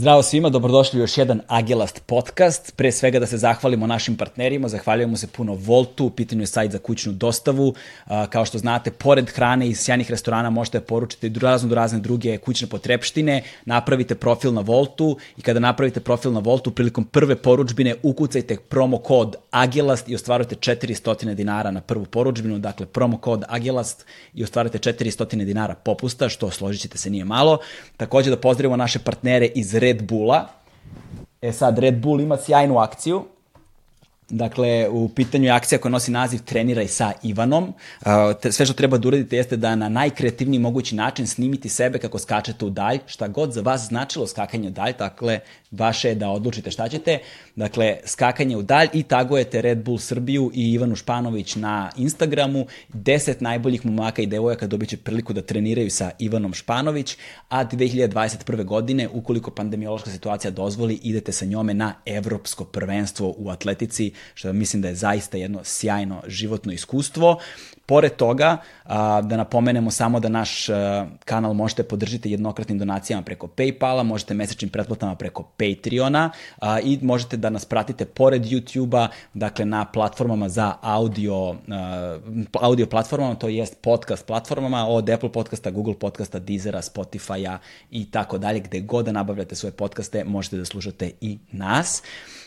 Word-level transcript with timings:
Zdravo 0.00 0.22
svima, 0.22 0.48
dobrodošli 0.48 0.98
u 0.98 1.02
još 1.02 1.18
jedan 1.18 1.40
Agelast 1.46 2.02
podcast. 2.06 2.76
Pre 2.76 2.92
svega 2.92 3.18
da 3.18 3.26
se 3.26 3.38
zahvalimo 3.38 3.86
našim 3.86 4.16
partnerima, 4.16 4.68
zahvaljujemo 4.68 5.16
se 5.16 5.26
puno 5.26 5.54
Voltu, 5.54 6.06
u 6.06 6.10
pitanju 6.10 6.42
je 6.42 6.46
sajt 6.46 6.72
za 6.72 6.78
kućnu 6.78 7.12
dostavu. 7.12 7.74
Kao 8.30 8.44
što 8.44 8.58
znate, 8.58 8.90
pored 8.90 9.30
hrane 9.30 9.68
iz 9.68 9.80
sjajnih 9.80 10.10
restorana 10.10 10.50
možete 10.50 10.78
da 10.78 10.84
poručite 10.84 11.26
i 11.26 11.32
razno 11.40 11.68
do 11.68 11.74
razne 11.74 11.98
druge 11.98 12.38
kućne 12.38 12.68
potrepštine, 12.68 13.42
napravite 13.64 14.14
profil 14.14 14.52
na 14.52 14.60
Voltu 14.60 15.16
i 15.36 15.42
kada 15.42 15.60
napravite 15.60 16.00
profil 16.00 16.32
na 16.32 16.40
Voltu, 16.40 16.70
prilikom 16.70 17.04
prve 17.04 17.36
poručbine 17.36 17.94
ukucajte 18.02 18.56
promo 18.56 18.98
kod 18.98 19.36
Agelast 19.50 20.08
i 20.08 20.14
ostvarujete 20.14 20.54
400 20.54 21.34
dinara 21.34 21.70
na 21.70 21.80
prvu 21.80 22.04
poručbinu, 22.04 22.58
dakle 22.58 22.86
promo 22.86 23.18
kod 23.18 23.44
Agelast 23.48 24.06
i 24.34 24.44
ostvarujete 24.44 24.92
400 24.92 25.44
dinara 25.44 25.74
popusta, 25.74 26.28
što 26.28 26.50
složit 26.50 26.82
ćete 26.82 26.98
se 26.98 27.10
nije 27.10 27.24
malo. 27.24 27.58
Takođe 27.96 28.30
da 28.30 28.36
pozdravimo 28.36 28.76
naše 28.76 28.98
partnere 28.98 29.46
iz 29.54 29.74
Red 29.90 30.06
Bulla. 30.06 30.48
E 31.42 31.52
sad, 31.52 31.78
Red 31.78 31.98
Bull 32.00 32.20
ima 32.20 32.36
sjajnu 32.36 32.78
akciju. 32.78 33.24
Dakle, 34.30 34.88
u 34.88 35.08
pitanju 35.08 35.44
je 35.44 35.50
akcija 35.50 35.78
koja 35.78 35.92
nosi 35.92 36.10
naziv 36.10 36.40
Treniraj 36.44 36.88
sa 36.88 37.12
Ivanom. 37.22 37.72
Sve 38.50 38.66
što 38.66 38.74
treba 38.74 38.98
da 38.98 39.08
uradite 39.08 39.36
jeste 39.36 39.56
da 39.56 39.74
na 39.74 39.88
najkreativniji 39.88 40.60
mogući 40.60 40.94
način 40.94 41.26
snimiti 41.26 41.68
sebe 41.68 41.98
kako 41.98 42.18
skačete 42.18 42.64
u 42.64 42.70
dalj, 42.70 42.98
šta 43.06 43.28
god 43.28 43.52
za 43.52 43.60
vas 43.60 43.80
značilo 43.80 44.26
skakanje 44.26 44.68
u 44.68 44.70
dalj, 44.70 44.92
dakle, 44.98 45.40
vaše 45.70 46.08
je 46.08 46.14
da 46.14 46.28
odlučite 46.28 46.70
šta 46.70 46.88
ćete. 46.88 47.18
Dakle, 47.56 47.96
skakanje 48.04 48.56
u 48.56 48.62
dalj 48.62 48.88
i 48.92 49.02
tagujete 49.02 49.62
Red 49.62 49.84
Bull 49.84 49.98
Srbiju 49.98 50.50
i 50.54 50.72
Ivanu 50.72 50.96
Španović 50.96 51.56
na 51.56 51.90
Instagramu. 51.96 52.66
10 52.94 53.42
najboljih 53.42 53.86
momaka 53.86 54.22
i 54.22 54.26
devojaka 54.26 54.66
dobit 54.66 54.88
će 54.88 54.96
priliku 54.96 55.32
da 55.32 55.42
treniraju 55.42 55.90
sa 55.90 56.10
Ivanom 56.18 56.54
Španović, 56.54 57.16
a 57.48 57.64
2021. 57.64 58.64
godine, 58.64 59.08
ukoliko 59.08 59.50
pandemiološka 59.50 60.10
situacija 60.10 60.50
dozvoli, 60.50 61.00
idete 61.02 61.32
sa 61.32 61.44
njome 61.44 61.74
na 61.74 61.94
evropsko 62.06 62.64
prvenstvo 62.64 63.34
u 63.38 63.50
atletici, 63.50 64.12
što 64.34 64.52
mislim 64.52 64.82
da 64.82 64.88
je 64.88 64.94
zaista 64.94 65.36
jedno 65.36 65.64
sjajno 65.64 66.22
životno 66.26 66.72
iskustvo. 66.72 67.38
Pored 67.86 68.16
toga, 68.16 68.56
da 69.22 69.36
napomenemo 69.36 69.90
samo 69.90 70.20
da 70.20 70.28
naš 70.28 70.66
kanal 71.24 71.52
možete 71.52 71.82
podržiti 71.82 72.30
jednokratnim 72.30 72.78
donacijama 72.78 73.22
preko 73.22 73.46
Paypala, 73.46 74.02
možete 74.02 74.34
mesečnim 74.34 74.70
pretplatama 74.70 75.14
preko 75.14 75.42
Patreona 75.42 76.30
i 76.82 76.98
možete 77.02 77.36
da 77.36 77.50
nas 77.50 77.64
pratite 77.64 78.04
pored 78.04 78.42
YouTube-a, 78.42 79.08
dakle 79.34 79.64
na 79.64 79.84
platformama 79.84 80.48
za 80.48 80.74
audio, 80.82 81.54
audio 82.52 82.86
platformama, 82.86 83.34
to 83.34 83.48
jest 83.48 83.76
podcast 83.82 84.26
platformama, 84.26 84.86
od 84.86 85.10
Apple 85.10 85.32
podcasta, 85.32 85.70
Google 85.70 85.94
podcasta, 85.94 86.38
Deezera, 86.38 86.82
Spotify-a 86.82 87.58
i 87.90 88.10
tako 88.10 88.38
dalje, 88.38 88.60
gde 88.60 88.80
god 88.80 89.04
da 89.04 89.12
nabavljate 89.12 89.54
svoje 89.54 89.72
podcaste, 89.72 90.24
možete 90.24 90.56
da 90.56 90.64
slušate 90.64 91.10
i 91.20 91.38
nas. 91.52 92.02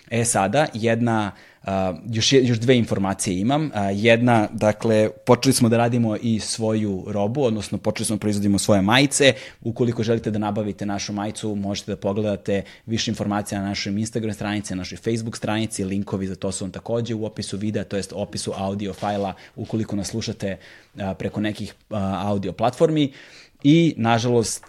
E 0.10 0.26
sada, 0.26 0.68
jedna, 0.74 1.32
uh, 1.64 1.70
još, 2.12 2.34
još 2.34 2.60
dve 2.60 2.78
informacije 2.78 3.40
imam. 3.40 3.66
Uh, 3.66 3.72
jedna, 3.94 4.48
dakle, 4.52 5.10
počeli 5.26 5.54
smo 5.54 5.70
da 5.70 5.78
radimo 5.78 6.16
i 6.16 6.40
svoju 6.40 7.04
robu, 7.08 7.44
odnosno 7.44 7.78
počeli 7.78 8.06
smo 8.06 8.16
da 8.16 8.20
proizvodimo 8.20 8.60
svoje 8.60 8.82
majice. 8.82 9.34
Ukoliko 9.62 10.04
želite 10.04 10.32
da 10.32 10.40
nabavite 10.40 10.86
našu 10.86 11.14
majicu, 11.14 11.56
možete 11.56 11.92
da 11.92 11.98
pogledate 11.98 12.64
više 12.86 13.12
informacija 13.12 13.62
na 13.62 13.68
našoj 13.68 13.94
Instagram 13.94 14.34
stranici, 14.34 14.74
na 14.74 14.78
našoj 14.78 14.98
Facebook 14.98 15.38
stranici, 15.38 15.86
linkovi 15.86 16.28
za 16.28 16.36
to 16.36 16.52
su 16.52 16.66
vam 16.66 16.72
takođe 16.72 17.16
u 17.16 17.26
opisu 17.26 17.58
videa, 17.58 17.84
to 17.84 17.98
jest 17.98 18.14
opisu 18.16 18.54
audio 18.56 18.94
fajla, 18.94 19.34
ukoliko 19.56 19.96
nas 19.96 20.08
slušate 20.08 20.58
uh, 20.96 21.02
preko 21.20 21.42
nekih 21.42 21.74
uh, 21.90 21.98
audio 22.02 22.54
platformi. 22.54 23.06
Uh, 23.06 23.43
I, 23.64 23.94
nažalost, 23.98 24.64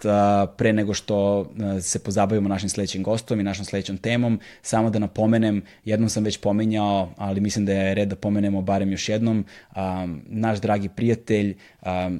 pre 0.57 0.73
nego 0.73 0.93
što 0.93 1.47
se 1.81 1.99
pozabavimo 1.99 2.49
našim 2.49 2.69
sledećim 2.69 3.03
gostom 3.03 3.39
i 3.39 3.43
našom 3.43 3.65
sledećom 3.65 3.97
temom, 3.97 4.39
samo 4.61 4.89
da 4.89 4.99
napomenem, 4.99 5.61
jednom 5.85 6.09
sam 6.09 6.23
već 6.23 6.37
pomenjao, 6.37 7.09
ali 7.17 7.41
mislim 7.41 7.65
da 7.65 7.73
je 7.73 7.95
red 7.95 8.07
da 8.09 8.15
pomenemo 8.15 8.61
barem 8.61 8.91
još 8.91 9.09
jednom, 9.09 9.45
naš 10.25 10.61
dragi 10.61 10.89
prijatelj 10.89 11.57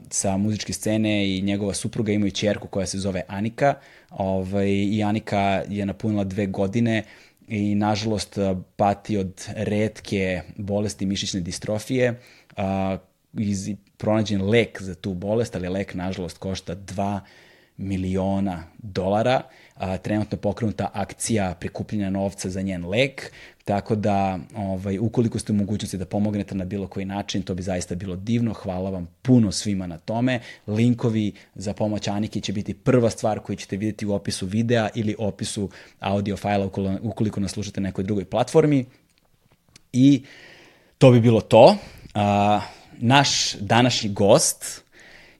sa 0.09 0.37
muzičke 0.37 0.73
scene 0.73 1.37
i 1.37 1.41
njegova 1.41 1.73
supruga 1.73 2.11
imaju 2.11 2.31
čerku 2.31 2.67
koja 2.67 2.85
se 2.85 2.99
zove 2.99 3.21
Anika, 3.27 3.73
ovaj, 4.09 4.69
i 4.69 5.03
Anika 5.03 5.63
je 5.69 5.85
napunila 5.85 6.23
dve 6.23 6.45
godine, 6.45 7.03
i 7.47 7.75
nažalost 7.75 8.37
pati 8.75 9.17
od 9.17 9.47
redke 9.55 10.41
bolesti 10.57 11.05
mišićne 11.05 11.39
distrofije, 11.39 12.19
iz, 13.33 13.69
pronađen 13.97 14.49
lek 14.49 14.81
za 14.81 14.95
tu 14.95 15.13
bolest, 15.13 15.55
ali 15.55 15.69
lek 15.69 15.93
nažalost 15.93 16.37
košta 16.37 16.75
2 16.75 17.19
miliona 17.77 18.63
dolara. 18.77 19.41
A, 19.75 19.97
trenutno 19.97 20.37
pokrenuta 20.37 20.89
akcija 20.93 21.55
prikupljanja 21.59 22.09
novca 22.09 22.49
za 22.49 22.61
njen 22.61 22.85
lek, 22.89 23.31
tako 23.65 23.95
da 23.95 24.39
ovaj, 24.55 24.99
ukoliko 24.99 25.39
ste 25.39 25.51
u 25.51 25.55
mogućnosti 25.55 25.97
da 25.97 26.05
pomognete 26.05 26.55
na 26.55 26.65
bilo 26.65 26.87
koji 26.87 27.05
način, 27.05 27.41
to 27.41 27.55
bi 27.55 27.63
zaista 27.63 27.95
bilo 27.95 28.15
divno. 28.15 28.53
Hvala 28.53 28.89
vam 28.89 29.07
puno 29.21 29.51
svima 29.51 29.87
na 29.87 29.97
tome. 29.97 30.39
Linkovi 30.67 31.33
za 31.55 31.73
pomoć 31.73 32.07
Anike 32.07 32.41
će 32.41 32.53
biti 32.53 32.73
prva 32.73 33.09
stvar 33.09 33.39
koju 33.39 33.55
ćete 33.55 33.77
vidjeti 33.77 34.05
u 34.05 34.13
opisu 34.13 34.45
videa 34.45 34.89
ili 34.95 35.15
opisu 35.19 35.69
audio 35.99 36.37
fajla 36.37 36.69
ukoliko 37.01 37.39
nas 37.39 37.51
slušate 37.51 37.81
na 37.81 37.87
nekoj 37.89 38.03
drugoj 38.03 38.25
platformi. 38.25 38.85
I 39.93 40.23
to 40.97 41.11
bi 41.11 41.19
bilo 41.19 41.41
to. 41.41 41.77
Uh, 42.15 42.63
naš 42.97 43.53
današnji 43.53 44.09
gost 44.09 44.83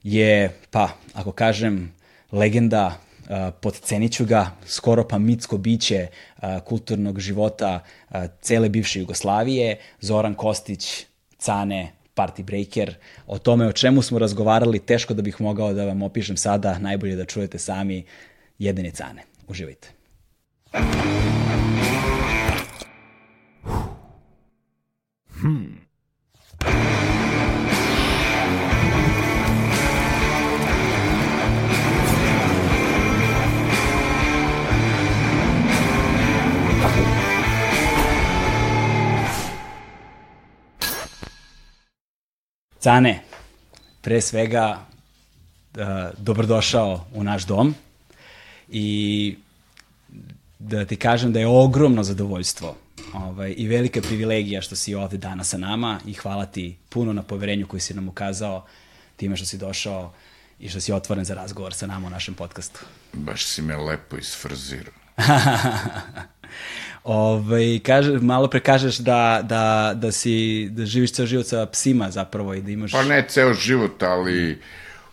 je, 0.02 0.60
pa, 0.70 0.88
ako 1.14 1.32
kažem, 1.32 1.92
legenda, 2.32 2.86
uh, 2.86 3.36
podcenit 3.60 4.12
ću 4.12 4.24
ga, 4.24 4.50
skoro 4.66 5.08
pa 5.08 5.18
mitsko 5.18 5.58
biće 5.58 6.06
uh, 6.36 6.42
kulturnog 6.64 7.20
života 7.20 7.80
uh, 8.10 8.16
cele 8.40 8.68
bivše 8.68 9.00
Jugoslavije, 9.00 9.78
Zoran 10.00 10.34
Kostić, 10.34 11.06
Cane, 11.38 11.92
Party 12.14 12.42
Breaker. 12.42 12.94
O 13.26 13.38
tome 13.38 13.66
o 13.66 13.72
čemu 13.72 14.02
smo 14.02 14.18
razgovarali, 14.18 14.78
teško 14.78 15.14
da 15.14 15.22
bih 15.22 15.40
mogao 15.40 15.72
da 15.72 15.84
vam 15.84 16.02
opišem 16.02 16.36
sada, 16.36 16.78
najbolje 16.78 17.16
da 17.16 17.24
čujete 17.24 17.58
sami 17.58 18.04
jedine 18.58 18.90
Cane. 18.90 19.22
Uživajte. 19.48 19.88
Hmm. 20.72 21.55
Cane, 42.86 43.20
pre 44.00 44.20
svega, 44.20 44.86
uh, 45.74 45.82
dobrodošao 46.18 47.06
u 47.14 47.24
naš 47.24 47.46
dom 47.46 47.74
i 48.68 49.36
da 50.58 50.84
ti 50.84 50.96
kažem 50.96 51.32
da 51.32 51.40
je 51.40 51.46
ogromno 51.46 52.02
zadovoljstvo 52.02 52.76
ovaj, 53.12 53.54
i 53.56 53.68
velika 53.68 54.00
privilegija 54.00 54.62
što 54.62 54.76
si 54.76 54.94
ovde 54.94 55.16
danas 55.16 55.48
sa 55.48 55.58
nama 55.58 56.00
i 56.06 56.12
hvala 56.12 56.46
ti 56.46 56.76
puno 56.88 57.12
na 57.12 57.22
poverenju 57.22 57.66
koji 57.66 57.80
si 57.80 57.94
nam 57.94 58.08
ukazao 58.08 58.66
time 59.16 59.36
što 59.36 59.46
si 59.46 59.58
došao 59.58 60.12
i 60.58 60.68
što 60.68 60.80
si 60.80 60.92
otvoren 60.92 61.24
za 61.24 61.34
razgovor 61.34 61.74
sa 61.74 61.86
nama 61.86 62.06
u 62.06 62.10
našem 62.10 62.34
podcastu. 62.34 62.80
Baš 63.12 63.46
si 63.46 63.62
me 63.62 63.76
lepo 63.76 64.16
isfrzirao. 64.16 64.94
Ovaj, 67.06 67.78
kaže, 67.86 68.18
malo 68.18 68.48
pre 68.50 68.60
kažeš 68.60 68.96
da, 68.98 69.40
da, 69.42 69.92
da, 69.94 70.12
si, 70.12 70.68
da 70.70 70.86
živiš 70.86 71.12
ceo 71.12 71.26
život 71.26 71.46
sa 71.46 71.66
psima 71.66 72.10
zapravo 72.10 72.54
i 72.54 72.62
da 72.62 72.70
imaš... 72.70 72.92
Pa 72.92 73.04
ne 73.04 73.24
ceo 73.28 73.54
život, 73.54 74.02
ali 74.02 74.58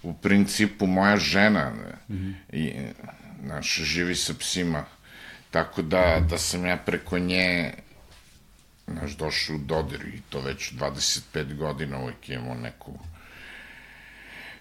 u 0.04 0.14
principu 0.14 0.88
moja 0.88 1.18
žena 1.18 1.70
mm 2.10 2.14
-hmm. 2.14 2.34
i, 2.52 2.74
naš, 3.44 3.80
živi 3.84 4.16
sa 4.16 4.34
psima. 4.40 4.86
Tako 5.52 5.82
da, 5.82 6.26
da 6.30 6.38
sam 6.38 6.66
ja 6.66 6.78
preko 6.78 7.20
nje 7.20 7.74
naš, 8.88 9.12
došao 9.18 9.56
u 9.56 9.60
dodir 9.60 10.02
i 10.02 10.22
to 10.30 10.42
već 10.42 10.74
25 10.74 11.56
godina 11.56 12.00
uvijek 12.00 12.30
imamo 12.30 12.54
neku 12.54 13.00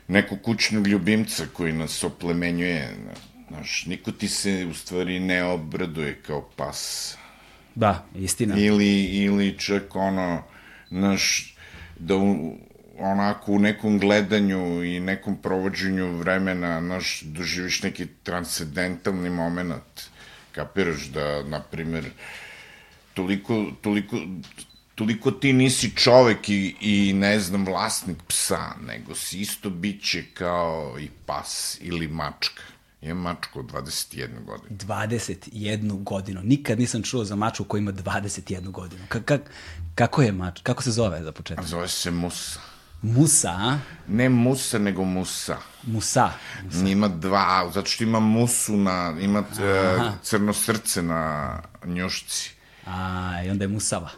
neku 0.08 0.36
kućnog 0.36 0.86
ljubimca 0.86 1.44
koji 1.52 1.72
nas 1.72 2.04
oplemenjuje. 2.04 2.96
Znaš, 3.48 3.86
niko 3.86 4.12
ti 4.12 4.28
se 4.28 4.66
u 4.70 4.74
stvari 4.74 5.20
ne 5.20 5.44
obraduje 5.44 6.22
kao 6.26 6.50
pas. 6.56 7.14
Da, 7.74 8.06
istina. 8.14 8.58
Ili, 8.58 9.04
ili 9.04 9.58
čak 9.58 9.96
ono, 9.96 10.42
naš, 10.90 11.54
da 11.98 12.16
u, 12.16 12.56
onako 12.98 13.52
u 13.52 13.58
nekom 13.58 13.98
gledanju 13.98 14.84
i 14.84 15.00
nekom 15.00 15.36
provođenju 15.42 16.16
vremena, 16.16 16.80
naš, 16.80 17.20
doživiš 17.22 17.82
neki 17.82 18.06
transcendentalni 18.22 19.30
moment. 19.30 20.10
Kapiraš 20.52 21.06
da, 21.06 21.42
na 21.42 21.60
primer, 21.60 22.10
toliko, 23.14 23.66
toliko, 23.80 24.16
toliko 24.94 25.30
ti 25.30 25.52
nisi 25.52 25.96
čovek 25.96 26.48
i, 26.48 26.74
i 26.80 27.12
ne 27.12 27.40
znam, 27.40 27.66
vlasnik 27.66 28.18
psa, 28.28 28.74
nego 28.86 29.14
si 29.14 29.40
isto 29.40 29.70
biće 29.70 30.24
kao 30.34 30.96
i 31.00 31.08
pas 31.26 31.78
ili 31.80 32.08
mačka. 32.08 32.62
Imam 33.02 33.22
mačku 33.22 33.60
od 33.60 33.66
21 33.66 34.44
godinu. 34.44 34.76
21 34.78 36.02
godinu. 36.02 36.40
Nikad 36.44 36.78
nisam 36.78 37.02
čuo 37.02 37.24
za 37.24 37.36
mačku 37.36 37.64
koja 37.64 37.78
ima 37.78 37.92
21 37.92 38.70
godinu. 38.70 39.02
Ka, 39.08 39.20
ka, 39.20 39.38
kako 39.94 40.22
je 40.22 40.32
mač? 40.32 40.60
Kako 40.62 40.82
se 40.82 40.90
zove 40.90 41.22
za 41.22 41.32
početak? 41.32 41.64
Zove 41.64 41.88
se 41.88 42.10
Musa. 42.10 42.60
Musa, 43.02 43.50
a? 43.50 43.78
Ne 44.08 44.28
Musa, 44.28 44.78
nego 44.78 45.04
Musa. 45.04 45.56
Musa. 45.82 46.30
Musa. 46.64 46.88
Ima 46.88 47.08
dva, 47.08 47.70
zato 47.74 47.86
što 47.86 48.04
ima 48.04 48.20
musu 48.20 48.76
na, 48.76 49.14
ima 49.20 49.40
uh, 49.40 50.12
crno 50.22 50.52
srce 50.52 51.02
na 51.02 51.58
njušci. 51.84 52.54
A, 52.86 53.42
i 53.46 53.50
onda 53.50 53.64
je 53.64 53.68
Musava. 53.68 54.10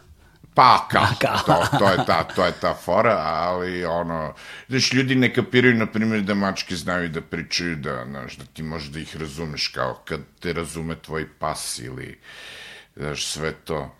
Pa, 0.54 0.88
kao, 0.90 1.06
to, 1.46 1.78
to, 1.78 1.90
je 1.90 1.96
ta, 2.06 2.24
to 2.24 2.44
je 2.44 2.52
ta 2.60 2.74
fora, 2.74 3.16
ali 3.24 3.84
ono, 3.84 4.34
znaš, 4.68 4.92
ljudi 4.92 5.14
ne 5.14 5.34
kapiraju, 5.34 5.74
na 5.74 5.86
primjer, 5.86 6.22
da 6.22 6.34
mačke 6.34 6.76
znaju 6.76 7.08
da 7.08 7.20
pričaju, 7.20 7.76
da, 7.76 8.04
znaš, 8.08 8.36
da 8.36 8.44
ti 8.44 8.62
možeš 8.62 8.88
da 8.88 9.00
ih 9.00 9.16
razumeš, 9.16 9.68
kao 9.68 10.02
kad 10.04 10.20
te 10.40 10.52
razume 10.52 10.96
tvoj 10.96 11.28
pas 11.38 11.78
ili, 11.78 12.18
znaš, 12.96 13.26
sve 13.26 13.52
to, 13.52 13.94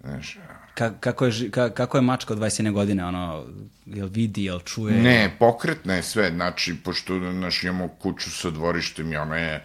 znaš, 0.00 0.38
Ka, 0.74 0.90
kako, 1.00 1.26
je, 1.26 1.50
ka, 1.50 1.70
kako 1.70 1.98
je 1.98 2.02
mačka 2.02 2.32
od 2.32 2.38
21 2.40 2.72
godine, 2.72 3.04
ono, 3.04 3.46
jel 3.86 4.08
vidi, 4.08 4.44
jel 4.44 4.60
čuje? 4.60 4.94
Ne, 4.94 5.36
pokretna 5.38 5.94
je 5.94 6.02
sve, 6.02 6.30
znači, 6.30 6.76
pošto, 6.84 7.18
znaš, 7.32 7.64
imamo 7.64 7.88
kuću 7.88 8.30
sa 8.30 8.50
dvorištem 8.50 9.12
i 9.12 9.16
ona 9.16 9.36
je, 9.36 9.64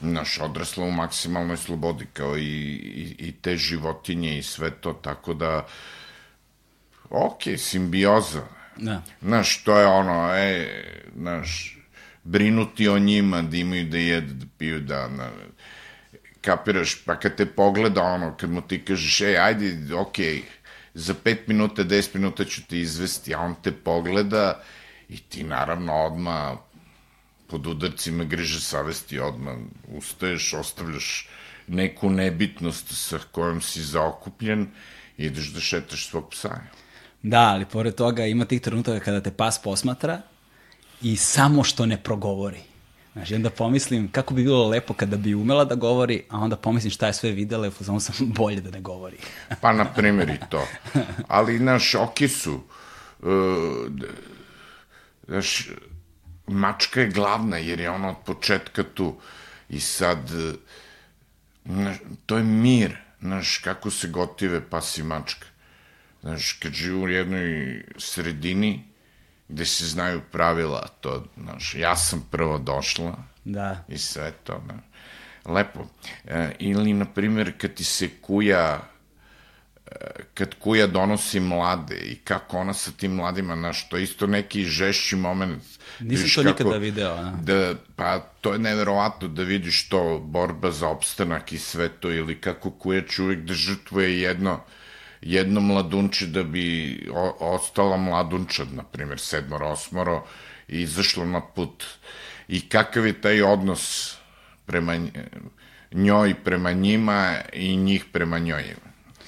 naš 0.00 0.38
odrasla 0.40 0.84
u 0.84 0.90
maksimalnoj 0.90 1.56
slobodi 1.56 2.06
kao 2.12 2.36
i, 2.36 2.42
i, 2.42 3.16
i 3.18 3.32
te 3.32 3.56
životinje 3.56 4.38
i 4.38 4.42
sve 4.42 4.70
to, 4.70 4.92
tako 4.92 5.34
da 5.34 5.66
ok, 7.10 7.42
simbioza. 7.56 8.42
Da. 8.76 9.02
Znaš, 9.22 9.64
to 9.64 9.78
je 9.78 9.86
ono, 9.86 10.34
e, 10.34 10.68
znaš, 11.16 11.78
brinuti 12.24 12.88
o 12.88 12.98
njima, 12.98 13.42
da 13.42 13.56
imaju 13.56 13.84
da 13.84 13.98
jedu, 13.98 14.34
da 14.34 14.46
piju, 14.58 14.80
da, 14.80 15.08
na, 15.08 15.30
kapiraš, 16.40 17.04
pa 17.04 17.16
kad 17.16 17.36
te 17.36 17.46
pogleda 17.46 18.02
ono, 18.02 18.36
kad 18.36 18.50
mu 18.50 18.60
ti 18.60 18.84
kažeš, 18.84 19.20
ej, 19.20 19.38
ajde, 19.38 19.94
ok, 19.94 20.16
za 20.94 21.14
5 21.24 21.36
minuta, 21.46 21.84
10 21.84 22.14
minuta 22.14 22.44
ću 22.44 22.62
te 22.68 22.78
izvesti, 22.78 23.34
a 23.34 23.40
on 23.40 23.54
te 23.62 23.72
pogleda 23.72 24.62
i 25.08 25.16
ti 25.16 25.44
naravno 25.44 25.92
odma 25.92 26.56
pod 27.48 27.66
udarcima 27.66 28.24
griže 28.24 28.60
savesti 28.60 29.18
odmah 29.20 29.56
ustaješ, 29.88 30.54
ostavljaš 30.54 31.28
neku 31.66 32.10
nebitnost 32.10 32.86
sa 33.08 33.18
kojom 33.32 33.60
si 33.60 33.82
zaokupljen 33.82 34.66
i 35.16 35.24
ideš 35.24 35.52
da 35.52 35.60
šetaš 35.60 36.08
svog 36.08 36.30
psa. 36.30 36.60
Da, 37.22 37.40
ali 37.40 37.64
pored 37.64 37.94
toga 37.94 38.26
ima 38.26 38.44
tih 38.44 38.60
trenutaka 38.60 39.04
kada 39.04 39.20
te 39.20 39.30
pas 39.30 39.62
posmatra 39.62 40.20
i 41.02 41.16
samo 41.16 41.64
što 41.64 41.86
ne 41.86 42.02
progovori. 42.02 42.60
Znaš, 43.12 43.32
onda 43.32 43.50
pomislim 43.50 44.08
kako 44.12 44.34
bi 44.34 44.42
bilo 44.42 44.68
lepo 44.68 44.94
kada 44.94 45.16
bi 45.16 45.34
umela 45.34 45.64
da 45.64 45.74
govori, 45.74 46.22
a 46.28 46.38
onda 46.38 46.56
pomislim 46.56 46.90
šta 46.90 47.06
je 47.06 47.12
sve 47.12 47.30
videla 47.30 47.66
i 47.66 47.70
samo 47.70 48.00
sam 48.00 48.14
bolje 48.38 48.60
da 48.60 48.70
ne 48.70 48.80
govori. 48.80 49.16
pa, 49.60 49.72
na 49.72 49.84
primjer 49.84 50.28
i 50.28 50.38
to. 50.50 50.66
Ali, 51.28 51.58
naš, 51.58 51.94
oki 51.94 52.28
su, 52.28 52.60
uh, 53.22 53.28
znaš, 55.26 55.68
mačka 56.48 57.00
je 57.00 57.10
glavna, 57.10 57.56
jer 57.56 57.80
je 57.80 57.90
ona 57.90 58.08
od 58.08 58.16
početka 58.26 58.84
tu. 58.94 59.16
I 59.68 59.80
sad, 59.80 60.30
na, 61.64 61.94
to 62.26 62.36
je 62.36 62.44
mir, 62.44 62.96
znaš, 63.20 63.58
kako 63.58 63.90
se 63.90 64.08
gotive 64.08 64.60
pas 64.70 64.98
i 64.98 65.02
mačka. 65.02 65.46
Znaš, 66.20 66.52
kad 66.52 66.72
živu 66.72 67.02
u 67.02 67.08
jednoj 67.08 67.84
sredini, 67.96 68.84
gde 69.48 69.66
se 69.66 69.86
znaju 69.86 70.20
pravila, 70.32 70.88
to, 71.00 71.26
znaš, 71.36 71.74
ja 71.74 71.96
sam 71.96 72.26
prvo 72.30 72.58
došla 72.58 73.16
da. 73.44 73.84
i 73.88 73.98
sve 73.98 74.32
to, 74.44 74.62
znaš. 74.64 74.80
Lepo. 75.44 75.86
E, 76.24 76.52
ili, 76.58 76.92
na 76.92 77.04
primjer, 77.04 77.52
kad 77.58 77.74
ti 77.74 77.84
se 77.84 78.08
kuja 78.20 78.88
kad 80.34 80.54
kuja 80.54 80.86
donosi 80.86 81.40
mlade 81.40 81.96
i 81.96 82.14
kako 82.16 82.58
ona 82.58 82.74
sa 82.74 82.90
tim 82.90 83.14
mladima, 83.14 83.56
znaš, 83.56 83.88
to 83.88 83.96
je 83.96 84.02
isto 84.02 84.26
neki 84.26 84.64
žešći 84.64 85.16
moment. 85.16 85.62
Nisam 86.00 86.44
to 86.44 86.50
kako, 86.50 86.64
nikada 86.64 86.76
video, 86.76 87.14
a? 87.14 87.32
Da, 87.42 87.74
pa 87.96 88.18
to 88.40 88.52
je 88.52 88.58
neverovatno 88.58 89.28
da 89.28 89.42
vidiš 89.42 89.88
to, 89.88 90.18
borba 90.18 90.70
za 90.70 90.88
opstanak 90.88 91.52
i 91.52 91.58
sve 91.58 91.88
to, 91.88 92.12
ili 92.12 92.40
kako 92.40 92.70
kuja 92.70 93.02
čovjek 93.02 93.40
da 93.40 93.54
žrtvuje 93.54 94.20
jedno, 94.20 94.60
jedno 95.20 95.60
mladunče 95.60 96.26
da 96.26 96.42
bi 96.42 96.98
o, 97.14 97.36
ostala 97.40 97.96
mladunčad, 97.96 98.72
na 98.72 98.82
primjer, 98.82 99.18
sedmoro, 99.18 99.68
osmoro, 99.68 100.26
i 100.68 100.80
izašlo 100.82 101.24
na 101.24 101.40
put. 101.40 101.84
I 102.48 102.68
kakav 102.68 103.06
je 103.06 103.20
taj 103.20 103.42
odnos 103.42 104.16
prema 104.66 104.98
njoj, 105.92 106.34
prema 106.44 106.72
njima 106.72 107.36
i 107.52 107.76
njih 107.76 108.04
prema 108.12 108.38
njoj. 108.38 108.74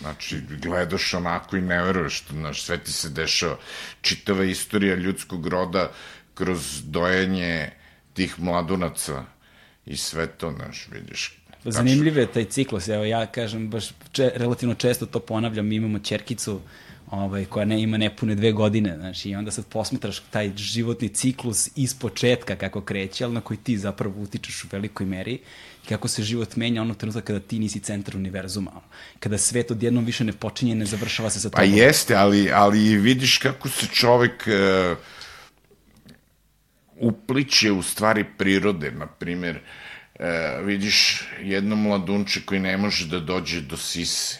Znači, 0.00 0.40
gledaš 0.62 1.14
onako 1.14 1.56
i 1.56 1.60
ne 1.60 1.82
veruješ, 1.82 2.24
znaš, 2.30 2.62
sve 2.62 2.78
ti 2.78 2.92
se 2.92 3.08
dešava. 3.08 3.56
Čitava 4.00 4.44
istorija 4.44 4.94
ljudskog 4.94 5.46
roda 5.46 5.90
kroz 6.34 6.82
dojenje 6.84 7.70
tih 8.12 8.40
mladunaca 8.40 9.24
i 9.86 9.96
sve 9.96 10.26
to, 10.26 10.52
znaš, 10.56 10.88
vidiš. 10.92 11.36
Zanimljiv 11.64 12.18
je 12.18 12.26
taj 12.26 12.44
ciklus, 12.44 12.88
evo 12.88 13.04
ja 13.04 13.26
kažem, 13.26 13.70
baš 13.70 13.90
če, 14.12 14.30
relativno 14.34 14.74
često 14.74 15.06
to 15.06 15.20
ponavljam, 15.20 15.66
mi 15.66 15.76
imamo 15.76 15.98
čerkicu 15.98 16.60
ovaj, 17.10 17.44
koja 17.44 17.64
ne 17.64 17.82
ima 17.82 17.98
nepune 17.98 18.34
dve 18.34 18.52
godine, 18.52 18.96
znači, 18.96 19.30
i 19.30 19.34
onda 19.36 19.50
sad 19.50 19.66
posmetraš 19.66 20.22
taj 20.30 20.52
životni 20.56 21.08
ciklus 21.08 21.68
iz 21.76 21.94
početka 21.94 22.56
kako 22.56 22.80
kreće, 22.80 23.24
ali 23.24 23.34
na 23.34 23.40
koji 23.40 23.58
ti 23.58 23.78
zapravo 23.78 24.22
utičeš 24.22 24.64
u 24.64 24.68
velikoj 24.72 25.06
meri 25.06 25.38
kako 25.88 26.08
se 26.08 26.22
život 26.22 26.56
menja 26.56 26.82
ono 26.82 26.94
trenutka 26.94 27.20
kada 27.20 27.40
ti 27.40 27.58
nisi 27.58 27.80
centar 27.80 28.16
univerzuma. 28.16 28.70
Kada 29.20 29.38
svet 29.38 29.70
odjednom 29.70 30.04
više 30.04 30.24
ne 30.24 30.32
počinje, 30.32 30.74
ne 30.74 30.86
završava 30.86 31.30
se 31.30 31.40
sa 31.40 31.50
pa 31.50 31.56
tobom. 31.56 31.70
Pa 31.70 31.76
jeste, 31.76 32.14
ali, 32.14 32.50
ali 32.52 32.96
vidiš 32.96 33.38
kako 33.38 33.68
se 33.68 33.86
čovek 33.86 34.46
uh, 34.46 34.98
upliče 36.96 37.72
u 37.72 37.82
stvari 37.82 38.24
prirode, 38.38 38.90
na 38.90 39.06
primjer, 39.06 39.60
uh, 40.14 40.24
vidiš 40.66 41.28
jedno 41.42 41.76
mladunče 41.76 42.40
koji 42.46 42.60
ne 42.60 42.76
može 42.76 43.06
da 43.06 43.20
dođe 43.20 43.60
do 43.60 43.76
sise, 43.76 44.38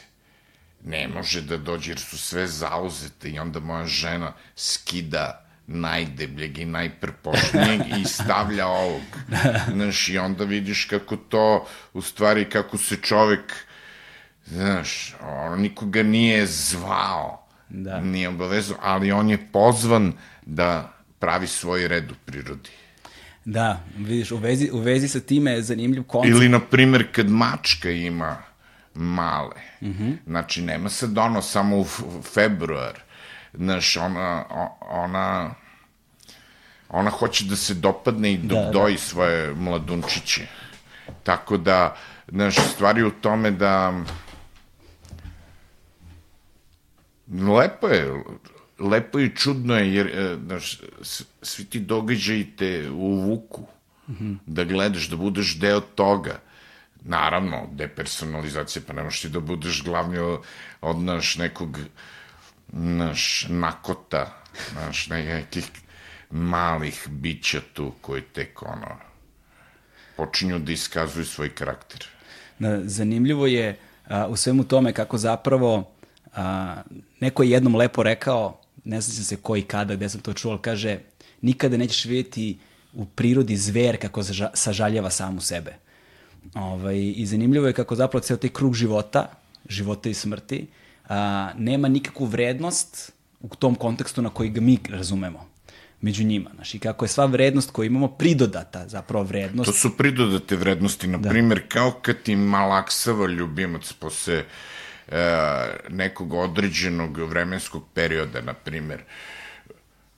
ne 0.84 1.08
može 1.08 1.42
da 1.42 1.56
dođe 1.56 1.90
jer 1.90 2.00
su 2.00 2.18
sve 2.18 2.46
zauzete 2.46 3.30
i 3.30 3.38
onda 3.38 3.60
moja 3.60 3.86
žena 3.86 4.32
skida 4.56 5.49
najdebljeg 5.72 6.58
i 6.58 6.64
najprpošnijeg 6.64 7.80
i 8.00 8.04
stavlja 8.04 8.66
ovog. 8.66 9.02
Znaš, 9.74 10.08
i 10.08 10.18
onda 10.18 10.44
vidiš 10.44 10.84
kako 10.84 11.16
to, 11.16 11.66
u 11.92 12.02
stvari, 12.02 12.44
kako 12.44 12.78
se 12.78 12.96
čovek, 12.96 13.54
znaš, 14.46 15.14
ono, 15.22 15.56
nikoga 15.56 16.02
nije 16.02 16.46
zvao, 16.46 17.46
da. 17.68 18.00
nije 18.00 18.28
obavezao, 18.28 18.76
ali 18.82 19.12
on 19.12 19.30
je 19.30 19.38
pozvan 19.52 20.12
da 20.46 20.92
pravi 21.18 21.46
svoj 21.46 21.88
red 21.88 22.10
u 22.10 22.14
prirodi. 22.24 22.70
Da, 23.44 23.80
vidiš, 23.96 24.30
u 24.30 24.36
vezi, 24.36 24.70
u 24.72 24.78
vezi 24.78 25.08
sa 25.08 25.20
time 25.20 25.50
je 25.50 25.62
zanimljiv 25.62 26.02
koncept. 26.02 26.36
Ili, 26.36 26.48
na 26.48 26.60
primer, 26.60 27.12
kad 27.12 27.30
mačka 27.30 27.90
ima 27.90 28.36
male, 28.94 29.56
mm 29.80 29.88
-hmm. 29.88 30.16
znači, 30.26 30.62
nema 30.62 30.88
se 30.88 31.06
dono 31.06 31.42
samo 31.42 31.78
u 31.78 31.84
februar, 32.22 33.00
znaš, 33.54 33.96
ona, 33.96 34.44
ona 34.80 35.54
ona 36.90 37.10
hoće 37.10 37.44
da 37.44 37.56
se 37.56 37.74
dopadne 37.74 38.32
i 38.32 38.38
dok 38.38 38.72
da, 38.72 38.88
da. 38.88 38.98
svoje 38.98 39.54
mladunčiće. 39.54 40.46
Tako 41.22 41.56
da, 41.56 41.96
znaš, 42.28 42.56
stvari 42.74 43.02
u 43.02 43.10
tome 43.10 43.50
da 43.50 43.92
lepo 47.38 47.88
je, 47.88 48.24
lepo 48.78 49.20
i 49.20 49.36
čudno 49.36 49.76
je, 49.76 49.94
jer, 49.94 50.06
e, 50.06 50.36
znaš, 50.46 50.80
svi 51.42 51.64
ti 51.64 51.80
događaji 51.80 52.52
te 52.56 52.90
uvuku, 52.90 53.66
mm 54.08 54.12
-hmm. 54.12 54.36
da 54.46 54.64
gledaš, 54.64 55.08
da 55.08 55.16
budeš 55.16 55.58
deo 55.58 55.80
toga. 55.80 56.40
Naravno, 57.02 57.68
depersonalizacija, 57.72 58.82
pa 58.86 58.92
nemaš 58.92 59.20
ti 59.20 59.28
da 59.28 59.40
budeš 59.40 59.82
glavni 59.84 60.18
od 60.80 60.98
naš 60.98 61.36
nekog 61.36 61.78
naš 62.72 63.46
nakota, 63.48 64.42
naš 64.74 65.08
nekih 65.08 65.70
malih 66.30 67.08
bića 67.08 67.60
tu 67.72 67.92
koji 68.00 68.22
tek 68.22 68.62
ono 68.62 68.96
počinju 70.16 70.58
da 70.58 70.72
iskazuju 70.72 71.24
svoj 71.24 71.54
karakter. 71.54 72.06
Zanimljivo 72.84 73.46
je 73.46 73.78
a, 74.06 74.26
u 74.28 74.36
svemu 74.36 74.64
tome 74.64 74.92
kako 74.92 75.18
zapravo 75.18 75.90
a, 76.34 76.82
neko 77.20 77.42
je 77.42 77.50
jednom 77.50 77.76
lepo 77.76 78.02
rekao, 78.02 78.60
ne 78.84 79.00
znam 79.00 79.24
se 79.24 79.36
ko 79.36 79.56
i 79.56 79.62
kada, 79.62 79.94
gde 79.94 80.08
sam 80.08 80.20
to 80.20 80.32
čuo, 80.32 80.58
kaže 80.58 80.98
nikada 81.42 81.76
nećeš 81.76 82.04
vidjeti 82.04 82.58
u 82.92 83.04
prirodi 83.04 83.56
zver 83.56 84.00
kako 84.00 84.22
sažaljava 84.54 85.10
samu 85.10 85.40
sebe. 85.40 85.74
Ovaj, 86.54 87.12
I 87.16 87.26
zanimljivo 87.26 87.66
je 87.66 87.72
kako 87.72 87.94
zapravo 87.94 88.22
ceo 88.22 88.36
taj 88.36 88.50
krug 88.50 88.74
života, 88.74 89.30
života 89.68 90.08
i 90.08 90.14
smrti, 90.14 90.66
a, 91.08 91.50
nema 91.58 91.88
nikakvu 91.88 92.24
vrednost 92.26 93.12
u 93.40 93.48
tom 93.48 93.74
kontekstu 93.74 94.22
na 94.22 94.30
koji 94.30 94.50
ga 94.50 94.60
mi 94.60 94.78
razumemo. 94.88 95.49
Među 96.00 96.24
njima, 96.24 96.50
znaš, 96.54 96.74
i 96.74 96.78
kako 96.78 97.04
je 97.04 97.08
sva 97.08 97.26
vrednost 97.26 97.70
koju 97.70 97.86
imamo 97.86 98.08
pridodata, 98.08 98.88
zapravo 98.88 99.24
vrednost. 99.24 99.70
To 99.70 99.76
su 99.76 99.96
pridodate 99.96 100.56
vrednosti, 100.56 101.06
na 101.06 101.18
da. 101.18 101.28
primjer, 101.28 101.62
kao 101.68 101.90
kad 102.02 102.22
ti 102.22 102.36
malaksava 102.36 103.26
ljubimac 103.26 103.92
posle 103.92 104.34
e, 104.34 104.44
nekog 105.88 106.32
određenog 106.32 107.18
vremenskog 107.18 107.84
perioda, 107.94 108.40
na 108.40 108.54
primjer, 108.54 109.02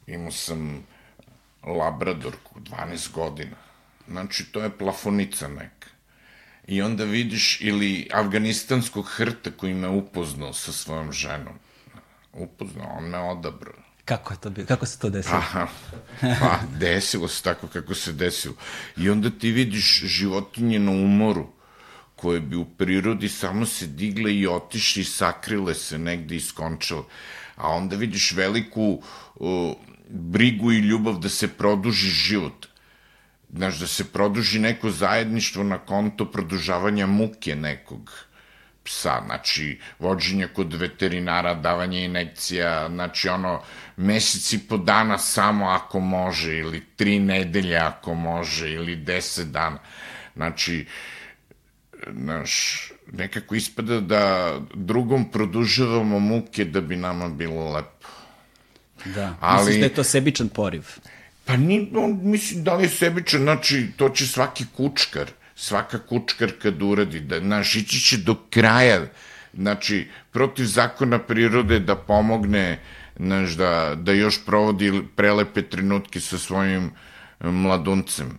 imao 0.06 0.30
sam 0.30 0.86
Labradorku, 1.62 2.60
12 2.60 3.12
godina, 3.12 3.56
znači 4.08 4.44
to 4.52 4.62
je 4.62 4.78
plafonica 4.78 5.48
neka. 5.48 5.88
I 6.66 6.82
onda 6.82 7.04
vidiš, 7.04 7.60
ili 7.60 8.08
afganistanskog 8.12 9.06
hrta 9.08 9.50
koji 9.50 9.74
me 9.74 9.88
upoznao 9.88 10.52
sa 10.52 10.72
svojom 10.72 11.12
ženom. 11.12 11.54
Upoznao, 12.32 12.96
on 12.96 13.04
me 13.04 13.18
odabrao. 13.18 13.81
Kako 14.04 14.32
je 14.32 14.40
to 14.40 14.50
bilo? 14.50 14.66
Kako 14.66 14.86
se 14.86 14.98
to 14.98 15.10
desilo? 15.10 15.36
Aha, 15.36 15.68
pa 16.20 16.58
desilo 16.80 17.28
se 17.28 17.42
tako 17.42 17.66
kako 17.66 17.94
se 17.94 18.12
desilo. 18.12 18.54
I 18.96 19.10
onda 19.10 19.30
ti 19.30 19.50
vidiš 19.50 20.02
životinje 20.04 20.78
na 20.78 20.90
umoru, 20.90 21.48
koje 22.16 22.40
bi 22.40 22.56
u 22.56 22.64
prirodi 22.64 23.28
samo 23.28 23.66
se 23.66 23.86
digle 23.86 24.34
i 24.34 24.46
otišli, 24.46 25.04
sakrile 25.04 25.74
se 25.74 25.98
negde 25.98 26.36
i 26.36 26.40
skončale. 26.40 27.02
A 27.56 27.68
onda 27.68 27.96
vidiš 27.96 28.32
veliku 28.32 29.02
uh, 29.34 29.72
brigu 30.08 30.72
i 30.72 30.78
ljubav 30.78 31.18
da 31.18 31.28
se 31.28 31.48
produži 31.48 32.10
život. 32.10 32.66
Znaš, 33.52 33.78
da 33.78 33.86
se 33.86 34.04
produži 34.04 34.58
neko 34.58 34.90
zajedništvo 34.90 35.64
na 35.64 35.78
konto 35.78 36.30
produžavanja 36.30 37.06
muke 37.06 37.56
nekog 37.56 38.12
psa, 38.84 39.22
znači 39.26 39.78
vođenje 39.98 40.48
kod 40.54 40.74
veterinara, 40.74 41.54
davanje 41.54 42.04
inekcija, 42.04 42.88
znači 42.88 43.28
ono 43.28 43.62
meseci 43.96 44.58
po 44.68 44.76
dana 44.76 45.18
samo 45.18 45.66
ako 45.66 46.00
može 46.00 46.58
ili 46.58 46.82
tri 46.96 47.18
nedelje 47.18 47.76
ako 47.76 48.14
može 48.14 48.70
ili 48.70 48.96
deset 48.96 49.46
dana. 49.46 49.78
Znači, 50.36 50.86
naš, 52.06 52.82
nekako 53.12 53.54
ispada 53.54 54.00
da 54.00 54.54
drugom 54.74 55.30
produžavamo 55.30 56.18
muke 56.18 56.64
da 56.64 56.80
bi 56.80 56.96
nama 56.96 57.28
bilo 57.28 57.72
lepo. 57.72 58.08
Da, 59.04 59.36
Ali, 59.40 59.64
misliš 59.64 59.80
da 59.80 59.86
je 59.86 59.94
to 59.94 60.04
sebičan 60.04 60.48
poriv? 60.48 60.86
Pa 61.44 61.56
ni, 61.56 61.92
on, 61.96 62.20
mislim 62.22 62.64
da 62.64 62.74
li 62.74 62.84
je 62.84 62.88
sebičan, 62.88 63.40
znači 63.40 63.86
to 63.96 64.08
će 64.08 64.26
svaki 64.26 64.64
kučkar 64.76 65.30
svaka 65.54 65.98
kučkar 65.98 66.52
kad 66.62 66.82
uradi, 66.82 67.20
da, 67.20 67.38
znaš, 67.40 67.76
ići 67.76 68.00
će 68.00 68.16
do 68.16 68.34
kraja, 68.50 69.06
znači, 69.54 70.08
protiv 70.30 70.64
zakona 70.64 71.18
prirode 71.18 71.78
da 71.80 71.96
pomogne, 71.96 72.80
znaš, 73.16 73.50
da, 73.50 73.94
da 73.96 74.12
još 74.12 74.44
provodi 74.44 75.02
prelepe 75.16 75.62
trenutke 75.62 76.20
sa 76.20 76.38
svojim 76.38 76.90
eh, 77.40 77.50
mladuncem, 77.50 78.38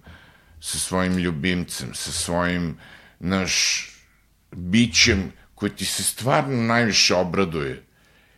sa 0.59 0.77
svojim 0.77 1.17
ljubimcem, 1.17 1.89
sa 1.93 2.11
svojim, 2.11 2.77
znaš, 3.19 3.87
bićem 4.51 5.31
koji 5.55 5.71
ti 5.71 5.85
se 5.85 6.03
stvarno 6.03 6.61
najviše 6.61 7.15
obraduje 7.15 7.83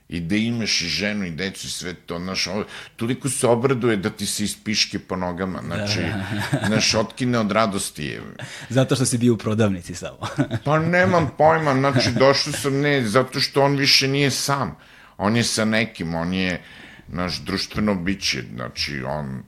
i 0.09 0.19
da 0.19 0.35
imaš 0.35 0.81
i 0.81 0.88
ženu 0.88 1.25
i 1.25 1.31
decu 1.31 1.67
i 1.67 1.69
sve 1.69 1.93
to, 1.93 2.19
znaš, 2.19 2.47
ovo, 2.47 2.65
toliko 2.95 3.29
se 3.29 3.47
obraduje 3.47 3.97
da 3.97 4.09
ti 4.09 4.25
se 4.25 4.43
ispiške 4.43 5.00
po 5.00 5.15
nogama, 5.15 5.62
znači, 5.65 6.00
da. 6.00 6.67
znaš, 6.67 6.93
otkine 6.93 7.39
od 7.39 7.51
radosti 7.51 8.03
je. 8.03 8.21
Zato 8.69 8.95
što 8.95 9.05
si 9.05 9.17
bio 9.17 9.33
u 9.33 9.38
prodavnici 9.38 9.95
samo. 9.95 10.17
pa 10.65 10.79
nemam 10.79 11.31
pojma, 11.38 11.74
znači, 11.74 12.12
došao 12.12 12.53
sam, 12.53 12.79
ne, 12.81 13.07
zato 13.07 13.39
što 13.39 13.63
on 13.63 13.75
više 13.75 14.07
nije 14.07 14.31
sam, 14.31 14.77
on 15.17 15.35
je 15.35 15.43
sa 15.43 15.65
nekim, 15.65 16.15
on 16.15 16.33
je, 16.33 16.62
naš 17.07 17.39
društveno 17.39 17.95
biće, 17.95 18.43
znači, 18.55 19.03
on, 19.03 19.43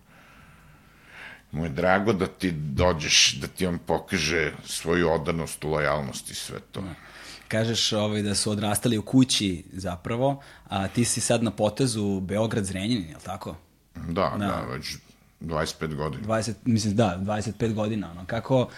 mu 1.51 1.63
je 1.63 1.69
drago 1.69 2.13
da 2.13 2.27
ti 2.27 2.51
dođeš, 2.51 3.33
da 3.33 3.47
ti 3.47 3.65
on 3.65 3.77
pokaže 3.77 4.51
svoju 4.65 5.11
odanost, 5.11 5.63
lojalnost 5.63 6.29
i 6.29 6.35
sve 6.35 6.59
to. 6.71 6.81
Da 6.81 7.06
kažeš 7.47 7.93
ovaj, 7.93 8.21
da 8.21 8.35
su 8.35 8.51
odrastali 8.51 8.97
u 8.97 9.01
kući 9.01 9.63
zapravo, 9.73 10.41
a 10.67 10.87
ti 10.87 11.05
si 11.05 11.21
sad 11.21 11.43
na 11.43 11.51
potezu 11.51 12.19
Beograd-Zrenjanin, 12.19 13.09
je 13.09 13.15
li 13.15 13.23
tako? 13.23 13.55
Da, 13.95 14.35
da, 14.39 14.47
da, 14.47 14.65
već 14.73 14.95
25 15.41 15.95
godina. 15.95 16.23
20, 16.23 16.53
mislim, 16.65 16.95
da, 16.95 17.19
25 17.21 17.73
godina. 17.73 18.11
Ono. 18.11 18.25
Kako, 18.25 18.69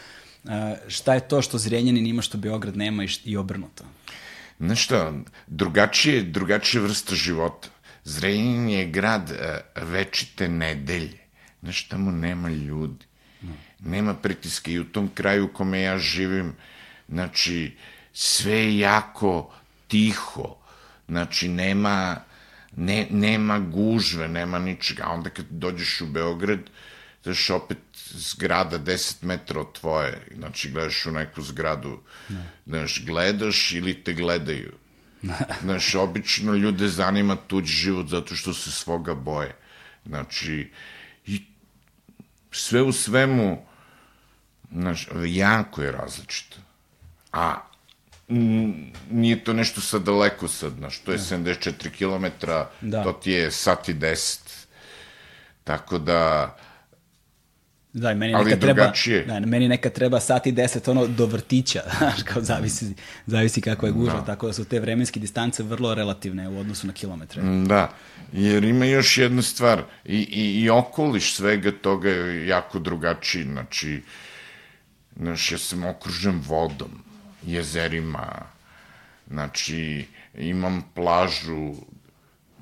šta 0.87 1.13
je 1.13 1.27
to 1.27 1.41
što 1.41 1.57
Zrenjanin 1.57 2.07
ima 2.07 2.21
što 2.21 2.37
Beograd 2.37 2.77
nema 2.77 3.03
i, 3.03 3.07
i 3.25 3.37
obrnuto? 3.37 3.83
Znaš 4.59 4.83
šta, 4.83 5.13
drugačije, 5.47 6.23
drugačije 6.23 6.81
vrsta 6.81 7.15
života. 7.15 7.67
Zrenjanin 8.03 8.69
je 8.69 8.85
grad 8.85 9.31
večite 9.75 10.47
nedelje. 10.47 11.19
Znaš, 11.61 11.87
tamo 11.87 12.11
nema 12.11 12.49
ljudi. 12.49 13.05
Nema 13.79 14.13
pritiske 14.13 14.73
i 14.73 14.79
u 14.79 14.85
tom 14.85 15.09
kraju 15.13 15.45
u 15.45 15.53
kome 15.53 15.81
ja 15.81 15.97
živim, 15.97 16.55
znači, 17.09 17.77
sve 18.21 18.53
je 18.53 18.79
jako 18.79 19.53
tiho, 19.87 20.55
znači 21.07 21.47
nema, 21.47 22.21
ne, 22.75 23.07
nema 23.09 23.59
gužve, 23.59 24.27
nema 24.27 24.59
ničega. 24.59 25.03
A 25.03 25.13
onda 25.13 25.29
kad 25.29 25.45
dođeš 25.49 26.01
u 26.01 26.05
Beograd, 26.05 26.59
znaš, 27.23 27.49
opet 27.49 27.77
zgrada 28.11 28.79
10 28.79 29.23
metra 29.23 29.61
od 29.61 29.71
tvoje, 29.79 30.27
znači 30.37 30.71
gledaš 30.71 31.05
u 31.05 31.11
neku 31.11 31.41
zgradu, 31.41 31.99
ne. 32.29 32.43
znaš, 32.65 33.05
gledaš 33.05 33.71
ili 33.71 34.03
te 34.03 34.13
gledaju. 34.13 34.73
znaš, 35.63 35.95
obično 35.95 36.53
ljude 36.55 36.87
zanima 36.87 37.35
tuđ 37.35 37.65
život 37.65 38.07
zato 38.07 38.35
što 38.35 38.53
se 38.53 38.71
svoga 38.71 39.13
boje. 39.13 39.55
Znači, 40.05 40.71
i 41.25 41.41
sve 42.51 42.81
u 42.81 42.91
svemu, 42.91 43.65
znaš, 44.71 45.07
jako 45.25 45.81
je 45.81 45.91
različito. 45.91 46.57
A 47.31 47.68
nije 49.11 49.43
to 49.43 49.53
nešto 49.53 49.81
sad 49.81 50.03
daleko 50.03 50.47
sad, 50.47 50.73
znaš, 50.77 50.99
to 50.99 51.11
je 51.11 51.17
74 51.17 51.89
km, 51.89 52.45
da. 52.81 53.03
to 53.03 53.13
ti 53.13 53.31
je 53.31 53.51
sat 53.51 53.89
i 53.89 53.93
10. 53.93 54.39
Tako 55.63 55.97
da... 55.97 56.55
Da, 57.93 58.13
meni 58.13 58.35
ali 58.35 58.45
nekad 58.45 58.61
treba, 58.61 58.91
da, 59.27 59.39
meni 59.39 59.67
nekad 59.67 59.93
treba 59.93 60.19
sat 60.19 60.47
i 60.47 60.53
10 60.53 60.91
ono 60.91 61.07
do 61.07 61.25
vrtića, 61.25 61.81
znaš, 61.97 62.23
kao 62.23 62.41
zavisi, 62.41 62.85
zavisi 63.25 63.61
kako 63.61 63.85
je 63.85 63.91
gužva, 63.91 64.19
da. 64.19 64.25
tako 64.25 64.47
da 64.47 64.53
su 64.53 64.65
te 64.65 64.79
vremenske 64.79 65.19
distance 65.19 65.63
vrlo 65.63 65.93
relativne 65.93 66.49
u 66.49 66.59
odnosu 66.59 66.87
na 66.87 66.93
kilometre. 66.93 67.41
Mm, 67.41 67.67
da, 67.67 67.93
jer 68.33 68.63
ima 68.63 68.85
još 68.85 69.17
jedna 69.17 69.41
stvar, 69.41 69.83
i, 70.05 70.17
i, 70.17 70.61
i 70.61 70.69
okoliš 70.69 71.35
svega 71.35 71.71
toga 71.71 72.09
je 72.09 72.47
jako 72.47 72.79
drugačiji, 72.79 73.43
znači, 73.43 74.01
znaš, 75.15 75.51
ja 75.51 75.57
sam 75.57 75.85
okružen 75.85 76.41
vodom, 76.47 77.08
jezerima, 77.43 78.27
znači 79.27 80.07
imam 80.33 80.83
plažu 80.95 81.73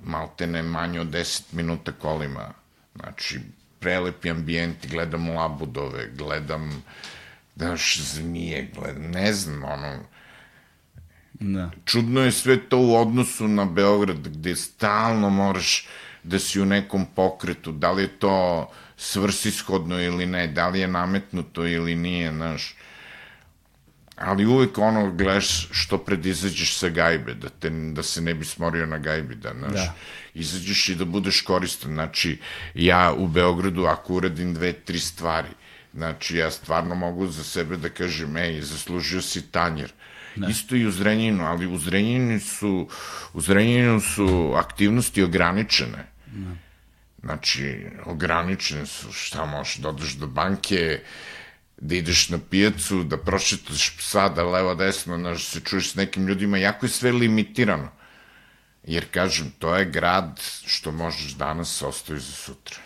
maltene 0.04 0.64
manje 0.64 1.02
od 1.02 1.08
10 1.08 1.42
minuta 1.52 1.92
kolima, 1.92 2.54
znači 2.96 3.40
prelepi 3.80 4.30
ambijenti, 4.30 4.88
gledam 4.88 5.30
labudove, 5.30 6.10
gledam 6.16 6.84
daš 7.56 8.00
zmije, 8.00 8.72
gledam, 8.76 9.12
ne 9.12 9.34
znam, 9.34 9.64
ono, 9.64 10.00
Da. 11.40 11.72
Čudno 11.86 12.22
je 12.22 12.32
sve 12.32 12.70
to 12.70 12.78
u 12.80 12.96
odnosu 12.96 13.48
na 13.48 13.66
Beograd, 13.66 14.28
gde 14.28 14.56
stalno 14.56 15.30
moraš 15.30 15.88
da 16.24 16.40
si 16.40 16.62
u 16.62 16.66
nekom 16.66 17.06
pokretu, 17.16 17.72
da 17.72 17.92
li 17.92 18.02
je 18.02 18.08
to 18.08 18.70
svrsishodno 18.98 20.02
ili 20.02 20.26
ne, 20.26 20.48
da 20.48 20.68
li 20.68 20.80
je 20.80 20.88
nametnuto 20.88 21.66
ili 21.66 21.96
nije, 21.96 22.32
znaš 22.32 22.76
ali 24.18 24.46
uvek 24.46 24.78
ono 24.78 25.12
gledaš 25.12 25.68
što 25.72 25.98
pred 25.98 26.26
izađeš 26.26 26.78
sa 26.78 26.90
gajbe, 26.90 27.34
da, 27.34 27.50
te, 27.50 27.70
da 27.70 28.04
se 28.04 28.22
ne 28.22 28.34
bi 28.34 28.46
smorio 28.46 28.86
na 28.86 28.98
gajbi, 28.98 29.36
da, 29.36 29.54
znaš, 29.60 29.74
da. 29.74 29.94
izađeš 30.34 30.90
i 30.90 30.96
da 30.96 31.06
budeš 31.06 31.42
koristan. 31.42 31.94
Znači, 31.94 32.38
ja 32.74 33.14
u 33.18 33.28
Beogradu 33.28 33.86
ako 33.86 34.14
uradim 34.14 34.54
dve, 34.54 34.74
tri 34.74 35.00
stvari, 35.00 35.50
znači, 35.94 36.38
ja 36.38 36.52
stvarno 36.52 36.96
mogu 36.96 37.28
za 37.28 37.44
sebe 37.44 37.78
da 37.78 37.90
kažem, 37.90 38.38
ej, 38.38 38.62
zaslužio 38.62 39.22
si 39.22 39.52
tanjer. 39.52 39.92
Da. 40.36 40.48
Isto 40.48 40.76
i 40.76 40.86
u 40.86 40.92
Zrenjinu, 40.92 41.46
ali 41.46 41.68
u 41.68 41.78
Zrenjinu 41.78 42.40
su, 42.40 42.90
u 43.34 43.42
Zrenjinu 43.42 44.00
su 44.00 44.54
aktivnosti 44.56 45.24
ograničene. 45.24 46.06
Da. 46.26 46.56
Znači, 47.24 47.86
ograničene 48.06 48.86
su, 48.86 49.12
šta 49.12 49.46
možeš, 49.46 49.76
da 49.76 49.90
odeš 49.90 50.14
do 50.14 50.28
banke, 50.28 51.02
da 51.82 51.96
ideš 51.96 52.30
na 52.30 52.40
pijacu, 52.50 53.04
da 53.04 53.18
prošetaš 53.18 53.98
psa, 53.98 54.30
da 54.30 54.44
levo 54.44 54.76
desno, 54.76 55.18
znaš, 55.18 55.46
se 55.46 55.60
čuješ 55.60 55.92
s 55.92 55.96
nekim 55.96 56.28
ljudima, 56.28 56.58
jako 56.58 56.86
je 56.86 56.90
sve 56.90 57.12
limitirano. 57.12 57.90
Jer, 58.84 59.06
kažem, 59.12 59.52
to 59.60 59.76
je 59.76 59.86
grad 59.86 60.42
što 60.66 60.92
možeš 60.92 61.34
danas, 61.34 61.82
ostavi 61.82 62.20
za 62.20 62.32
sutra. 62.32 62.78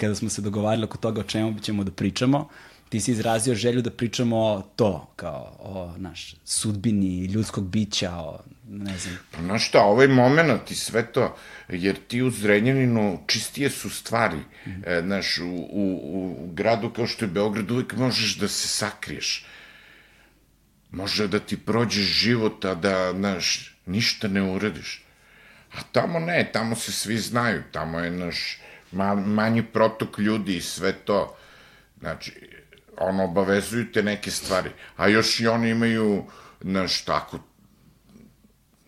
Kada 0.00 0.14
smo 0.14 0.28
se 0.28 0.42
dogovarali 0.42 0.84
oko 0.84 0.98
toga 0.98 1.20
o 1.20 1.24
čemu 1.24 1.60
ćemo 1.60 1.84
da 1.84 1.92
pričamo, 1.92 2.48
ti 2.88 3.00
si 3.00 3.12
izrazio 3.12 3.54
želju 3.54 3.82
da 3.82 3.90
pričamo 3.90 4.62
to, 4.76 5.12
kao 5.16 5.56
o 5.58 5.94
naš 5.96 6.34
sudbini 6.44 7.24
ljudskog 7.24 7.68
bića, 7.68 8.12
o 8.16 8.38
ne 8.72 8.98
znam. 8.98 9.18
Pa 9.30 9.42
znaš 9.42 9.68
šta, 9.68 9.82
ovaj 9.82 10.08
moment 10.08 10.70
i 10.70 10.74
sve 10.74 11.12
to, 11.12 11.36
jer 11.68 11.96
ti 12.08 12.22
u 12.22 12.30
Zrenjaninu 12.30 13.24
čistije 13.26 13.70
su 13.70 13.90
stvari. 13.90 14.36
Mm 14.36 14.70
-hmm. 14.70 14.82
e, 14.86 15.02
znaš, 15.02 15.38
u, 15.38 15.46
u, 15.46 16.36
u 16.38 16.52
gradu 16.52 16.90
kao 16.90 17.06
što 17.06 17.24
je 17.24 17.28
Beograd 17.28 17.70
uvijek 17.70 17.92
možeš 17.92 18.36
da 18.36 18.48
se 18.48 18.68
sakriješ. 18.68 19.46
Može 20.90 21.28
da 21.28 21.38
ti 21.38 21.56
prođe 21.56 22.02
život, 22.02 22.64
a 22.64 22.74
da, 22.74 23.12
znaš, 23.12 23.76
ništa 23.86 24.28
ne 24.28 24.42
uradiš. 24.42 25.04
A 25.72 25.82
tamo 25.92 26.18
ne, 26.18 26.50
tamo 26.52 26.76
se 26.76 26.92
svi 26.92 27.18
znaju, 27.18 27.62
tamo 27.72 28.00
je, 28.00 28.10
naš, 28.10 28.58
manji 29.26 29.62
protok 29.62 30.18
ljudi 30.18 30.56
i 30.56 30.62
sve 30.62 30.92
to. 30.92 31.36
Znači, 32.00 32.32
ono, 32.96 33.24
obavezuju 33.24 33.92
te 33.92 34.02
neke 34.02 34.30
stvari. 34.30 34.70
A 34.96 35.08
još 35.08 35.40
i 35.40 35.46
oni 35.46 35.70
imaju, 35.70 36.24
naš, 36.60 37.04
tako, 37.04 37.38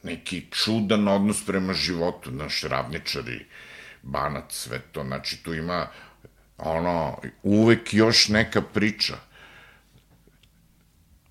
neki 0.02 0.46
čudan 0.50 1.08
odnos 1.08 1.46
prema 1.46 1.72
životu, 1.72 2.30
naš, 2.30 2.62
ravničari, 2.62 3.46
banac, 4.02 4.54
sve 4.54 4.78
to. 4.92 5.04
Znači, 5.04 5.42
tu 5.42 5.54
ima, 5.54 5.86
ono, 6.58 7.18
uvek 7.42 7.94
još 7.94 8.28
neka 8.28 8.62
priča. 8.62 9.16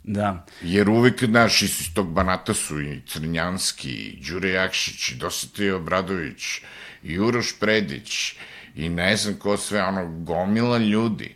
Da. 0.03 0.45
Jer 0.61 0.89
uvek, 0.89 1.23
znaš, 1.23 1.61
iz 1.61 1.93
tog 1.93 2.13
Banata 2.13 2.53
su 2.53 2.81
i 2.81 3.01
Crnjanski, 3.07 3.91
i 3.91 4.23
Đure 4.29 4.49
Jakšić, 4.49 5.11
i 5.11 5.15
Dositej 5.15 5.71
Obradović, 5.71 6.61
i 7.03 7.19
Uroš 7.19 7.59
Predić, 7.59 8.35
i 8.75 8.89
ne 8.89 9.17
znam 9.17 9.35
ko 9.35 9.57
sve, 9.57 9.83
ono, 9.83 10.23
gomila 10.23 10.77
ljudi. 10.77 11.35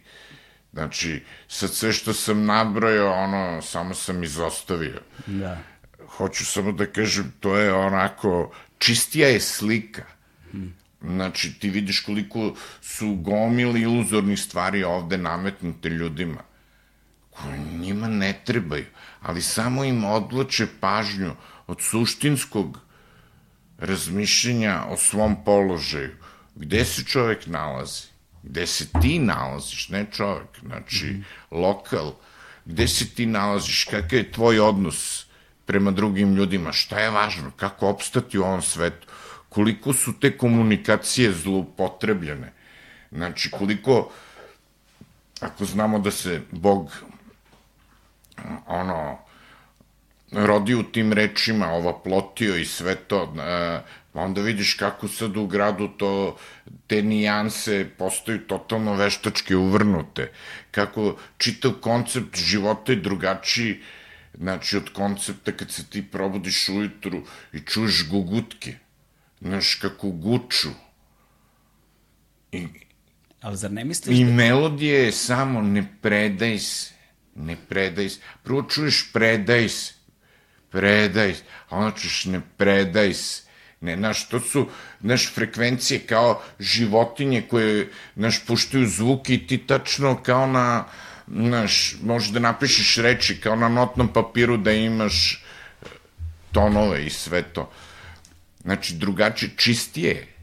Znači, 0.73 1.23
sad 1.47 1.73
sve 1.73 1.93
što 1.93 2.13
sam 2.13 2.45
nabrojao, 2.45 3.13
ono, 3.13 3.61
samo 3.61 3.93
sam 3.93 4.23
izostavio. 4.23 5.01
Da. 5.25 5.57
Hoću 6.17 6.45
samo 6.45 6.71
da 6.71 6.85
kažem, 6.85 7.33
to 7.39 7.57
je 7.57 7.73
onako, 7.73 8.51
čistija 8.77 9.27
je 9.27 9.39
slika. 9.39 10.03
Znači, 11.01 11.53
ti 11.59 11.69
vidiš 11.69 11.99
koliko 11.99 12.55
su 12.81 13.15
gomili 13.15 13.81
iluzornih 13.81 14.39
stvari 14.39 14.83
ovde 14.83 15.17
nametnute 15.17 15.89
ljudima 15.89 16.43
koje 17.29 17.57
njima 17.57 18.07
ne 18.07 18.41
trebaju, 18.45 18.85
ali 19.21 19.41
samo 19.41 19.83
im 19.83 20.03
odloče 20.03 20.67
pažnju 20.79 21.31
od 21.67 21.81
suštinskog 21.81 22.79
razmišljenja 23.77 24.83
o 24.89 24.97
svom 24.97 25.43
položaju. 25.45 26.11
Gde 26.55 26.85
se 26.85 27.03
čovek 27.03 27.47
nalazi? 27.47 28.03
Gde 28.43 28.67
se 28.67 28.87
ti 29.01 29.19
nalaziš, 29.19 29.89
ne 29.89 30.05
čovek, 30.11 30.59
znači 30.61 31.21
lokal. 31.51 32.13
Gde 32.65 32.87
se 32.87 33.09
ti 33.09 33.25
nalaziš? 33.25 33.83
Kakav 33.83 34.19
je 34.19 34.31
tvoj 34.31 34.59
odnos 34.59 35.24
prema 35.65 35.91
drugim 35.91 36.35
ljudima? 36.35 36.71
Šta 36.71 36.99
je 36.99 37.09
važno? 37.09 37.51
Kako 37.57 37.89
opstati 37.89 38.39
u 38.39 38.43
ovom 38.43 38.61
svetu? 38.61 39.07
Koliko 39.49 39.93
su 39.93 40.19
te 40.19 40.37
komunikacije 40.37 41.31
zloupotrebljene? 41.31 42.53
Znači, 43.11 43.51
koliko, 43.51 44.11
ako 45.39 45.65
znamo 45.65 45.99
da 45.99 46.11
se 46.11 46.41
Bog 46.51 46.91
ono, 48.67 49.17
rodi 50.31 50.75
u 50.75 50.83
tim 50.83 51.13
rečima, 51.13 51.71
ova 51.71 51.99
plotio 52.03 52.55
i 52.55 52.65
sve 52.65 52.95
to, 52.95 53.33
e, 53.39 53.79
onda 54.13 54.41
vidiš 54.41 54.73
kako 54.73 55.07
sad 55.07 55.37
u 55.37 55.47
gradu 55.47 55.87
to, 55.87 56.37
te 56.87 57.01
nijanse 57.01 57.89
postaju 57.97 58.39
totalno 58.47 58.93
veštačke 58.93 59.55
uvrnute, 59.55 60.31
kako 60.71 61.15
čitav 61.37 61.71
koncept 61.81 62.37
života 62.37 62.91
je 62.91 62.95
drugačiji, 62.95 63.81
znači 64.37 64.77
od 64.77 64.89
koncepta 64.93 65.51
kad 65.51 65.71
se 65.71 65.85
ti 65.85 66.05
probudiš 66.11 66.69
ujutru 66.69 67.23
i 67.53 67.59
čuješ 67.59 68.09
gugutke, 68.09 68.77
znaš 69.41 69.75
kako 69.75 70.09
guču. 70.09 70.69
I, 72.51 72.67
Ali 73.41 73.57
zar 73.57 73.71
ne 73.71 73.85
misliš 73.85 74.19
I 74.19 74.25
da... 74.25 74.31
melodija 74.31 74.99
je 74.99 75.11
samo 75.11 75.61
ne 75.61 75.87
predaj 76.01 76.59
se 76.59 76.95
ne 77.35 77.55
predaj 77.69 78.09
se. 78.09 78.19
Prvo 78.43 78.63
čuješ 78.63 79.09
predaj 79.13 79.69
se, 79.69 79.93
predaj 80.69 81.33
se, 81.33 81.43
a 81.69 81.77
onda 81.77 81.97
čuješ 81.97 82.25
ne 82.25 82.41
predaj 82.57 83.13
se. 83.13 83.41
Ne, 83.81 83.95
znaš, 83.97 84.29
to 84.29 84.39
su, 84.39 84.67
znaš, 85.01 85.33
frekvencije 85.33 85.99
kao 85.99 86.41
životinje 86.59 87.41
koje, 87.41 87.89
znaš, 88.15 88.45
puštaju 88.45 88.87
zvuki 88.87 89.33
i 89.35 89.47
ti 89.47 89.57
tačno 89.57 90.23
kao 90.23 90.47
na, 90.47 90.85
znaš, 91.27 91.95
možeš 92.03 92.29
da 92.29 92.39
napišeš 92.39 92.97
reči 92.97 93.39
kao 93.41 93.55
na 93.55 93.69
notnom 93.69 94.07
papiru 94.13 94.57
da 94.57 94.71
imaš 94.71 95.43
tonove 96.51 97.05
i 97.05 97.09
sve 97.09 97.43
to. 97.43 97.71
Znači, 98.63 98.95
drugačije, 98.95 99.51
čistije 99.57 100.35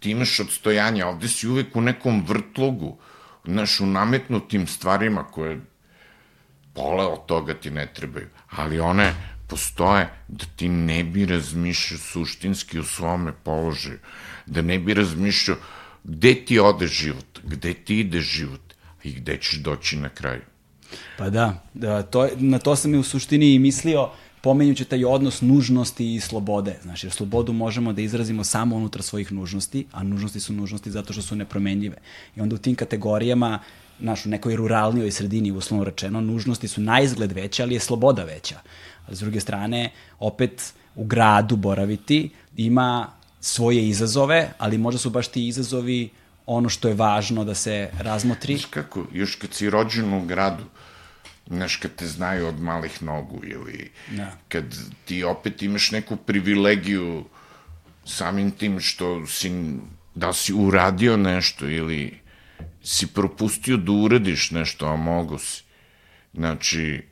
Ti 0.00 0.10
imaš 0.10 0.40
odstojanje, 0.40 1.04
ovde 1.04 1.28
si 1.28 1.48
uvek 1.48 1.76
u 1.76 1.80
nekom 1.80 2.24
vrtlogu, 2.26 2.98
znaš, 3.44 3.80
u 3.80 3.86
nametnutim 3.86 4.66
stvarima 4.66 5.24
koje 5.24 5.60
pola 6.74 7.08
od 7.08 7.26
toga 7.26 7.54
ti 7.54 7.70
ne 7.70 7.86
trebaju, 7.86 8.28
ali 8.50 8.80
one 8.80 9.14
postoje 9.48 10.08
da 10.28 10.44
ti 10.56 10.68
ne 10.68 11.04
bi 11.04 11.26
razmišljao 11.26 11.98
suštinski 11.98 12.78
u 12.78 12.84
svome 12.84 13.32
položaju, 13.32 13.98
da 14.46 14.62
ne 14.62 14.78
bi 14.78 14.94
razmišljao 14.94 15.56
gde 16.04 16.34
ti 16.44 16.58
ode 16.58 16.86
život, 16.86 17.40
gde 17.42 17.74
ti 17.74 18.00
ide 18.00 18.20
život 18.20 18.69
i 19.04 19.12
gde 19.12 19.36
ćeš 19.36 19.58
doći 19.58 19.96
na 19.96 20.08
kraju. 20.08 20.42
Pa 21.18 21.30
da, 21.30 21.66
da 21.74 22.02
to, 22.02 22.28
na 22.36 22.58
to 22.58 22.76
sam 22.76 22.94
i 22.94 22.98
u 22.98 23.02
suštini 23.02 23.54
i 23.54 23.58
mislio, 23.58 24.10
pomenjući 24.40 24.84
taj 24.84 25.04
odnos 25.04 25.40
nužnosti 25.40 26.14
i 26.14 26.20
slobode. 26.20 26.78
Znači, 26.82 27.06
jer 27.06 27.12
slobodu 27.12 27.52
možemo 27.52 27.92
da 27.92 28.02
izrazimo 28.02 28.44
samo 28.44 28.76
unutar 28.76 29.02
svojih 29.02 29.32
nužnosti, 29.32 29.86
a 29.92 30.02
nužnosti 30.02 30.40
su 30.40 30.52
nužnosti 30.52 30.90
zato 30.90 31.12
što 31.12 31.22
su 31.22 31.36
nepromenljive. 31.36 31.96
I 32.36 32.40
onda 32.40 32.54
u 32.54 32.58
tim 32.58 32.74
kategorijama 32.74 33.58
naš, 33.98 34.26
u 34.26 34.28
nekoj 34.28 34.56
ruralnijoj 34.56 35.10
sredini, 35.10 35.52
uslovno 35.52 35.84
rečeno, 35.84 36.20
nužnosti 36.20 36.68
su 36.68 36.80
na 36.80 37.00
izgled 37.00 37.32
veće, 37.32 37.62
ali 37.62 37.74
je 37.74 37.80
sloboda 37.80 38.24
veća. 38.24 38.60
A 39.06 39.14
s 39.14 39.20
druge 39.20 39.40
strane, 39.40 39.90
opet 40.18 40.72
u 40.94 41.04
gradu 41.04 41.56
boraviti 41.56 42.30
ima 42.56 43.12
svoje 43.40 43.88
izazove, 43.88 44.52
ali 44.58 44.78
možda 44.78 44.98
su 44.98 45.10
baš 45.10 45.28
ti 45.28 45.48
izazovi 45.48 46.10
ono 46.56 46.68
što 46.68 46.88
je 46.88 46.94
važno 46.94 47.44
da 47.44 47.54
se 47.54 47.90
razmotri. 47.98 48.56
Znaš 48.56 48.70
kako, 48.70 49.06
još 49.12 49.34
kad 49.36 49.54
si 49.54 49.70
rođen 49.70 50.14
u 50.14 50.24
gradu, 50.26 50.64
znaš, 51.46 51.76
kad 51.76 51.94
te 51.94 52.06
znaju 52.06 52.46
od 52.48 52.60
malih 52.60 53.02
nogu 53.02 53.40
ili 53.44 53.90
da. 54.10 54.32
kad 54.48 54.64
ti 55.04 55.24
opet 55.24 55.62
imaš 55.62 55.90
neku 55.90 56.16
privilegiju 56.16 57.24
samim 58.04 58.50
tim 58.50 58.80
što 58.80 59.26
si, 59.26 59.52
da 60.14 60.32
si 60.32 60.52
uradio 60.52 61.16
nešto 61.16 61.68
ili 61.68 62.18
si 62.82 63.06
propustio 63.06 63.76
da 63.76 63.92
uradiš 63.92 64.50
nešto, 64.50 64.86
a 64.86 64.96
mogo 64.96 65.38
si. 65.38 65.62
Znači, 66.34 67.02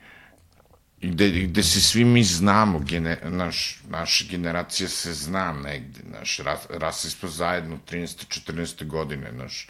gde, 1.03 1.31
gde 1.31 1.63
se 1.63 1.81
svi 1.81 2.05
mi 2.05 2.25
znamo, 2.25 2.79
gene, 2.79 3.21
naš, 3.25 3.79
naša 3.89 4.25
generacija 4.31 4.89
se 4.89 5.13
zna 5.13 5.53
negde, 5.53 6.01
naš, 6.19 6.39
ras, 6.39 6.67
rasli 6.71 7.11
smo 7.11 7.29
zajedno 7.29 7.79
13. 7.91 8.53
14. 8.53 8.87
godine, 8.87 9.33
naš, 9.33 9.69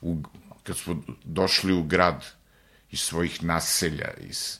u, 0.00 0.22
kad 0.62 0.76
smo 0.76 1.02
došli 1.24 1.72
u 1.72 1.82
grad 1.82 2.24
iz 2.90 3.00
svojih 3.00 3.44
naselja, 3.44 4.10
iz, 4.20 4.58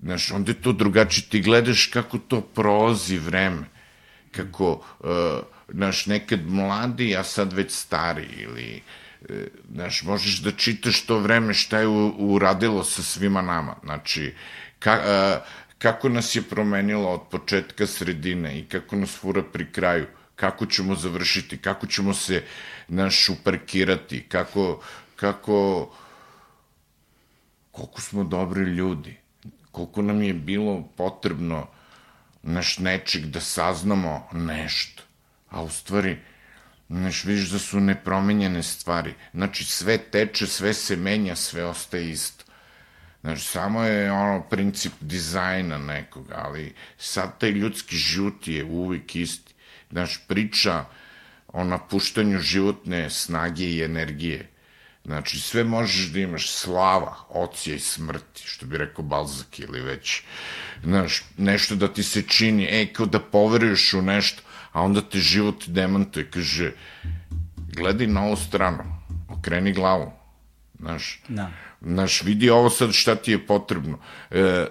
znaš, 0.00 0.30
onda 0.30 0.50
je 0.50 0.62
to 0.62 0.72
drugačije, 0.72 1.28
ti 1.28 1.40
gledaš 1.40 1.86
kako 1.86 2.18
to 2.18 2.40
prolazi 2.40 3.18
vreme, 3.18 3.64
kako, 4.30 4.72
uh, 5.00 5.08
naš, 5.68 6.06
nekad 6.06 6.46
mladi, 6.46 7.16
a 7.16 7.24
sad 7.24 7.52
već 7.52 7.72
stari, 7.72 8.28
ili, 8.38 8.76
uh, 8.76 9.07
znaš, 9.72 10.02
možeš 10.02 10.42
da 10.42 10.50
čitaš 10.50 11.02
to 11.02 11.18
vreme 11.18 11.54
šta 11.54 11.78
je 11.78 11.88
uradilo 12.18 12.84
sa 12.84 13.02
svima 13.02 13.42
nama. 13.42 13.76
Znači, 13.84 14.34
ka, 14.78 14.92
a, 14.92 15.40
kako 15.78 16.08
nas 16.08 16.36
je 16.36 16.42
promenilo 16.42 17.10
od 17.10 17.20
početka 17.30 17.86
sredine 17.86 18.58
i 18.58 18.64
kako 18.64 18.96
nas 18.96 19.16
fura 19.16 19.42
pri 19.42 19.72
kraju, 19.72 20.06
kako 20.36 20.66
ćemo 20.66 20.94
završiti, 20.94 21.58
kako 21.58 21.86
ćemo 21.86 22.14
se 22.14 22.44
naš 22.88 23.28
uparkirati, 23.28 24.24
kako, 24.28 24.80
kako, 25.16 25.90
koliko 27.72 28.00
smo 28.00 28.24
dobri 28.24 28.62
ljudi, 28.62 29.16
koliko 29.70 30.02
nam 30.02 30.22
je 30.22 30.34
bilo 30.34 30.88
potrebno 30.96 31.66
naš 32.42 32.78
nečeg 32.78 33.26
da 33.26 33.40
saznamo 33.40 34.28
nešto, 34.32 35.02
a 35.50 35.62
u 35.62 35.68
stvari 35.68 36.18
Znaš, 36.88 37.24
vidiš 37.24 37.50
da 37.50 37.58
su 37.58 37.80
nepromenjene 37.80 38.62
stvari. 38.62 39.14
Znači, 39.34 39.64
sve 39.64 39.98
teče, 39.98 40.46
sve 40.46 40.74
se 40.74 40.96
menja, 40.96 41.36
sve 41.36 41.64
ostaje 41.64 42.10
isto. 42.10 42.44
Znaš, 43.20 43.46
samo 43.46 43.82
je 43.82 44.12
ono 44.12 44.42
princip 44.42 44.92
dizajna 45.00 45.78
nekog, 45.78 46.32
ali 46.34 46.74
sad 46.98 47.38
taj 47.38 47.50
ljudski 47.50 47.96
život 47.96 48.48
je 48.48 48.64
uvijek 48.64 49.16
isti. 49.16 49.54
Znaš, 49.90 50.20
priča 50.26 50.84
o 51.48 51.64
napuštanju 51.64 52.38
životne 52.38 53.10
snage 53.10 53.64
i 53.64 53.82
energije. 53.82 54.48
Znači, 55.04 55.40
sve 55.40 55.64
možeš 55.64 56.06
da 56.06 56.20
imaš 56.20 56.50
slava, 56.50 57.16
ocija 57.28 57.76
i 57.76 57.80
smrti, 57.80 58.42
što 58.44 58.66
bi 58.66 58.78
rekao 58.78 59.04
Balzak 59.04 59.58
ili 59.58 59.80
već, 59.80 60.22
znaš, 60.84 61.22
nešto 61.36 61.74
da 61.74 61.92
ti 61.92 62.02
se 62.02 62.22
čini, 62.22 62.66
e, 62.70 62.86
kao 62.92 63.06
da 63.06 63.20
poveruješ 63.20 63.94
u 63.94 64.02
nešto, 64.02 64.42
a 64.78 64.82
onda 64.82 65.00
te 65.02 65.18
život 65.18 65.64
demantuje, 65.66 66.30
kaže, 66.30 66.72
gledaj 67.74 68.06
na 68.06 68.22
ovu 68.24 68.36
stranu, 68.36 68.84
okreni 69.28 69.72
glavu, 69.72 70.12
znaš, 70.78 71.20
Da. 71.28 71.50
znaš, 71.80 72.22
vidi 72.22 72.50
ovo 72.50 72.70
sad 72.70 72.92
šta 72.92 73.14
ti 73.16 73.30
je 73.30 73.46
potrebno. 73.46 73.98
E, 74.30 74.66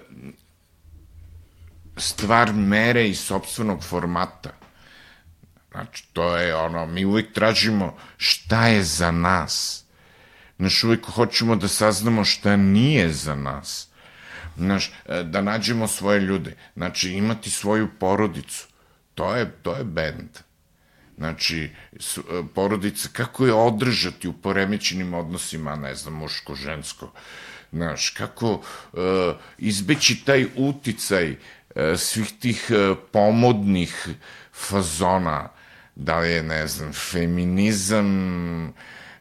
stvar 1.96 2.52
mere 2.52 3.08
i 3.08 3.14
sobstvenog 3.14 3.84
formata. 3.84 4.50
Znači, 5.70 6.04
to 6.12 6.36
je 6.36 6.54
ono, 6.56 6.86
mi 6.86 7.04
uvek 7.04 7.32
tražimo 7.32 7.96
šta 8.16 8.66
je 8.66 8.82
za 8.82 9.10
nas. 9.10 9.84
Znaš, 10.58 10.84
uvek 10.84 11.06
hoćemo 11.06 11.56
da 11.56 11.68
saznamo 11.68 12.24
šta 12.24 12.56
nije 12.56 13.12
za 13.12 13.34
nas. 13.34 13.88
Znaš, 14.56 14.90
e, 15.06 15.22
da 15.22 15.40
nađemo 15.40 15.88
svoje 15.88 16.20
ljude. 16.20 16.56
Znači, 16.76 17.10
imati 17.10 17.50
svoju 17.50 17.88
porodicu. 18.00 18.66
To 19.18 19.34
je, 19.34 19.50
to 19.62 19.74
je 19.74 19.84
bend. 19.84 20.38
Znači, 21.16 21.70
e, 21.92 22.20
porodica, 22.54 23.08
kako 23.12 23.46
je 23.46 23.52
održati 23.52 24.28
u 24.28 24.32
poremećenim 24.32 25.14
odnosima, 25.14 25.76
ne 25.76 25.94
znam, 25.94 26.14
muško-žensko. 26.14 27.10
Znaš, 27.72 28.10
kako 28.10 28.52
uh, 28.52 28.62
izbeći 29.58 30.24
taj 30.24 30.46
uticaj 30.56 31.30
uh, 31.30 31.36
svih 31.96 32.32
tih 32.40 32.70
uh, 32.70 32.96
pomodnih 33.12 34.08
fazona, 34.52 35.48
da 35.94 36.18
li 36.18 36.30
je, 36.30 36.42
ne 36.42 36.66
znam, 36.66 36.92
feminizam, 36.92 38.72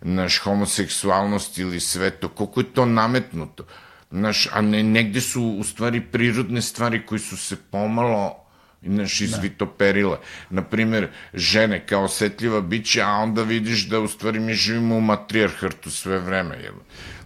naš 0.01 0.37
homoseksualnost 0.39 1.57
ili 1.57 1.79
sve 1.79 2.09
to, 2.09 2.29
koliko 2.29 2.59
je 2.59 2.73
to 2.73 2.85
nametnuto. 2.85 3.65
Znaš, 4.11 4.47
a 4.51 4.61
ne, 4.61 4.83
negde 4.83 5.21
su 5.21 5.43
u 5.43 5.63
stvari 5.63 6.01
prirodne 6.01 6.61
stvari 6.61 7.05
koji 7.05 7.19
su 7.19 7.37
se 7.37 7.55
pomalo 7.71 8.46
znaš, 8.81 9.21
izvitoperile. 9.21 10.17
Naprimer, 10.49 11.07
žene 11.33 11.85
kao 11.85 12.03
osetljiva 12.03 12.61
bića, 12.61 13.05
a 13.05 13.11
onda 13.11 13.43
vidiš 13.43 13.87
da 13.87 13.99
u 13.99 14.07
stvari 14.07 14.39
mi 14.39 14.53
živimo 14.53 14.95
u 14.95 15.01
matrijarhatu 15.01 15.91
sve 15.91 16.19
vreme. 16.19 16.55
Jel? 16.63 16.75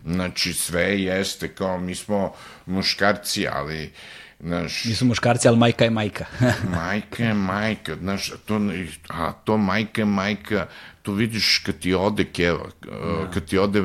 Znači, 0.06 0.54
sve 0.54 1.02
jeste 1.02 1.48
kao 1.48 1.80
mi 1.80 1.96
smo 1.96 2.34
muškarci, 2.66 3.48
ali 3.48 3.92
znaš, 4.40 4.86
Nisu 4.86 5.06
muškarci, 5.06 5.48
ali 5.48 5.58
majka 5.58 5.84
je 5.84 5.90
majka. 5.90 6.26
majka 6.78 7.24
je 7.24 7.34
majka, 7.34 7.96
znaš, 7.96 8.32
a 8.32 8.36
to, 8.46 8.60
a 9.10 9.32
to 9.32 9.58
majka 9.58 10.02
je 10.02 10.06
majka, 10.06 10.68
to 11.02 11.14
vidiš 11.14 11.62
kad 11.66 11.80
ti 11.80 11.94
ode 11.94 12.24
keva, 12.24 12.66
da. 12.82 13.32
kad 13.34 13.46
ti 13.46 13.58
ode 13.58 13.82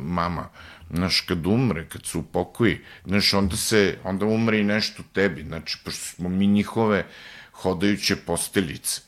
mama, 0.00 0.48
znaš, 0.96 1.20
kad 1.20 1.46
umre, 1.46 1.86
kad 1.88 2.06
se 2.06 2.18
upokoji, 2.18 2.80
znaš, 3.04 3.34
onda 3.34 3.56
se, 3.56 3.98
onda 4.04 4.26
umre 4.26 4.58
i 4.60 4.64
nešto 4.64 5.02
tebi, 5.12 5.42
znači, 5.42 5.78
pošto 5.84 6.04
smo 6.04 6.28
mi 6.28 6.46
njihove 6.46 7.06
hodajuće 7.52 8.16
posteljice, 8.16 9.00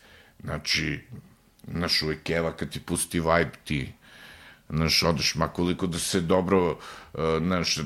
znači, 0.42 1.01
znaš, 1.72 2.03
uvek 2.03 2.22
keva 2.22 2.53
kad 2.53 2.70
ti 2.70 2.81
pusti 2.81 3.20
vibe, 3.20 3.53
ti, 3.64 3.92
znaš, 4.68 5.03
odeš, 5.03 5.35
makoliko 5.35 5.87
da 5.87 5.98
se 5.98 6.20
dobro, 6.20 6.70
uh, 6.70 6.79
znaš, 7.38 7.79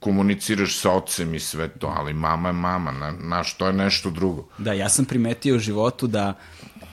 komuniciraš 0.00 0.78
sa 0.78 0.90
ocem 0.92 1.34
i 1.34 1.40
sve 1.40 1.68
to, 1.68 1.86
ali 1.96 2.12
mama 2.12 2.48
je 2.48 2.52
mama, 2.52 2.92
na, 3.20 3.44
to 3.58 3.66
je 3.66 3.72
nešto 3.72 4.10
drugo. 4.10 4.48
Da, 4.58 4.72
ja 4.72 4.88
sam 4.88 5.04
primetio 5.04 5.56
u 5.56 5.58
životu 5.58 6.06
da 6.06 6.34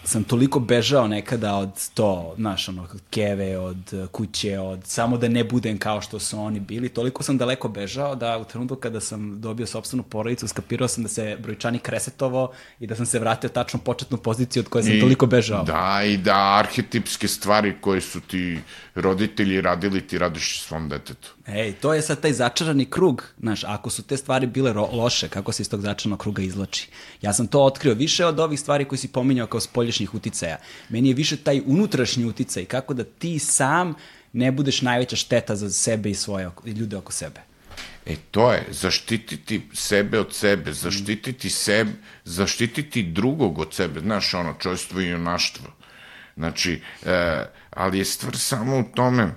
sam 0.03 0.23
toliko 0.23 0.59
bežao 0.59 1.07
nekada 1.07 1.55
od 1.55 1.89
to, 1.93 2.33
znaš, 2.37 2.69
ono, 2.69 2.87
keve, 3.09 3.57
od 3.57 4.07
kuće, 4.11 4.59
od 4.59 4.79
samo 4.85 5.17
da 5.17 5.27
ne 5.27 5.43
budem 5.43 5.77
kao 5.77 6.01
što 6.01 6.19
su 6.19 6.39
oni 6.39 6.59
bili, 6.59 6.89
toliko 6.89 7.23
sam 7.23 7.37
daleko 7.37 7.67
bežao 7.67 8.15
da 8.15 8.37
u 8.37 8.43
trenutku 8.43 8.75
kada 8.75 8.99
sam 8.99 9.41
dobio 9.41 9.67
sobstvenu 9.67 10.03
porodicu, 10.03 10.47
skapirao 10.47 10.87
sam 10.87 11.03
da 11.03 11.09
se 11.09 11.37
brojčanik 11.39 11.89
resetovo 11.89 12.51
i 12.79 12.87
da 12.87 12.95
sam 12.95 13.05
se 13.05 13.19
vratio 13.19 13.47
u 13.47 13.53
tačnu 13.53 13.79
početnu 13.79 14.17
poziciju 14.17 14.61
od 14.61 14.69
koje 14.69 14.83
sam 14.83 14.93
I, 14.93 14.99
toliko 14.99 15.25
bežao. 15.25 15.63
Da, 15.63 16.01
i 16.05 16.17
da 16.17 16.57
arhetipske 16.59 17.27
stvari 17.27 17.73
koje 17.81 18.01
su 18.01 18.21
ti 18.21 18.59
roditelji 18.95 19.61
radili, 19.61 20.07
ti 20.07 20.17
radiš 20.17 20.61
svom 20.61 20.89
detetu. 20.89 21.33
Ej, 21.47 21.73
to 21.73 21.93
je 21.93 22.01
sad 22.01 22.21
taj 22.21 22.33
začarani 22.33 22.85
krug, 22.85 23.23
znaš, 23.39 23.63
ako 23.63 23.89
su 23.89 24.03
te 24.03 24.17
stvari 24.17 24.47
bile 24.47 24.73
loše, 24.73 25.29
kako 25.29 25.51
se 25.51 25.61
iz 25.61 25.69
tog 25.69 25.81
začaranog 25.81 26.19
kruga 26.19 26.41
izlači. 26.41 26.89
Ja 27.21 27.33
sam 27.33 27.47
to 27.47 27.63
otkrio 27.63 27.93
više 27.93 28.25
od 28.25 28.39
ovih 28.39 28.59
stvari 28.59 28.85
koji 28.85 28.99
si 28.99 29.07
pominjao 29.07 29.47
kao 29.47 29.59
spolješnjih 29.59 30.13
uticaja. 30.13 30.57
Meni 30.89 31.09
je 31.09 31.15
više 31.15 31.37
taj 31.37 31.61
unutrašnji 31.65 32.25
uticaj, 32.25 32.65
kako 32.65 32.93
da 32.93 33.03
ti 33.03 33.39
sam 33.39 33.93
ne 34.33 34.51
budeš 34.51 34.81
najveća 34.81 35.15
šteta 35.15 35.55
za 35.55 35.69
sebe 35.69 36.09
i 36.09 36.15
svoje 36.15 36.47
oko- 36.47 36.67
i 36.67 36.71
ljude 36.71 36.97
oko 36.97 37.11
sebe. 37.11 37.41
E, 38.05 38.15
to 38.31 38.51
je, 38.53 38.67
zaštititi 38.71 39.61
sebe 39.73 40.19
od 40.19 40.33
sebe, 40.33 40.73
zaštititi 40.73 41.49
sebe, 41.49 41.91
zaštititi 42.25 43.03
drugog 43.03 43.59
od 43.59 43.73
sebe, 43.73 43.99
znaš, 43.99 44.33
ono, 44.33 44.53
čojstvo 44.59 45.01
i 45.01 45.07
junaštvo. 45.07 45.67
Znači, 46.35 46.81
e, 47.05 47.45
ali 47.69 47.97
je 47.97 48.05
stvar 48.05 48.37
samo 48.37 48.79
u 48.79 48.83
tome 48.95 49.31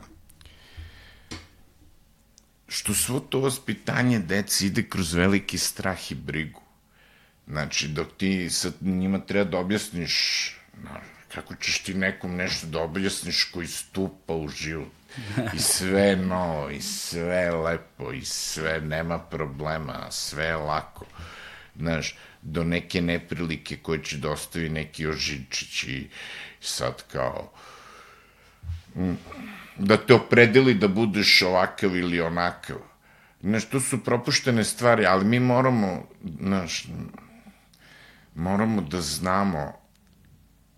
što 2.68 2.94
svo 2.94 3.20
to 3.20 3.40
vaspitanje 3.40 4.18
deci 4.18 4.66
ide 4.66 4.82
kroz 4.88 5.14
veliki 5.14 5.59
strah 5.59 6.12
i 6.12 6.14
brigu. 6.14 6.62
Znači, 7.46 7.88
dok 7.88 8.16
ti 8.16 8.50
sad 8.50 8.74
njima 8.80 9.18
treba 9.18 9.50
da 9.50 9.59
objasniš, 9.59 10.14
znaš, 10.80 11.02
kako 11.35 11.54
ćeš 11.54 11.78
ti 11.78 11.94
nekom 11.94 12.37
nešto 12.37 12.66
da 12.66 12.80
objasniš 12.80 13.44
koji 13.44 13.66
stupa 13.66 14.35
u 14.35 14.48
život. 14.48 14.92
I 15.54 15.59
sve 15.59 16.16
novo, 16.16 16.70
i 16.70 16.80
sve 16.80 17.50
lepo, 17.50 18.12
i 18.12 18.24
sve 18.24 18.80
nema 18.80 19.18
problema, 19.18 20.11
sve 20.11 20.44
je 20.44 20.56
lako. 20.56 21.06
Znaš, 21.76 22.14
do 22.42 22.64
neke 22.64 23.00
neprilike 23.02 23.76
koje 23.76 24.04
će 24.04 24.16
da 24.16 24.30
ostavi 24.30 24.68
neki 24.68 25.06
ožičić 25.06 25.85
i 25.85 26.09
sad 26.61 27.03
kao 27.12 27.53
da 29.79 29.97
te 29.97 30.14
opredeli 30.14 30.75
da 30.75 30.88
budeš 30.88 31.42
ovakav 31.42 31.97
ili 31.97 32.21
onakav. 32.21 32.77
Znaš, 33.40 33.64
to 33.64 33.81
su 33.81 34.05
propuštene 34.05 34.64
stvari, 34.64 35.07
ali 35.07 35.25
mi 35.25 35.40
moramo, 35.40 36.03
znaš, 36.40 36.87
moramo 38.35 38.81
da 38.81 39.01
znamo 39.01 39.73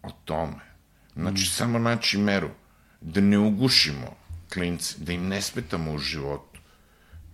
o 0.02 0.10
tome. 0.24 0.68
Znači, 1.14 1.42
mm. 1.42 1.46
samo 1.46 1.78
naći 1.78 2.18
meru, 2.18 2.50
da 3.00 3.20
ne 3.20 3.38
ugušimo 3.38 4.16
klince, 4.52 4.94
da 4.98 5.12
im 5.12 5.28
ne 5.28 5.42
smetamo 5.42 5.92
u 5.92 5.98
životu. 5.98 6.60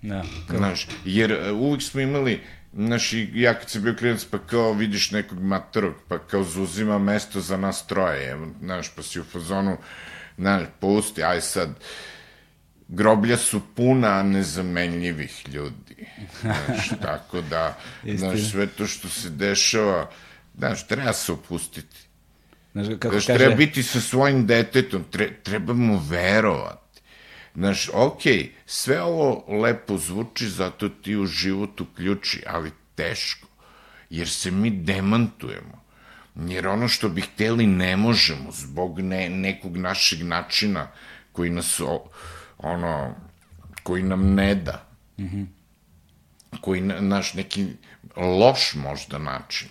Da, 0.02 0.24
Znaš, 0.48 0.86
jer 1.04 1.32
e, 1.32 1.52
uvijek 1.52 1.82
smo 1.82 2.00
imali, 2.00 2.40
znaš, 2.76 3.12
i 3.12 3.30
ja 3.34 3.54
kad 3.54 3.70
sam 3.70 3.82
bio 3.82 3.94
klinac, 3.98 4.24
pa 4.24 4.38
kao 4.38 4.72
vidiš 4.72 5.10
nekog 5.10 5.40
matorog, 5.40 5.94
pa 6.08 6.18
kao 6.18 6.42
zauzima 6.42 6.98
mesto 6.98 7.40
za 7.40 7.56
nas 7.56 7.86
troje, 7.86 8.30
evo, 8.30 8.48
znaš, 8.60 8.88
pa 8.96 9.02
si 9.02 9.20
u 9.20 9.24
fazonu, 9.24 9.76
znaš, 10.38 10.62
pusti, 10.80 11.22
aj 11.22 11.40
sad, 11.40 11.68
groblja 12.88 13.36
su 13.36 13.60
puna 13.74 14.22
nezamenljivih 14.22 15.48
ljudi. 15.48 16.06
Znaš, 16.40 16.88
tako 17.06 17.40
da, 17.40 17.78
znaš, 18.14 18.50
sve 18.50 18.66
to 18.66 18.86
što 18.86 19.08
se 19.08 19.30
dešava, 19.30 20.10
znaš, 20.58 20.86
treba 20.86 21.12
se 21.12 21.32
opustiti. 21.32 21.96
Znaš, 22.72 22.86
kako 22.98 23.10
Znaš, 23.10 23.26
kaže... 23.26 23.38
treba 23.38 23.54
biti 23.54 23.82
sa 23.82 24.00
svojim 24.00 24.46
detetom, 24.46 25.04
tre, 25.10 25.30
treba 25.42 25.74
mu 25.74 25.98
verovati. 25.98 26.83
Znaš, 27.54 27.90
okej, 27.92 28.52
sve 28.66 29.02
ovo 29.02 29.58
lepo 29.62 29.98
zvuči, 29.98 30.48
zato 30.48 30.88
ti 30.88 31.16
u 31.16 31.26
život 31.26 31.80
uključi, 31.80 32.42
ali 32.46 32.72
teško, 32.94 33.48
jer 34.10 34.28
se 34.28 34.50
mi 34.50 34.70
demantujemo. 34.70 35.84
Jer 36.34 36.66
ono 36.68 36.88
što 36.88 37.08
bi 37.08 37.20
hteli 37.20 37.66
ne 37.66 37.96
možemo, 37.96 38.52
zbog 38.52 39.00
ne, 39.00 39.28
nekog 39.28 39.76
našeg 39.76 40.22
načina 40.22 40.90
koji 41.32 41.50
nas, 41.50 41.80
o, 41.80 42.10
ono, 42.58 43.14
koji 43.82 44.02
nam 44.02 44.34
ne 44.34 44.54
da. 44.54 44.88
Mm 45.18 45.24
-hmm. 45.24 45.46
Koji, 46.60 46.80
na- 46.80 47.00
naš 47.00 47.34
neki 47.34 47.66
loš 48.16 48.74
možda 48.74 49.18
način 49.18 49.68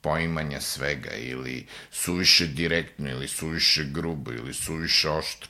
poimanja 0.00 0.60
svega 0.60 1.10
ili 1.10 1.66
suviše 1.90 2.46
direktno 2.46 3.10
ili 3.10 3.28
suviše 3.28 3.84
grubo 3.84 4.32
ili 4.32 4.54
suviše 4.54 5.10
oštro. 5.10 5.48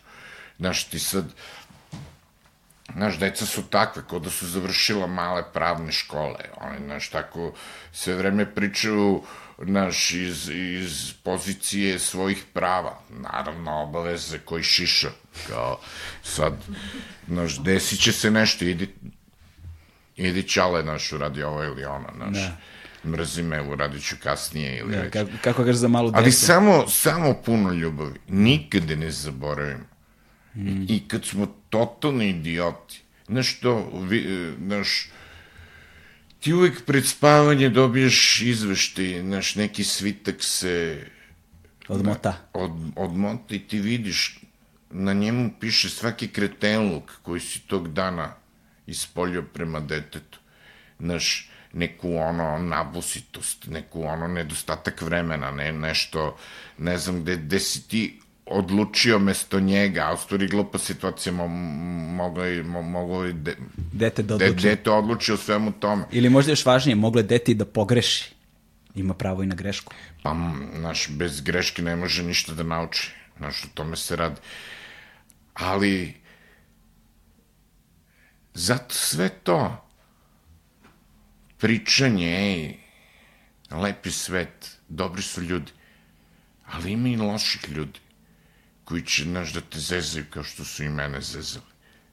Znaš, 0.58 0.84
ti 0.84 0.98
sad, 0.98 1.34
Znaš, 2.92 3.18
deca 3.18 3.46
su 3.46 3.62
takve, 3.62 4.02
kao 4.10 4.18
da 4.18 4.30
su 4.30 4.46
završila 4.46 5.06
male 5.06 5.42
pravne 5.52 5.92
škole. 5.92 6.44
Oni, 6.60 6.78
znaš, 6.84 7.08
tako 7.08 7.52
sve 7.92 8.14
vreme 8.14 8.54
pričaju, 8.54 9.22
znaš, 9.64 10.10
iz, 10.10 10.48
iz 10.48 11.12
pozicije 11.22 11.98
svojih 11.98 12.44
prava. 12.52 12.98
Naravno, 13.10 13.82
obaveze 13.82 14.38
koji 14.38 14.62
šiša. 14.62 15.10
Kao, 15.48 15.80
sad, 16.22 16.52
znaš, 17.28 17.58
desit 17.58 18.00
će 18.00 18.12
se 18.12 18.30
nešto, 18.30 18.64
idi, 18.64 18.94
idi 20.16 20.42
čale, 20.42 20.82
znaš, 20.82 21.12
uradi 21.12 21.42
ovo 21.42 21.64
ili 21.64 21.84
ono, 21.84 22.08
znaš. 22.16 22.36
Da. 22.46 22.56
Mrzi 23.04 23.42
me, 23.42 23.62
uradit 23.62 24.02
ću 24.04 24.16
kasnije 24.22 24.78
ili 24.78 24.96
Da, 24.96 25.02
već. 25.02 25.12
kako, 25.12 25.30
kako 25.44 25.62
kažeš 25.64 25.76
za 25.76 25.88
malu 25.88 26.10
decu. 26.10 26.18
Ali 26.22 26.32
samo, 26.32 26.88
samo 26.88 27.34
puno 27.44 27.72
ljubavi. 27.72 28.20
Nikada 28.28 28.96
ne 28.96 29.10
zaboravimo. 29.10 29.84
Mm. 30.54 30.82
I 30.88 31.08
kad 31.08 31.24
smo 31.24 31.57
totalni 31.70 32.28
idioti, 32.28 33.00
znaš 33.26 33.60
to, 33.60 33.90
vi, 34.08 34.18
e, 34.18 34.52
znaš, 34.66 35.10
ti 36.40 36.52
uvek 36.52 36.84
pred 36.84 37.06
spavanje 37.06 37.68
dobiješ 37.68 38.42
izveštaj, 38.42 39.20
znaš, 39.20 39.54
neki 39.54 39.84
svitak 39.84 40.36
se... 40.40 41.06
Odmota. 41.88 42.48
Od, 42.52 42.70
odmota 42.96 43.54
i 43.54 43.58
ti 43.58 43.80
vidiš, 43.80 44.38
na 44.90 45.12
njemu 45.12 45.50
piše 45.60 45.90
svaki 45.90 46.28
kretenluk 46.28 47.12
koji 47.22 47.40
si 47.40 47.60
tog 47.60 47.92
dana 47.92 48.34
ispoljio 48.86 49.42
prema 49.42 49.80
detetu. 49.80 50.38
Znaš, 50.98 51.50
neku 51.72 52.16
ono 52.16 52.58
nabusitost, 52.58 53.66
neku 53.66 54.02
ono 54.02 54.28
nedostatak 54.28 55.02
vremena, 55.02 55.50
ne, 55.50 55.72
nešto, 55.72 56.36
ne 56.78 56.98
znam, 56.98 57.22
gde, 57.22 57.36
gde 57.36 57.60
si 57.60 57.88
ti 57.88 58.20
odlučio 58.50 59.18
mesto 59.18 59.60
njega, 59.60 60.00
a 60.00 60.14
u 60.14 60.16
stvari 60.16 60.48
glupa 60.48 60.78
situacija 60.78 61.32
mo, 61.32 61.48
mogla 62.16 62.48
i, 62.48 62.62
mo, 62.62 62.82
moglo 62.82 63.32
de, 63.32 63.56
Dete 63.92 64.22
da 64.22 64.36
de, 64.36 64.44
odluči. 64.44 64.62
dete 64.68 64.90
odluči 64.90 65.32
o 65.32 65.36
svemu 65.36 65.72
tome. 65.72 66.04
Ili 66.12 66.30
možda 66.30 66.52
još 66.52 66.66
važnije, 66.66 66.96
mogle 66.96 67.22
dete 67.22 67.52
i 67.52 67.54
da 67.54 67.64
pogreši. 67.64 68.34
Ima 68.94 69.14
pravo 69.14 69.42
i 69.42 69.46
na 69.46 69.54
grešku. 69.54 69.92
Pa, 70.22 70.36
znaš, 70.78 71.08
bez 71.10 71.40
greške 71.40 71.82
ne 71.82 71.96
može 71.96 72.22
ništa 72.22 72.54
da 72.54 72.62
nauči. 72.62 73.10
Znaš, 73.38 73.64
o 73.64 73.68
tome 73.74 73.96
se 73.96 74.16
radi. 74.16 74.40
Ali, 75.54 76.14
zato 78.54 78.94
sve 78.94 79.28
to, 79.28 79.84
pričanje, 81.58 82.26
ej, 82.26 82.74
lepi 83.70 84.10
svet, 84.10 84.78
dobri 84.88 85.22
su 85.22 85.42
ljudi, 85.42 85.72
ali 86.66 86.92
ima 86.92 87.08
i 87.08 87.16
loših 87.16 87.68
ljudi 87.68 88.00
koji 88.88 89.02
će, 89.02 89.24
znaš, 89.24 89.52
da 89.52 89.60
te 89.60 89.78
zezaju 89.78 90.24
kao 90.30 90.42
što 90.42 90.64
su 90.64 90.84
i 90.84 90.88
mene 90.88 91.20
zezali. 91.20 91.64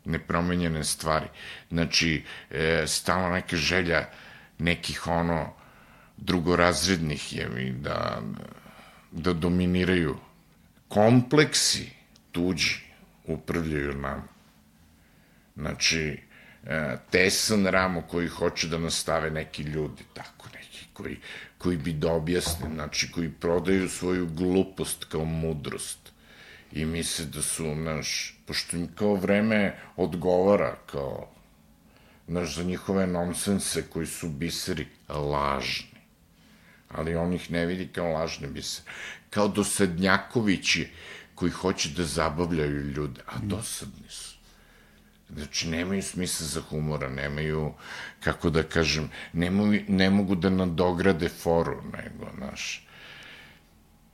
Nepromenjene 0.06 0.84
stvari. 0.84 1.28
Znači, 1.72 2.24
e, 2.52 2.84
stalno 2.88 3.30
neka 3.30 3.56
želja 3.56 4.10
nekih 4.60 5.08
ono 5.08 5.54
drugorazrednih 6.18 7.34
je 7.34 7.50
mi 7.50 7.72
da, 7.72 8.22
da 9.12 9.34
dominiraju. 9.34 10.18
Kompleksi 10.88 11.90
tuđi 12.32 12.76
upravljaju 13.26 13.94
nam. 13.94 14.28
Znači, 15.56 16.20
e, 16.66 16.98
tesan 17.12 17.66
ramo 17.66 18.02
koji 18.02 18.28
hoće 18.28 18.68
da 18.68 18.78
nastave 18.78 19.32
neki 19.32 19.64
ljudi, 19.64 20.04
tako 20.14 20.50
neki, 20.54 20.88
koji, 20.94 21.18
koji 21.58 21.78
bi 21.78 21.94
da 21.94 22.12
objasne, 22.12 22.70
znači, 22.74 23.12
koji 23.12 23.30
prodaju 23.30 23.90
svoju 23.90 24.28
glupost 24.28 25.06
kao 25.06 25.26
mudrost 25.26 26.05
i 26.76 26.86
misle 26.86 27.26
da 27.26 27.42
su, 27.42 27.74
znaš, 27.74 28.36
pošto 28.46 28.78
im 28.78 28.88
kao 28.96 29.16
vreme 29.16 29.78
odgovara, 29.96 30.76
kao, 30.86 31.30
znaš, 32.28 32.56
za 32.56 32.64
njihove 32.64 33.08
nonsense 33.08 33.84
koji 33.90 34.08
su 34.08 34.30
biseri 34.30 34.88
lažni. 35.10 35.96
Ali 36.90 37.16
on 37.16 37.34
ih 37.34 37.52
ne 37.52 37.66
vidi 37.66 37.88
kao 37.88 38.12
lažne 38.12 38.48
bisere. 38.48 38.92
Kao 39.30 39.48
dosadnjakovići 39.48 40.90
koji 41.36 41.52
hoće 41.52 41.90
da 41.90 42.04
zabavljaju 42.04 42.82
ljude, 42.82 43.22
a 43.26 43.40
dosadni 43.44 44.10
su. 44.10 44.36
Znači, 45.30 45.70
nemaju 45.70 46.04
smisla 46.04 46.48
za 46.48 46.62
humora, 46.62 47.10
nemaju, 47.10 47.74
kako 48.20 48.50
da 48.50 48.64
kažem, 48.64 49.10
nemaju, 49.34 49.84
ne 49.88 50.10
mogu 50.10 50.36
da 50.36 50.50
nadograde 50.50 51.30
foru, 51.30 51.82
nego, 51.94 52.32
znaš, 52.38 52.85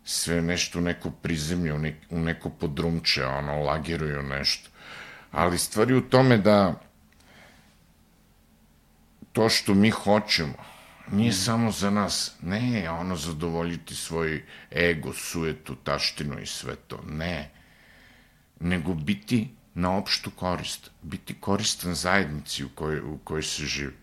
sve 0.03 0.41
nešto 0.41 0.79
u 0.79 0.81
neko 0.81 1.11
prizemlje, 1.11 1.73
u, 1.73 1.77
ne, 1.79 1.99
u 2.09 2.19
neko 2.19 2.49
podrumče, 2.49 3.25
ono, 3.25 3.63
lagiruju 3.63 4.23
nešto. 4.23 4.69
Ali 5.31 5.57
stvari 5.57 5.93
u 5.93 6.01
tome 6.01 6.37
da 6.37 6.81
to 9.33 9.49
što 9.49 9.73
mi 9.73 9.89
hoćemo 9.89 10.53
nije 11.11 11.33
samo 11.33 11.71
za 11.71 11.89
nas, 11.89 12.35
ne, 12.41 12.89
ono 12.89 13.15
zadovoljiti 13.15 13.95
svoj 13.95 14.43
ego, 14.71 15.13
sujetu, 15.13 15.75
taštinu 15.75 16.39
i 16.39 16.45
sve 16.45 16.75
to, 16.75 17.03
ne, 17.09 17.49
nego 18.59 18.93
biti 18.93 19.49
na 19.73 19.97
opštu 19.97 20.31
korist, 20.31 20.91
biti 21.01 21.33
koristan 21.39 21.95
zajednici 21.95 22.63
u 22.65 22.69
kojoj, 22.69 22.99
u 22.99 23.17
kojoj 23.23 23.43
se 23.43 23.65
živi. 23.65 23.93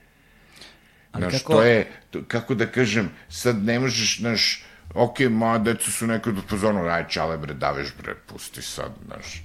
Ali 1.13 1.23
Znaš, 1.23 1.43
kako- 1.43 1.53
to 1.53 1.63
je, 1.63 1.93
to, 2.11 2.25
kako 2.29 2.55
da 2.55 2.67
kažem, 2.67 3.11
sad 3.29 3.65
ne 3.65 3.81
možeš, 3.81 4.19
znaš, 4.21 4.65
ok, 4.95 5.21
moja 5.31 5.59
deca 5.59 5.91
su 5.91 6.07
nekad 6.07 6.39
u 6.39 6.43
pozornu, 6.43 6.81
aj 6.81 7.09
čale 7.09 7.39
bre, 7.39 7.55
daveš 7.55 7.89
bre, 8.03 8.15
pusti 8.27 8.63
sad, 8.63 8.93
znaš. 9.07 9.43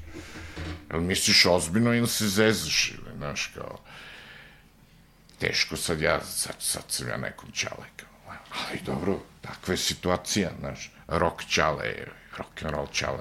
Jel 0.92 1.02
misliš 1.02 1.46
ozbiljno 1.46 1.94
ili 1.94 2.08
se 2.08 2.28
zezaš 2.28 2.92
ili, 2.92 3.18
znaš, 3.18 3.52
kao, 3.56 3.78
teško 5.40 5.78
sad 5.78 6.02
ja, 6.02 6.22
sad, 6.22 6.56
sad 6.60 6.84
sam 6.88 7.08
ja 7.10 7.18
nekom 7.18 7.52
čale, 7.52 7.86
kao, 7.96 8.36
ali 8.70 8.80
dobro, 8.86 9.20
takva 9.42 9.74
je 9.74 9.78
situacija, 9.78 10.52
znaš, 10.60 10.92
rock 11.08 11.46
čale 11.48 11.86
je, 11.86 12.08
rock 12.38 12.64
and 12.64 12.76
roll 12.76 12.88
čale. 12.92 13.20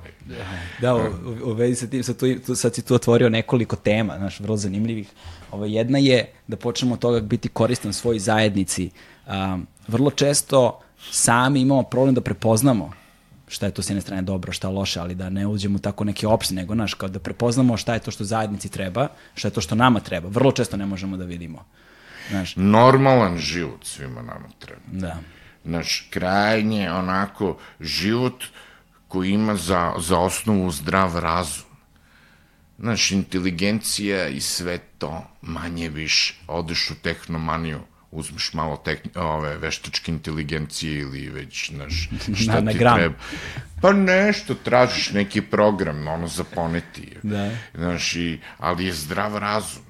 Da, 0.81 0.95
u, 0.95 1.11
u 1.45 1.53
vezi 1.53 1.75
sa 1.75 1.87
tim, 1.87 2.03
sad, 2.03 2.17
tu, 2.17 2.27
tu, 2.47 2.55
sad 2.55 2.75
si 2.75 2.83
tu 2.83 2.95
otvorio 2.95 3.29
nekoliko 3.29 3.77
tema, 3.77 4.19
znaš, 4.19 4.41
vrlo 4.41 4.57
zanimljivih. 4.57 5.09
Ovo, 5.51 5.65
jedna 5.65 5.99
je 5.99 6.33
da 6.47 6.57
počnemo 6.57 6.95
od 6.95 7.01
toga 7.01 7.21
biti 7.21 7.49
koristan 7.49 7.93
svoj 7.93 8.19
zajednici. 8.19 8.91
Um, 9.27 9.67
vrlo 9.89 10.11
često 10.11 10.81
sami 11.11 11.61
imamo 11.61 11.83
problem 11.83 12.15
da 12.15 12.21
prepoznamo 12.21 12.93
šta 13.53 13.67
je 13.67 13.73
to 13.73 13.83
s 13.83 13.91
jedne 13.91 14.01
strane 14.01 14.23
dobro, 14.23 14.53
šta 14.53 14.69
loše, 14.69 15.01
ali 15.01 15.15
da 15.15 15.31
ne 15.31 15.47
uđemo 15.47 15.79
tako 15.79 16.05
neke 16.05 16.27
opcije, 16.27 16.57
nego, 16.57 16.75
znaš, 16.75 16.95
kao 16.95 17.09
da 17.09 17.19
prepoznamo 17.19 17.77
šta 17.77 17.95
je 17.95 18.01
to 18.01 18.11
što 18.11 18.25
zajednici 18.25 18.69
treba, 18.69 19.09
šta 19.35 19.49
je 19.49 19.53
to 19.53 19.61
što 19.61 19.75
nama 19.75 20.01
treba. 20.01 20.29
Vrlo 20.29 20.53
često 20.53 20.77
ne 20.77 20.87
možemo 20.87 21.17
da 21.17 21.25
vidimo. 21.25 21.65
Znaš, 22.31 22.57
Normalan 22.57 23.38
život 23.38 23.85
svima 23.85 24.23
nama 24.23 24.49
treba. 24.59 24.81
da. 24.93 25.19
Naš 25.65 26.09
krajnje 26.11 26.91
onako 26.91 27.59
život 27.81 28.45
koji 29.09 29.31
ima 29.31 29.57
za, 29.57 29.93
za 29.99 30.19
osnovu 30.19 30.71
zdrav 30.71 31.19
razum. 31.19 31.65
Naš 32.79 33.11
inteligencija 33.11 34.29
i 34.29 34.41
sve 34.41 34.79
to 34.99 35.25
manje 35.43 35.88
više. 35.88 36.35
Odeš 36.49 36.91
u 36.91 36.95
tehnomaniju, 36.95 37.81
uzmeš 38.12 38.53
malo 38.55 38.77
tehn, 38.77 39.09
ove, 39.14 39.57
veštačke 39.57 40.12
inteligencije 40.12 40.98
ili 40.98 41.29
već, 41.29 41.70
znaš, 41.70 42.09
šta 42.42 42.55
Na- 42.55 42.61
na 42.61 42.72
ti 42.72 42.79
gram. 42.79 42.96
treba. 42.96 43.14
Pa 43.83 43.92
nešto, 43.92 44.55
tražiš 44.55 45.11
neki 45.11 45.42
program, 45.42 46.09
ono, 46.09 46.29
za 46.29 46.44
poneti. 46.44 47.16
Da. 47.22 47.51
Znaš, 47.75 48.16
i, 48.16 48.40
ali 48.59 48.85
je 48.85 48.92
zdrav 48.92 49.37
razum, 49.37 49.83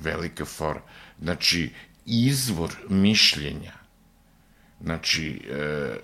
velika 0.00 0.44
fora. 0.44 0.80
Znači, 1.22 1.70
izvor 2.06 2.70
mišljenja, 2.88 3.72
znači, 4.80 5.48
e, 5.50 5.96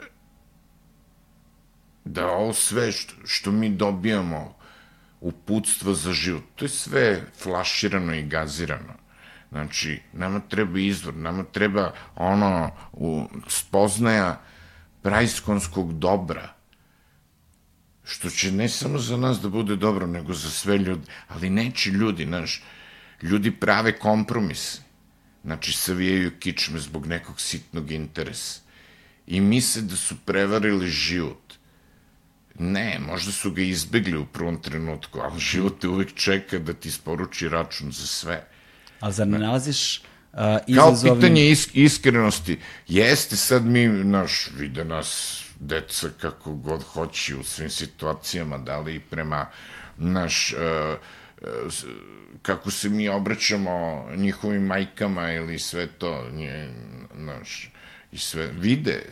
da 2.05 2.27
ovo 2.27 2.53
sve 2.53 2.93
što, 2.93 3.15
što 3.25 3.53
mi 3.53 3.69
dobijamo 3.71 4.57
uputstva 5.21 5.95
za 5.95 6.13
život, 6.13 6.43
to 6.55 6.65
je 6.65 6.69
sve 6.69 7.23
flaširano 7.43 8.15
i 8.15 8.23
gazirano. 8.23 8.95
Znači, 9.55 10.01
nama 10.13 10.41
treba 10.41 10.79
izvor, 10.79 11.15
nama 11.15 11.45
treba 11.45 11.93
ono, 12.17 12.71
u, 12.93 13.29
spoznaja 13.49 14.41
praiskonskog 15.03 15.93
dobra, 15.99 16.55
što 18.05 18.31
će 18.31 18.53
ne 18.53 18.69
samo 18.69 18.99
za 18.99 19.17
nas 19.17 19.39
da 19.41 19.49
bude 19.49 19.77
dobro, 19.77 20.07
nego 20.07 20.35
za 20.35 20.51
sve 20.51 20.79
ljudi, 20.79 21.07
ali 21.29 21.51
neće 21.51 21.91
ljudi, 21.91 22.25
znaš, 22.25 22.63
ljudi 23.23 23.51
prave 23.51 23.93
kompromise, 23.99 24.83
znači 25.45 25.73
savijaju 25.73 26.33
kičme 26.39 26.81
zbog 26.81 27.07
nekog 27.07 27.41
sitnog 27.41 27.91
interesa 27.91 28.61
i 29.27 29.41
misle 29.41 29.83
da 29.83 29.97
su 29.97 30.17
prevarili 30.25 30.89
život. 30.89 31.55
Ne, 32.59 32.99
možda 33.07 33.33
su 33.33 33.53
ga 33.53 33.63
izbegli 33.63 34.19
u 34.19 34.27
prvom 34.27 34.59
trenutku, 34.63 35.21
ali 35.21 35.41
život 35.41 35.81
te 35.81 35.89
uvek 35.89 36.15
čeka 36.15 36.59
da 36.59 36.73
ti 36.73 36.89
isporuči 36.89 37.49
račun 37.49 37.93
za 37.93 38.07
sve. 38.07 38.54
Ali 39.01 39.13
zar 39.13 39.27
ne. 39.27 39.39
nalaziš 39.39 39.99
uh, 39.99 40.39
Kao 40.39 40.61
izazovnim... 40.67 41.21
pitanje 41.21 41.51
is, 41.51 41.69
iskrenosti, 41.73 42.59
jeste 42.89 43.37
sad 43.37 43.65
mi, 43.65 43.89
naš, 43.89 44.51
vide 44.59 44.85
nas 44.85 45.41
deca 45.61 46.09
kako 46.21 46.53
god 46.53 46.83
hoće 46.83 47.37
u 47.37 47.45
svim 47.45 47.71
situacijama, 47.71 48.59
da 48.59 48.79
li 48.79 49.01
prema 49.01 49.47
naš, 49.97 50.53
uh, 50.53 50.99
uh, 51.43 51.75
kako 52.43 52.71
se 52.71 52.89
mi 52.89 53.09
obraćamo 53.09 54.07
njihovim 54.17 54.63
majkama 54.67 55.33
ili 55.33 55.59
sve 55.59 55.87
to, 55.87 56.31
nje, 56.33 56.69
naš, 57.15 57.71
i 58.13 58.19
sve, 58.19 58.47
vide, 58.47 59.03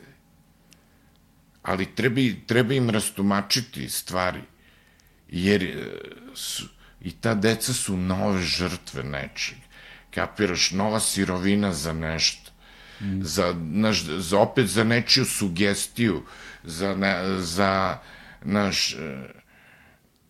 ali 1.62 1.94
treba, 1.94 2.20
treba 2.46 2.74
im 2.74 2.90
rastumačiti 2.90 3.88
stvari, 3.88 4.40
jer 5.28 5.62
e, 5.62 5.74
su, 6.34 6.64
i 7.00 7.10
ta 7.10 7.34
deca 7.34 7.72
su 7.72 7.96
nove 7.96 8.42
žrtve 8.42 9.02
nečeg. 9.02 9.58
Kapiraš, 10.14 10.70
nova 10.70 11.00
sirovina 11.00 11.72
za 11.72 11.92
nešto. 11.92 12.50
Mm. 13.00 13.22
Za, 13.22 13.54
naš, 13.58 14.04
za, 14.04 14.38
opet 14.38 14.66
za 14.66 14.84
nečiju 14.84 15.24
sugestiju, 15.24 16.22
za, 16.64 16.94
ne, 16.94 17.40
za 17.40 17.98
naš, 18.42 18.92
e, 18.94 19.42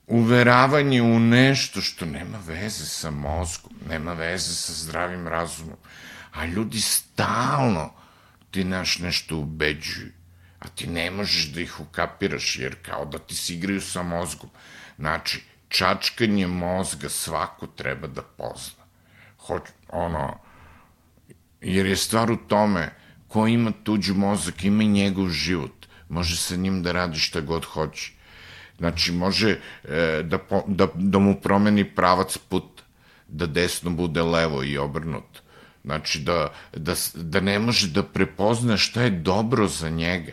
uveravanje 0.06 1.02
u 1.02 1.20
nešto 1.20 1.80
što 1.80 2.06
nema 2.06 2.38
veze 2.46 2.86
sa 2.86 3.10
mozgom, 3.10 3.72
nema 3.88 4.12
veze 4.12 4.54
sa 4.54 4.72
zdravim 4.72 5.28
razumom. 5.28 5.76
A 6.32 6.46
ljudi 6.46 6.80
stalno 6.80 7.92
ti 8.50 8.64
naš 8.64 8.98
nešto 8.98 9.36
ubeđuju, 9.36 10.12
a 10.58 10.68
ti 10.68 10.86
ne 10.86 11.10
možeš 11.10 11.46
da 11.46 11.60
ih 11.60 11.80
ukapiraš, 11.80 12.56
jer 12.58 12.76
kao 12.82 13.04
da 13.04 13.18
ti 13.18 13.34
se 13.34 13.54
igraju 13.54 13.80
sa 13.80 14.02
mozgom. 14.02 14.50
Znači, 14.98 15.42
čačkanje 15.68 16.46
mozga 16.46 17.08
svako 17.08 17.66
treba 17.66 18.06
da 18.06 18.22
pozna. 18.22 18.81
Hoć, 19.46 19.62
ono, 19.88 20.38
jer 21.61 21.87
je 21.87 21.96
stvar 21.96 22.31
u 22.31 22.37
tome, 22.37 22.90
ko 23.28 23.46
ima 23.46 23.72
tuđu 23.85 24.14
mozak, 24.14 24.64
ima 24.64 24.83
i 24.83 24.87
njegov 24.87 25.28
život. 25.28 25.87
Može 26.09 26.37
sa 26.37 26.57
njim 26.57 26.83
da 26.83 26.92
radi 26.92 27.18
šta 27.18 27.40
god 27.40 27.64
hoće. 27.64 28.12
Znači, 28.78 29.12
može 29.12 29.59
e, 29.85 30.22
da, 30.22 30.38
po, 30.38 30.62
da, 30.66 30.88
da 30.94 31.18
mu 31.18 31.35
promeni 31.40 31.85
pravac 31.85 32.38
put, 32.38 32.83
da 33.28 33.46
desno 33.46 33.90
bude 33.90 34.22
levo 34.22 34.62
i 34.62 34.78
obrnuto. 34.78 35.40
Znači, 35.85 36.20
da, 36.20 36.52
da, 36.76 36.94
da 37.14 37.40
ne 37.40 37.59
može 37.59 37.88
da 37.88 38.02
prepozna 38.02 38.76
šta 38.76 39.02
je 39.02 39.11
dobro 39.11 39.68
za 39.68 39.88
njega. 39.88 40.33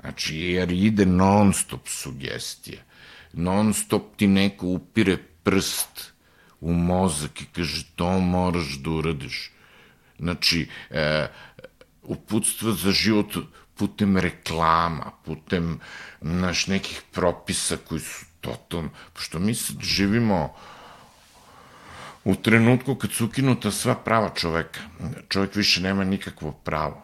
Znači, 0.00 0.36
jer 0.36 0.72
ide 0.72 1.06
non 1.06 1.52
stop 1.52 1.88
sugestija. 1.88 2.82
Non 3.32 3.74
stop 3.74 4.16
ti 4.16 4.26
neko 4.26 4.66
upire 4.66 5.16
prst 5.42 6.11
u 6.62 6.72
mozak 6.72 7.42
i 7.42 7.44
kaže 7.52 7.84
to 7.96 8.20
moraš 8.20 8.78
da 8.78 8.90
uradiš. 8.90 9.50
Znači, 10.18 10.68
e, 10.90 11.26
uputstva 12.02 12.72
za 12.72 12.90
život 12.90 13.36
putem 13.74 14.16
reklama, 14.16 15.10
putem 15.24 15.80
naš 16.20 16.66
nekih 16.66 17.02
propisa 17.12 17.76
koji 17.88 18.00
su 18.00 18.24
totalno, 18.40 18.90
pošto 19.12 19.38
mi 19.38 19.54
sad 19.54 19.76
živimo 19.80 20.54
u 22.24 22.34
trenutku 22.34 22.94
kad 22.94 23.12
su 23.12 23.24
ukinuta 23.24 23.70
sva 23.70 23.94
prava 23.94 24.30
čoveka, 24.34 24.80
čovek 25.28 25.54
više 25.54 25.80
nema 25.80 26.04
nikakvo 26.04 26.52
pravo. 26.52 27.02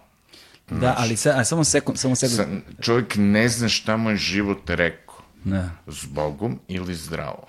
Da, 0.71 0.94
ali 0.99 1.16
sa, 1.16 1.33
a 1.37 1.44
samo 1.44 1.64
sekund, 1.64 1.99
samo 1.99 2.14
sekund. 2.14 2.37
Sa, 2.37 2.83
čovjek 2.83 3.14
ne 3.16 3.49
zna 3.49 3.68
šta 3.68 3.97
mu 3.97 4.11
je 4.11 4.16
život 4.16 4.71
rekao. 4.71 5.16
Da. 5.44 5.71
S 5.87 6.05
Bogom 6.05 6.61
ili 6.68 6.94
zdravo. 6.94 7.47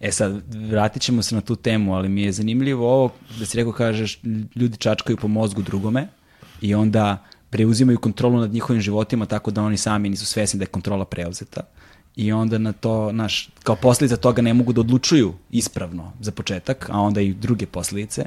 E 0.00 0.12
sad, 0.12 0.54
vratit 0.54 1.02
ćemo 1.02 1.22
se 1.22 1.34
na 1.34 1.40
tu 1.40 1.56
temu, 1.56 1.94
ali 1.94 2.08
mi 2.08 2.22
je 2.22 2.32
zanimljivo 2.32 2.92
ovo 2.92 3.12
da 3.38 3.46
si 3.46 3.56
rekao, 3.56 3.72
kažeš, 3.72 4.20
ljudi 4.56 4.76
čačkaju 4.76 5.16
po 5.16 5.28
mozgu 5.28 5.62
drugome 5.62 6.08
i 6.60 6.74
onda 6.74 7.24
preuzimaju 7.50 7.98
kontrolu 7.98 8.40
nad 8.40 8.52
njihovim 8.52 8.82
životima 8.82 9.26
tako 9.26 9.50
da 9.50 9.62
oni 9.62 9.76
sami 9.76 10.08
nisu 10.08 10.26
svesni 10.26 10.58
da 10.58 10.62
je 10.62 10.66
kontrola 10.66 11.04
preuzeta. 11.04 11.60
I 12.16 12.32
onda 12.32 12.58
na 12.58 12.72
to, 12.72 13.12
naš, 13.12 13.50
kao 13.62 13.76
posljedica 13.76 14.16
toga 14.16 14.42
ne 14.42 14.54
mogu 14.54 14.72
da 14.72 14.80
odlučuju 14.80 15.34
ispravno 15.50 16.12
za 16.20 16.32
početak, 16.32 16.90
a 16.90 17.00
onda 17.00 17.20
i 17.20 17.34
druge 17.34 17.66
posljedice. 17.66 18.26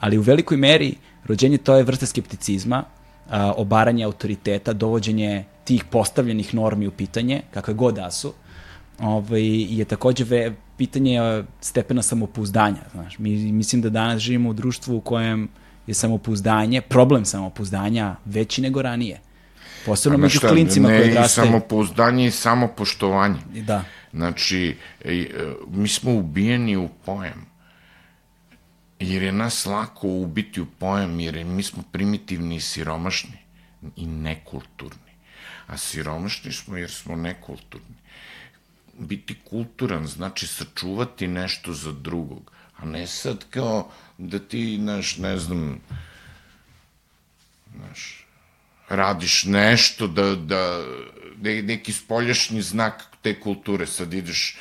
Ali 0.00 0.18
u 0.18 0.22
velikoj 0.22 0.56
meri 0.56 0.94
rođenje 1.24 1.58
to 1.58 1.76
je 1.76 1.82
vrsta 1.82 2.06
skepticizma, 2.06 2.84
a, 3.30 3.52
obaranje 3.56 4.04
autoriteta, 4.04 4.72
dovođenje 4.72 5.44
tih 5.64 5.84
postavljenih 5.84 6.54
normi 6.54 6.86
u 6.86 6.90
pitanje, 6.90 7.42
kakve 7.50 7.74
god 7.74 7.94
da 7.94 8.10
su, 8.10 8.32
ovaj, 9.00 9.42
je 9.78 9.84
takođe 9.84 10.24
ve, 10.24 10.54
pitanje 10.82 11.44
stepena 11.60 12.02
samopouzdanja. 12.02 12.82
Znaš. 12.92 13.18
Mi, 13.18 13.52
mislim 13.52 13.82
da 13.82 13.90
danas 13.90 14.22
živimo 14.22 14.50
u 14.50 14.52
društvu 14.52 14.96
u 14.96 15.00
kojem 15.00 15.48
je 15.86 15.94
samopouzdanje, 15.94 16.80
problem 16.80 17.24
samopouzdanja 17.24 18.16
veći 18.24 18.62
nego 18.62 18.82
ranije. 18.82 19.20
Posebno 19.86 20.18
među 20.18 20.38
šta, 20.38 20.48
klincima 20.48 20.88
koji 20.88 21.10
odrastaju. 21.10 21.44
Ne 21.44 21.50
i 21.50 21.52
samopouzdanje 21.52 22.26
i 22.26 22.30
samopoštovanje. 22.30 23.38
Da. 23.66 23.84
Znači, 24.12 24.76
e, 25.04 25.26
mi 25.70 25.88
smo 25.88 26.14
ubijeni 26.14 26.76
u 26.76 26.88
pojam. 27.04 27.46
Jer 29.00 29.22
je 29.22 29.32
nas 29.32 29.66
lako 29.66 30.08
ubiti 30.08 30.60
u 30.60 30.66
pojam, 30.66 31.20
jer 31.20 31.44
mi 31.44 31.62
smo 31.62 31.82
primitivni 31.92 32.56
i 32.56 32.60
siromašni 32.60 33.38
i 33.96 34.06
nekulturni. 34.06 35.12
A 35.66 35.76
siromašni 35.76 36.52
smo 36.52 36.76
jer 36.76 36.90
smo 36.90 37.16
nekulturni. 37.16 38.01
Biti 38.98 39.36
kulturan 39.44 40.06
znači 40.06 40.46
sačuvati 40.46 41.26
nešto 41.26 41.72
za 41.72 41.92
drugog, 41.92 42.52
a 42.76 42.84
ne 42.84 43.06
sad 43.06 43.44
kao 43.50 43.90
da 44.18 44.38
ti, 44.38 44.78
naš, 44.78 45.16
ne 45.16 45.38
znam, 45.38 45.80
naš, 47.74 48.26
radiš 48.88 49.44
nešto, 49.44 50.06
da, 50.06 50.34
da, 50.36 50.84
neki 51.42 51.92
spoljašnji 51.92 52.62
znak 52.62 53.02
te 53.22 53.40
kulture, 53.40 53.86
sad 53.86 54.14
ideš, 54.14 54.56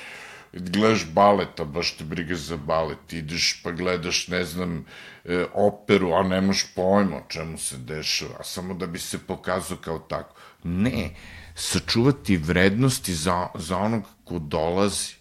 gledaš 0.53 1.05
baleta, 1.05 1.65
baš 1.65 1.91
te 1.97 2.03
briga 2.03 2.35
za 2.35 2.57
balet, 2.57 3.13
ideš 3.13 3.61
pa 3.63 3.71
gledaš, 3.71 4.27
ne 4.27 4.45
znam, 4.45 4.85
e, 5.25 5.45
operu, 5.53 6.13
a 6.13 6.23
nemaš 6.23 6.65
pojma 6.75 7.17
o 7.17 7.27
čemu 7.27 7.57
se 7.57 7.77
dešava, 7.77 8.35
a 8.39 8.43
samo 8.43 8.73
da 8.73 8.87
bi 8.87 8.99
se 8.99 9.19
pokazao 9.19 9.77
kao 9.77 9.99
tako. 9.99 10.35
Ne, 10.63 11.09
sačuvati 11.55 12.37
vrednosti 12.37 13.13
za, 13.13 13.47
za 13.55 13.77
onog 13.77 14.03
ko 14.31 14.39
dolazi. 14.39 15.13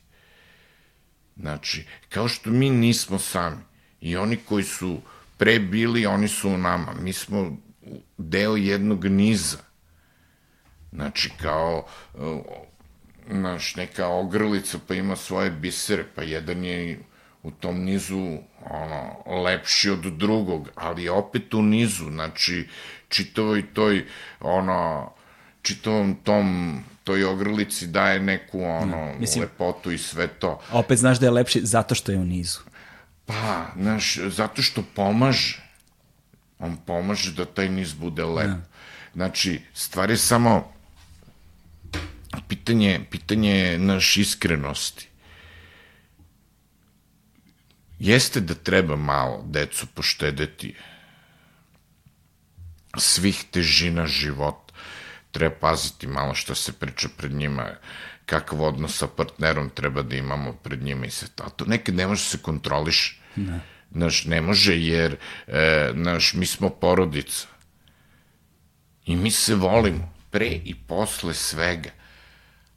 Znači, 1.36 1.86
kao 2.08 2.28
što 2.28 2.50
mi 2.50 2.70
nismo 2.70 3.18
sami, 3.18 3.62
i 4.00 4.16
oni 4.16 4.36
koji 4.36 4.64
su 4.64 5.00
pre 5.36 5.58
bili, 5.58 6.06
oni 6.06 6.28
su 6.28 6.50
u 6.50 6.58
nama. 6.58 6.94
Mi 7.00 7.12
smo 7.12 7.56
deo 8.18 8.56
jednog 8.56 9.04
niza. 9.04 9.58
Znači, 10.92 11.30
kao 11.42 11.86
naš, 13.26 13.76
neka 13.76 14.06
ogrlica 14.06 14.78
pa 14.88 14.94
ima 14.94 15.16
svoje 15.16 15.50
bisere, 15.50 16.04
pa 16.14 16.22
jedan 16.22 16.64
je 16.64 16.98
u 17.42 17.50
tom 17.50 17.84
nizu 17.84 18.38
ono, 18.70 19.24
lepši 19.42 19.90
od 19.90 20.00
drugog, 20.00 20.68
ali 20.74 21.08
opet 21.08 21.54
u 21.54 21.62
nizu, 21.62 22.10
znači, 22.10 22.68
čitavoj 23.08 23.74
toj, 23.74 24.06
ono, 24.40 25.12
čitavom 25.62 26.14
tom 26.24 26.78
toj 27.10 27.24
ogrlici 27.24 27.86
daje 27.86 28.20
neku 28.20 28.62
ono 28.62 28.86
no, 28.86 29.14
mislim, 29.18 29.42
lepotu 29.42 29.90
i 29.90 29.98
sve 29.98 30.28
to. 30.28 30.60
A 30.70 30.78
opet 30.78 30.98
znaš 30.98 31.18
da 31.18 31.26
je 31.26 31.30
lepši 31.30 31.60
zato 31.66 31.94
što 31.94 32.12
je 32.12 32.18
u 32.18 32.24
nizu. 32.24 32.58
Pa, 33.26 33.66
znaš, 33.76 34.18
zato 34.30 34.62
što 34.62 34.84
pomaže. 34.94 35.58
On 36.58 36.76
pomaže 36.86 37.32
da 37.32 37.44
taj 37.44 37.68
niz 37.68 37.94
bude 37.94 38.24
lep. 38.24 38.46
Ja. 38.46 38.60
Znači, 39.14 39.60
stvar 39.74 40.10
je 40.10 40.16
samo 40.16 40.72
pitanje, 42.48 43.00
pitanje 43.10 43.78
naš 43.78 44.16
iskrenosti. 44.16 45.08
Jeste 47.98 48.40
da 48.40 48.54
treba 48.54 48.96
malo 48.96 49.44
decu 49.46 49.86
poštedeti 49.94 50.74
svih 52.98 53.44
težina 53.50 54.06
života. 54.06 54.69
Treba 55.30 55.54
paziti 55.60 56.06
malo 56.06 56.34
što 56.34 56.54
se 56.54 56.72
priča 56.72 57.08
pred 57.16 57.32
njima, 57.32 57.70
kakav 58.26 58.62
odnos 58.62 58.98
sa 58.98 59.06
partnerom 59.06 59.70
treba 59.70 60.02
da 60.02 60.16
imamo 60.16 60.52
pred 60.52 60.82
njima 60.82 61.06
i 61.06 61.10
sve 61.10 61.28
to. 61.34 61.50
To 61.56 61.64
nekad 61.64 61.94
ne 61.94 62.06
može 62.06 62.24
se 62.24 62.38
kontroliš. 62.38 63.20
Ne. 63.36 63.60
Naš, 63.90 64.24
ne 64.24 64.40
može 64.40 64.78
jer 64.80 65.16
e, 65.46 65.90
naš, 65.94 66.34
mi 66.34 66.46
smo 66.46 66.70
porodica. 66.70 67.46
I 69.06 69.16
mi 69.16 69.30
se 69.30 69.54
volimo 69.54 70.12
pre 70.30 70.46
i 70.46 70.74
posle 70.74 71.34
svega. 71.34 71.90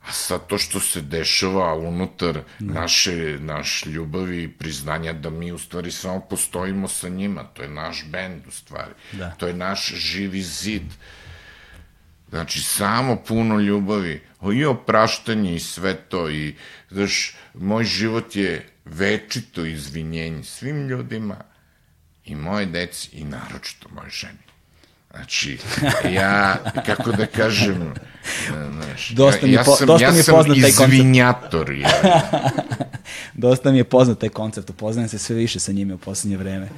A 0.08 0.12
sad 0.12 0.48
to 0.48 0.58
što 0.58 0.80
se 0.80 1.02
dešava 1.02 1.76
unutar 1.76 2.40
ne. 2.60 2.74
naše 2.74 3.38
naš 3.40 3.86
ljubavi 3.86 4.44
i 4.44 4.52
priznanja 4.52 5.14
da 5.14 5.30
mi 5.30 5.52
u 5.52 5.58
stvari 5.58 5.92
samo 5.92 6.20
postojimo 6.20 6.88
sa 6.88 7.10
njima, 7.10 7.44
to 7.44 7.62
je 7.62 7.70
naš 7.70 8.06
bend 8.08 8.48
u 8.48 8.52
stvari. 8.52 8.92
Da. 9.12 9.30
To 9.30 9.48
je 9.48 9.54
naš 9.54 9.94
živi 9.96 10.42
zid. 10.42 10.84
Znači, 12.34 12.62
samo 12.62 13.16
puno 13.16 13.60
ljubavi, 13.60 14.22
i 14.54 14.66
opraštanje 14.66 15.56
i 15.56 15.60
sve 15.60 15.96
to 15.96 16.30
i, 16.30 16.56
znaš, 16.92 17.36
moj 17.54 17.84
život 17.84 18.36
je 18.36 18.70
večito 18.86 19.66
izvinjenje 19.66 20.44
svim 20.44 20.88
ljudima 20.88 21.36
i 22.26 22.36
moje 22.36 22.66
deci 22.66 23.10
i 23.12 23.24
naročito 23.24 23.90
moje 23.96 24.10
ženi. 24.10 24.44
Znači, 25.12 25.58
ja, 26.14 26.58
kako 26.86 27.12
da 27.12 27.26
kažem, 27.26 27.94
znaš, 28.74 29.10
dosta 29.10 29.46
mi, 29.46 29.54
ja, 29.54 29.60
ja 29.60 29.64
sam, 29.64 29.88
dosta 29.88 30.06
ja 30.06 30.12
mi 30.12 30.18
je 30.18 30.24
sam 30.24 30.36
poznat 30.36 30.58
taj 30.62 30.70
izvinjator. 30.70 31.72
Ja. 31.72 31.90
dosta 33.34 33.72
mi 33.72 33.78
je 33.78 33.84
poznat 33.84 34.20
taj 34.20 34.30
koncept, 34.30 34.70
upoznajem 34.70 35.10
se 35.10 35.20
sve 35.20 35.36
više 35.36 35.60
sa 35.60 35.72
njime 35.72 35.94
u 35.94 35.98
poslednje 35.98 36.38
vreme. 36.38 36.70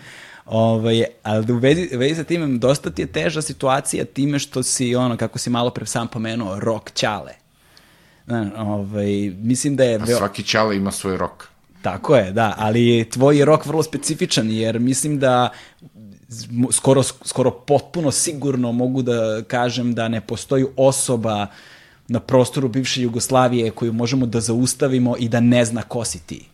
Ovaj, 0.46 1.04
ali 1.24 1.54
u 1.54 1.58
vezi, 1.58 1.90
u 1.96 1.98
vezi 1.98 2.16
sa 2.16 2.24
tim, 2.24 2.60
dosta 2.60 2.90
ti 2.90 3.02
je 3.02 3.08
teža 3.08 3.42
situacija 3.42 4.06
time 4.06 4.40
što 4.40 4.64
si, 4.64 4.96
ono, 4.96 5.18
kako 5.18 5.40
si 5.40 5.50
malo 5.50 5.70
pre 5.70 5.86
sam 5.86 6.08
pomenuo, 6.08 6.60
rok 6.60 6.92
ćale. 6.92 7.34
Ovaj, 8.58 9.32
mislim 9.38 9.76
da 9.76 9.84
je... 9.84 9.96
A 9.96 10.06
svaki 10.06 10.44
ćale 10.44 10.78
ima 10.78 10.92
svoj 10.92 11.18
rok. 11.18 11.48
Tako 11.82 12.16
je, 12.16 12.32
da, 12.32 12.54
ali 12.58 13.10
tvoj 13.10 13.38
je 13.38 13.46
rok 13.46 13.66
vrlo 13.66 13.84
specifičan, 13.84 14.52
jer 14.52 14.80
mislim 14.80 15.20
da 15.20 15.50
skoro, 16.72 17.04
skoro 17.04 17.52
potpuno 17.52 18.12
sigurno 18.12 18.72
mogu 18.72 19.02
da 19.02 19.44
kažem 19.48 19.94
da 19.94 20.08
ne 20.08 20.22
postoji 20.22 20.66
osoba 20.78 21.48
na 22.08 22.20
prostoru 22.20 22.68
bivše 22.68 23.02
Jugoslavije 23.02 23.72
koju 23.72 23.94
možemo 23.94 24.26
da 24.26 24.40
zaustavimo 24.40 25.16
i 25.20 25.30
da 25.30 25.40
ne 25.40 25.66
zna 25.66 25.82
ko 25.82 26.06
si 26.06 26.20
ti. 26.20 26.46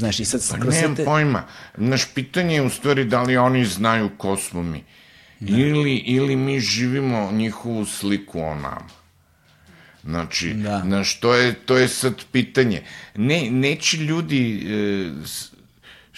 Znaš, 0.00 0.20
i 0.20 0.24
sad... 0.24 0.40
Pa 0.50 0.56
nemam 0.56 0.96
te... 0.96 1.04
pojma. 1.04 1.42
Naš 1.76 2.14
pitanje 2.14 2.54
je 2.54 2.62
u 2.62 2.70
stvari 2.70 3.04
da 3.04 3.22
li 3.22 3.36
oni 3.36 3.64
znaju 3.64 4.10
ko 4.16 4.36
smo 4.36 4.62
mi. 4.62 4.84
Da. 5.40 5.56
Ili, 5.56 5.96
ili 5.96 6.36
mi 6.36 6.60
živimo 6.60 7.32
njihovu 7.32 7.84
sliku 7.84 8.40
o 8.40 8.54
nama. 8.54 8.88
Znači, 10.04 10.54
da. 10.54 10.82
znaš, 10.86 11.20
to 11.20 11.34
je, 11.34 11.54
to 11.54 11.76
je 11.76 11.88
sad 11.88 12.14
pitanje. 12.32 12.82
Ne, 13.14 13.50
neće 13.50 13.96
ljudi, 13.96 14.66
e, 14.66 15.10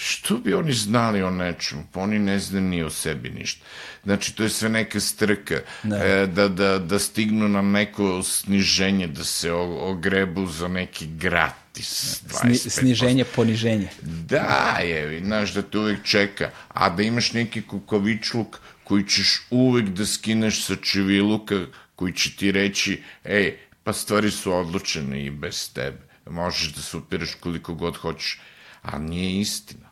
što 0.04 0.36
bi 0.36 0.54
oni 0.54 0.72
znali 0.72 1.22
o 1.22 1.30
nečemu? 1.30 1.82
Pa 1.92 2.00
oni 2.00 2.18
ne 2.18 2.38
znaju 2.38 2.64
ni 2.64 2.82
o 2.82 2.90
sebi 2.90 3.30
ništa. 3.30 3.64
Znači, 4.04 4.36
to 4.36 4.42
je 4.42 4.48
sve 4.48 4.68
neka 4.68 5.00
strka. 5.00 5.60
Da, 5.82 5.96
e, 5.96 6.26
da, 6.26 6.48
da, 6.48 6.78
da 6.78 6.98
stignu 6.98 7.48
na 7.48 7.62
neko 7.62 8.22
sniženje, 8.22 9.06
da 9.06 9.24
se 9.24 9.52
ogrebu 9.52 10.46
za 10.46 10.68
neki 10.68 11.06
gratis. 11.06 12.22
Sni, 12.40 12.54
sniženje, 12.56 13.24
poniženje. 13.24 13.88
Da, 14.02 14.78
je, 14.82 15.20
znaš, 15.24 15.54
da 15.54 15.62
te 15.62 15.78
uvek 15.78 16.02
čeka. 16.04 16.50
A 16.68 16.90
da 16.90 17.02
imaš 17.02 17.32
neki 17.32 17.62
kukavičluk 17.62 18.58
koji 18.84 19.06
ćeš 19.08 19.42
uvek 19.50 19.88
da 19.88 20.06
skineš 20.06 20.64
sa 20.64 20.76
čiviluka, 20.76 21.66
koji 21.96 22.12
će 22.12 22.36
ti 22.36 22.52
reći, 22.52 23.02
ej, 23.24 23.56
pa 23.84 23.92
stvari 23.92 24.30
su 24.30 24.52
odlučene 24.52 25.24
i 25.26 25.30
bez 25.30 25.72
tebe. 25.72 26.02
Možeš 26.26 26.74
da 26.74 26.82
se 26.82 26.96
upiraš 26.96 27.34
koliko 27.40 27.74
god 27.74 27.96
hoćeš, 27.96 28.40
a 28.82 28.98
nije 28.98 29.40
istina. 29.40 29.91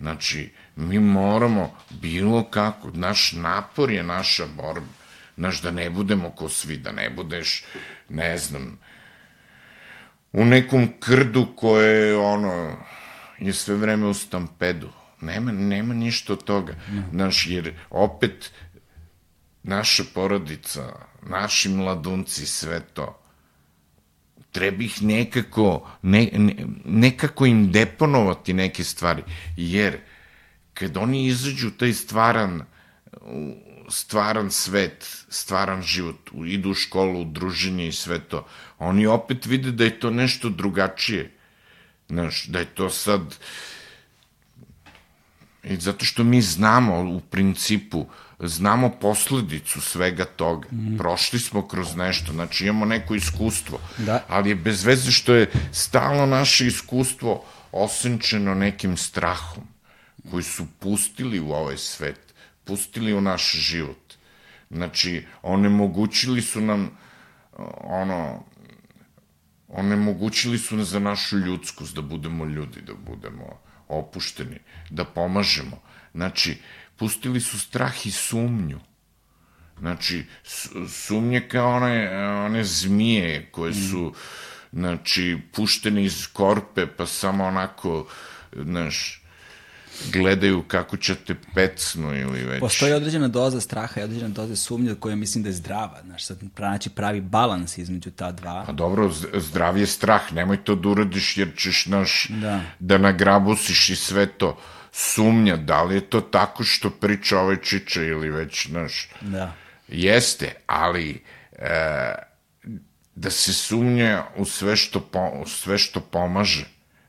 Znači, 0.00 0.52
mi 0.76 0.98
moramo 0.98 1.76
bilo 1.90 2.44
kako, 2.44 2.90
naš 2.90 3.32
napor 3.32 3.90
je 3.90 4.02
naša 4.02 4.46
borba. 4.46 4.86
Znaš, 5.36 5.62
da 5.62 5.70
ne 5.70 5.90
budemo 5.90 6.30
ko 6.30 6.48
svi, 6.48 6.76
da 6.76 6.92
ne 6.92 7.10
budeš, 7.10 7.64
ne 8.08 8.38
znam, 8.38 8.78
u 10.32 10.44
nekom 10.44 10.88
krdu 11.00 11.46
koje, 11.56 12.16
ono, 12.16 12.76
je 13.38 13.52
sve 13.52 13.74
vreme 13.74 14.06
u 14.06 14.14
stampedu. 14.14 14.88
Nema, 15.20 15.52
nema 15.52 15.94
ništa 15.94 16.32
od 16.32 16.44
toga. 16.44 16.74
Znaš, 17.12 17.46
jer 17.46 17.74
opet 17.90 18.52
naša 19.62 20.02
porodica, 20.14 20.92
naši 21.22 21.68
mladunci, 21.68 22.46
sve 22.46 22.80
to, 22.80 23.19
treba 24.52 24.84
ih 24.84 25.02
nekako, 25.02 25.90
ne, 26.02 26.28
ne, 26.32 26.54
nekako 26.84 27.46
im 27.46 27.72
deponovati 27.72 28.52
neke 28.52 28.84
stvari, 28.84 29.22
jer 29.56 29.98
kad 30.74 30.96
oni 30.96 31.26
izađu 31.26 31.70
taj 31.70 31.92
stvaran, 31.92 32.62
stvaran 33.88 34.50
svet, 34.50 35.24
stvaran 35.28 35.82
život, 35.82 36.30
idu 36.46 36.70
u 36.70 36.74
školu, 36.74 37.20
u 37.20 37.24
druženje 37.24 37.88
i 37.88 37.92
sve 37.92 38.18
to, 38.18 38.46
oni 38.78 39.06
opet 39.06 39.46
vide 39.46 39.70
da 39.70 39.84
je 39.84 40.00
to 40.00 40.10
nešto 40.10 40.48
drugačije. 40.48 41.30
Znaš, 42.08 42.46
da 42.46 42.58
je 42.58 42.64
to 42.64 42.90
sad... 42.90 43.36
I 45.64 45.76
zato 45.76 46.04
što 46.04 46.24
mi 46.24 46.42
znamo 46.42 47.16
u 47.16 47.20
principu, 47.20 48.06
znamo 48.40 48.90
posledicu 49.00 49.80
svega 49.80 50.24
toga. 50.24 50.68
Mm. 50.72 50.96
Prošli 50.98 51.38
smo 51.38 51.68
kroz 51.68 51.96
nešto, 51.96 52.32
znači 52.32 52.64
imamo 52.64 52.84
neko 52.84 53.14
iskustvo, 53.14 53.78
da. 53.98 54.24
ali 54.28 54.48
je 54.48 54.54
bez 54.54 54.84
veze 54.84 55.10
što 55.10 55.34
je 55.34 55.50
stalno 55.72 56.26
naše 56.26 56.66
iskustvo 56.66 57.44
osenčeno 57.72 58.54
nekim 58.54 58.96
strahom 58.96 59.64
koji 60.30 60.42
su 60.42 60.66
pustili 60.78 61.40
u 61.40 61.50
ovaj 61.50 61.76
svet, 61.76 62.34
pustili 62.64 63.14
u 63.14 63.20
naš 63.20 63.52
život. 63.52 64.14
Znači, 64.70 65.26
onemogućili 65.42 66.42
su 66.42 66.60
nam 66.60 66.90
ono, 67.84 68.44
onemogućili 69.68 70.58
su 70.58 70.84
za 70.84 70.98
našu 70.98 71.38
ljudskost, 71.38 71.94
da 71.94 72.02
budemo 72.02 72.44
ljudi, 72.44 72.80
da 72.80 72.92
budemo 72.94 73.60
opušteni, 73.90 74.58
da 74.90 75.04
pomažemo. 75.04 75.82
Znači, 76.14 76.58
pustili 76.96 77.40
su 77.40 77.58
strah 77.58 78.06
i 78.06 78.10
sumnju. 78.10 78.80
Znači, 79.78 80.26
sumnje 80.88 81.48
kao 81.48 81.76
one, 81.76 82.26
one 82.26 82.64
zmije 82.64 83.48
koje 83.52 83.74
su, 83.74 84.14
znači, 84.72 85.38
puštene 85.52 86.04
iz 86.04 86.26
korpe, 86.32 86.86
pa 86.86 87.06
samo 87.06 87.44
onako, 87.44 88.08
znaš, 88.52 89.19
gledaju 90.12 90.62
kako 90.68 90.96
će 90.96 91.14
te 91.14 91.34
pecnu 91.54 92.14
ili 92.16 92.44
već... 92.44 92.60
Postoji 92.60 92.92
određena 92.92 93.28
doza 93.28 93.60
straha 93.60 94.00
i 94.00 94.04
određena 94.04 94.28
doza 94.28 94.56
sumnje 94.56 94.94
koja 94.94 95.16
mislim 95.16 95.42
da 95.42 95.48
je 95.48 95.52
zdrava. 95.52 96.00
Znaš, 96.04 96.24
sad 96.24 96.38
pronaći 96.54 96.90
pravi 96.90 97.20
balans 97.20 97.78
između 97.78 98.10
ta 98.10 98.32
dva. 98.32 98.64
Pa 98.66 98.72
dobro, 98.72 99.10
zdrav 99.34 99.78
je 99.78 99.86
strah, 99.86 100.32
nemoj 100.32 100.64
to 100.64 100.74
da 100.74 100.88
uradiš 100.88 101.36
jer 101.36 101.48
ćeš, 101.56 101.86
naš, 101.86 102.26
da, 102.28 102.60
da 102.78 102.98
nagrabusiš 102.98 103.90
i 103.90 103.96
sve 103.96 104.26
to. 104.26 104.60
Sumnja, 104.92 105.56
da 105.56 105.82
li 105.82 105.94
je 105.94 106.00
to 106.00 106.20
tako 106.20 106.64
što 106.64 106.90
priča 106.90 107.38
ovaj 107.38 107.56
čiča 107.62 108.02
ili 108.02 108.30
već, 108.30 108.68
znaš... 108.68 109.08
Da. 109.20 109.52
Jeste, 109.88 110.54
ali... 110.66 111.22
E, 111.52 112.30
da 113.14 113.30
se 113.30 113.52
sumnja 113.52 114.24
u 114.36 114.44
sve 114.44 114.76
što, 114.76 115.00
po, 115.00 115.30
u 115.42 115.46
sve 115.46 115.78
što 115.78 116.00
pomaže. 116.00 116.64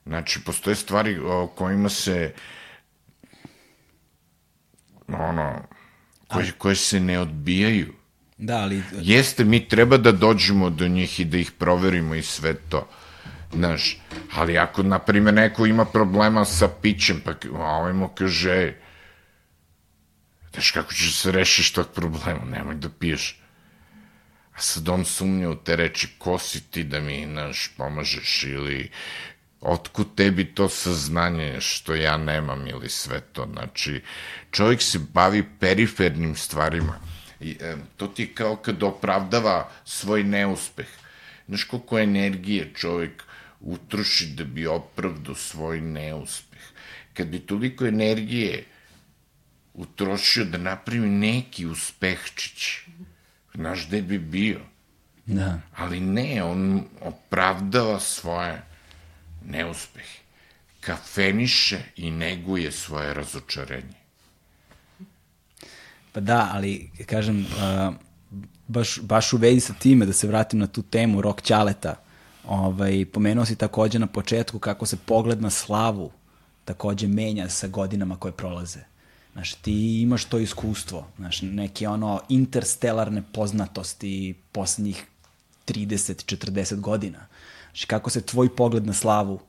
Znači, 0.05 0.39
postoje 0.45 0.75
stvari 0.75 1.19
o 1.19 1.47
kojima 1.47 1.89
se 1.89 2.33
ono, 5.15 5.61
koje, 6.27 6.51
koje 6.57 6.75
se 6.75 6.99
ne 6.99 7.19
odbijaju. 7.19 7.93
Da, 8.37 8.57
ali... 8.57 8.83
Jeste, 8.91 9.43
mi 9.43 9.67
treba 9.67 9.97
da 9.97 10.11
dođemo 10.11 10.69
do 10.69 10.87
njih 10.87 11.19
i 11.19 11.25
da 11.25 11.37
ih 11.37 11.51
proverimo 11.51 12.15
i 12.15 12.21
sve 12.21 12.53
to. 12.53 12.87
Znaš, 13.53 13.97
ali 14.33 14.57
ako, 14.57 14.83
na 14.83 14.99
primjer, 14.99 15.33
neko 15.33 15.65
ima 15.65 15.85
problema 15.85 16.45
sa 16.45 16.67
pićem, 16.81 17.21
pa 17.25 17.33
ovaj 17.53 17.93
mu 17.93 18.07
kaže, 18.07 18.73
znaš, 20.53 20.71
kako 20.71 20.93
ćeš 20.93 21.15
se 21.15 21.31
rešiš 21.31 21.71
tog 21.71 21.87
problema, 21.95 22.45
nemoj 22.45 22.75
da 22.75 22.89
piješ. 22.89 23.37
A 24.55 24.61
sad 24.61 24.89
on 24.89 25.05
sumnja 25.05 25.49
u 25.49 25.55
te 25.55 25.75
reči, 25.75 26.07
ko 26.17 26.37
si 26.37 26.61
ti 26.71 26.83
da 26.83 26.99
mi, 26.99 27.25
znaš, 27.31 27.71
pomažeš 27.77 28.43
ili 28.43 28.89
otkud 29.61 30.07
tebi 30.15 30.45
to 30.45 30.69
saznanje 30.69 31.57
što 31.59 31.95
ja 31.95 32.17
nemam 32.17 32.67
ili 32.67 32.89
sve 32.89 33.21
to. 33.21 33.47
Znači, 33.53 34.01
čovjek 34.51 34.81
se 34.81 34.99
bavi 35.13 35.43
perifernim 35.59 36.35
stvarima. 36.35 36.99
I, 37.39 37.57
e, 37.59 37.75
to 37.97 38.07
ti 38.07 38.21
je 38.21 38.33
kao 38.33 38.55
kad 38.55 38.83
opravdava 38.83 39.69
svoj 39.85 40.23
neuspeh. 40.23 40.87
Znaš 41.47 41.63
koliko 41.63 41.99
energije 41.99 42.71
čovjek 42.75 43.23
utroši 43.59 44.27
da 44.27 44.43
bi 44.43 44.67
opravdao 44.67 45.35
svoj 45.35 45.81
neuspeh. 45.81 46.61
Kad 47.13 47.27
bi 47.27 47.39
toliko 47.39 47.85
energije 47.85 48.65
utrošio 49.73 50.45
da 50.45 50.57
napravi 50.57 51.09
neki 51.09 51.65
uspehčić, 51.65 52.79
znaš 53.53 53.87
gde 53.87 54.01
bi 54.01 54.19
bio. 54.19 54.59
Da. 55.25 55.61
Ali 55.75 55.99
ne, 55.99 56.43
on 56.43 56.83
opravdava 57.01 57.99
svoje 57.99 58.70
neuspeh, 59.45 60.05
kafeniše 60.79 61.79
i 61.95 62.11
neguje 62.11 62.71
svoje 62.71 63.13
razočarenje. 63.13 64.01
Pa 66.11 66.19
da, 66.19 66.49
ali, 66.53 66.89
kažem, 67.05 67.45
uh, 67.45 67.95
baš, 68.67 68.99
baš 69.01 69.33
u 69.33 69.37
vezi 69.37 69.59
sa 69.59 69.73
time, 69.73 70.05
da 70.05 70.13
se 70.13 70.27
vratim 70.27 70.59
na 70.59 70.67
tu 70.67 70.81
temu 70.81 71.21
Rok 71.21 71.41
Ćaleta, 71.41 71.95
ovaj, 72.47 73.05
pomenuo 73.05 73.45
si 73.45 73.55
takođe 73.55 73.99
na 73.99 74.07
početku 74.07 74.59
kako 74.59 74.85
se 74.85 74.97
pogled 74.97 75.41
na 75.41 75.49
slavu 75.49 76.11
takođe 76.65 77.07
menja 77.07 77.49
sa 77.49 77.67
godinama 77.67 78.15
koje 78.15 78.31
prolaze. 78.31 78.79
Znaš, 79.33 79.53
ti 79.53 80.01
imaš 80.01 80.25
to 80.25 80.39
iskustvo, 80.39 81.07
znaš, 81.17 81.41
neke 81.41 81.87
ono 81.87 82.21
interstelarne 82.29 83.23
poznatosti 83.33 84.35
poslednjih 84.51 85.05
30-40 85.67 86.79
godina. 86.79 87.27
Znači, 87.71 87.87
kako 87.87 88.09
se 88.09 88.21
tvoj 88.21 88.55
pogled 88.55 88.85
na 88.85 88.93
slavu 88.93 89.39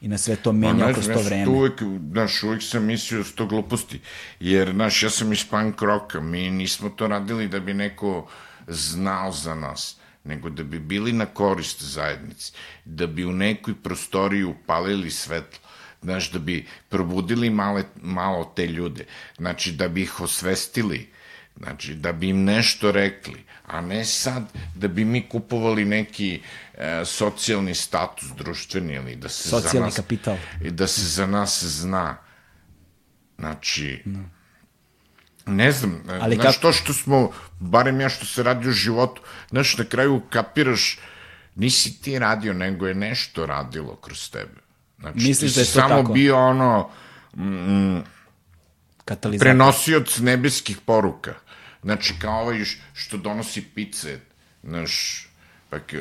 i 0.00 0.08
na 0.08 0.18
sve 0.18 0.36
to 0.36 0.52
menja 0.52 0.86
pa, 0.86 0.92
kroz 0.92 1.06
to 1.06 1.22
vreme. 1.22 1.48
Uvek, 1.48 1.82
znaš, 2.12 2.42
uvek 2.42 2.62
sam 2.62 2.84
mislio 2.84 3.22
da 3.22 3.30
to 3.34 3.46
gluposti, 3.46 4.00
jer, 4.40 4.72
znaš, 4.72 5.02
ja 5.02 5.10
sam 5.10 5.32
iz 5.32 5.44
punk 5.44 5.82
roka, 5.82 6.20
mi 6.20 6.50
nismo 6.50 6.88
to 6.88 7.06
radili 7.06 7.48
da 7.48 7.60
bi 7.60 7.74
neko 7.74 8.28
znao 8.68 9.32
za 9.32 9.54
nas, 9.54 9.96
nego 10.24 10.50
da 10.50 10.62
bi 10.62 10.78
bili 10.78 11.12
na 11.12 11.26
korist 11.26 11.82
zajednici, 11.82 12.52
da 12.84 13.06
bi 13.06 13.24
u 13.24 13.32
nekoj 13.32 13.74
prostoriji 13.82 14.44
upalili 14.44 15.10
svetlo, 15.10 15.58
znaš, 16.02 16.30
da 16.32 16.38
bi 16.38 16.66
probudili 16.88 17.50
male, 17.50 17.84
malo 18.02 18.52
te 18.56 18.66
ljude, 18.66 19.06
znači 19.36 19.72
da 19.72 19.88
bi 19.88 20.02
ih 20.02 20.20
osvestili, 20.20 21.08
znači 21.56 21.94
da 21.94 22.12
bi 22.12 22.28
im 22.28 22.44
nešto 22.44 22.92
rekli, 22.92 23.44
a 23.66 23.80
ne 23.80 24.04
sad 24.04 24.42
da 24.74 24.88
bi 24.88 25.04
mi 25.04 25.28
kupovali 25.28 25.84
neki 25.84 26.42
e, 26.74 27.02
socijalni 27.04 27.74
status 27.74 28.28
društveni 28.28 28.94
ili 28.94 29.16
da 29.16 29.28
se 29.28 29.48
socijalni 29.48 29.78
za 29.80 29.80
nas, 29.80 29.96
kapital 29.96 30.36
i 30.62 30.70
da 30.70 30.86
se 30.86 31.02
za 31.02 31.26
nas 31.26 31.64
zna 31.64 32.16
znači 33.38 34.02
no. 34.04 34.24
ne 35.46 35.72
znam, 35.72 36.02
Ali 36.20 36.34
znaš, 36.34 36.46
kako- 36.46 36.62
to 36.62 36.72
što 36.72 36.92
smo, 36.92 37.30
barem 37.60 38.00
ja 38.00 38.08
što 38.08 38.26
se 38.26 38.42
radi 38.42 38.68
u 38.68 38.72
životu, 38.72 39.22
znaš, 39.50 39.78
na 39.78 39.84
kraju 39.84 40.22
kapiraš, 40.30 40.98
nisi 41.54 42.02
ti 42.02 42.18
radio, 42.18 42.52
nego 42.52 42.86
je 42.86 42.94
nešto 42.94 43.46
radilo 43.46 43.96
kroz 43.96 44.30
tebe. 44.30 44.60
Znači, 44.98 45.18
Misliš 45.18 45.52
ti 45.52 45.56
da 45.56 45.60
je 45.60 45.64
si 45.66 45.72
to 45.74 45.80
samo 45.80 46.00
tako? 46.02 46.12
bio 46.12 46.36
ono, 46.38 46.90
Katalizator. 49.04 49.44
prenosioc 49.46 50.18
nebeskih 50.18 50.78
poruka. 50.80 51.34
Znači, 51.86 52.14
kao 52.18 52.40
ovaj 52.40 52.64
što 52.94 53.16
donosi 53.16 53.62
pice, 53.74 54.18
znaš, 54.62 55.26
pa 55.70 55.78
ke, 55.78 56.00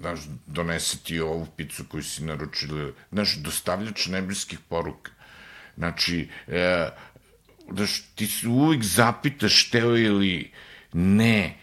znaš, 0.00 0.20
donese 0.46 0.98
ti 0.98 1.20
ovu 1.20 1.46
picu 1.56 1.84
koju 1.88 2.02
si 2.04 2.24
naručili, 2.24 2.92
znaš, 3.12 3.36
dostavljač 3.36 4.06
nebeskih 4.06 4.58
poruka. 4.68 5.12
Znači, 5.76 6.28
e, 6.46 6.88
znaš, 7.72 8.02
ti 8.14 8.26
se 8.26 8.48
uvijek 8.48 8.84
zapitaš 8.84 9.70
teo 9.70 9.96
ili 9.96 10.50
ne, 10.92 11.56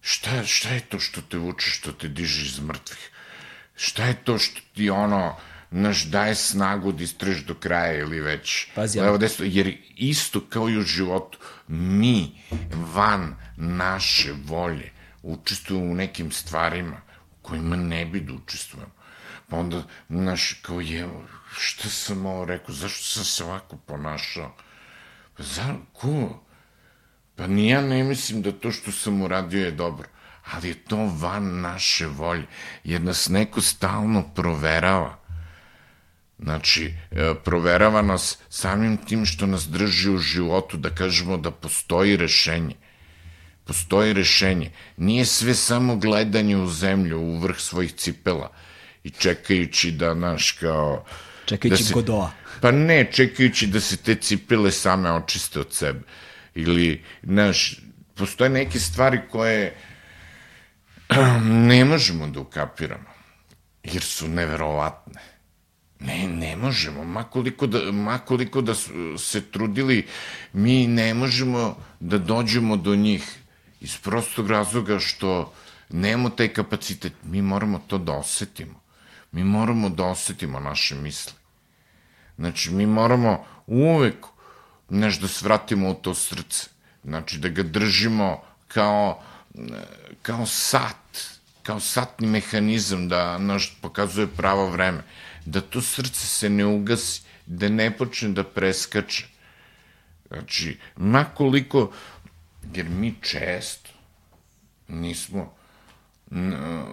šta, 0.00 0.44
šta 0.44 0.68
je 0.68 0.80
to 0.80 1.00
što 1.00 1.20
te 1.20 1.36
vuče, 1.38 1.70
što 1.70 1.92
te 1.92 2.08
diže 2.08 2.46
iz 2.46 2.60
mrtvih? 2.60 3.10
Šta 3.76 4.06
je 4.06 4.14
to 4.24 4.38
što 4.38 4.60
ti 4.74 4.90
ono, 4.90 5.36
znaš, 5.70 6.04
daje 6.04 6.34
snagu 6.34 6.92
da 6.92 7.04
istreš 7.04 7.44
do 7.44 7.54
kraja 7.54 8.00
ili 8.00 8.20
već 8.20 8.66
Pazi, 8.74 9.00
levo 9.00 9.18
desno, 9.18 9.44
jer 9.44 9.76
isto 9.96 10.40
kao 10.40 10.70
i 10.70 10.78
u 10.78 10.82
životu, 10.82 11.38
mi 11.68 12.42
van 12.94 13.34
naše 13.56 14.32
volje 14.44 14.92
učestvujemo 15.22 15.90
u 15.90 15.94
nekim 15.94 16.32
stvarima 16.32 16.96
u 17.32 17.42
kojima 17.42 17.76
ne 17.76 18.06
bi 18.06 18.20
da 18.20 18.32
učestvujemo. 18.32 18.92
Pa 19.48 19.56
onda, 19.56 19.82
znaš, 20.08 20.52
kao 20.62 20.80
je, 20.80 21.08
šta 21.58 21.88
sam 21.88 22.26
ovo 22.26 22.44
rekao, 22.44 22.74
zašto 22.74 23.04
sam 23.04 23.24
se 23.24 23.44
ovako 23.44 23.76
ponašao? 23.76 24.54
Pa 25.36 25.42
za, 25.42 25.74
ko? 25.92 26.42
Pa 27.36 27.46
ni 27.46 27.68
ja 27.68 27.80
ne 27.80 28.04
mislim 28.04 28.42
da 28.42 28.52
to 28.52 28.72
što 28.72 28.92
sam 28.92 29.22
uradio 29.22 29.64
je 29.64 29.70
dobro, 29.70 30.08
ali 30.52 30.68
je 30.68 30.74
to 30.74 30.96
van 30.96 31.60
naše 31.60 32.06
volje, 32.06 32.46
jer 32.84 33.00
nas 33.00 33.28
neko 33.28 33.60
stalno 33.60 34.22
proverava. 34.34 35.18
Znači, 36.38 36.94
e, 37.10 37.34
proverava 37.44 38.02
nas 38.02 38.38
samim 38.48 38.96
tim 38.96 39.26
što 39.26 39.46
nas 39.46 39.68
drži 39.68 40.10
u 40.10 40.18
životu, 40.18 40.76
da 40.76 40.90
kažemo 40.90 41.36
da 41.36 41.50
postoji 41.50 42.16
rešenje. 42.16 42.74
Postoji 43.64 44.12
rešenje. 44.12 44.70
Nije 44.96 45.24
sve 45.24 45.54
samo 45.54 45.96
gledanje 45.96 46.56
u 46.56 46.66
zemlju, 46.66 47.20
u 47.20 47.38
vrh 47.38 47.56
svojih 47.58 47.92
cipela 47.92 48.52
i 49.04 49.10
čekajući 49.10 49.90
da, 49.90 50.14
naš, 50.14 50.52
kao... 50.52 51.04
Čekajući 51.46 51.82
da 51.82 51.88
se- 51.88 51.94
Godoa. 51.94 52.30
Pa 52.60 52.70
ne, 52.70 53.08
čekajući 53.12 53.66
da 53.66 53.80
se 53.80 53.96
te 53.96 54.14
cipele 54.14 54.70
same 54.72 55.12
očiste 55.12 55.60
od 55.60 55.72
sebe. 55.72 56.00
Ili, 56.54 57.04
znaš, 57.22 57.80
postoje 58.14 58.50
neke 58.50 58.80
stvari 58.80 59.20
koje 59.30 59.74
ne 61.70 61.84
možemo 61.84 62.26
da 62.26 62.40
ukapiramo, 62.40 63.10
jer 63.82 64.02
su 64.02 64.28
neverovatne. 64.28 65.20
Ne, 66.00 66.28
ne 66.28 66.56
možemo. 66.56 67.04
Makoliko 67.04 67.66
da, 67.66 67.92
makoliko 67.92 68.60
da 68.60 68.74
su 68.74 69.18
se 69.18 69.40
trudili, 69.40 70.06
mi 70.52 70.86
ne 70.86 71.14
možemo 71.14 71.76
da 72.00 72.18
dođemo 72.18 72.76
do 72.76 72.96
njih 72.96 73.38
iz 73.80 73.96
prostog 73.96 74.50
razloga 74.50 74.98
što 74.98 75.52
nemamo 75.90 76.30
taj 76.30 76.48
kapacitet. 76.48 77.12
Mi 77.24 77.42
moramo 77.42 77.80
to 77.86 77.98
da 77.98 78.12
osetimo. 78.12 78.80
Mi 79.32 79.44
moramo 79.44 79.88
da 79.88 80.04
osetimo 80.04 80.60
naše 80.60 80.94
misli. 80.94 81.32
Znači, 82.38 82.70
mi 82.70 82.86
moramo 82.86 83.44
uvek 83.66 84.26
znaš, 84.88 85.20
da 85.20 85.28
svratimo 85.28 85.90
u 85.90 85.94
to 85.94 86.14
srce. 86.14 86.68
Znači, 87.04 87.38
da 87.38 87.48
ga 87.48 87.62
držimo 87.62 88.42
kao, 88.68 89.22
kao 90.22 90.46
sat, 90.46 91.18
kao 91.62 91.80
satni 91.80 92.26
mehanizam 92.26 93.08
da 93.08 93.38
naš 93.38 93.78
pokazuje 93.80 94.26
pravo 94.26 94.70
vreme. 94.70 95.02
Da 95.46 95.60
to 95.60 95.80
srce 95.82 96.26
se 96.26 96.50
ne 96.50 96.66
ugasi, 96.66 97.22
da 97.46 97.68
ne 97.68 97.90
počne 97.96 98.28
da 98.28 98.44
preskače. 98.44 99.26
Znači, 100.28 100.78
makoliko, 100.96 101.92
jer 102.74 102.88
mi 102.88 103.14
često 103.22 103.90
nismo 104.88 105.54
na, 106.26 106.86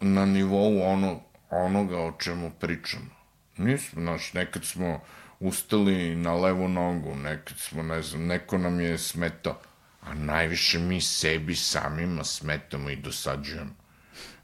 na 0.00 0.26
nivou 0.26 0.82
ono, 0.82 1.20
onoga 1.50 1.98
o 1.98 2.12
čemu 2.18 2.50
pričamo. 2.60 3.10
Nismo, 3.56 4.02
znaš, 4.02 4.32
nekad 4.32 4.64
smo 4.64 5.00
ustali 5.40 6.16
na 6.16 6.34
levu 6.34 6.68
nogu, 6.68 7.14
nekad 7.14 7.58
smo, 7.58 7.82
ne 7.82 8.02
znam, 8.02 8.26
neko 8.26 8.58
nam 8.58 8.80
je 8.80 8.98
smetao, 8.98 9.60
a 10.00 10.14
najviše 10.14 10.78
mi 10.78 11.00
sebi 11.00 11.56
samima 11.56 12.24
smetamo 12.24 12.90
i 12.90 12.96
dosađujemo. 12.96 13.74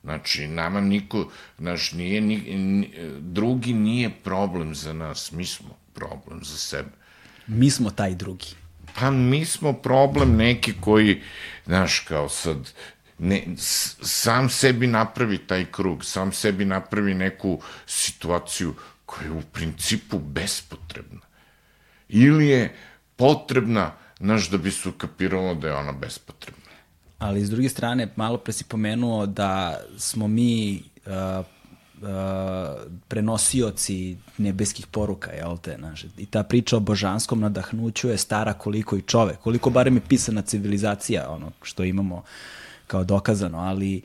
Znači, 0.05 0.47
nama 0.49 0.81
niko, 0.81 1.31
znaš, 1.59 1.93
nije, 1.93 2.21
ni, 2.21 2.37
ni, 2.57 2.91
drugi 3.21 3.73
nije 3.73 4.11
problem 4.25 4.75
za 4.75 4.93
nas, 4.93 5.33
mi 5.33 5.47
smo 5.47 5.77
problem 5.95 6.45
za 6.45 6.57
sebe. 6.57 6.91
Mi 7.47 7.71
smo 7.71 7.91
taj 7.91 8.15
drugi. 8.15 8.47
Pa 8.95 9.11
mi 9.11 9.45
smo 9.45 9.73
problem 9.73 10.37
neki 10.37 10.75
koji, 10.81 11.23
znaš, 11.67 11.99
kao 11.99 12.29
sad, 12.29 12.73
ne, 13.19 13.45
sam 14.03 14.49
sebi 14.49 14.87
napravi 14.87 15.39
taj 15.39 15.65
krug, 15.65 16.05
sam 16.05 16.33
sebi 16.33 16.65
napravi 16.65 17.15
neku 17.15 17.61
situaciju 17.87 18.75
koja 19.07 19.25
je 19.25 19.33
u 19.33 19.43
principu 19.43 20.19
bespotrebna. 20.19 21.21
Ili 22.09 22.47
je 22.49 22.77
potrebna, 23.17 23.93
znaš, 24.19 24.51
da 24.51 24.59
bi 24.59 24.71
se 24.71 24.89
ukapiralo 24.89 25.55
da 25.55 25.69
je 25.69 25.75
ona 25.75 25.93
bespotrebna. 25.93 26.64
Ali 27.25 27.45
s 27.45 27.51
druge 27.51 27.68
strane, 27.68 28.09
malo 28.16 28.39
pre 28.39 28.53
si 28.53 28.64
pomenuo 28.64 29.27
da 29.27 29.81
smo 29.97 30.29
mi 30.29 30.83
uh, 31.07 31.45
uh, 32.03 32.09
prenosioci 33.09 34.16
nebeskih 34.39 34.87
poruka, 34.87 35.31
jel 35.33 35.57
te? 35.59 35.77
Znaš, 35.79 36.05
I 36.18 36.27
ta 36.27 36.43
priča 36.43 36.77
o 36.77 36.81
božanskom 36.81 37.41
nadahnuću 37.41 38.09
je 38.09 38.18
stara 38.18 38.53
koliko 38.53 38.97
i 38.97 39.03
čovek, 39.03 39.39
koliko 39.39 39.70
barem 39.70 39.95
je 39.95 40.03
pisana 40.09 40.43
civilizacija, 40.43 41.31
ono 41.31 41.51
što 41.62 41.85
imamo 41.85 42.22
kao 42.87 43.05
dokazano, 43.05 43.59
ali 43.59 44.03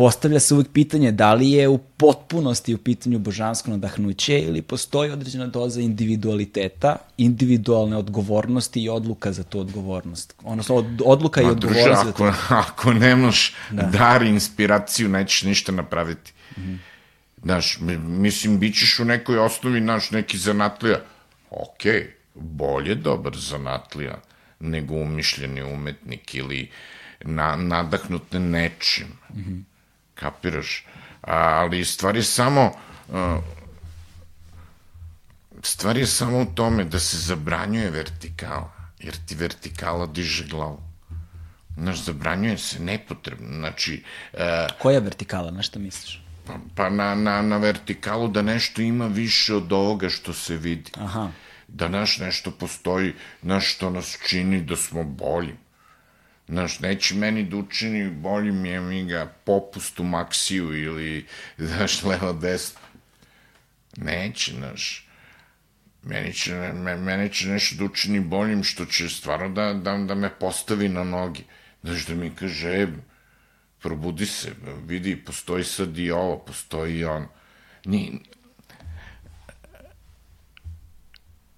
postavlja 0.00 0.40
se 0.40 0.54
uvijek 0.54 0.68
pitanje 0.72 1.12
da 1.12 1.34
li 1.34 1.50
je 1.50 1.68
u 1.68 1.78
potpunosti 1.78 2.74
u 2.74 2.78
pitanju 2.78 3.18
božansko 3.18 3.70
nadahnuće 3.70 4.38
ili 4.38 4.62
postoji 4.62 5.10
određena 5.10 5.46
doza 5.46 5.80
individualiteta, 5.80 6.96
individualne 7.16 7.96
odgovornosti 7.96 8.82
i 8.82 8.88
odluka 8.88 9.32
za 9.32 9.42
tu 9.42 9.60
odgovornost. 9.60 10.34
Odnosno, 10.44 10.74
od, 10.74 11.02
odluka 11.04 11.42
i 11.42 11.44
Ma, 11.44 11.54
druže, 11.54 11.80
odgovornost 11.80 12.06
za 12.06 12.12
tu 12.12 12.24
ako, 12.24 12.54
ako 12.68 12.92
nemaš 12.92 13.54
da. 13.70 13.82
dar 13.82 14.22
i 14.22 14.28
inspiraciju, 14.28 15.08
nećeš 15.08 15.42
ništa 15.42 15.72
napraviti. 15.72 16.32
Mm 16.56 16.60
-hmm. 16.60 16.78
Znaš, 17.42 17.78
mi- 17.80 17.98
mislim, 17.98 18.58
bit 18.58 18.74
ćeš 18.74 19.00
u 19.00 19.04
nekoj 19.04 19.38
osnovi, 19.38 19.80
naš, 19.80 20.10
neki 20.10 20.38
zanatlija. 20.38 21.00
Okej, 21.50 21.92
okay, 21.92 22.06
bolje 22.34 22.94
dobar 22.94 23.36
zanatlija 23.36 24.20
nego 24.60 24.94
umišljeni 24.94 25.62
umetnik 25.62 26.34
ili 26.34 26.70
na, 27.20 27.56
nadahnut 27.56 28.32
nečim. 28.32 29.06
Mm 29.34 29.40
-hmm. 29.40 29.69
Kapiraš? 30.20 30.86
Ali 31.20 31.84
stvar 31.84 32.16
je 32.16 32.22
samo... 32.22 32.72
Uh, 33.08 33.16
stvar 35.62 35.96
je 35.96 36.06
samo 36.06 36.40
u 36.40 36.46
tome 36.54 36.84
da 36.84 36.98
se 36.98 37.18
zabranjuje 37.18 37.90
vertikala, 37.90 38.72
jer 38.98 39.16
ti 39.26 39.34
vertikala 39.34 40.06
diže 40.06 40.44
glavu. 40.46 40.82
Znaš, 41.76 42.04
zabranjuje 42.04 42.58
se 42.58 42.80
nepotrebno. 42.80 43.56
Znači, 43.58 44.04
e, 44.32 44.66
Koja 44.78 44.98
vertikala, 44.98 45.50
na 45.50 45.62
šta 45.62 45.78
misliš? 45.78 46.20
pa, 46.46 46.58
pa 46.74 46.90
na, 46.90 47.14
na, 47.14 47.42
na 47.42 47.56
vertikalu 47.56 48.28
da 48.28 48.42
nešto 48.42 48.82
ima 48.82 49.06
više 49.06 49.54
od 49.54 49.72
ovoga 49.72 50.08
što 50.08 50.32
se 50.32 50.56
vidi. 50.56 50.90
Aha. 50.96 51.30
Da 51.68 51.88
naš 51.88 52.18
nešto 52.18 52.50
postoji, 52.50 53.14
naš 53.42 53.74
što 53.74 53.90
nas 53.90 54.18
čini 54.28 54.60
da 54.60 54.76
smo 54.76 55.04
bolji. 55.04 55.54
Znaš, 56.50 56.80
neće 56.80 57.14
meni 57.14 57.44
da 57.44 57.56
učini 57.56 58.10
boljim 58.10 58.64
je 58.64 58.80
mi 58.80 59.04
ga 59.04 59.32
popust 59.44 60.00
u 60.00 60.04
maksiju 60.04 60.82
ili, 60.82 61.26
znaš, 61.58 62.02
levo 62.02 62.32
desno. 62.32 62.80
Neće, 63.96 64.52
znaš. 64.52 65.08
Meni 66.02 66.32
će, 66.32 66.54
me, 66.54 66.96
mene 66.96 67.32
će 67.32 67.48
nešto 67.48 67.76
da 67.76 67.84
učini 67.84 68.20
boljim 68.20 68.64
što 68.64 68.84
će 68.84 69.08
stvarno 69.08 69.48
da, 69.48 69.72
da, 69.72 69.98
da 69.98 70.14
me 70.14 70.30
postavi 70.38 70.88
na 70.88 71.04
noge. 71.04 71.40
Znaš, 71.82 72.06
da 72.06 72.14
mi 72.14 72.30
kaže, 72.30 72.68
e, 72.68 72.86
probudi 73.82 74.26
se, 74.26 74.52
vidi, 74.86 75.16
postoji 75.16 75.64
sad 75.64 75.98
i 75.98 76.10
ovo, 76.10 76.38
postoji 76.38 76.98
i 76.98 77.04
ono. 77.04 77.28
Ni, 77.84 78.20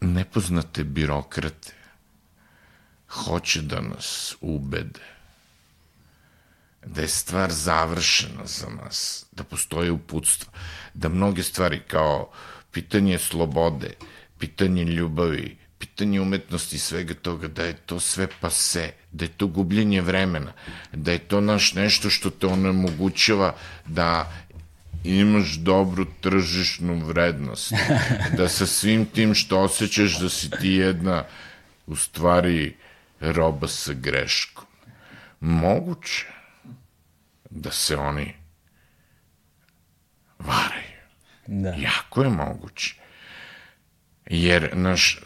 nepoznate 0.00 0.84
birokrate 0.84 1.81
hoće 3.12 3.62
da 3.62 3.80
nas 3.80 4.36
ubede 4.40 5.12
da 6.86 7.02
je 7.02 7.08
stvar 7.08 7.52
završena 7.52 8.46
za 8.46 8.66
nas, 8.68 9.26
da 9.32 9.44
postoje 9.44 9.90
uputstva, 9.90 10.52
da 10.94 11.08
mnoge 11.08 11.42
stvari 11.42 11.80
kao 11.88 12.30
pitanje 12.72 13.18
slobode, 13.18 13.94
pitanje 14.38 14.84
ljubavi, 14.84 15.56
pitanje 15.78 16.20
umetnosti 16.20 16.78
svega 16.78 17.14
toga, 17.14 17.48
da 17.48 17.64
je 17.64 17.76
to 17.86 18.00
sve 18.00 18.28
pase, 18.40 18.92
da 19.12 19.24
je 19.24 19.28
to 19.28 19.46
gubljenje 19.46 20.00
vremena, 20.00 20.52
da 20.92 21.12
je 21.12 21.18
to 21.18 21.40
naš 21.40 21.74
nešto 21.74 22.10
što 22.10 22.30
te 22.30 22.46
onemogućava 22.46 23.54
da 23.86 24.32
imaš 25.04 25.54
dobru 25.54 26.06
tržišnu 26.20 27.04
vrednost, 27.04 27.72
da 28.36 28.48
sa 28.48 28.66
svim 28.66 29.06
tim 29.06 29.34
što 29.34 29.60
osjećaš 29.60 30.18
da 30.18 30.28
si 30.28 30.50
ti 30.50 30.68
jedna, 30.68 31.24
u 31.86 31.96
stvari, 31.96 32.76
roba 33.22 33.68
sa 33.68 33.92
greškom. 33.92 34.64
Moguće 35.40 36.26
da 37.50 37.70
se 37.70 37.96
oni 37.96 38.34
varaju. 40.38 40.92
Da. 41.46 41.68
Jako 41.68 42.22
je 42.22 42.28
moguće. 42.28 42.94
Jer, 44.26 44.70
naš, 44.76 45.20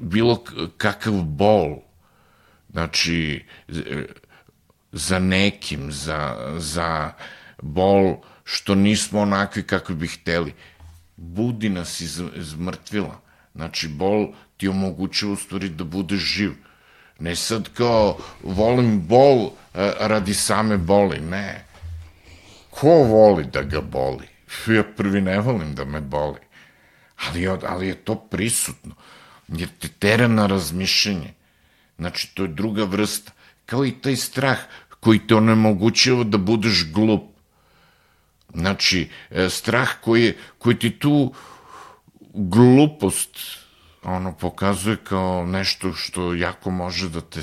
bilo 0.00 0.44
kakav 0.76 1.12
bol, 1.12 1.76
znači, 2.70 3.44
za 4.92 5.18
nekim, 5.18 5.92
za, 5.92 6.52
za 6.58 7.12
bol 7.62 8.16
što 8.44 8.74
nismo 8.74 9.20
onakvi 9.20 9.62
kakvi 9.62 9.94
bi 9.94 10.08
hteli, 10.08 10.54
budi 11.16 11.68
nas 11.68 12.00
iz, 12.00 12.22
iz 12.34 12.54
mrtvila. 12.54 13.20
Znači, 13.54 13.88
bol 13.88 14.34
ti 14.56 14.68
omogućuje 14.68 15.32
u 15.32 15.36
stvari 15.36 15.68
da 15.68 15.84
budeš 15.84 16.20
živ. 16.20 16.52
Ne 17.18 17.36
sad 17.36 17.68
kao 17.74 18.18
volim 18.42 19.06
bol 19.06 19.50
radi 20.00 20.34
same 20.34 20.76
boli, 20.76 21.20
ne. 21.20 21.64
Ko 22.70 22.88
voli 22.88 23.44
da 23.52 23.62
ga 23.62 23.80
boli? 23.80 24.28
Ja 24.66 24.82
prvi 24.96 25.20
ne 25.20 25.40
volim 25.40 25.74
da 25.74 25.84
me 25.84 26.00
boli. 26.00 26.40
Ali, 27.16 27.46
ali 27.48 27.88
je 27.88 27.94
to 27.94 28.14
prisutno 28.14 28.94
jer 29.48 29.68
te 29.78 29.88
tera 29.88 30.28
na 30.28 30.46
razmišljanje. 30.46 31.34
Znači, 31.98 32.34
to 32.34 32.42
je 32.42 32.48
druga 32.48 32.84
vrsta. 32.84 33.32
Kao 33.66 33.86
i 33.86 33.92
taj 33.92 34.16
strah 34.16 34.58
koji 35.00 35.26
te 35.26 35.34
onemogućava 35.34 36.24
da 36.24 36.38
budeš 36.38 36.92
glup. 36.92 37.22
Znači, 38.54 39.08
e, 39.30 39.48
strah 39.50 39.88
koji, 40.00 40.34
koji 40.58 40.78
ti 40.78 40.98
tu 40.98 41.32
glupost 42.34 43.38
ono 44.06 44.36
pokazuje 44.36 44.96
kao 45.04 45.46
nešto 45.46 45.92
što 45.92 46.34
jako 46.34 46.70
može 46.70 47.08
da 47.08 47.20
te 47.20 47.40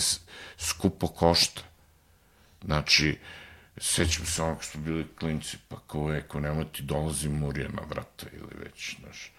skupo 0.57 1.07
košta. 1.07 1.61
Znači, 2.65 3.19
sećam 3.77 4.25
se 4.25 4.43
onog 4.43 4.63
što 4.63 4.77
bili 4.77 5.07
klinci, 5.19 5.57
pa 5.67 5.75
kao, 5.87 6.13
eko, 6.13 6.39
nemoj 6.39 6.65
ti 6.71 6.83
dolazi 6.83 7.29
murija 7.29 7.69
na 7.69 7.81
vrata 7.89 8.25
ili 8.33 8.63
već, 8.63 8.95
znaš 8.99 9.31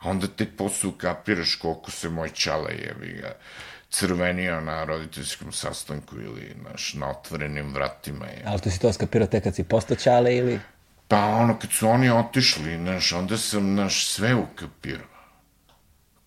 A 0.00 0.10
onda 0.10 0.26
tek 0.26 0.56
posle 0.56 0.88
ukapiraš 0.88 1.54
koliko 1.54 1.90
se 1.90 2.08
moj 2.08 2.28
čale 2.28 2.72
jebi 2.72 3.12
ga 3.12 3.32
crvenio 3.90 4.60
na 4.60 4.84
roditeljskom 4.84 5.52
sastanku 5.52 6.16
ili 6.16 6.56
naš, 6.70 6.94
na 6.94 7.10
otvorenim 7.10 7.74
vratima. 7.74 8.26
Je. 8.26 8.42
Ali 8.46 8.60
tu 8.60 8.70
si 8.70 8.80
to 8.80 8.92
skapirao 8.92 9.26
tek 9.26 9.44
kad 9.44 9.54
si 9.54 9.64
postao 9.64 9.96
čale 9.96 10.36
ili? 10.36 10.60
Pa 11.08 11.26
ono, 11.26 11.58
kad 11.58 11.70
su 11.72 11.88
oni 11.88 12.10
otišli, 12.10 12.76
znaš, 12.76 13.12
onda 13.12 13.38
sam, 13.38 13.74
naš, 13.74 14.06
sve 14.06 14.34
ukapirao. 14.34 15.09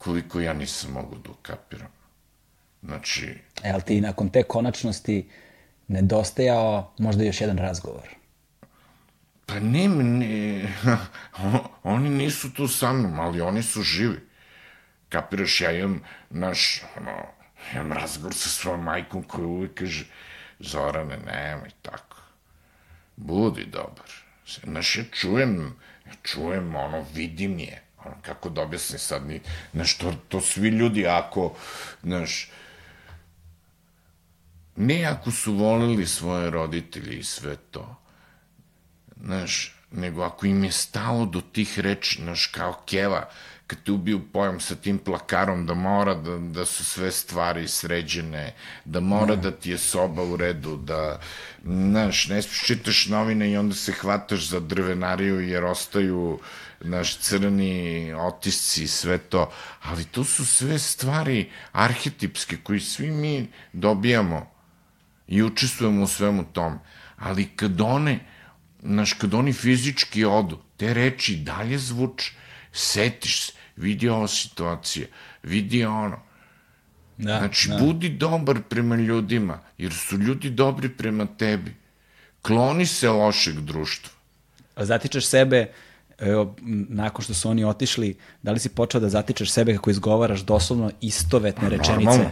Koliko 0.03 0.39
ja 0.39 0.53
nisam 0.53 0.91
mogu 0.91 1.17
da 1.17 1.31
ukapiram. 1.31 1.91
Znači... 2.81 3.37
E, 3.63 3.71
ali 3.71 3.81
ti 3.81 4.01
nakon 4.01 4.29
te 4.29 4.43
konačnosti 4.43 5.29
nedostajao 5.87 6.93
možda 6.97 7.23
još 7.23 7.41
jedan 7.41 7.57
razgovor? 7.57 8.09
Pa 9.45 9.59
ne, 9.59 9.87
ne, 9.87 10.67
oni 11.83 12.09
nisu 12.09 12.53
tu 12.53 12.67
sa 12.67 12.93
mnom, 12.93 13.19
ali 13.19 13.41
oni 13.41 13.63
su 13.63 13.81
živi. 13.81 14.19
Kapiraš, 15.09 15.61
ja 15.61 15.71
imam, 15.71 16.01
naš, 16.29 16.83
ono, 16.97 17.11
imam 17.73 17.91
razgovor 17.91 18.33
sa 18.33 18.49
svojom 18.49 18.83
majkom 18.83 19.23
koja 19.23 19.47
uvijek 19.47 19.73
kaže, 19.73 20.05
Zorane, 20.59 21.17
nemoj 21.17 21.69
tako. 21.81 22.17
Budi 23.15 23.65
dobar. 23.65 24.11
Znaš, 24.63 24.95
ja 24.97 25.03
čujem, 25.11 25.75
ja 26.05 26.11
čujem, 26.23 26.75
ono, 26.75 27.05
vidim 27.13 27.59
je. 27.59 27.83
Kako 28.21 28.49
da 28.49 28.61
objasnim 28.61 28.99
sad, 28.99 29.27
ni, 29.27 29.41
znaš, 29.73 29.97
to, 29.97 30.13
to 30.27 30.41
svi 30.41 30.69
ljudi, 30.69 31.07
ako, 31.07 31.55
znaš, 32.03 32.51
ne 34.75 35.05
ako 35.05 35.31
su 35.31 35.53
volili 35.53 36.07
svoje 36.07 36.49
roditelje 36.49 37.19
i 37.19 37.23
sve 37.23 37.55
to, 37.55 37.95
znaš, 39.21 39.75
nego 39.91 40.23
ako 40.23 40.45
im 40.45 40.63
je 40.63 40.71
stalo 40.71 41.25
do 41.25 41.41
tih 41.41 41.79
reči, 41.79 42.21
znaš, 42.21 42.47
kao 42.47 42.81
keva, 42.85 43.29
kad 43.67 43.83
te 43.83 43.91
ubiju 43.91 44.21
pojam 44.33 44.59
sa 44.59 44.75
tim 44.75 44.97
plakarom, 44.97 45.65
da 45.65 45.73
mora 45.73 46.15
da, 46.15 46.37
da 46.37 46.65
su 46.65 46.85
sve 46.85 47.11
stvari 47.11 47.67
sređene, 47.67 48.53
da 48.85 48.99
mora 48.99 49.35
da 49.35 49.51
ti 49.51 49.71
je 49.71 49.77
soba 49.77 50.23
u 50.23 50.37
redu, 50.37 50.77
da, 50.77 51.19
znaš, 51.63 52.27
ne 52.27 52.41
čitaš 52.41 53.05
novine 53.07 53.51
i 53.51 53.57
onda 53.57 53.75
se 53.75 53.91
hvataš 53.91 54.47
za 54.49 54.59
drvenariju 54.59 55.39
jer 55.39 55.65
ostaju, 55.65 56.39
naš 56.83 57.17
crni 57.17 58.13
otisci 58.13 58.83
i 58.83 58.87
sve 58.87 59.17
to, 59.17 59.51
ali 59.81 60.05
to 60.05 60.23
su 60.23 60.45
sve 60.45 60.79
stvari 60.79 61.49
arhetipske 61.71 62.57
koji 62.63 62.79
svi 62.79 63.11
mi 63.11 63.47
dobijamo 63.73 64.51
i 65.27 65.43
učestvujemo 65.43 66.03
u 66.03 66.07
svemu 66.07 66.45
tom, 66.53 66.79
ali 67.17 67.45
kad 67.45 67.81
one 67.81 68.19
znaš, 68.83 69.13
kad 69.13 69.33
oni 69.33 69.53
fizički 69.53 70.25
odu, 70.25 70.59
te 70.77 70.93
reči 70.93 71.35
dalje 71.35 71.77
zvuče, 71.77 72.31
setiš 72.71 73.45
se, 73.45 73.53
vidi 73.75 74.09
ova 74.09 74.27
situacija, 74.27 75.07
vidi 75.43 75.85
ono. 75.85 76.19
Da, 77.17 77.37
znači, 77.37 77.69
da. 77.69 77.77
budi 77.77 78.09
dobar 78.09 78.61
prema 78.69 78.95
ljudima, 78.95 79.59
jer 79.77 79.93
su 79.93 80.17
ljudi 80.17 80.49
dobri 80.49 80.89
prema 80.89 81.25
tebi. 81.25 81.75
Kloni 82.41 82.85
se 82.85 83.09
lošeg 83.09 83.59
društva. 83.59 84.09
Zatičeš 84.77 85.25
sebe, 85.25 85.71
evo, 86.23 86.55
nakon 86.89 87.23
što 87.23 87.33
su 87.33 87.49
oni 87.49 87.63
otišli, 87.63 88.17
da 88.41 88.51
li 88.51 88.59
si 88.59 88.69
počeo 88.69 89.01
da 89.01 89.09
zatičeš 89.09 89.51
sebe 89.51 89.73
kako 89.73 89.89
izgovaraš 89.89 90.41
doslovno 90.41 90.91
istovetne 91.01 91.69
rečenice? 91.69 92.05
Normalno. 92.05 92.31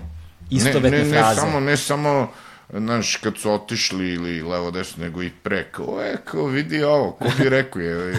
Istovetne 0.50 0.98
ne, 0.98 1.04
ne, 1.04 1.20
fraze. 1.20 1.42
Ne 1.42 1.48
samo, 1.48 1.60
ne 1.60 1.78
samo 1.78 2.32
znaš, 2.74 3.16
kad 3.16 3.38
su 3.38 3.52
otišli 3.52 4.14
ili 4.14 4.42
levo 4.42 4.72
desno, 4.72 5.04
nego 5.04 5.24
i 5.24 5.32
pre, 5.44 5.72
kao, 5.72 6.02
e, 6.04 6.18
kao, 6.26 6.46
vidi 6.46 6.84
ovo, 6.84 7.12
ko 7.12 7.26
bi 7.38 7.50
rekao 7.50 7.82
je, 7.82 8.18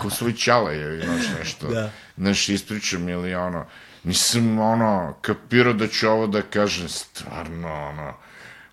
ko 0.00 0.10
svoj 0.10 0.32
čale 0.32 0.76
je, 0.76 1.06
znaš, 1.06 1.26
nešto, 1.38 1.68
da. 1.68 1.90
znaš, 2.16 2.48
ispričam 2.48 3.08
ili 3.08 3.34
ono, 3.34 3.66
nisam, 4.04 4.58
ono, 4.58 5.14
kapirao 5.20 5.72
da 5.72 5.88
ću 5.88 6.08
ovo 6.08 6.26
da 6.26 6.42
kažem, 6.42 6.88
stvarno, 6.88 7.88
ono, 7.88 8.14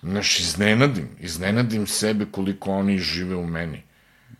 znaš, 0.02 0.40
iznenadim, 0.40 1.10
iznenadim 1.20 1.88
sebe 1.88 2.26
koliko 2.32 2.72
oni 2.72 2.98
žive 2.98 3.36
u 3.36 3.46
meni. 3.46 3.84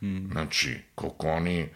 Mm. 0.02 0.32
Znači, 0.32 0.80
koliko 0.96 1.28
oni, 1.28 1.70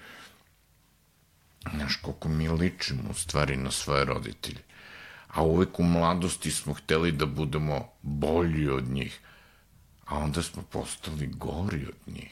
znaš, 1.71 1.95
koliko 1.95 2.29
mi 2.29 2.49
ličimo 2.49 3.03
u 3.09 3.13
stvari 3.13 3.57
na 3.57 3.71
svoje 3.71 4.05
roditelje 4.05 4.59
a 5.33 5.43
uvek 5.43 5.79
u 5.79 5.83
mladosti 5.83 6.51
smo 6.51 6.73
hteli 6.73 7.11
da 7.11 7.25
budemo 7.25 7.89
bolji 8.01 8.69
od 8.69 8.89
njih, 8.89 9.19
a 10.05 10.17
onda 10.17 10.43
smo 10.43 10.63
postali 10.63 11.27
gori 11.27 11.85
od 11.87 12.13
njih. 12.13 12.31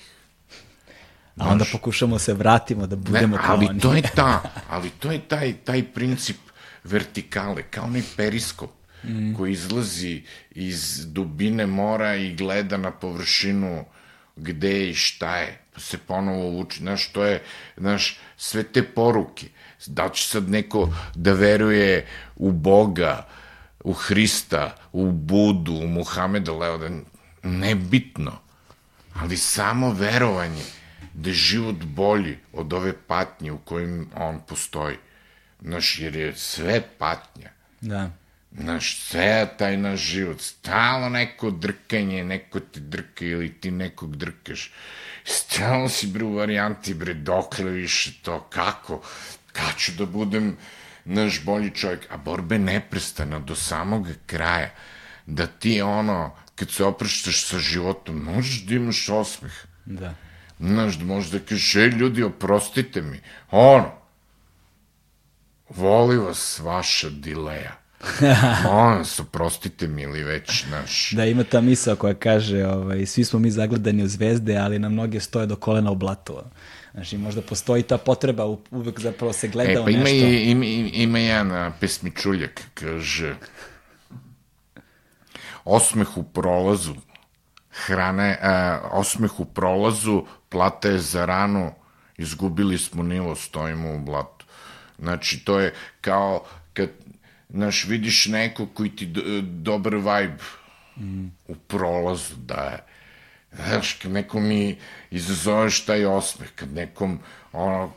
A 1.38 1.48
onda 1.48 1.66
pokušamo 1.72 2.20
se 2.20 2.34
vratimo 2.34 2.88
da 2.88 2.96
budemo 2.96 3.38
ne, 3.38 3.44
ali 3.46 3.80
to 3.80 3.94
je 3.94 4.02
ta, 4.16 4.42
ali 4.74 4.90
to 4.90 5.12
je 5.12 5.20
taj, 5.20 5.54
taj 5.54 5.84
princip 5.94 6.38
vertikale, 6.84 7.64
kao 7.64 7.86
onaj 7.86 8.02
periskop 8.18 8.72
mm. 9.04 9.34
koji 9.34 9.52
izlazi 9.52 10.24
iz 10.52 11.06
dubine 11.08 11.66
mora 11.66 12.16
i 12.16 12.36
gleda 12.36 12.78
na 12.78 12.92
površinu 12.92 13.86
gde 14.36 14.90
i 14.90 14.94
šta 14.94 15.38
je, 15.38 15.62
pa 15.74 15.80
se 15.80 15.98
ponovo 15.98 16.60
uči, 16.60 16.80
znaš, 16.80 17.08
to 17.08 17.24
je, 17.24 17.44
znaš, 17.78 18.20
sve 18.42 18.64
te 18.64 18.84
poruke, 18.84 19.48
Da 19.86 20.10
će 20.10 20.28
sad 20.28 20.50
neko 20.50 20.90
da 21.16 21.34
veruje 21.34 22.08
u 22.36 22.52
Boga, 22.52 23.28
u 23.84 23.94
Hrista, 23.94 24.76
u 24.94 25.12
Budu, 25.12 25.74
u 25.74 25.88
Muhameda, 25.88 26.54
leo, 26.54 26.78
da 26.78 26.90
nebitno, 27.44 28.32
ali 29.14 29.38
samo 29.38 29.94
verovanje 29.94 30.64
da 31.14 31.30
je 31.30 31.34
život 31.34 31.84
bolji 31.84 32.38
od 32.54 32.74
ove 32.74 32.94
patnje 33.08 33.52
u 33.52 33.58
kojim 33.58 34.10
on 34.16 34.40
postoji. 34.48 34.98
Znaš, 35.62 36.00
jer 36.00 36.16
je 36.16 36.36
sve 36.36 36.82
patnja. 36.98 37.50
Da. 37.82 38.10
Znaš, 38.58 38.98
sve 38.98 39.50
taj 39.58 39.78
naš 39.78 40.00
život, 40.00 40.42
stalo 40.42 41.10
neko 41.10 41.52
drkanje, 41.52 42.24
neko 42.24 42.60
te 42.60 42.80
drka 42.80 43.26
ili 43.26 43.54
ti 43.54 43.72
nekog 43.72 44.16
drkaš. 44.16 44.72
Stalo 45.24 45.90
si 45.90 46.08
bre 46.08 46.26
u 46.26 46.34
varijanti, 46.36 46.94
bre, 46.94 47.14
dokle 47.14 47.72
više 47.72 48.14
to, 48.22 48.40
kako? 48.50 49.02
kad 49.52 49.78
ću 49.78 49.92
da 49.92 50.06
budem 50.06 50.58
naš 51.06 51.44
bolji 51.44 51.72
čovjek, 51.76 52.08
a 52.10 52.18
borbe 52.18 52.60
neprestana 52.60 53.40
do 53.40 53.56
samog 53.56 54.08
kraja, 54.26 54.70
da 55.26 55.48
ti 55.48 55.82
ono, 55.82 56.36
kad 56.56 56.72
se 56.72 56.84
opraštaš 56.84 57.46
sa 57.46 57.60
životom, 57.60 58.16
možeš 58.16 58.66
da 58.66 58.76
imaš 58.76 59.10
osmeh. 59.10 59.54
Da. 59.86 60.14
Znaš, 60.60 60.96
da 60.96 61.06
možeš 61.06 61.32
da 61.32 61.40
kažeš, 61.40 61.76
ej 61.76 61.88
ljudi, 61.88 62.24
oprostite 62.24 63.02
mi. 63.02 63.22
Ono, 63.52 63.92
voli 65.70 66.18
vas 66.18 66.60
vaša 66.60 67.10
dileja. 67.10 67.81
Molim 68.64 68.98
vas, 68.98 69.20
oprostite 69.20 69.88
mi 69.88 70.02
ili 70.02 70.24
već 70.24 70.66
naš... 70.72 71.12
Da, 71.12 71.26
ima 71.26 71.44
ta 71.44 71.62
misao 71.62 71.96
koja 71.96 72.14
kaže, 72.14 72.66
ovaj, 72.66 73.06
svi 73.06 73.24
smo 73.24 73.40
mi 73.40 73.52
zagledani 73.52 74.04
u 74.04 74.08
zvezde, 74.08 74.58
ali 74.58 74.80
na 74.80 74.90
mnoge 74.90 75.20
stoje 75.20 75.46
do 75.46 75.56
kolena 75.56 75.92
u 75.92 75.96
blatu. 75.96 76.38
Znači, 76.94 77.18
možda 77.18 77.42
postoji 77.42 77.84
ta 77.84 77.98
potreba, 77.98 78.46
uvek 78.72 79.00
zapravo 79.00 79.34
se 79.34 79.48
gleda 79.48 79.72
E, 79.72 79.84
pa 79.84 79.90
ima, 79.90 80.04
nešto. 80.04 80.28
i, 80.28 80.52
ima, 80.52 80.66
ima 80.94 81.20
jedan 81.20 81.52
a, 81.52 81.72
pesmičuljak, 81.80 82.62
kaže... 82.74 83.36
Osmeh 85.66 86.18
u 86.18 86.24
prolazu, 86.24 86.94
hrane, 87.72 88.38
a, 88.42 88.80
osmeh 88.92 89.40
u 89.40 89.46
prolazu, 89.46 90.24
plata 90.50 90.90
je 90.90 91.00
za 91.00 91.26
ranu, 91.26 91.72
izgubili 92.18 92.78
smo 92.78 93.04
nivo, 93.04 93.36
stojimo 93.36 93.96
u 93.96 94.00
blatu. 94.00 94.46
Znači, 95.00 95.46
to 95.46 95.60
je 95.60 95.74
kao 96.02 96.44
kad, 96.74 96.90
znaš, 97.54 97.86
vidiš 97.86 98.26
neko 98.26 98.66
koji 98.66 98.96
ti 98.96 99.06
do, 99.06 99.22
dobar 99.42 99.96
vibe 99.96 100.44
mm. 100.98 101.28
u 101.48 101.56
prolazu 101.56 102.36
daje. 102.36 102.84
Znaš, 103.52 103.94
kad 103.94 104.12
nekom 104.12 104.48
mi 104.48 104.78
izazoveš 105.12 105.86
taj 105.86 106.06
osmeh, 106.06 106.50
kad 106.56 106.74
nekom, 106.74 107.20
ono, 107.52 107.94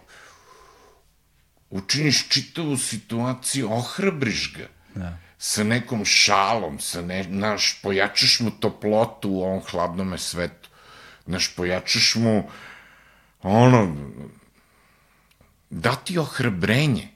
učiniš 1.70 2.28
čitavu 2.28 2.76
situaciju, 2.76 3.72
ohrabriš 3.72 4.54
ga. 4.56 4.66
Da. 4.94 5.18
Sa 5.38 5.64
nekom 5.64 6.04
šalom, 6.04 6.78
sa 6.80 7.02
ne, 7.02 7.24
naš, 7.28 7.80
pojačaš 7.82 8.40
mu 8.40 8.50
toplotu 8.50 9.30
u 9.30 9.42
ovom 9.42 9.62
hladnome 9.70 10.18
svetu. 10.18 10.68
Znaš, 11.26 11.54
pojačaš 11.56 12.14
mu, 12.14 12.48
ono, 13.42 13.96
dati 15.70 16.18
ohrabrenje. 16.18 17.08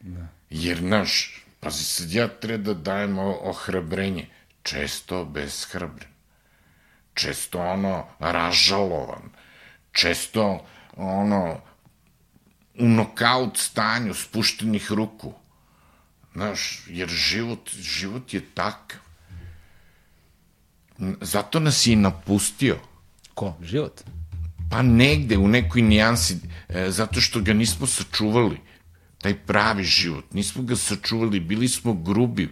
Da. 0.00 0.28
Jer, 0.50 0.82
naš, 0.82 1.43
pazi, 1.64 1.84
sad 1.84 2.12
ja 2.12 2.28
treba 2.28 2.74
da 2.74 2.74
dajem 2.74 3.18
ohrabrenje. 3.18 4.26
Često 4.62 5.24
bezhrabren. 5.24 6.08
Često, 7.14 7.60
ono, 7.60 8.06
ražalovan. 8.18 9.30
Često, 9.92 10.66
ono, 10.96 11.60
u 12.78 12.88
nokaut 12.88 13.58
stanju, 13.58 14.14
spuštenih 14.14 14.92
ruku. 14.92 15.34
Znaš, 16.32 16.82
jer 16.88 17.08
život, 17.08 17.70
život 17.70 18.34
je 18.34 18.40
takav. 18.54 19.00
Zato 21.20 21.60
nas 21.60 21.86
je 21.86 21.92
i 21.92 21.96
napustio. 21.96 22.78
Ko? 23.34 23.56
Život? 23.62 24.02
Pa 24.70 24.82
negde, 24.82 25.38
u 25.38 25.48
nekoj 25.48 25.82
nijansi, 25.82 26.36
e, 26.68 26.90
zato 26.90 27.20
što 27.20 27.40
ga 27.40 27.52
nismo 27.52 27.86
sačuvali. 27.86 28.60
Taj 29.24 29.34
pravi 29.34 29.84
život. 29.84 30.24
Nismo 30.32 30.62
ga 30.62 30.76
sačuvali, 30.76 31.40
bili 31.40 31.68
smo 31.68 31.94
grubi. 31.94 32.48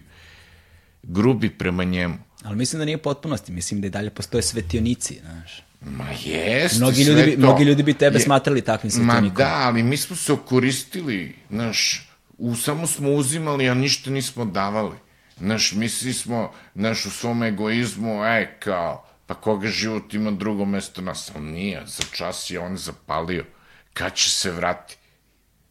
Grubi 1.02 1.50
prema 1.50 1.84
njemu. 1.84 2.14
Ali 2.44 2.56
mislim 2.56 2.78
da 2.78 2.84
nije 2.84 2.98
potpunosti, 2.98 3.52
mislim 3.52 3.80
da 3.80 3.86
i 3.86 3.90
dalje 3.90 4.10
postoje 4.10 4.42
svetionici, 4.42 5.18
znaš. 5.20 5.62
Ma 5.80 6.06
jeste, 6.24 6.78
Mnogi 6.78 7.02
ljudi, 7.02 7.22
bi, 7.22 7.32
to. 7.32 7.38
mnogi 7.38 7.64
ljudi 7.64 7.82
bi 7.82 7.94
tebe 7.94 8.16
je, 8.16 8.20
smatrali 8.20 8.62
takvim 8.62 8.88
Ma 8.88 9.04
svetionikom. 9.04 9.36
da, 9.36 9.54
ali 9.62 9.82
mi 9.82 9.96
smo 9.96 10.16
se 10.16 10.32
okoristili, 10.32 11.34
znaš, 11.50 12.08
u, 12.38 12.56
samo 12.56 12.86
smo 12.86 13.10
uzimali, 13.10 13.68
a 13.68 13.74
ništa 13.74 14.10
nismo 14.10 14.44
davali. 14.44 14.96
Znaš, 15.38 15.72
misli 15.72 16.12
smo, 16.12 16.52
znaš, 16.74 17.06
u 17.06 17.10
svom 17.10 17.42
egoizmu, 17.42 18.24
e, 18.24 18.56
kao, 18.60 19.06
pa 19.26 19.34
koga 19.34 19.68
život 19.68 20.14
ima 20.14 20.30
drugo 20.30 20.64
mesto 20.64 21.02
nas, 21.02 21.30
ali 21.34 21.44
nije, 21.44 21.82
za 21.86 22.02
čas 22.12 22.50
je 22.50 22.58
on 22.60 22.76
zapalio. 22.76 23.44
Kad 23.92 24.14
će 24.14 24.30
se 24.30 24.50
vrati? 24.50 24.96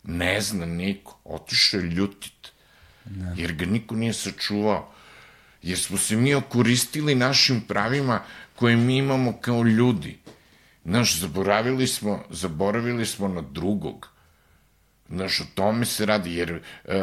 Ne 0.04 0.42
zna 0.42 0.66
niko, 0.66 1.20
otišao 1.24 1.80
je 1.80 1.86
ljutit, 1.86 2.52
ne. 3.06 3.34
jer 3.38 3.54
ga 3.54 3.66
niko 3.66 3.96
nije 3.96 4.14
sačuvao. 4.14 4.94
Jer 5.62 5.80
smo 5.80 5.98
se 5.98 6.16
mi 6.16 6.34
okoristili 6.34 7.16
našim 7.16 7.62
pravima 7.62 8.22
koje 8.56 8.76
mi 8.76 8.98
imamo 8.98 9.38
kao 9.42 9.64
ljudi. 9.64 10.18
Znaš, 10.86 11.20
zaboravili 11.20 11.88
smo, 11.88 12.24
zaboravili 12.30 13.06
smo 13.06 13.28
na 13.28 13.42
drugog. 13.42 14.10
Znaš, 15.10 15.40
o 15.40 15.46
tome 15.56 15.86
se 15.86 16.06
radi, 16.06 16.36
jer 16.36 16.52
uh, 16.54 16.94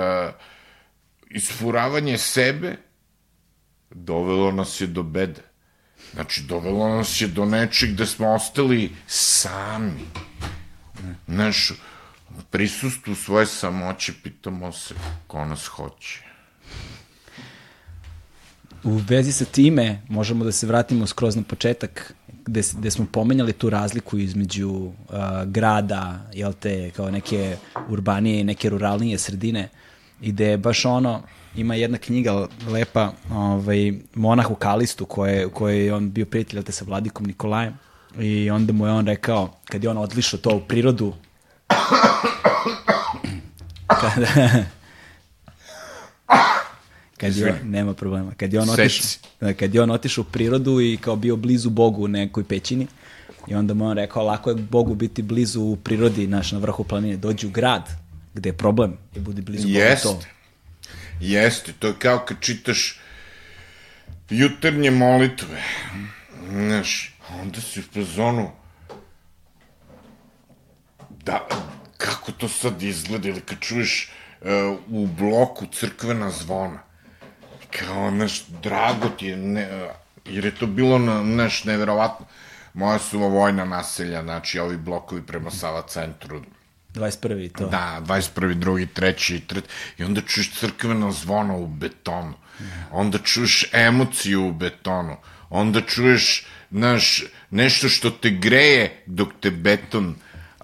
isfuravanje 1.31 2.19
sebe 2.19 2.77
dovelo 3.91 4.53
nas 4.53 4.81
je 4.81 4.87
do 4.87 5.03
bede. 5.03 5.43
Znači, 6.13 6.43
dovelo 6.43 6.89
nas 6.89 7.21
je 7.21 7.29
do 7.29 7.45
nečeg 7.45 7.93
gde 7.93 8.07
smo 8.07 8.35
ostali 8.35 8.93
sami. 9.07 10.07
Znaš, 11.29 11.73
prisustvu 12.51 13.15
svoje 13.15 13.47
samoće 13.47 14.13
pitamo 14.23 14.73
se 14.73 14.95
ko 15.27 15.45
nas 15.45 15.67
hoće. 15.67 16.23
U 18.85 19.01
vezi 19.09 19.33
sa 19.33 19.45
time 19.45 20.03
možemo 20.09 20.45
da 20.45 20.53
se 20.53 20.67
vratimo 20.67 21.07
skroz 21.07 21.37
na 21.37 21.43
početak 21.43 22.15
gde, 22.47 22.63
gde 22.79 22.91
smo 22.91 23.07
pomenjali 23.13 23.53
tu 23.53 23.71
razliku 23.71 24.19
između 24.19 24.71
uh, 24.71 24.93
grada, 25.47 26.31
jel 26.33 26.53
te, 26.53 26.91
kao 26.91 27.11
neke 27.11 27.57
urbanije 27.89 28.41
i 28.41 28.45
neke 28.45 28.71
ruralnije 28.71 29.19
sredine 29.19 29.69
i 30.21 30.33
gde 30.33 30.47
je 30.47 30.59
baš 30.59 30.85
ono, 30.85 31.23
ima 31.57 31.75
jedna 31.75 31.99
knjiga 31.99 32.47
lepa, 32.69 33.13
ovaj, 33.31 33.93
Monah 34.15 34.51
u 34.51 34.55
Kalistu, 34.55 35.07
koje, 35.07 35.49
koje 35.49 35.85
je 35.85 35.95
on 35.95 36.11
bio 36.11 36.27
prijatelj 36.27 36.63
te 36.63 36.73
sa 36.73 36.85
Vladikom 36.85 37.27
Nikolajem 37.27 37.75
i 38.19 38.51
onda 38.51 38.73
mu 38.73 38.87
je 38.87 38.93
on 38.93 39.07
rekao, 39.07 39.55
kad 39.65 39.85
je 39.85 39.91
on 39.91 39.99
odlišao 39.99 40.41
to 40.41 40.57
u 40.57 40.61
prirodu, 40.61 41.15
kada, 43.87 44.65
kad 47.17 47.37
je 47.37 47.61
nema 47.65 47.95
problema. 47.95 48.33
Kad 48.37 48.53
je 48.53 48.61
on 48.61 48.71
otišao, 48.71 49.21
kad 49.59 49.75
je 49.75 49.83
on 49.83 49.91
otišao 49.91 50.23
u 50.23 50.33
prirodu 50.33 50.81
i 50.81 50.99
kao 51.01 51.17
bio 51.17 51.37
blizu 51.37 51.71
Bogu 51.71 52.05
u 52.05 52.09
nekoj 52.09 52.45
pećini, 52.45 52.87
i 53.49 53.55
onda 53.55 53.75
mu 53.75 53.87
on 53.87 53.97
rekao, 53.97 54.25
lako 54.25 54.51
je 54.51 54.57
Bogu 54.57 54.95
biti 54.95 55.23
blizu 55.23 55.63
u 55.63 55.77
prirodi, 55.77 56.27
naš 56.27 56.53
na 56.53 56.59
vrhu 56.59 56.85
planine, 56.85 57.17
dođi 57.17 57.47
u 57.47 57.51
grad, 57.51 57.91
gde 58.35 58.49
je 58.49 58.57
problem, 58.57 58.97
i 59.17 59.21
budi 59.21 59.43
blizu 59.43 59.69
Jest. 59.69 60.05
Bogu 60.05 60.21
to. 60.21 60.27
Jeste, 61.21 61.73
to 61.79 61.87
je 61.87 61.95
kao 61.99 62.19
kad 62.19 62.37
čitaš 62.41 63.01
jutarnje 64.31 64.91
molitve, 64.91 65.63
znaš, 66.51 67.17
onda 67.41 67.61
si 67.61 67.81
u 67.81 67.83
fazonu, 67.95 68.51
da, 71.29 71.49
kako 71.97 72.33
to 72.33 72.49
sad 72.49 72.83
izgleda, 72.83 73.29
ili 73.29 73.41
kad 73.41 73.61
čuješ 73.61 74.11
uh, 74.41 74.49
u 74.89 75.07
bloku 75.07 75.67
crkvena 75.67 76.31
zvona, 76.31 76.79
kao, 77.71 78.11
znaš, 78.11 78.45
drago 78.63 79.09
ti 79.09 79.27
je, 79.27 79.37
ne, 79.37 79.89
jer 80.25 80.45
je 80.45 80.55
to 80.55 80.67
bilo, 80.67 80.99
na, 80.99 81.23
znaš, 81.23 81.65
neverovatno. 81.65 82.27
Moja 82.75 82.99
su 82.99 83.19
vojna 83.19 83.65
naselja, 83.65 84.23
znači, 84.23 84.59
ovi 84.59 84.77
blokovi 84.77 85.23
prema 85.27 85.51
Sava 85.51 85.83
centru, 85.89 86.43
21. 86.95 87.45
i 87.45 87.49
to. 87.49 87.69
Da, 87.69 88.01
21. 88.07 88.55
drugi, 88.55 88.87
treći 88.87 89.37
i 89.37 89.41
tret. 89.41 89.65
I 89.99 90.05
onda 90.05 90.21
čuješ 90.21 90.51
crkvena 90.61 91.13
zvona 91.13 91.57
u 91.57 91.67
betonu. 91.67 92.35
Onda 92.91 93.19
čuješ 93.19 93.65
emociju 93.73 94.49
u 94.49 94.53
betonu. 94.53 95.17
Onda 95.51 95.81
čuješ, 95.81 96.47
znaš, 96.71 97.25
nešto 97.51 97.89
što 97.89 98.11
te 98.11 98.31
greje 98.31 99.03
dok 99.07 99.29
te 99.41 99.51
beton 99.51 100.15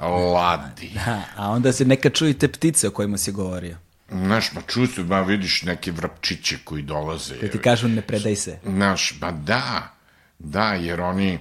ladi. 0.08 0.90
Da, 0.94 1.22
a 1.36 1.50
onda 1.50 1.72
se 1.72 1.84
neka 1.84 2.10
čuju 2.10 2.34
te 2.34 2.48
ptice 2.48 2.88
o 2.88 2.90
kojima 2.90 3.18
si 3.18 3.32
govorio. 3.32 3.76
Znaš, 4.10 4.52
ma 4.52 4.60
čuju 4.60 4.86
se, 4.86 5.02
ba 5.02 5.22
vidiš 5.22 5.62
neke 5.62 5.92
vrapčiće 5.92 6.58
koji 6.64 6.82
dolaze. 6.82 7.38
Koji 7.38 7.50
ti 7.50 7.58
kažu 7.58 7.88
ne 7.88 8.02
predaj 8.02 8.36
se. 8.36 8.58
Znaš, 8.64 9.14
ba 9.20 9.30
da, 9.30 9.94
da, 10.38 10.72
jer 10.72 11.00
oni... 11.00 11.38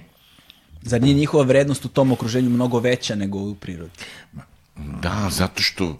Zar 0.82 1.02
nije 1.02 1.14
njihova 1.14 1.44
vrednost 1.44 1.84
u 1.84 1.88
tom 1.88 2.12
okruženju 2.12 2.50
mnogo 2.50 2.78
veća 2.78 3.14
nego 3.14 3.38
u 3.38 3.54
prirodi? 3.54 3.92
Da, 4.76 5.28
zato 5.30 5.62
što 5.62 5.98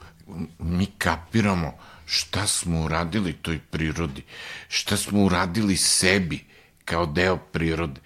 mi 0.58 0.86
kapiramo 0.86 1.72
šta 2.06 2.46
smo 2.46 2.80
uradili 2.80 3.32
toj 3.32 3.58
prirodi, 3.58 4.22
šta 4.68 4.96
smo 4.96 5.24
uradili 5.24 5.76
sebi 5.76 6.44
kao 6.84 7.06
deo 7.06 7.36
prirode. 7.36 8.00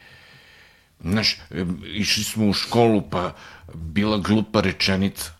Znaš, 1.00 1.36
išli 1.94 2.24
smo 2.24 2.46
u 2.46 2.52
školu, 2.52 3.02
pa 3.10 3.34
bila 3.74 4.18
glupa 4.18 4.60
rečenica. 4.60 5.32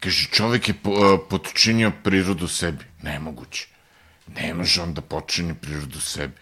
Kaže, 0.00 0.28
čovek 0.30 0.68
je 0.68 0.74
po, 0.74 1.18
potčinio 1.30 1.92
prirodu 2.02 2.48
sebi. 2.48 2.84
Nemoguće. 3.02 3.68
Ne 4.26 4.54
može 4.54 4.82
on 4.82 4.94
da 4.94 5.00
počini 5.00 5.54
prirodu 5.54 6.00
sebi. 6.00 6.34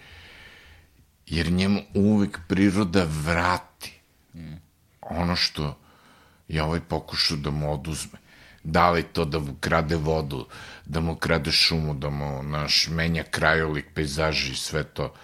Jer 1.26 1.52
njemu 1.52 1.80
uvek 1.94 2.38
priroda 2.48 3.06
vrati 3.08 4.00
ono 5.00 5.36
što 5.36 5.78
je 6.48 6.62
ovaj 6.62 6.80
pokušao 6.80 7.36
da 7.36 7.50
mu 7.50 7.72
oduzme. 7.72 8.18
Da 8.64 8.90
li 8.90 9.02
to 9.02 9.24
da 9.24 9.38
mu 9.38 9.54
krade 9.60 9.96
vodu, 9.96 10.46
da 10.84 11.00
mu 11.00 11.16
krade 11.16 11.52
šumu, 11.52 11.94
da 11.94 12.10
mu 12.10 12.42
naš 12.42 12.88
menja 12.88 13.22
krajolik, 13.22 13.86
pejzaži 13.94 14.52
i 14.52 14.56
sve 14.56 14.84
to. 14.84 15.14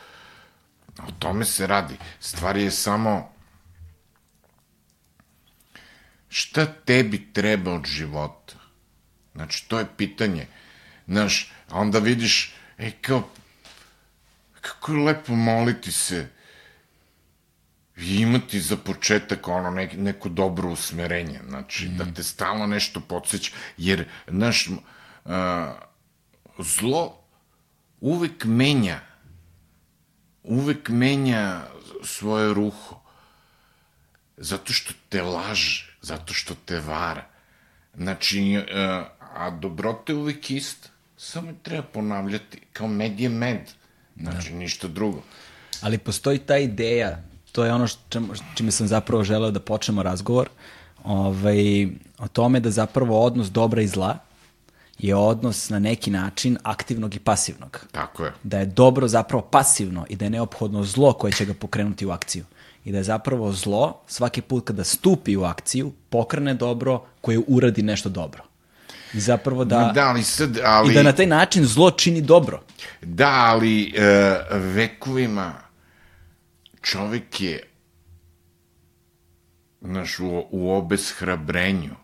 O 0.98 1.10
tome 1.18 1.44
se 1.44 1.66
radi. 1.66 1.96
Stvar 2.20 2.56
je 2.56 2.70
samo 2.70 3.32
šta 6.30 6.66
tebi 6.66 7.32
treba 7.32 7.72
od 7.72 7.86
života. 7.86 8.54
Znači, 9.34 9.68
to 9.68 9.78
je 9.78 9.86
pitanje. 9.96 10.46
Znaš, 11.06 11.52
a 11.68 11.78
onda 11.78 11.98
vidiš, 11.98 12.54
e, 12.78 12.90
kao, 12.90 13.28
kako 14.60 14.92
je 14.92 15.04
lepo 15.04 15.34
moliti 15.34 15.92
se 15.92 16.28
i 17.96 18.16
imati 18.16 18.60
za 18.60 18.76
početak 18.76 19.48
ono 19.48 19.70
nek, 19.70 19.92
neko 19.96 20.28
dobro 20.28 20.70
usmerenje, 20.70 21.40
znači 21.48 21.88
mm. 21.88 21.96
da 21.96 22.14
te 22.14 22.22
stalno 22.22 22.66
nešto 22.66 23.00
podsjeća, 23.00 23.52
jer, 23.76 24.04
znaš, 24.28 24.68
uh, 24.68 24.74
zlo 26.58 27.20
uvek 28.00 28.44
menja, 28.44 29.00
uvek 30.42 30.88
menja 30.88 31.60
svoje 32.04 32.54
ruho, 32.54 33.00
zato 34.36 34.72
što 34.72 34.92
te 35.08 35.22
laže, 35.22 35.89
zato 36.02 36.34
što 36.34 36.54
te 36.64 36.80
vara. 36.80 37.26
Znači, 37.96 38.58
uh, 38.58 39.06
a 39.34 39.50
dobrota 39.50 40.12
je 40.12 40.16
uvek 40.16 40.50
ista, 40.50 40.88
samo 41.16 41.52
treba 41.62 41.82
ponavljati, 41.82 42.60
kao 42.72 42.88
med 42.88 43.20
je 43.20 43.28
med, 43.28 43.70
znači 44.16 44.50
da. 44.50 44.56
ništa 44.56 44.88
drugo. 44.88 45.22
Ali 45.80 45.98
postoji 45.98 46.38
ta 46.38 46.56
ideja, 46.56 47.22
to 47.52 47.64
je 47.64 47.72
ono 47.72 47.86
čem, 48.08 48.30
čime 48.54 48.70
sam 48.70 48.86
zapravo 48.86 49.24
želeo 49.24 49.50
da 49.50 49.60
počnemo 49.60 50.02
razgovor, 50.02 50.48
ovaj, 51.04 51.86
o 52.18 52.28
tome 52.28 52.60
da 52.60 52.70
zapravo 52.70 53.20
odnos 53.20 53.50
dobra 53.50 53.82
i 53.82 53.86
zla 53.86 54.18
je 54.98 55.14
odnos 55.14 55.68
na 55.68 55.78
neki 55.78 56.10
način 56.10 56.58
aktivnog 56.62 57.14
i 57.14 57.18
pasivnog. 57.18 57.86
Tako 57.92 58.24
je. 58.24 58.32
Da 58.42 58.58
je 58.58 58.66
dobro 58.66 59.08
zapravo 59.08 59.42
pasivno 59.42 60.06
i 60.08 60.16
da 60.16 60.24
je 60.24 60.30
neophodno 60.30 60.84
zlo 60.84 61.12
koje 61.12 61.32
će 61.32 61.44
ga 61.44 61.54
pokrenuti 61.54 62.06
u 62.06 62.10
akciju. 62.10 62.44
I 62.84 62.92
da 62.92 62.98
je 62.98 63.04
zapravo 63.04 63.52
zlo 63.52 64.00
svaki 64.06 64.40
put 64.40 64.66
kada 64.66 64.84
stupi 64.84 65.36
u 65.36 65.44
akciju 65.44 65.92
pokrene 66.10 66.54
dobro 66.54 67.04
koje 67.20 67.40
uradi 67.46 67.82
nešto 67.82 68.08
dobro. 68.08 68.42
I 69.14 69.20
zapravo 69.20 69.64
da... 69.64 69.92
Da, 69.94 70.08
ali 70.08 70.22
sad, 70.22 70.58
ali... 70.64 70.92
I 70.92 70.94
da 70.94 71.02
na 71.02 71.12
taj 71.12 71.26
način 71.26 71.64
zlo 71.64 71.90
čini 71.90 72.20
dobro. 72.20 72.62
Da, 73.02 73.30
ali 73.30 73.94
e, 73.96 74.36
vekovima 74.50 75.52
čovek 76.82 77.40
je 77.40 77.70
znaš, 79.80 80.18
u, 80.18 80.46
u 80.50 80.72
obeshrabrenju. 80.72 81.94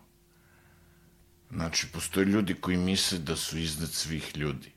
Znači, 1.51 1.87
postoje 1.93 2.24
ljudi 2.24 2.55
koji 2.55 2.77
misle 2.77 3.18
da 3.18 3.37
su 3.37 3.59
iznad 3.59 3.91
svih 3.91 4.37
ljudi, 4.37 4.72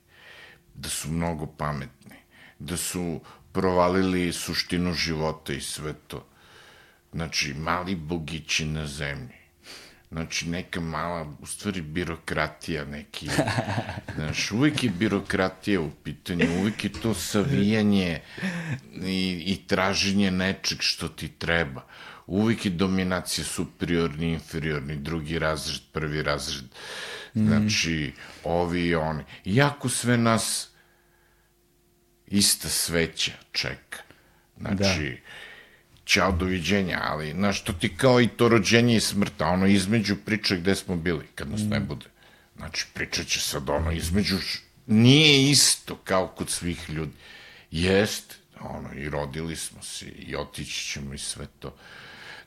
da 0.76 0.90
su 0.90 1.12
mnogo 1.12 1.46
pametni, 1.46 2.16
da 2.60 2.78
su 2.78 3.22
provalili 3.52 4.34
suštinu 4.34 4.94
života 4.94 5.54
i 5.54 5.62
sve 5.62 5.94
to. 6.08 6.26
Znači, 7.14 7.54
mali 7.54 7.96
bogići 7.96 8.66
na 8.66 8.88
zemlji. 8.88 9.40
Znači, 10.12 10.50
neka 10.50 10.80
mala, 10.80 11.34
u 11.40 11.46
stvari, 11.46 11.82
birokratija 11.82 12.86
neki. 12.86 13.30
Znaš, 14.16 14.52
uvijek 14.52 14.84
je 14.84 14.90
birokratija 14.90 15.82
u 15.82 15.90
pitanju, 16.04 16.46
uvijek 16.60 16.84
je 16.84 16.92
to 16.92 17.14
savijanje 17.14 18.22
i, 18.94 19.44
i 19.46 19.68
traženje 19.68 20.32
nečeg 20.32 20.78
što 20.82 21.08
ti 21.08 21.28
treba. 21.28 21.86
Uvijek 22.28 22.66
je 22.66 22.72
dominacija 22.72 23.46
superiorni, 23.46 24.34
inferiorni, 24.34 24.96
drugi 24.96 25.40
razred, 25.40 25.82
prvi 25.92 26.24
razred. 26.24 26.66
Znači, 27.34 28.14
ovi 28.44 28.82
i 28.82 28.96
oni. 28.96 29.24
Iako 29.46 29.90
sve 29.90 30.18
nas 30.18 30.70
ista 32.30 32.70
sveća 32.70 33.32
čeka. 33.52 34.00
Znači, 34.58 35.22
da 35.24 35.30
ćao, 36.06 36.32
doviđenja, 36.32 37.00
ali, 37.04 37.32
znaš, 37.32 37.64
to 37.64 37.74
ti 37.74 37.96
kao 37.98 38.22
i 38.22 38.28
to 38.28 38.50
rođenje 38.50 38.96
i 38.96 39.00
smrta, 39.00 39.48
ono 39.48 39.68
između 39.68 40.16
priča 40.26 40.56
gde 40.56 40.76
smo 40.76 40.96
bili, 40.96 41.26
kad 41.36 41.50
nas 41.50 41.62
mm. 41.62 41.70
ne 41.70 41.80
bude. 41.80 42.06
Znači, 42.58 42.86
pričat 42.94 43.28
će 43.28 43.40
sad 43.40 43.70
ono 43.70 43.92
između, 43.92 44.38
nije 44.88 45.52
isto 45.52 45.96
kao 45.96 46.28
kod 46.28 46.50
svih 46.50 46.90
ljudi. 46.90 47.12
Jest, 47.72 48.36
ono, 48.60 48.94
i 48.94 49.10
rodili 49.10 49.56
smo 49.56 49.84
se, 49.84 50.06
i 50.06 50.36
otići 50.36 50.86
ćemo 50.86 51.14
i 51.14 51.18
sve 51.18 51.46
to. 51.60 51.76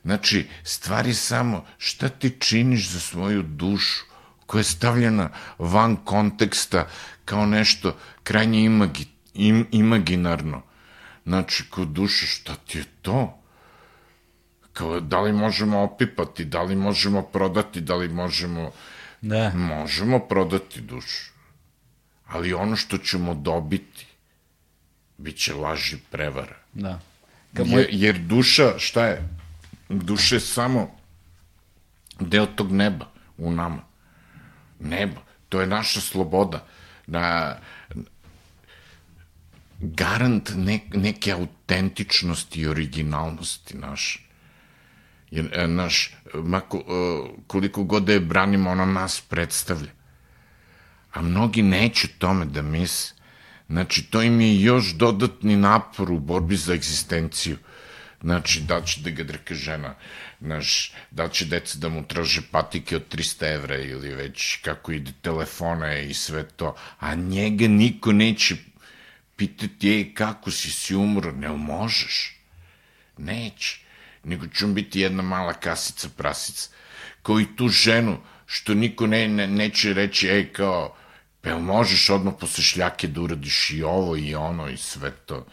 Znači, 0.04 0.46
stvari 0.64 1.14
samo 1.14 1.66
šta 1.78 2.08
ti 2.08 2.36
činiš 2.38 2.88
za 2.88 3.00
svoju 3.00 3.42
dušu, 3.42 4.04
koja 4.46 4.60
je 4.60 4.64
stavljena 4.64 5.30
van 5.58 5.96
konteksta 5.96 6.88
kao 7.24 7.46
nešto 7.46 7.96
krajnje 8.22 8.64
imagi, 8.64 9.06
im, 9.34 9.66
imaginarno. 9.70 10.62
Znači, 11.24 11.70
kod 11.70 11.88
duša, 11.88 12.26
šta 12.26 12.54
ti 12.54 12.78
je 12.78 12.84
to? 13.02 13.42
kao 14.72 15.00
da 15.00 15.20
li 15.20 15.32
možemo 15.32 15.82
opipati, 15.82 16.44
da 16.44 16.62
li 16.62 16.76
možemo 16.76 17.22
prodati, 17.22 17.80
da 17.80 17.94
li 17.96 18.08
možemo... 18.08 18.72
Da. 19.20 19.52
Možemo 19.54 20.18
prodati 20.18 20.80
dušu. 20.80 21.32
Ali 22.26 22.54
ono 22.54 22.76
što 22.76 22.98
ćemo 22.98 23.34
dobiti, 23.34 24.06
bit 25.18 25.36
će 25.36 25.54
laži 25.54 25.96
prevara. 26.10 26.56
Da. 26.72 27.00
Kao 27.54 27.64
moj... 27.64 27.80
jer, 27.80 27.88
jer 27.90 28.18
duša, 28.18 28.78
šta 28.78 29.06
je? 29.06 29.28
Duša 29.88 30.34
je 30.34 30.40
samo 30.40 30.90
deo 32.20 32.46
tog 32.46 32.72
neba 32.72 33.06
u 33.38 33.50
nama. 33.50 33.82
Neba. 34.80 35.20
To 35.48 35.60
je 35.60 35.66
naša 35.66 36.00
sloboda. 36.00 36.64
Na, 37.06 37.56
garant 39.82 40.52
ne, 40.56 40.80
neke 40.94 41.32
autentičnosti 41.32 42.60
i 42.60 42.66
originalnosti 42.66 43.76
naše. 43.76 44.20
Jer, 45.30 45.48
e, 45.52 45.66
naš, 45.66 46.14
mako, 46.34 46.78
e, 46.78 46.82
koliko 47.46 47.84
god 47.84 48.04
da 48.04 48.12
je 48.12 48.20
branimo, 48.20 48.70
ono 48.70 48.86
nas 48.86 49.20
predstavlja. 49.20 49.90
A 51.12 51.22
mnogi 51.22 51.62
neće 51.62 52.08
tome 52.08 52.44
da 52.44 52.62
misle. 52.62 53.16
Znači, 53.68 54.02
to 54.02 54.22
im 54.22 54.40
je 54.40 54.62
još 54.62 54.94
dodatni 54.94 55.56
napor 55.56 56.12
u 56.12 56.18
borbi 56.18 56.56
za 56.56 56.74
egzistenciju. 56.74 57.56
Znači, 58.22 58.60
da 58.60 58.82
će 58.82 59.00
da 59.00 59.10
ga 59.10 59.24
drka 59.24 59.54
žena, 59.54 59.94
znaš, 60.40 60.92
da 61.10 61.28
će 61.28 61.44
deca 61.44 61.78
da 61.78 61.88
mu 61.88 62.04
traže 62.06 62.42
patike 62.50 62.96
od 62.96 63.08
300 63.16 63.54
evra 63.54 63.78
ili 63.78 64.14
već 64.14 64.56
kako 64.62 64.92
ide 64.92 65.12
telefone 65.22 66.06
i 66.06 66.14
sve 66.14 66.44
to, 66.48 66.76
a 66.98 67.14
njega 67.14 67.68
niko 67.68 68.12
neće 68.12 68.56
pitati, 69.42 69.90
ej, 69.90 70.14
kako 70.14 70.50
si 70.50 70.70
si 70.70 70.94
umro, 70.94 71.32
ne 71.32 71.48
možeš. 71.48 72.36
Neće 73.18 73.82
nego 74.24 74.46
će 74.46 74.64
on 74.64 74.74
biti 74.74 75.00
jedna 75.00 75.22
mala 75.22 75.52
kasica 75.52 76.08
prasica. 76.16 76.70
Kao 77.22 77.40
i 77.40 77.56
tu 77.56 77.68
ženu, 77.68 78.18
što 78.46 78.74
niko 78.74 79.06
ne, 79.06 79.28
ne, 79.28 79.46
neće 79.46 79.92
reći, 79.92 80.28
ej, 80.28 80.52
kao, 80.52 80.96
pa 81.40 81.58
možeš 81.58 82.10
odmah 82.10 82.34
posle 82.40 82.64
šljake 82.64 83.08
da 83.08 83.20
uradiš 83.20 83.70
i 83.70 83.82
ovo 83.82 84.16
i 84.16 84.34
ono 84.34 84.68
i 84.68 84.76
sve 84.76 85.10
to. 85.10 85.46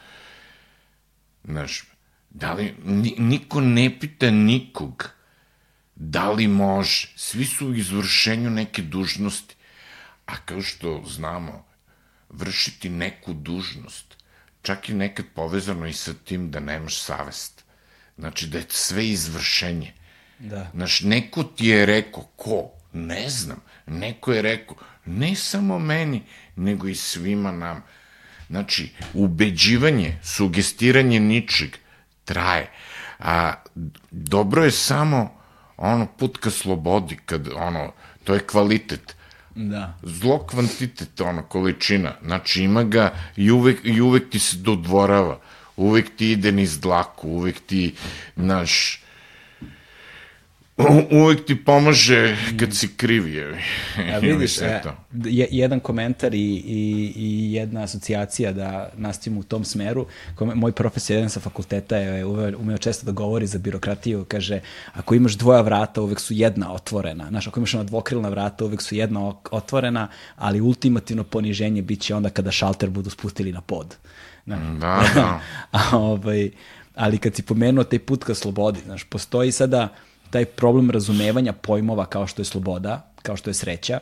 Znaš, 1.44 1.84
da 2.30 2.54
li, 2.54 2.76
niko 3.18 3.62
ne 3.62 4.00
pita 4.00 4.32
nikog 4.32 5.10
da 5.96 6.32
li 6.32 6.48
može. 6.48 7.14
Svi 7.16 7.46
su 7.46 7.68
u 7.68 7.76
izvršenju 7.76 8.50
neke 8.50 8.82
dužnosti. 8.82 9.56
A 10.26 10.38
kao 10.38 10.62
što 10.62 11.04
znamo, 11.08 11.66
vršiti 12.30 12.90
neku 12.90 13.34
dužnost, 13.34 14.18
čak 14.62 14.90
i 14.90 14.94
nekad 14.94 15.26
povezano 15.36 15.88
i 15.88 15.94
sa 15.94 16.14
tim 16.14 16.52
da 16.52 16.60
nemaš 16.60 17.02
savest. 17.02 17.64
Znači 18.18 18.48
da 18.48 18.58
je 18.58 18.66
sve 18.70 19.08
izvršenje. 19.08 19.94
Da. 20.40 20.70
Znaš, 20.74 21.02
neko 21.02 21.44
ti 21.44 21.68
je 21.68 21.86
rekao, 21.86 22.24
ko? 22.36 22.70
Ne 22.94 23.30
znam. 23.30 23.62
Neko 23.86 24.34
je 24.34 24.42
rekao, 24.42 24.78
ne 25.06 25.36
samo 25.36 25.80
meni, 25.80 26.24
nego 26.56 26.88
i 26.88 26.96
svima 26.96 27.52
nam. 27.52 27.84
Znači, 28.50 28.92
ubeđivanje, 29.14 30.18
sugestiranje 30.24 31.20
ničeg 31.20 31.76
traje. 32.26 32.72
A 33.20 33.54
dobro 34.12 34.64
je 34.64 34.72
samo 34.72 35.40
ono 35.78 36.08
put 36.18 36.38
ka 36.38 36.50
slobodi, 36.50 37.20
kad 37.26 37.48
ono, 37.56 37.94
to 38.24 38.34
je 38.34 38.48
kvalitet. 38.48 39.16
Da. 39.56 39.94
Zlo 40.04 40.40
kvantitet, 40.40 41.22
ono, 41.22 41.44
količina. 41.44 42.16
Znači, 42.26 42.64
ima 42.64 42.84
ga 42.84 43.14
i 43.36 43.52
uvek, 43.52 43.80
i 43.84 44.02
uvek 44.02 44.30
ti 44.30 44.40
se 44.40 44.58
dodvorava 44.58 45.40
uvek 45.80 46.16
ti 46.16 46.32
ide 46.32 46.52
niz 46.52 46.80
dlaku, 46.80 47.30
uvek 47.30 47.60
ti, 47.66 47.94
naš, 48.36 49.02
uvek 51.12 51.46
ti 51.46 51.64
pomaže 51.64 52.38
kad 52.60 52.76
si 52.76 52.88
kriv 52.88 53.28
je. 53.36 53.62
A 54.16 54.18
vidiš, 54.18 54.62
e, 54.62 54.82
jedan 55.52 55.80
komentar 55.80 56.34
i, 56.34 56.38
i, 56.66 57.14
i 57.16 57.54
jedna 57.54 57.84
asocijacija 57.84 58.52
da 58.52 58.90
nastavimo 58.96 59.40
u 59.40 59.44
tom 59.44 59.66
smeru. 59.66 60.06
Moj 60.40 60.72
profesor 60.72 61.16
jedan 61.16 61.30
sa 61.30 61.40
fakulteta 61.40 61.98
je 61.98 62.26
umeo, 62.56 62.78
često 62.78 63.06
da 63.06 63.12
govori 63.12 63.48
za 63.48 63.58
birokratiju, 63.58 64.26
kaže, 64.28 64.60
ako 64.94 65.16
imaš 65.16 65.34
dvoja 65.34 65.62
vrata, 65.62 66.02
uvek 66.02 66.20
su 66.20 66.34
jedna 66.34 66.74
otvorena. 66.74 67.28
Znaš, 67.30 67.48
ako 67.48 67.60
imaš 67.60 67.74
ona 67.74 67.84
dvokrilna 67.84 68.30
vrata, 68.30 68.66
uvek 68.66 68.82
su 68.82 68.96
jedna 68.96 69.34
otvorena, 69.52 70.08
ali 70.36 70.62
ultimativno 70.62 71.24
poniženje 71.24 71.82
biće 71.82 72.16
onda 72.16 72.30
kada 72.30 72.52
šalter 72.52 72.90
budu 72.90 73.10
spustili 73.10 73.52
na 73.52 73.62
pod. 73.62 73.96
Znaš. 74.46 74.60
Da, 74.80 75.04
da. 75.16 75.42
A, 75.72 75.98
ovaj, 75.98 76.50
ali 76.96 77.18
kad 77.18 77.36
si 77.36 77.42
pomenuo 77.42 77.84
taj 77.84 78.00
put 78.00 78.24
ka 78.24 78.36
slobodi, 78.36 78.80
znaš, 78.86 79.04
postoji 79.04 79.52
sada 79.52 79.90
taj 80.30 80.46
problem 80.46 80.90
razumevanja 80.92 81.54
pojmova 81.54 82.06
kao 82.06 82.28
što 82.28 82.42
je 82.42 82.46
sloboda, 82.46 83.12
kao 83.22 83.38
što 83.38 83.50
je 83.50 83.54
sreća, 83.54 84.00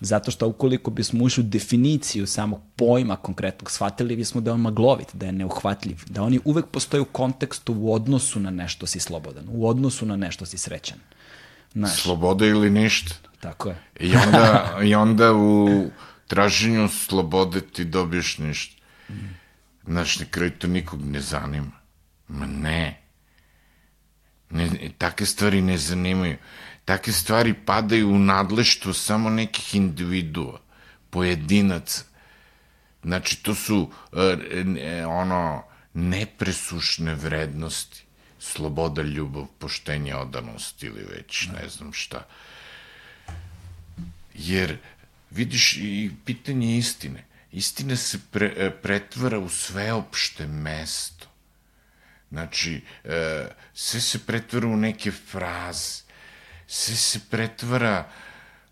Zato 0.00 0.30
što 0.30 0.48
ukoliko 0.48 0.90
bismo 0.90 1.24
ušli 1.24 1.44
u 1.44 1.46
definiciju 1.46 2.26
samog 2.26 2.60
pojma 2.76 3.16
konkretnog, 3.16 3.70
shvatili 3.70 4.16
bismo 4.16 4.40
da 4.40 4.50
je 4.50 4.54
on 4.54 4.60
maglovit, 4.60 5.14
da 5.14 5.26
je 5.26 5.32
neuhvatljiv, 5.32 6.02
da 6.06 6.22
oni 6.22 6.40
uvek 6.44 6.66
postoje 6.66 7.00
u 7.00 7.04
kontekstu 7.04 7.74
u 7.74 7.94
odnosu 7.94 8.40
na 8.40 8.50
nešto 8.50 8.86
si 8.86 9.00
slobodan, 9.00 9.44
u 9.48 9.68
odnosu 9.68 10.06
na 10.06 10.16
nešto 10.16 10.46
si 10.46 10.58
srećan. 10.58 10.98
Znaš, 11.72 12.02
Sloboda 12.02 12.46
ili 12.46 12.70
ništa. 12.70 13.14
Tako 13.40 13.68
je. 13.68 13.76
I 14.00 14.16
onda, 14.16 14.74
I 14.88 14.94
onda 14.94 15.32
u 15.34 15.68
traženju 16.26 16.88
slobode 16.88 17.60
ti 17.60 17.84
dobiješ 17.84 18.38
ništa. 18.38 18.82
Znaš, 19.86 20.18
na 20.20 20.26
kraju 20.26 20.50
to 20.50 20.66
nikog 20.66 21.04
ne 21.04 21.20
zanima. 21.20 21.72
Ma 22.28 22.46
ne. 22.46 23.03
Ne. 24.54 24.90
Take 24.98 25.26
stvari 25.26 25.62
ne 25.62 25.78
zanimaju. 25.78 26.36
Take 26.84 27.12
stvari 27.12 27.54
padaju 27.66 28.08
u 28.08 28.18
nadleštvo 28.18 28.92
samo 28.92 29.30
nekih 29.30 29.74
individua, 29.74 30.60
pojedinaca. 31.10 32.04
Znači, 33.02 33.42
to 33.42 33.54
su 33.54 33.90
e, 34.12 35.06
ono 35.06 35.64
nepresušne 35.94 37.14
vrednosti. 37.14 38.04
Sloboda, 38.38 39.02
ljubav, 39.02 39.46
poštenje, 39.58 40.14
odanost 40.14 40.82
ili 40.82 41.04
već 41.16 41.48
ne 41.48 41.68
znam 41.68 41.92
šta. 41.92 42.26
Jer, 44.34 44.78
vidiš, 45.30 45.76
i 45.76 46.10
pitanje 46.24 46.78
istine. 46.78 47.24
Istina 47.52 47.96
se 47.96 48.18
pre, 48.30 48.54
e, 48.56 48.70
pretvara 48.70 49.38
u 49.38 49.48
sveopšte 49.48 50.46
mesto. 50.46 51.26
Znači, 52.34 52.80
e, 53.04 53.46
sve 53.74 54.00
se 54.00 54.18
pretvara 54.26 54.66
u 54.66 54.76
neke 54.76 55.10
fraze, 55.10 56.02
sve 56.66 56.96
se 56.96 57.20
pretvara 57.30 58.08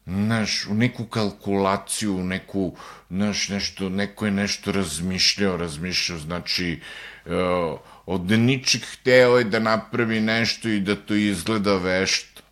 naš, 0.05 0.67
u 0.67 0.75
neku 0.75 1.07
kalkulaciju, 1.07 2.17
u 2.17 2.25
neku, 2.25 2.77
naš, 3.09 3.49
nešto, 3.49 3.89
neko 3.89 4.27
je 4.27 4.31
nešto 4.33 4.73
razmišljao, 4.73 5.57
razmišljao, 5.57 6.19
znači, 6.19 6.81
uh, 7.27 7.79
od 8.07 8.31
ničeg 8.31 8.83
hteo 8.93 9.39
je 9.39 9.45
da 9.45 9.59
napravi 9.59 10.21
nešto 10.21 10.69
i 10.69 10.81
da 10.81 10.97
to 10.97 11.15
izgleda 11.15 11.77
vešto. 11.77 12.43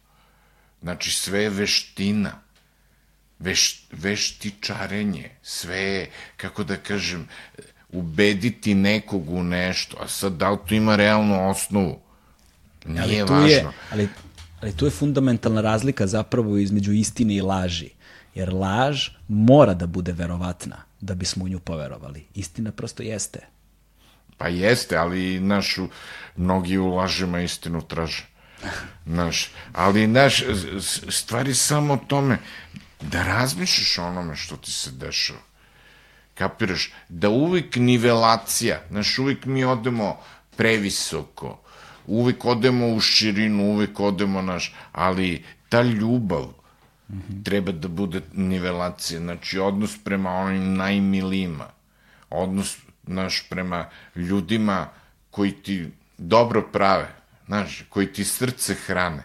Znači, 0.82 1.10
sve 1.10 1.42
je 1.42 1.50
veština, 1.50 2.38
veš, 3.38 3.86
veštičarenje, 3.92 5.30
sve 5.42 5.80
je, 5.80 6.10
kako 6.36 6.64
da 6.64 6.76
kažem, 6.76 7.28
ubediti 7.92 8.74
nekog 8.74 9.30
u 9.30 9.42
nešto, 9.42 9.96
a 10.00 10.08
sad 10.08 10.32
da 10.32 10.50
li 10.50 10.58
to 10.68 10.74
ima 10.74 10.96
realnu 10.96 11.50
osnovu? 11.50 11.98
Nije 12.84 13.02
ali 13.02 13.22
važno. 13.22 13.46
Je, 13.46 13.66
ali 13.92 14.08
Ali 14.60 14.76
tu 14.76 14.84
je 14.84 14.90
fundamentalna 14.90 15.60
razlika 15.60 16.06
zapravo 16.06 16.56
između 16.56 16.92
istine 16.92 17.34
i 17.34 17.40
laži. 17.40 17.90
Jer 18.34 18.54
laž 18.54 19.08
mora 19.28 19.74
da 19.74 19.86
bude 19.86 20.12
verovatna 20.12 20.76
da 21.00 21.14
bismo 21.14 21.44
u 21.44 21.48
nju 21.48 21.58
poverovali. 21.58 22.26
Istina 22.34 22.72
prosto 22.72 23.02
jeste. 23.02 23.40
Pa 24.36 24.48
jeste, 24.48 24.96
ali 24.96 25.40
našu, 25.40 25.88
mnogi 26.36 26.78
u 26.78 26.88
lažima 26.88 27.40
istinu 27.40 27.82
traže. 27.82 28.26
Naš, 29.04 29.50
ali 29.72 30.06
naš, 30.06 30.42
stvari 31.08 31.54
samo 31.54 31.94
o 31.94 31.96
tome 31.96 32.38
da 33.00 33.22
razmišljaš 33.22 33.98
o 33.98 34.04
onome 34.04 34.36
što 34.36 34.56
ti 34.56 34.72
se 34.72 34.90
dešava. 34.90 35.40
Kapiraš? 36.40 36.92
Da 37.08 37.28
uvijek 37.28 37.76
nivelacija, 37.76 38.80
znaš, 38.90 39.18
uvijek 39.18 39.44
mi 39.44 39.64
odemo 39.64 40.16
previsoko, 40.56 41.58
uvek 42.06 42.44
odemo 42.44 42.88
u 42.88 43.00
širinu, 43.00 43.64
uvek 43.64 44.00
odemo 44.00 44.42
naš, 44.42 44.74
ali 44.92 45.44
ta 45.68 45.82
ljubav 45.82 46.46
mm 47.08 47.16
-hmm. 47.16 47.44
treba 47.44 47.72
da 47.72 47.88
bude 47.88 48.20
nivelacija, 48.32 49.20
znači 49.20 49.58
odnos 49.58 49.98
prema 50.04 50.30
onim 50.30 50.74
najmilijima, 50.76 51.66
odnos 52.30 52.76
naš 53.02 53.46
prema 53.50 53.88
ljudima 54.16 54.88
koji 55.30 55.52
ti 55.52 55.88
dobro 56.18 56.62
prave, 56.72 57.14
znaš, 57.46 57.84
koji 57.88 58.12
ti 58.12 58.24
srce 58.24 58.74
hrane, 58.74 59.22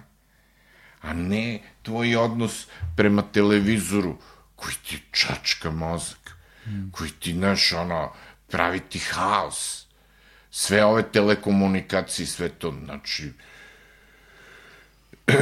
a 1.01 1.13
ne 1.13 1.61
tvoj 1.81 2.15
odnos 2.15 2.67
prema 2.97 3.21
televizoru 3.21 4.17
koji 4.55 4.75
ti 4.87 5.01
čačka 5.11 5.71
mozak, 5.71 6.24
mm. 6.67 6.91
koji 6.91 7.09
ti, 7.09 7.33
znaš, 7.33 7.73
ono, 7.73 8.13
pravi 8.47 8.79
ti 8.79 8.99
haos 8.99 9.85
sve 10.57 10.85
ove 10.85 11.03
telekomunikacije, 11.11 12.27
sve 12.27 12.49
to, 12.49 12.73
znači, 12.85 13.31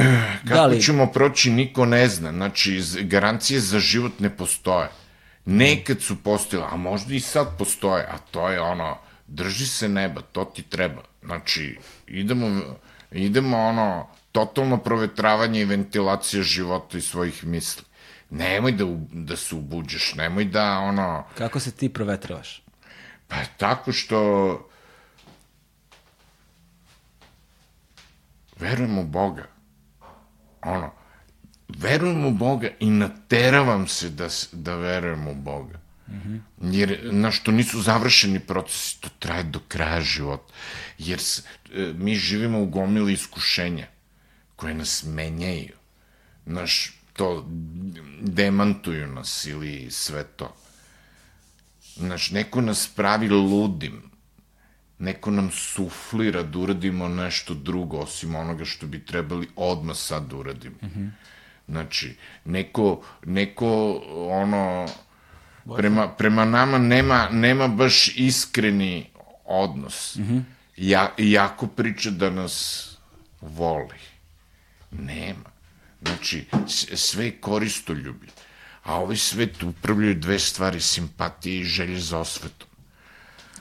kako 0.48 0.54
da 0.54 0.66
li... 0.66 0.82
ćemo 0.82 1.06
proći, 1.06 1.50
niko 1.50 1.86
ne 1.86 2.08
zna, 2.08 2.32
znači, 2.32 2.82
garancije 3.02 3.60
za 3.60 3.78
život 3.78 4.20
ne 4.20 4.36
postoje. 4.36 4.88
Nekad 5.44 6.02
su 6.02 6.22
postojile, 6.22 6.66
a 6.70 6.76
možda 6.76 7.14
i 7.14 7.20
sad 7.20 7.58
postoje, 7.58 8.04
a 8.04 8.18
to 8.30 8.48
je 8.48 8.60
ono, 8.60 8.98
drži 9.26 9.66
se 9.66 9.88
neba, 9.88 10.20
to 10.20 10.44
ti 10.44 10.62
treba. 10.62 11.02
Znači, 11.22 11.78
idemo, 12.06 12.62
idemo 13.10 13.58
ono, 13.58 14.08
totalno 14.32 14.78
provetravanje 14.78 15.60
i 15.60 15.64
ventilacija 15.64 16.42
života 16.42 16.98
i 16.98 17.00
svojih 17.00 17.44
misli. 17.44 17.84
Nemoj 18.34 18.72
da, 18.72 18.84
da 19.12 19.36
se 19.36 19.54
ubuđeš, 19.54 20.14
nemoj 20.14 20.44
da 20.44 20.78
ono... 20.78 21.24
Kako 21.38 21.60
se 21.60 21.70
ti 21.70 21.88
provetravaš? 21.88 22.62
Pa 23.28 23.36
tako 23.56 23.92
što 23.92 24.18
verujem 28.60 28.98
u 28.98 29.04
Boga. 29.04 29.46
Ono, 30.62 30.90
verujem 31.68 32.24
u 32.24 32.30
Boga 32.30 32.68
i 32.80 32.90
nateravam 32.90 33.88
se 33.88 34.10
da, 34.10 34.28
da 34.52 34.74
verujem 34.74 35.28
u 35.28 35.34
Boga. 35.34 35.78
Mm 36.08 36.12
-hmm. 36.12 36.40
Jer, 36.60 37.00
na 37.12 37.30
što 37.30 37.52
nisu 37.52 37.82
završeni 37.82 38.40
procesi, 38.40 39.00
to 39.00 39.08
traje 39.18 39.42
do 39.42 39.60
kraja 39.68 40.00
života. 40.00 40.52
Jer 40.98 41.20
s, 41.20 41.38
e, 41.38 41.92
mi 41.96 42.14
živimo 42.14 42.62
u 42.62 42.66
gomili 42.66 43.12
iskušenja 43.12 43.86
koje 44.56 44.74
nas 44.74 45.04
menjaju. 45.06 45.76
Naš, 46.44 47.03
to 47.16 47.48
demantuju 48.20 49.06
nas 49.06 49.46
ili 49.46 49.90
sve 49.90 50.24
to. 50.24 50.54
Znaš, 51.96 52.30
neko 52.30 52.60
nas 52.60 52.88
pravi 52.96 53.28
ludim, 53.28 54.02
neko 54.98 55.30
nam 55.30 55.50
suflira 55.50 56.42
da 56.42 56.58
uradimo 56.58 57.08
nešto 57.08 57.54
drugo 57.54 57.98
osim 57.98 58.34
onoga 58.34 58.64
što 58.64 58.86
bi 58.86 59.04
trebali 59.04 59.48
odmah 59.56 59.96
sad 59.96 60.26
da 60.26 60.36
uradimo. 60.36 60.76
Mm 60.82 60.86
-hmm. 60.86 61.10
Znači, 61.68 62.16
neko, 62.44 63.04
neko 63.24 64.02
ono, 64.30 64.88
prema, 65.76 66.08
prema 66.08 66.44
nama 66.44 66.78
nema, 66.78 67.28
nema 67.30 67.68
baš 67.68 68.16
iskreni 68.16 69.10
odnos. 69.44 70.16
Mm 70.16 70.22
-hmm. 70.22 70.42
ja, 70.76 71.14
jako 71.18 71.66
priča 71.66 72.10
da 72.10 72.30
nas 72.30 72.88
voli. 73.40 73.98
Nema. 74.90 75.53
Znači, 76.06 76.44
sve 76.94 77.24
je 77.24 77.36
koristoljubi. 77.40 78.26
A 78.82 78.94
ovaj 79.00 79.16
svet 79.16 79.62
upravljaju 79.62 80.14
dve 80.14 80.38
stvari, 80.38 80.80
simpatije 80.80 81.60
i 81.60 81.64
želje 81.64 82.00
za 82.00 82.18
osvetom. 82.18 82.68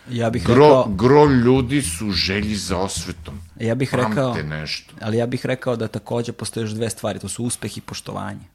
Ja 0.09 0.29
bih 0.29 0.43
gro, 0.43 0.53
rekao... 0.55 0.87
Gro 0.87 1.25
ljudi 1.25 1.81
su 1.81 2.11
želji 2.11 2.55
za 2.55 2.77
osvetom. 2.77 3.41
Ja 3.59 3.75
bih 3.75 3.89
Pamte 3.91 4.09
rekao... 4.09 4.35
nešto. 4.43 4.93
Ali 5.01 5.17
ja 5.17 5.25
bih 5.25 5.45
rekao 5.45 5.75
da 5.75 5.87
takođe 5.87 6.31
postoje 6.31 6.63
još 6.63 6.71
dve 6.71 6.89
stvari. 6.89 7.19
To 7.19 7.29
su 7.29 7.43
uspeh 7.43 7.77
i 7.77 7.81
poštovanje. 7.81 8.53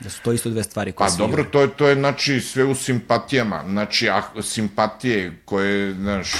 Da 0.00 0.10
su 0.10 0.22
to 0.22 0.32
isto 0.32 0.50
dve 0.50 0.62
stvari 0.62 0.92
koje 0.92 1.08
Pa 1.08 1.16
dobro, 1.16 1.44
to 1.44 1.60
je, 1.60 1.68
to 1.68 1.88
je 1.88 1.94
znači 1.94 2.40
sve 2.40 2.64
u 2.64 2.74
simpatijama. 2.74 3.64
Znači, 3.68 4.08
ah, 4.08 4.42
simpatije 4.42 5.42
koje, 5.44 5.94
znaš, 5.94 6.32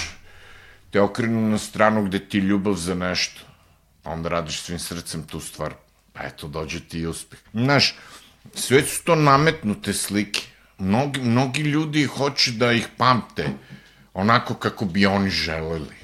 te 0.91 1.01
okrenu 1.01 1.49
na 1.49 1.59
stranu 1.59 2.05
gde 2.05 2.19
ti 2.19 2.39
ljubav 2.39 2.75
za 2.75 2.95
nešto. 2.95 3.41
Pa 4.03 4.11
onda 4.11 4.29
radiš 4.29 4.61
svim 4.61 4.79
srcem 4.79 5.23
tu 5.23 5.41
stvar. 5.41 5.75
Pa 6.13 6.25
eto, 6.25 6.49
dođe 6.49 6.81
ti 6.81 6.99
i 6.99 7.07
uspeh. 7.07 7.39
Znaš, 7.53 7.95
sve 8.55 8.83
su 8.83 9.05
to 9.05 9.15
nametnute 9.15 9.93
slike. 9.93 10.41
Mnogi, 10.79 11.21
mnogi 11.21 11.61
ljudi 11.63 12.05
hoće 12.05 12.53
da 12.53 12.73
ih 12.73 12.89
pamte 12.97 13.49
onako 14.15 14.55
kako 14.55 14.85
bi 14.85 15.07
oni 15.07 15.31
želeli. 15.31 15.95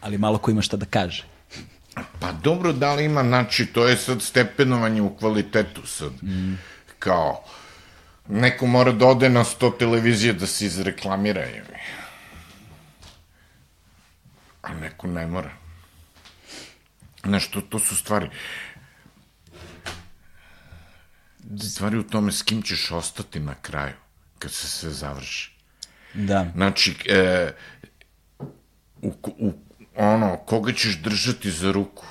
Ali 0.00 0.18
malo 0.18 0.38
ko 0.38 0.50
ima 0.50 0.62
šta 0.62 0.76
da 0.76 0.86
kaže. 0.86 1.24
Pa 2.20 2.32
dobro, 2.32 2.72
da 2.72 2.94
li 2.94 3.04
ima, 3.04 3.22
znači, 3.22 3.66
to 3.66 3.88
je 3.88 3.96
sad 3.96 4.22
stepenovanje 4.22 5.02
u 5.02 5.16
kvalitetu 5.16 5.86
sad. 5.86 6.12
Mm. 6.22 6.58
Kao, 6.98 7.44
neko 8.28 8.66
mora 8.66 8.92
da 8.92 9.06
ode 9.06 9.28
na 9.28 9.44
sto 9.44 9.70
televizije 9.70 10.32
da 10.32 10.46
se 10.46 10.66
izreklamira. 10.66 11.46
A 14.62 14.74
neko 14.74 15.06
ne 15.06 15.26
mora. 15.26 15.50
Znaš, 17.24 17.50
to, 17.50 17.60
to 17.60 17.78
su 17.78 17.96
stvari. 17.96 18.30
Stvari 21.56 21.98
u 21.98 22.02
tome 22.02 22.32
s 22.32 22.42
kim 22.42 22.62
ćeš 22.62 22.90
ostati 22.90 23.40
na 23.40 23.54
kraju, 23.54 23.94
kad 24.38 24.52
se 24.52 24.68
sve 24.68 24.90
završi. 24.90 25.52
Da. 26.14 26.50
Znači, 26.54 26.96
e, 27.08 27.52
u, 29.02 29.12
u, 29.24 29.52
ono, 29.96 30.36
koga 30.36 30.72
ćeš 30.72 30.98
držati 30.98 31.50
za 31.50 31.72
ruku? 31.72 32.06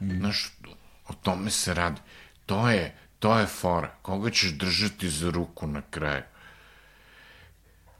Mm. 0.00 0.18
Znaš, 0.18 0.52
o 1.08 1.12
tome 1.12 1.50
se 1.50 1.74
radi. 1.74 2.00
To 2.46 2.70
je, 2.70 2.94
To 3.24 3.38
je 3.38 3.46
fora. 3.46 3.88
Koga 4.02 4.30
ćeš 4.30 4.50
držati 4.50 5.08
za 5.08 5.30
ruku 5.30 5.66
na 5.66 5.82
kraju? 5.90 6.22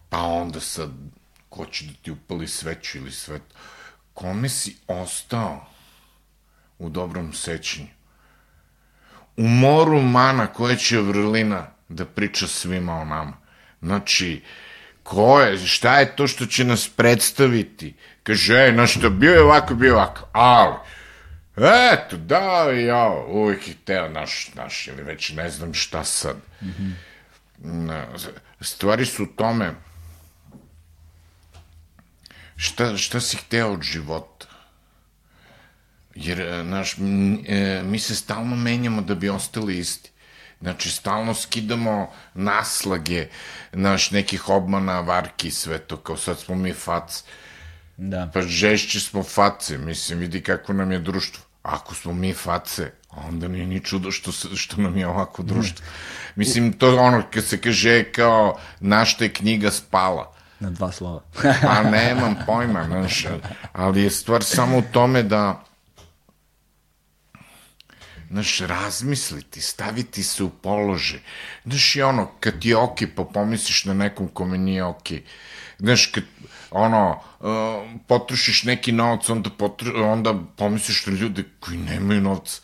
Pa 0.09 0.19
onda 0.19 0.61
sad, 0.61 0.91
ko 1.49 1.67
će 1.67 1.87
da 1.87 1.93
ti 2.03 2.11
upali 2.11 2.49
sveću 2.49 2.99
ili 2.99 3.13
svet? 3.13 3.43
Kome 4.15 4.49
si 4.49 4.77
ostao 4.87 5.67
u 6.79 6.89
dobrom 6.89 7.33
sećanju? 7.33 7.89
U 9.37 9.49
moru 9.49 10.01
mana 10.01 10.47
koja 10.47 10.77
će 10.77 10.99
vrlina 10.99 11.67
da 11.89 12.05
priča 12.05 12.47
svima 12.47 13.01
o 13.01 13.05
nama. 13.05 13.33
Znači, 13.83 14.43
ko 15.03 15.41
je, 15.41 15.59
šta 15.67 15.99
je 15.99 16.17
to 16.17 16.27
što 16.27 16.47
će 16.47 16.65
nas 16.65 16.89
predstaviti? 16.89 17.95
Kaže, 18.23 18.55
ej, 18.55 18.73
znaš 18.73 18.95
što, 18.95 19.11
bio 19.11 19.33
je 19.33 19.43
ovako, 19.43 19.75
bio 19.75 19.89
je 19.89 19.95
ovako, 19.95 20.29
ali, 20.33 20.75
eto, 21.93 22.17
da, 22.17 22.71
ja, 22.71 23.09
uvijek 23.29 23.69
je 23.69 23.75
teo 23.85 24.09
naš, 24.09 24.51
naš, 24.55 24.87
ili 24.87 25.03
već 25.03 25.33
ne 25.33 25.51
znam 25.51 25.75
šta 25.75 26.05
sad. 26.05 26.37
Mm 26.63 26.67
-hmm. 26.67 26.95
Stvari 28.61 29.07
su 29.07 29.23
u 29.23 29.27
tome, 29.27 29.75
šta, 32.57 32.97
šta 32.97 33.21
si 33.21 33.37
hteo 33.37 33.73
od 33.73 33.83
života? 33.83 34.47
Jer, 36.15 36.63
znaš, 36.67 36.97
mi 37.85 37.99
se 37.99 38.15
stalno 38.15 38.57
menjamo 38.57 39.03
da 39.03 39.15
bi 39.15 39.29
ostali 39.29 39.79
isti. 39.79 40.11
Znači, 40.61 40.91
stalno 40.91 41.35
skidamo 41.35 42.11
naslage 42.35 43.27
naš 43.73 44.11
nekih 44.11 44.49
obmana, 44.49 45.01
varki, 45.01 45.51
sve 45.51 45.79
to, 45.79 45.97
kao 45.97 46.17
sad 46.17 46.39
smo 46.39 46.55
mi 46.55 46.73
fac. 46.73 47.25
Da. 47.97 48.31
Pa 48.35 48.43
žešći 48.43 49.01
smo 49.01 49.23
face, 49.23 49.79
mislim, 49.79 50.19
vidi 50.19 50.43
kako 50.43 50.73
nam 50.73 50.93
je 50.93 50.99
društvo. 50.99 51.45
Ako 51.63 51.95
smo 51.95 52.13
mi 52.13 52.33
face, 52.35 52.91
onda 53.11 53.49
nije 53.49 53.67
ni 53.67 53.81
čudo 53.81 54.11
što, 54.11 54.33
se, 54.33 54.57
što 54.57 54.81
nam 54.81 54.97
je 54.97 55.07
ovako 55.09 55.43
društvo. 55.43 55.87
Mislim, 56.35 56.73
to 56.73 56.97
ono, 56.97 57.23
kad 57.31 57.45
se 57.45 57.61
kaže 57.61 58.05
kao, 58.05 58.59
našta 58.81 59.25
je 59.25 59.33
knjiga 59.33 59.71
spala. 59.71 60.33
Na 60.61 60.71
dva 60.71 60.93
slova. 60.93 61.21
pa 61.63 61.83
nemam 61.83 62.37
pojma, 62.47 62.85
znaš, 62.85 63.27
ali 63.73 64.03
je 64.03 64.11
stvar 64.11 64.45
samo 64.45 64.79
u 64.79 64.83
tome 64.93 65.23
da 65.23 65.64
znaš, 68.31 68.61
razmisliti, 68.61 69.61
staviti 69.61 70.23
se 70.23 70.45
u 70.45 70.51
položaj. 70.51 71.21
Znaš, 71.65 71.97
i 71.97 72.03
ono, 72.03 72.31
kad 72.41 72.61
ti 72.61 72.69
je 72.69 72.77
okej, 72.77 73.15
pa 73.15 73.25
pomisliš 73.25 73.85
na 73.85 73.95
nekom 73.95 74.29
kome 74.29 74.59
nije 74.59 74.85
okej. 74.85 75.23
Znaš, 75.79 76.07
kad, 76.07 76.25
ono, 76.71 77.21
uh, 77.41 77.47
potrošiš 78.07 78.65
neki 78.65 78.93
novac, 78.93 79.29
onda, 79.29 79.51
potro, 79.51 80.13
onda 80.13 80.35
pomisliš 80.57 81.07
na 81.07 81.13
ljude 81.13 81.45
koji 81.61 81.79
nemaju 81.79 82.21
novca, 82.21 82.61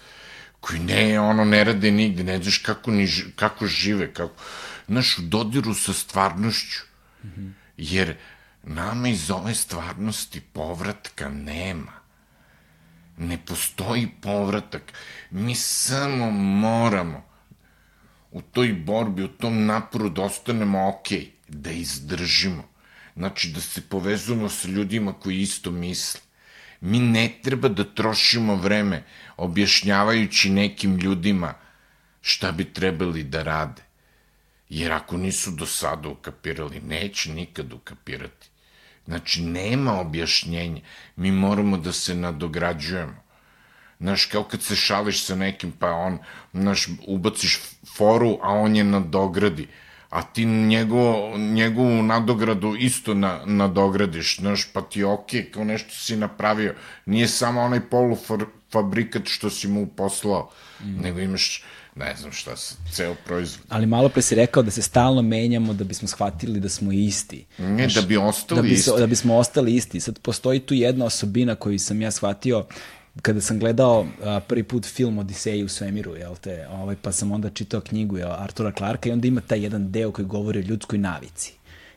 koji 0.60 0.80
ne, 0.80 1.20
ono, 1.20 1.44
ne 1.44 1.64
rade 1.64 1.90
nigde, 1.90 2.24
ne 2.24 2.42
znaš 2.42 2.58
kako, 2.58 2.90
ni, 2.90 3.08
kako 3.36 3.66
žive, 3.66 4.14
kako, 4.14 4.42
znaš, 4.88 5.18
u 5.18 5.22
dodiru 5.22 5.74
sa 5.74 5.92
stvarnošću. 5.92 6.80
Mm 7.24 7.28
-hmm. 7.28 7.52
Jer 7.76 8.16
nama 8.62 9.08
iz 9.08 9.30
ove 9.30 9.54
stvarnosti 9.54 10.40
povratka 10.40 11.28
nema. 11.28 11.99
Ne 13.20 13.38
postoji 13.46 14.08
povratak. 14.20 14.92
Mi 15.30 15.54
samo 15.54 16.30
moramo 16.30 17.24
u 18.30 18.42
toj 18.42 18.72
borbi, 18.72 19.22
u 19.22 19.28
tom 19.28 19.66
naporu 19.66 20.08
da 20.08 20.22
ostanemo 20.22 20.88
ok, 20.88 21.08
da 21.48 21.70
izdržimo. 21.70 22.64
Znači, 23.16 23.48
da 23.48 23.60
se 23.60 23.80
povezujemo 23.80 24.48
sa 24.48 24.68
ljudima 24.68 25.12
koji 25.12 25.40
isto 25.40 25.70
misle. 25.70 26.20
Mi 26.80 26.98
ne 26.98 27.28
treba 27.42 27.68
da 27.68 27.84
trošimo 27.84 28.56
vreme 28.56 29.02
objašnjavajući 29.36 30.50
nekim 30.50 30.96
ljudima 30.96 31.54
šta 32.20 32.52
bi 32.52 32.64
trebali 32.64 33.22
da 33.24 33.42
rade. 33.42 33.82
Jer 34.68 34.92
ako 34.92 35.16
nisu 35.16 35.50
do 35.50 35.66
sada 35.66 36.08
ukapirali, 36.08 36.80
neće 36.80 37.32
nikad 37.32 37.72
ukapirati. 37.72 38.49
Znači, 39.10 39.42
nema 39.42 40.00
objašnjenja. 40.00 40.80
Mi 41.16 41.32
moramo 41.32 41.76
da 41.76 41.92
se 41.92 42.14
nadograđujemo. 42.14 43.16
Znaš, 44.00 44.24
kao 44.24 44.44
kad 44.44 44.62
se 44.62 44.76
šališ 44.76 45.24
sa 45.24 45.34
nekim, 45.34 45.72
pa 45.72 45.90
on, 45.90 46.18
znaš, 46.52 46.88
ubaciš 47.06 47.58
foru, 47.96 48.38
a 48.42 48.52
on 48.52 48.76
je 48.76 48.84
na 48.84 49.00
dogradi. 49.00 49.66
A 50.10 50.22
ti 50.22 50.44
njegov, 50.44 51.38
njegovu 51.38 52.02
nadogradu 52.02 52.76
isto 52.78 53.14
na, 53.14 53.40
nadogradiš, 53.46 54.36
znaš, 54.38 54.72
pa 54.72 54.82
ti 54.82 55.00
je 55.00 55.06
okej, 55.06 55.40
okay, 55.40 55.50
kao 55.50 55.64
nešto 55.64 55.94
si 55.94 56.16
napravio. 56.16 56.74
Nije 57.06 57.28
samo 57.28 57.60
onaj 57.60 57.80
polufabrikat 57.80 59.22
što 59.26 59.50
si 59.50 59.68
mu 59.68 59.86
poslao, 59.86 60.50
mm. 60.80 61.00
nego 61.00 61.20
imaš 61.20 61.64
ne 61.94 62.14
znam 62.16 62.32
šta 62.32 62.54
ceo 62.92 63.14
proizvod. 63.26 63.66
Ali 63.68 63.86
malo 63.86 64.08
pre 64.08 64.22
si 64.22 64.34
rekao 64.34 64.62
da 64.62 64.70
se 64.70 64.82
stalno 64.82 65.22
menjamo 65.22 65.72
da 65.72 65.84
bismo 65.84 66.08
shvatili 66.08 66.60
da 66.60 66.68
smo 66.68 66.92
isti. 66.92 67.44
Ne, 67.58 67.76
Znaš, 67.76 67.94
da 67.94 68.02
bi 68.02 68.16
ostali 68.16 68.58
da 68.58 68.62
bi, 68.62 68.74
isti. 68.74 68.90
Da 68.98 69.06
bismo 69.06 69.36
ostali 69.36 69.74
isti. 69.74 70.00
Sad 70.00 70.18
postoji 70.18 70.60
tu 70.60 70.74
jedna 70.74 71.04
osobina 71.04 71.54
koju 71.54 71.78
sam 71.78 72.02
ja 72.02 72.10
shvatio 72.10 72.66
kada 73.22 73.40
sam 73.40 73.58
gledao 73.58 74.06
a, 74.24 74.40
prvi 74.40 74.62
put 74.62 74.86
film 74.86 75.18
Odiseji 75.18 75.64
u 75.64 75.68
svemiru, 75.68 76.16
jel 76.16 76.36
te, 76.36 76.66
ovaj, 76.68 76.96
pa 77.02 77.12
sam 77.12 77.32
onda 77.32 77.50
čitao 77.50 77.80
knjigu 77.80 78.18
jel, 78.18 78.32
Artura 78.32 78.72
Clarka 78.78 79.08
i 79.08 79.12
onda 79.12 79.28
ima 79.28 79.40
taj 79.40 79.62
jedan 79.62 79.92
deo 79.92 80.12
koji 80.12 80.26
govori 80.26 80.58
o 80.58 80.62
ljudskoj 80.62 80.98
navici. 80.98 81.52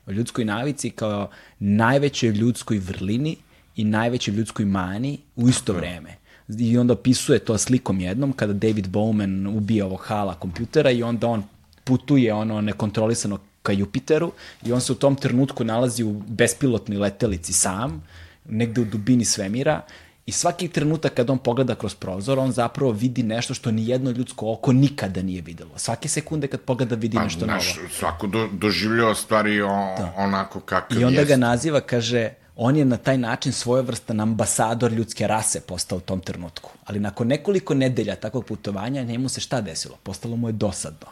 O 0.07 0.11
ljudskoj 0.11 0.45
navici 0.45 0.89
kao 0.89 1.29
najvećoj 1.59 2.29
ljudskoj 2.29 2.79
vrlini 2.79 3.37
i 3.75 3.83
najvećoj 3.83 4.33
ljudskoj 4.33 4.65
mani 4.65 5.19
u 5.35 5.49
isto 5.49 5.73
vreme 5.73 6.22
i 6.49 6.77
onda 6.77 6.93
opisuje 6.93 7.39
to 7.39 7.57
slikom 7.57 7.99
jednom 7.99 8.33
kada 8.33 8.53
David 8.53 8.87
Bowman 8.87 9.47
ubije 9.47 9.83
ovog 9.83 10.01
hala 10.03 10.33
kompjutera 10.33 10.91
i 10.91 11.03
onda 11.03 11.27
on 11.27 11.43
putuje 11.83 12.33
ono 12.33 12.61
nekontrolisano 12.61 13.39
ka 13.61 13.71
Jupiteru 13.71 14.31
i 14.65 14.73
on 14.73 14.81
se 14.81 14.91
u 14.91 14.95
tom 14.95 15.15
trenutku 15.15 15.63
nalazi 15.63 16.03
u 16.03 16.11
bespilotnoj 16.27 16.97
letelici 16.97 17.53
sam, 17.53 18.03
negde 18.49 18.81
u 18.81 18.85
dubini 18.85 19.25
svemira 19.25 19.81
i 20.25 20.31
svaki 20.31 20.67
trenutak 20.67 21.13
kad 21.13 21.29
on 21.29 21.37
pogleda 21.37 21.75
kroz 21.75 21.95
prozor, 21.95 22.39
on 22.39 22.51
zapravo 22.51 22.91
vidi 22.91 23.23
nešto 23.23 23.53
što 23.53 23.71
ni 23.71 23.87
jedno 23.87 24.11
ljudsko 24.11 24.51
oko 24.51 24.73
nikada 24.73 25.21
nije 25.21 25.41
videlo. 25.41 25.71
Svake 25.77 26.09
sekunde 26.09 26.47
kad 26.47 26.61
pogleda 26.61 26.95
vidi 26.95 27.17
pa, 27.17 27.23
nešto 27.23 27.45
naš, 27.45 27.75
novo. 27.75 27.89
Svako 27.89 28.27
do, 28.27 28.49
doživljava 28.51 29.15
stvari 29.15 29.61
o, 29.61 29.67
da. 29.67 30.13
onako 30.17 30.59
kakav 30.59 31.01
I 31.01 31.03
onda 31.03 31.19
jest. 31.19 31.29
ga 31.29 31.37
naziva, 31.37 31.81
kaže, 31.81 32.29
on 32.55 32.75
je 32.75 32.85
na 32.85 32.97
taj 32.97 33.17
način 33.17 33.51
svojevrstan 33.51 34.19
ambasador 34.19 34.91
ljudske 34.91 35.27
rase 35.27 35.61
postao 35.61 35.97
u 35.97 36.01
tom 36.01 36.19
trenutku. 36.19 36.71
Ali 36.85 36.99
nakon 36.99 37.27
nekoliko 37.27 37.73
nedelja 37.73 38.15
takvog 38.15 38.45
putovanja, 38.45 39.03
njemu 39.03 39.29
se 39.29 39.41
šta 39.41 39.61
desilo? 39.61 39.97
Postalo 40.03 40.35
mu 40.35 40.49
je 40.49 40.51
dosadno. 40.51 41.07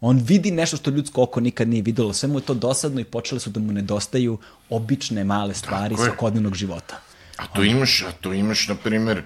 On 0.00 0.18
vidi 0.18 0.50
nešto 0.50 0.76
što 0.76 0.90
ljudsko 0.90 1.22
oko 1.22 1.40
nikad 1.40 1.68
nije 1.68 1.82
videlo, 1.82 2.12
sve 2.12 2.28
mu 2.28 2.38
je 2.38 2.42
to 2.42 2.54
dosadno 2.54 3.00
i 3.00 3.04
počele 3.04 3.40
su 3.40 3.50
da 3.50 3.60
mu 3.60 3.72
nedostaju 3.72 4.38
obične 4.70 5.24
male 5.24 5.54
stvari 5.54 5.96
svakodnevnog 5.96 6.54
života. 6.54 7.00
A 7.36 7.46
to 7.46 7.64
imaš, 7.64 8.02
a 8.02 8.12
to 8.20 8.32
imaš, 8.32 8.68
na 8.68 8.74
primer, 8.74 9.22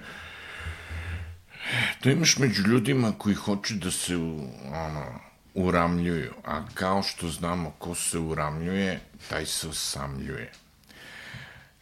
to 2.01 2.09
imaš 2.09 2.37
među 2.37 2.61
ljudima 2.61 3.13
koji 3.17 3.35
hoće 3.35 3.73
da 3.73 3.91
se 3.91 4.15
ono, 4.15 5.19
uramljuju, 5.53 6.33
a 6.45 6.65
kao 6.73 7.03
što 7.03 7.29
znamo 7.29 7.71
ko 7.77 7.95
se 7.95 8.19
uramljuje, 8.19 8.99
taj 9.29 9.45
se 9.45 9.67
osamljuje 9.67 10.51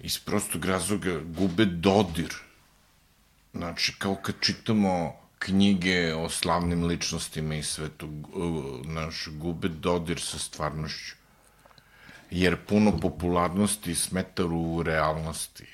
iz 0.03 0.19
prostog 0.19 0.65
razloga 0.65 1.19
gube 1.23 1.65
dodir. 1.65 2.33
Znači, 3.53 3.95
kao 3.97 4.15
kad 4.15 4.35
čitamo 4.39 5.13
knjige 5.39 6.13
o 6.13 6.29
slavnim 6.29 6.85
ličnostima 6.85 7.55
i 7.55 7.63
sve 7.63 7.89
to, 7.89 8.07
naš, 8.83 9.27
gube 9.31 9.67
dodir 9.67 10.19
sa 10.21 10.39
stvarnošću. 10.39 11.15
Jer 12.31 12.57
puno 12.57 12.99
popularnosti 12.99 13.95
smeta 13.95 14.45
u 14.45 14.83
realnosti. 14.83 15.65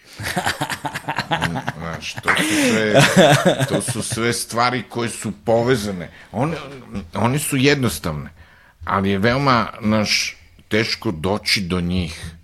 Znaš, 1.77 2.13
to 2.13 2.29
su 2.37 2.69
sve, 2.69 3.01
to 3.69 3.81
su 3.81 4.03
sve 4.03 4.33
stvari 4.33 4.83
koje 4.89 5.09
su 5.09 5.31
povezane. 5.45 6.11
One, 6.31 6.57
one 7.13 7.39
su 7.39 7.57
jednostavne, 7.57 8.29
ali 8.85 9.09
je 9.09 9.17
veoma, 9.17 9.67
naš, 9.81 10.37
teško 10.67 11.11
doći 11.11 11.61
do 11.61 11.81
njih 11.81 12.38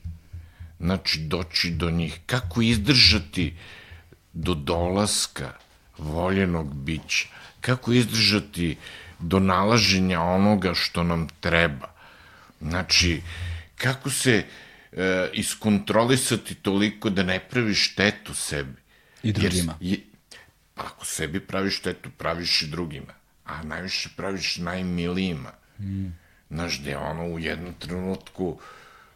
znači 0.79 1.19
doći 1.19 1.71
do 1.71 1.91
njih, 1.91 2.19
kako 2.25 2.61
izdržati 2.61 3.53
do 4.33 4.53
dolaska 4.53 5.53
voljenog 5.97 6.73
bića, 6.73 7.27
kako 7.61 7.93
izdržati 7.93 8.77
do 9.19 9.39
nalaženja 9.39 10.21
onoga 10.21 10.73
što 10.73 11.03
nam 11.03 11.27
treba. 11.39 11.93
Znači, 12.61 13.21
kako 13.75 14.09
se 14.09 14.43
e, 14.91 15.29
iskontrolisati 15.33 16.55
toliko 16.55 17.09
da 17.09 17.23
ne 17.23 17.39
praviš 17.39 17.91
štetu 17.91 18.33
sebi. 18.33 18.81
I 19.23 19.31
drugima. 19.33 19.77
Jer, 19.79 19.99
je, 19.99 20.05
ako 20.75 21.05
sebi 21.05 21.39
praviš 21.39 21.77
štetu, 21.77 22.09
praviš 22.17 22.61
i 22.61 22.67
drugima. 22.67 23.13
A 23.45 23.63
najviše 23.63 24.09
praviš 24.15 24.57
najmilijima. 24.57 25.51
Mm. 25.79 26.07
Znaš, 26.49 26.81
gde 26.81 26.97
ono 26.97 27.25
u 27.25 27.39
jednom 27.39 27.73
trenutku 27.73 28.47
uh, 28.47 28.59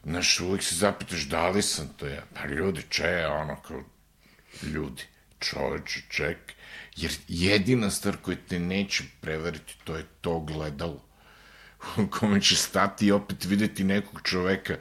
Znaš, 0.03 0.39
uvijek 0.39 0.63
se 0.63 0.75
zapitaš 0.75 1.21
da 1.21 1.49
li 1.49 1.61
sam 1.61 1.87
to 1.97 2.07
ja. 2.07 2.23
Pa 2.33 2.47
ljudi, 2.47 2.83
če 2.89 3.03
je 3.03 3.27
ono 3.27 3.55
kao 3.61 3.83
ljudi, 4.63 5.03
čoveče, 5.39 6.01
ček. 6.09 6.37
Jer 6.95 7.11
jedina 7.27 7.89
stvar 7.89 8.17
koja 8.17 8.37
te 8.49 8.59
neće 8.59 9.03
prevariti, 9.21 9.75
to 9.83 9.95
je 9.95 10.05
to 10.21 10.39
gledalo 10.39 11.09
u 11.97 12.07
kome 12.07 12.41
će 12.41 12.55
stati 12.55 13.05
i 13.05 13.11
opet 13.11 13.45
videti 13.45 13.83
nekog 13.83 14.21
čoveka 14.23 14.75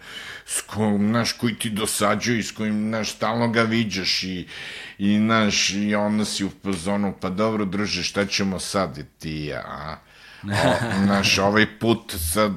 s 0.46 0.60
kojim, 0.60 1.08
znaš, 1.08 1.32
koji 1.32 1.54
ti 1.54 1.70
dosađuje 1.70 2.38
i 2.38 2.42
s 2.42 2.52
kojim, 2.52 2.88
znaš, 2.88 3.12
stalno 3.12 3.48
ga 3.48 3.62
viđaš 3.62 4.22
i, 4.22 4.48
i, 4.98 5.18
znaš, 5.18 5.70
i 5.70 5.94
onda 5.94 6.24
si 6.24 6.44
u 6.44 6.50
pozonu, 6.50 7.14
pa 7.20 7.30
dobro, 7.30 7.64
druže, 7.64 8.02
šta 8.02 8.26
ćemo 8.26 8.58
sad, 8.58 8.98
i 8.98 9.04
ti 9.18 9.52
a? 9.54 9.96
O, 10.42 11.04
znaš, 11.04 11.38
ovaj 11.38 11.78
put 11.78 12.14
sad, 12.32 12.52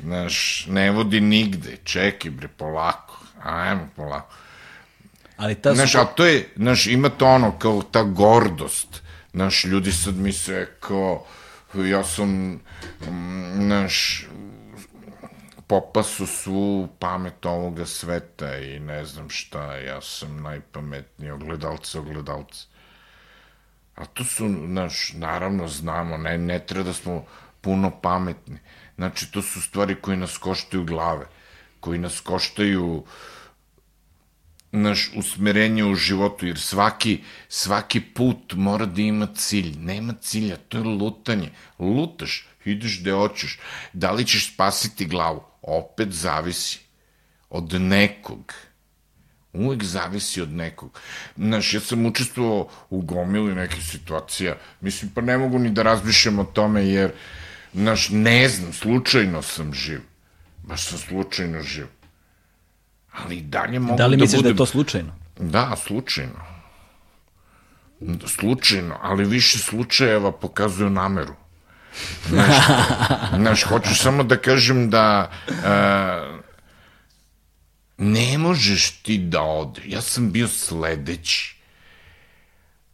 znaš, 0.00 0.66
ne 0.68 0.90
vodi 0.90 1.20
nigde, 1.20 1.76
čekaj, 1.84 2.30
bre, 2.30 2.48
polako, 2.48 3.18
ajmo 3.42 3.88
polako. 3.96 4.34
Ali 5.36 5.54
ta 5.54 5.74
Znaš, 5.74 5.92
su... 5.92 5.98
a 5.98 6.04
to 6.04 6.24
je, 6.24 6.48
znaš, 6.56 6.86
ima 6.86 7.08
to 7.08 7.26
ono, 7.26 7.58
kao 7.58 7.82
ta 7.82 8.02
gordost. 8.02 9.02
Znaš, 9.32 9.64
ljudi 9.64 9.92
sad 9.92 10.16
misle 10.16 10.66
kao, 10.80 11.26
ja 11.74 12.04
sam, 12.04 12.28
mm, 13.00 13.52
znaš, 13.54 14.26
popasu 15.66 16.26
svu 16.26 16.88
pamet 16.98 17.46
ovoga 17.46 17.86
sveta 17.86 18.56
i 18.56 18.80
ne 18.80 19.04
znam 19.04 19.30
šta, 19.30 19.76
ja 19.76 20.00
sam 20.00 20.42
najpametniji, 20.42 21.30
ogledalce, 21.30 21.98
ogledalce. 21.98 22.66
A 23.94 24.04
to 24.04 24.24
su, 24.24 24.48
znaš, 24.66 25.12
naravno 25.14 25.68
znamo, 25.68 26.16
ne, 26.16 26.38
ne 26.38 26.58
treba 26.66 26.84
da 26.84 26.92
smo 26.92 27.24
puno 27.60 27.90
pametni. 28.00 28.58
Znači, 28.96 29.32
to 29.32 29.42
su 29.42 29.62
stvari 29.62 29.94
koje 29.94 30.16
nas 30.16 30.38
koštaju 30.38 30.84
glave, 30.84 31.26
koji 31.80 31.98
nas 31.98 32.20
koštaju 32.20 33.04
naš 34.74 35.10
usmerenje 35.16 35.84
u 35.84 35.94
životu, 35.94 36.46
jer 36.46 36.60
svaki, 36.60 37.20
svaki 37.48 38.00
put 38.00 38.52
mora 38.52 38.86
da 38.86 39.02
ima 39.02 39.28
cilj. 39.36 39.74
Nema 39.78 40.14
cilja, 40.20 40.56
to 40.56 40.78
je 40.78 40.84
lutanje. 40.84 41.50
Lutaš, 41.78 42.46
ideš 42.64 43.00
gde 43.00 43.12
hoćeš. 43.12 43.58
Da 43.92 44.10
li 44.10 44.26
ćeš 44.26 44.54
spasiti 44.54 45.06
glavu? 45.06 45.42
Opet 45.62 46.12
zavisi 46.12 46.80
od 47.50 47.72
nekog. 47.72 48.52
Uvek 49.52 49.84
zavisi 49.84 50.40
od 50.40 50.50
nekog. 50.50 51.00
Znaš, 51.36 51.74
ja 51.74 51.80
sam 51.80 52.06
učestvovao 52.06 52.68
u 52.90 53.00
gomili 53.00 53.54
nekih 53.54 53.84
situacija. 53.84 54.56
Mislim, 54.80 55.10
pa 55.14 55.20
ne 55.20 55.38
mogu 55.38 55.58
ni 55.58 55.70
da 55.70 55.82
razmišljam 55.82 56.38
o 56.38 56.44
tome, 56.44 56.86
jer, 56.86 57.12
znaš, 57.74 58.08
ne 58.08 58.48
znam, 58.48 58.72
slučajno 58.72 59.42
sam 59.42 59.74
živ. 59.74 60.00
Baš 60.62 60.86
sam 60.86 60.98
slučajno 60.98 61.62
živ. 61.62 61.86
Ali 63.12 63.40
dalje 63.40 63.78
mogu 63.78 63.98
Da 63.98 64.06
li 64.06 64.16
da 64.16 64.20
misliš 64.20 64.38
budem... 64.38 64.42
da 64.42 64.54
je 64.54 64.56
to 64.56 64.66
slučajno? 64.66 65.14
Da, 65.38 65.76
slučajno. 65.76 66.54
Slučajno, 68.26 68.98
ali 69.02 69.24
više 69.24 69.58
slučajeva 69.58 70.32
pokazuju 70.32 70.90
nameru. 70.90 71.34
Znaš, 72.28 72.56
znaš, 73.40 73.62
hoću 73.62 73.94
samo 73.94 74.22
da 74.22 74.36
kažem 74.36 74.90
da 74.90 75.30
uh, 75.48 75.54
ne 77.98 78.38
možeš 78.38 78.90
ti 78.90 79.18
da 79.18 79.42
ode. 79.42 79.82
Ja 79.84 80.00
sam 80.00 80.32
bio 80.32 80.48
sledeći, 80.48 81.56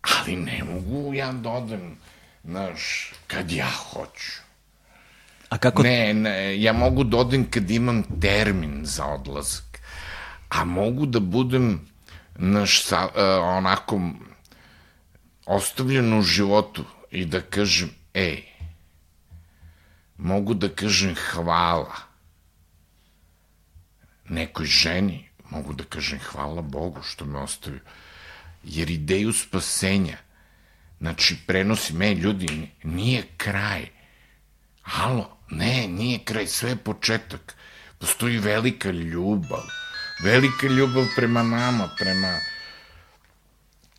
ali 0.02 0.36
ne 0.36 0.64
mogu 0.64 1.14
ja 1.14 1.32
da 1.32 1.50
odem, 1.50 1.96
znaš, 2.44 3.12
kad 3.26 3.52
ja 3.52 3.70
hoću. 3.70 4.49
A 5.50 5.58
kako... 5.58 5.82
Ne, 5.82 6.14
ne, 6.14 6.62
ja 6.62 6.72
mogu 6.72 7.04
da 7.04 7.16
odem 7.16 7.50
kad 7.50 7.70
imam 7.70 8.02
termin 8.20 8.80
za 8.84 9.06
odlazak, 9.06 9.80
a 10.48 10.64
mogu 10.64 11.06
da 11.06 11.20
budem, 11.20 11.80
naš, 12.36 12.84
sa, 12.84 13.04
uh, 13.06 13.12
onako, 13.56 14.00
ostavljen 15.46 16.18
u 16.18 16.22
životu 16.22 16.84
i 17.10 17.24
da 17.24 17.40
kažem, 17.40 17.90
ej, 18.14 18.44
mogu 20.16 20.54
da 20.54 20.68
kažem 20.68 21.14
hvala 21.14 21.96
nekoj 24.28 24.66
ženi, 24.66 25.28
mogu 25.50 25.72
da 25.72 25.84
kažem 25.84 26.18
hvala 26.18 26.62
Bogu 26.62 27.02
što 27.02 27.24
me 27.24 27.38
ostavio. 27.38 27.80
Jer 28.64 28.90
ideju 28.90 29.32
spasenja, 29.32 30.18
znači 31.00 31.36
prenosi 31.46 31.94
me 31.94 32.14
ljudi, 32.14 32.70
nije 32.82 33.22
kraj. 33.36 33.88
Halo, 34.82 35.39
ne, 35.50 35.88
nije 35.88 36.18
kraj, 36.18 36.46
sve 36.46 36.70
je 36.70 36.76
početak. 36.76 37.54
Postoji 37.98 38.38
velika 38.38 38.90
ljubav. 38.90 39.62
Velika 40.24 40.66
ljubav 40.66 41.04
prema 41.16 41.42
nama, 41.42 41.88
prema 41.98 42.38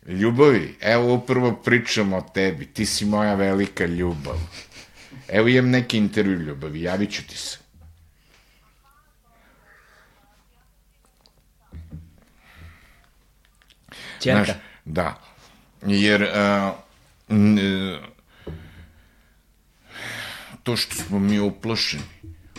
ljubavi. 0.06 0.76
Evo 0.80 1.14
upravo 1.14 1.52
pričam 1.52 2.12
o 2.12 2.20
tebi, 2.34 2.66
ti 2.66 2.86
si 2.86 3.04
moja 3.04 3.34
velika 3.34 3.86
ljubav. 3.86 4.36
Evo 5.28 5.48
imam 5.48 5.70
neki 5.70 5.98
intervju 5.98 6.38
ljubavi, 6.38 6.82
javit 6.82 7.12
ću 7.12 7.22
ti 7.26 7.36
se. 7.36 7.58
Znaš, 14.22 14.48
da. 14.84 15.20
Jer 15.86 16.22
uh, 16.22 16.74
to 20.62 20.76
što 20.76 20.94
smo 20.94 21.18
mi 21.18 21.38
uplašeni, 21.40 22.02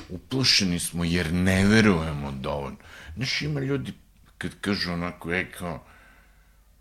uplašeni 0.09 0.79
smo 0.79 1.03
jer 1.03 1.33
ne 1.33 1.65
verujemo 1.65 2.31
dovoljno. 2.31 2.77
Znaš, 3.15 3.41
ima 3.41 3.59
ljudi 3.59 3.93
kad 4.37 4.51
kažu 4.61 4.91
onako, 4.91 5.31
je 5.31 5.51
kao, 5.51 5.83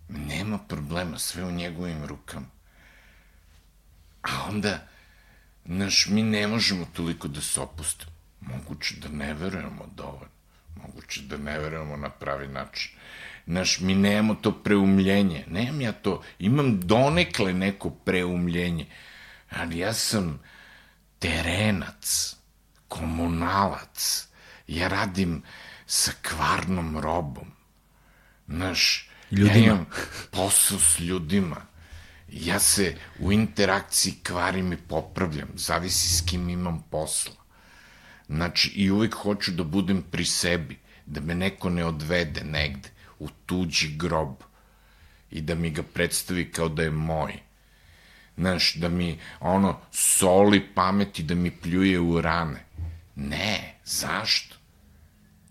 nema 0.09 0.59
problema, 0.59 1.19
sve 1.19 1.45
u 1.45 1.51
njegovim 1.51 2.05
rukama. 2.05 2.47
A 4.23 4.49
onda, 4.49 4.89
znaš, 5.67 6.07
mi 6.07 6.23
ne 6.23 6.47
možemo 6.47 6.87
toliko 6.93 7.29
da 7.29 7.41
se 7.41 7.61
opustimo. 7.61 8.13
Moguće 8.41 8.95
da 8.97 9.09
ne 9.09 9.35
verujemo 9.35 9.89
dovoljno. 9.97 10.33
Moguće 10.77 11.23
da 11.23 11.37
ne 11.37 11.59
verujemo 11.59 11.97
na 11.97 12.11
pravi 12.11 12.49
način. 12.49 12.93
Znaš, 13.47 13.81
mi 13.81 13.95
nemamo 13.95 14.35
to 14.35 14.63
preumljenje. 14.63 15.45
Nemam 15.49 15.81
ja 15.81 15.93
to. 15.93 16.23
Imam 16.39 16.81
donekle 16.81 17.53
neko 17.53 17.91
preumljenje. 17.91 18.87
Ali 19.51 19.79
ja 19.79 19.93
sam 19.93 20.41
terenac, 21.23 22.37
komunalac. 22.89 24.29
Ja 24.67 24.89
radim 24.89 25.43
sa 25.87 26.13
kvarnom 26.23 26.99
robom. 26.99 27.53
Znaš, 28.49 29.11
Ljudima. 29.31 29.57
ja 29.57 29.65
imam 29.65 29.87
posao 30.31 30.79
s 30.79 31.01
ljudima. 31.01 31.57
Ja 32.29 32.59
se 32.59 32.97
u 33.19 33.33
interakciji 33.33 34.15
kvarim 34.23 34.73
i 34.73 34.77
popravljam. 34.77 35.49
Zavisi 35.55 36.17
s 36.17 36.21
kim 36.27 36.49
imam 36.49 36.83
posla. 36.91 37.35
Znači, 38.29 38.69
i 38.69 38.91
uvek 38.91 39.15
hoću 39.15 39.53
da 39.53 39.65
budem 39.65 40.03
pri 40.03 40.25
sebi, 40.25 40.79
da 41.07 41.21
me 41.21 41.35
neko 41.35 41.71
ne 41.71 41.85
odvede 41.85 42.45
negde, 42.45 42.89
u 43.19 43.29
tuđi 43.47 43.97
grob 43.97 44.35
i 45.31 45.41
da 45.41 45.55
mi 45.55 45.71
ga 45.71 45.83
predstavi 45.83 46.51
kao 46.53 46.69
da 46.69 46.83
je 46.83 46.91
moj. 46.91 47.33
Znaš, 48.43 48.75
da 48.75 48.89
mi, 48.89 49.19
ono, 49.41 49.79
soli 49.93 50.61
pamet 50.75 51.19
i 51.19 51.23
da 51.23 51.35
mi 51.35 51.51
pljuje 51.51 52.01
u 52.01 52.21
rane. 52.21 52.65
Ne, 53.17 53.79
zašto? 53.85 54.57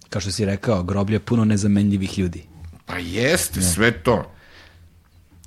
Kao 0.10 0.22
što 0.22 0.32
si 0.32 0.46
rekao, 0.46 0.84
groblje 0.84 1.16
je 1.16 1.20
puno 1.20 1.46
nezamenljivih 1.46 2.20
ljudi. 2.20 2.44
Pa 2.86 2.98
jeste, 2.98 3.62
sve 3.62 4.04
to. 4.04 4.32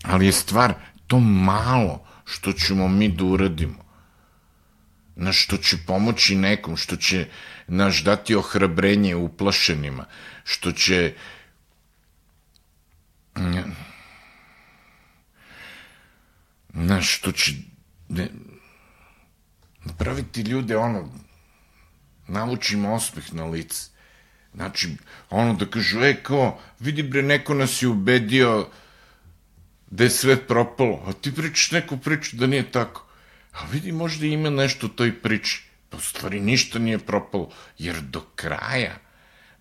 Ali 0.03 0.27
je 0.27 0.33
stvar, 0.33 0.75
to 1.07 1.21
malo 1.21 2.07
što 2.25 2.53
ćemo 2.53 2.89
mi 2.89 3.09
da 3.09 3.25
uradimo, 3.25 3.85
na 5.17 5.33
što 5.33 5.57
će 5.57 5.77
pomoći 5.87 6.37
nekom, 6.37 6.77
što 6.77 6.97
će 6.97 7.29
naš 7.67 8.05
dati 8.05 8.35
ohrabrenje 8.35 9.17
uplašenima, 9.17 10.05
što 10.45 10.73
će 10.73 11.15
znaš, 16.75 17.19
što 17.19 17.33
će 17.33 17.53
ne, 18.09 18.29
napraviti 19.85 20.41
ljude 20.41 20.77
ono, 20.77 21.09
navući 22.29 22.75
im 22.75 22.85
osmeh 22.85 23.35
na 23.35 23.45
lice. 23.45 23.95
Znači, 24.55 24.97
ono 25.31 25.55
da 25.55 25.67
kažu, 25.67 26.01
e, 26.01 26.23
kao, 26.23 26.61
vidi 26.81 27.03
bre, 27.03 27.23
neko 27.23 27.55
nas 27.55 27.83
je 27.83 27.89
ubedio 27.89 28.69
da 29.91 30.05
je 30.05 30.11
sve 30.11 30.47
propalo, 30.47 31.03
a 31.07 31.13
ti 31.13 31.35
pričaš 31.35 31.71
neku 31.71 31.99
priču 31.99 32.37
da 32.37 32.47
nije 32.47 32.71
tako. 32.71 33.07
A 33.53 33.67
vidi, 33.73 33.93
možda 33.93 34.27
ima 34.27 34.51
nešto 34.51 34.87
u 34.87 34.89
toj 34.89 35.23
priči. 35.23 35.63
Pa 35.91 35.97
u 35.97 36.01
stvari 36.01 36.41
ništa 36.41 36.79
nije 36.79 36.99
propalo, 36.99 37.51
jer 37.79 38.01
do 38.01 38.21
kraja, 38.35 38.97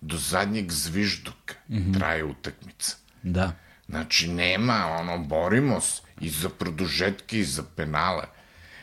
do 0.00 0.16
zadnjeg 0.16 0.72
zvižduka 0.72 1.54
mm 1.68 1.76
-hmm. 1.76 1.98
traje 1.98 2.24
utakmica. 2.24 2.96
Da. 3.22 3.52
Znači, 3.88 4.28
nema, 4.28 4.86
ono, 5.00 5.18
borimo 5.18 5.80
se 5.80 6.02
i 6.20 6.30
za 6.30 6.48
produžetke 6.48 7.38
i 7.38 7.44
za 7.44 7.62
penale. 7.76 8.24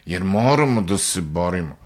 Jer 0.05 0.23
moramo 0.23 0.81
da 0.81 0.97
se 0.97 1.21
borimo. 1.21 1.77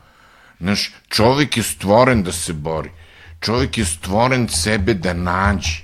Znaš, 0.60 0.92
čovjek 1.08 1.58
je 1.58 1.64
stvoren 1.64 2.24
da 2.24 2.32
se 2.32 2.54
bori. 2.54 2.92
Čovjek 3.40 3.78
je 3.78 3.86
stvoren 3.86 4.48
sebe 4.48 4.94
da 4.94 5.14
nađe. 5.14 5.84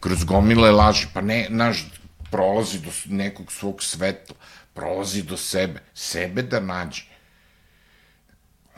Kroz 0.00 0.24
gomile 0.24 0.70
laži. 0.70 1.06
Pa 1.14 1.20
ne, 1.20 1.46
naš, 1.50 1.86
prolazi 2.30 2.80
do 2.80 2.90
nekog 3.06 3.52
svog 3.52 3.82
svetla. 3.82 4.36
prolazi 4.74 5.22
do 5.22 5.36
sebe, 5.36 5.80
sebe 5.94 6.42
da 6.42 6.60
nađe. 6.60 7.02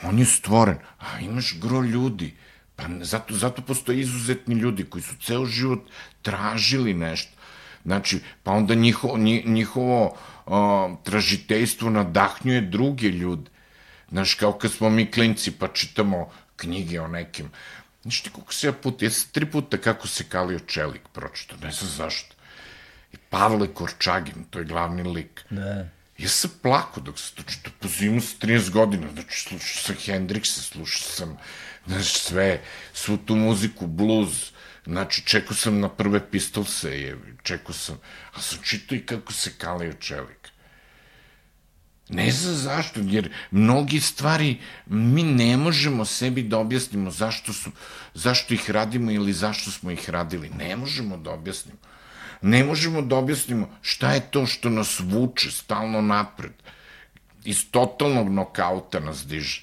On 0.03 0.19
je 0.19 0.25
stvoren, 0.25 0.79
a 0.99 1.21
imaš 1.21 1.55
gro 1.61 1.83
ljudi, 1.83 2.35
pa 2.77 2.85
zato, 3.01 3.35
zato 3.35 3.63
postoje 3.63 4.01
izuzetni 4.01 4.55
ljudi 4.55 4.85
koji 4.85 5.03
su 5.03 5.15
ceo 5.23 5.47
život 5.47 5.91
tražili 6.23 6.95
nešto. 6.95 7.33
Znači, 7.85 8.21
pa 8.43 8.53
onda 8.53 8.75
njihovo, 8.75 9.19
njihovo 9.45 10.17
o, 10.47 10.97
tražiteljstvo 11.05 11.91
nadahnjuje 11.91 12.61
druge 12.61 13.09
ljude. 13.09 13.51
Znaš, 14.11 14.35
kao 14.35 14.53
kad 14.53 14.73
smo 14.73 14.91
mi 14.91 15.11
klinci 15.11 15.51
pa 15.51 15.69
čitamo 15.69 16.31
knjige 16.57 17.01
o 17.01 17.09
nekim. 17.09 17.51
Znaš 18.03 18.23
ti 18.23 18.31
koliko 18.31 18.53
se 18.53 18.67
ja 18.67 18.73
puta, 18.73 19.05
ja 19.05 19.11
sam 19.11 19.31
tri 19.33 19.47
puta 19.47 19.79
kako 19.79 20.09
se 20.09 20.25
kalio 20.25 20.59
čelik 20.59 21.03
pročito, 21.13 21.57
ne 21.63 21.73
znam 21.73 21.91
zašto. 21.91 22.35
I 23.13 23.17
Pavle 23.17 23.75
Korčagin, 23.75 24.45
to 24.51 24.59
je 24.59 24.65
glavni 24.65 25.03
lik. 25.03 25.45
Da. 25.51 25.89
Ja 26.19 26.29
sam 26.29 26.51
plako 26.63 27.01
dok 27.01 27.19
se 27.19 27.35
to 27.35 27.43
čito, 27.43 27.71
po 27.81 27.89
zimu 27.89 28.21
sa 28.21 28.37
30 28.47 28.71
godina, 28.71 29.07
znači 29.13 29.41
slušao 29.41 29.83
sam 29.83 29.97
Hendrixa, 29.97 30.61
slušao 30.61 31.09
sam, 31.11 31.37
znaš, 31.87 32.13
sve, 32.13 32.61
svu 32.93 33.17
tu 33.17 33.37
muziku, 33.37 33.87
blues, 33.87 34.53
znači 34.87 35.23
čekao 35.23 35.57
sam 35.57 35.81
na 35.81 35.89
prve 35.89 36.31
pistolse, 36.31 37.01
je, 37.01 37.19
čekao 37.43 37.73
sam, 37.73 37.99
a 38.33 38.41
sam 38.41 38.59
čitao 38.63 38.97
i 38.97 39.07
kako 39.07 39.33
se 39.33 39.53
kalio 39.59 39.93
čelik. 39.93 40.55
Ne 42.09 42.31
znam 42.31 42.55
zašto, 42.55 43.01
jer 43.01 43.33
mnogi 43.51 44.01
stvari 44.01 44.61
mi 44.87 45.23
ne 45.23 45.57
možemo 45.57 46.05
sebi 46.05 46.43
da 46.43 46.59
objasnimo 46.59 47.11
zašto, 47.11 47.53
su, 47.53 47.71
zašto 48.15 48.55
ih 48.55 48.71
radimo 48.71 49.11
ili 49.11 49.33
zašto 49.33 49.71
smo 49.71 49.91
ih 49.91 50.11
radili. 50.11 50.51
Ne 50.59 50.77
možemo 50.77 51.17
da 51.17 51.31
objasnimo. 51.31 51.79
Ne 52.43 52.65
možemo 52.65 53.03
da 53.03 53.17
objasnimo 53.17 53.71
šta 53.83 54.13
je 54.13 54.21
to 54.21 54.47
što 54.47 54.71
nas 54.71 55.01
vuče 55.01 55.51
stalno 55.51 56.01
napred. 56.01 56.53
Iz 57.45 57.71
totalnog 57.71 58.29
nokauta 58.29 59.01
nas 59.01 59.27
diže. 59.27 59.63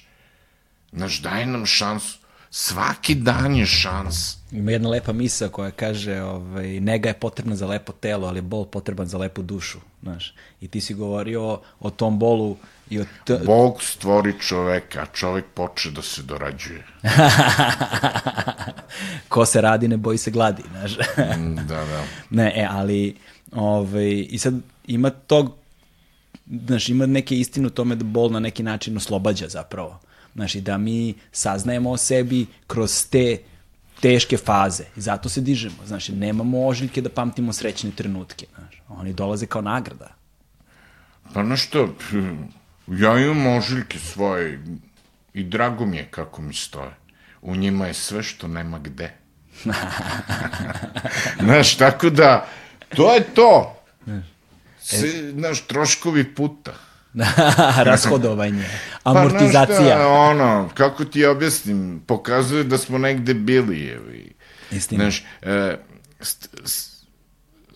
Naš 0.92 1.20
daje 1.22 1.46
nam 1.46 1.66
šansu. 1.66 2.18
Svaki 2.54 3.14
dan 3.14 3.56
je 3.56 3.66
šans. 3.66 4.36
Ima 4.50 4.70
jedna 4.70 4.88
lepa 4.88 5.12
misa 5.12 5.48
koja 5.48 5.70
kaže 5.70 6.22
ovaj, 6.22 6.80
nega 6.80 7.08
je 7.08 7.14
potrebna 7.14 7.56
za 7.56 7.66
lepo 7.66 7.92
telo, 7.92 8.28
ali 8.28 8.38
je 8.38 8.42
bol 8.42 8.64
potreban 8.64 9.06
za 9.06 9.18
lepu 9.18 9.42
dušu. 9.42 9.78
Znaš. 10.02 10.34
I 10.60 10.68
ti 10.68 10.80
si 10.80 10.94
govorio 10.94 11.60
o 11.80 11.90
tom 11.90 12.18
bolu 12.18 12.56
i 12.90 13.00
o 13.00 13.04
t... 13.24 13.38
Bog 13.46 13.82
stvori 13.82 14.34
čoveka, 14.40 15.02
a 15.02 15.06
čovek 15.06 15.44
poče 15.54 15.90
da 15.90 16.02
se 16.02 16.22
dorađuje. 16.22 16.86
Ko 19.28 19.46
se 19.46 19.60
radi, 19.60 19.88
ne 19.88 19.96
boji 19.96 20.18
se 20.18 20.30
gladi, 20.30 20.62
znaš. 20.70 20.96
Mm, 21.38 21.56
da, 21.56 21.84
da. 21.84 22.04
Ne, 22.30 22.52
e, 22.56 22.66
ali 22.70 23.16
ovaj, 23.52 24.26
i 24.30 24.38
sad 24.38 24.54
ima 24.86 25.10
tog, 25.10 25.54
znaš, 26.66 26.88
ima 26.88 27.06
neke 27.06 27.36
istine 27.36 27.66
u 27.66 27.70
tome 27.70 27.94
da 27.94 28.04
bol 28.04 28.30
na 28.30 28.40
neki 28.40 28.62
način 28.62 28.96
oslobađa 28.96 29.48
zapravo. 29.48 30.00
Znači, 30.34 30.60
da 30.60 30.78
mi 30.78 31.14
saznajemo 31.32 31.90
o 31.90 31.96
sebi 31.96 32.46
kroz 32.66 33.06
te 33.10 33.38
teške 34.00 34.36
faze. 34.36 34.84
I 34.96 35.00
zato 35.00 35.28
se 35.28 35.40
dižemo. 35.40 35.86
Znači, 35.86 36.12
nemamo 36.12 36.66
ožiljke 36.66 37.00
da 37.00 37.08
pamtimo 37.08 37.52
srećne 37.52 37.90
trenutke. 37.90 38.46
Znači, 38.58 38.80
oni 38.88 39.12
dolaze 39.12 39.46
kao 39.46 39.62
nagrada. 39.62 40.14
Pa 41.34 41.42
na 41.42 41.56
što, 41.56 41.94
ja 42.86 43.18
imam 43.18 43.46
ožiljke 43.46 43.98
svoje 43.98 44.64
i 45.34 45.44
drago 45.44 45.86
mi 45.86 45.96
je 45.96 46.08
kako 46.10 46.42
mi 46.42 46.54
stoje. 46.54 46.94
U 47.42 47.56
njima 47.56 47.86
je 47.86 47.94
sve 47.94 48.22
što 48.22 48.48
nema 48.48 48.78
gde. 48.78 49.12
znaš, 51.44 51.76
tako 51.76 52.10
da, 52.10 52.46
to 52.96 53.14
je 53.14 53.24
to. 53.34 53.82
Znaš, 55.32 55.60
troškovi 55.60 56.34
puta. 56.34 56.74
rashodovanje, 57.90 58.68
amortizacija. 59.04 59.96
Pa, 59.96 60.06
ono, 60.06 60.70
kako 60.74 61.04
ti 61.04 61.24
objasnim, 61.24 62.02
pokazuje 62.06 62.64
da 62.64 62.78
smo 62.78 62.98
negde 62.98 63.34
bili, 63.34 63.86
evi. 63.86 64.32
Istina. 64.70 65.04
Znaš, 65.04 65.24
e, 65.42 65.76
st, 66.20 66.48
st, 66.64 67.06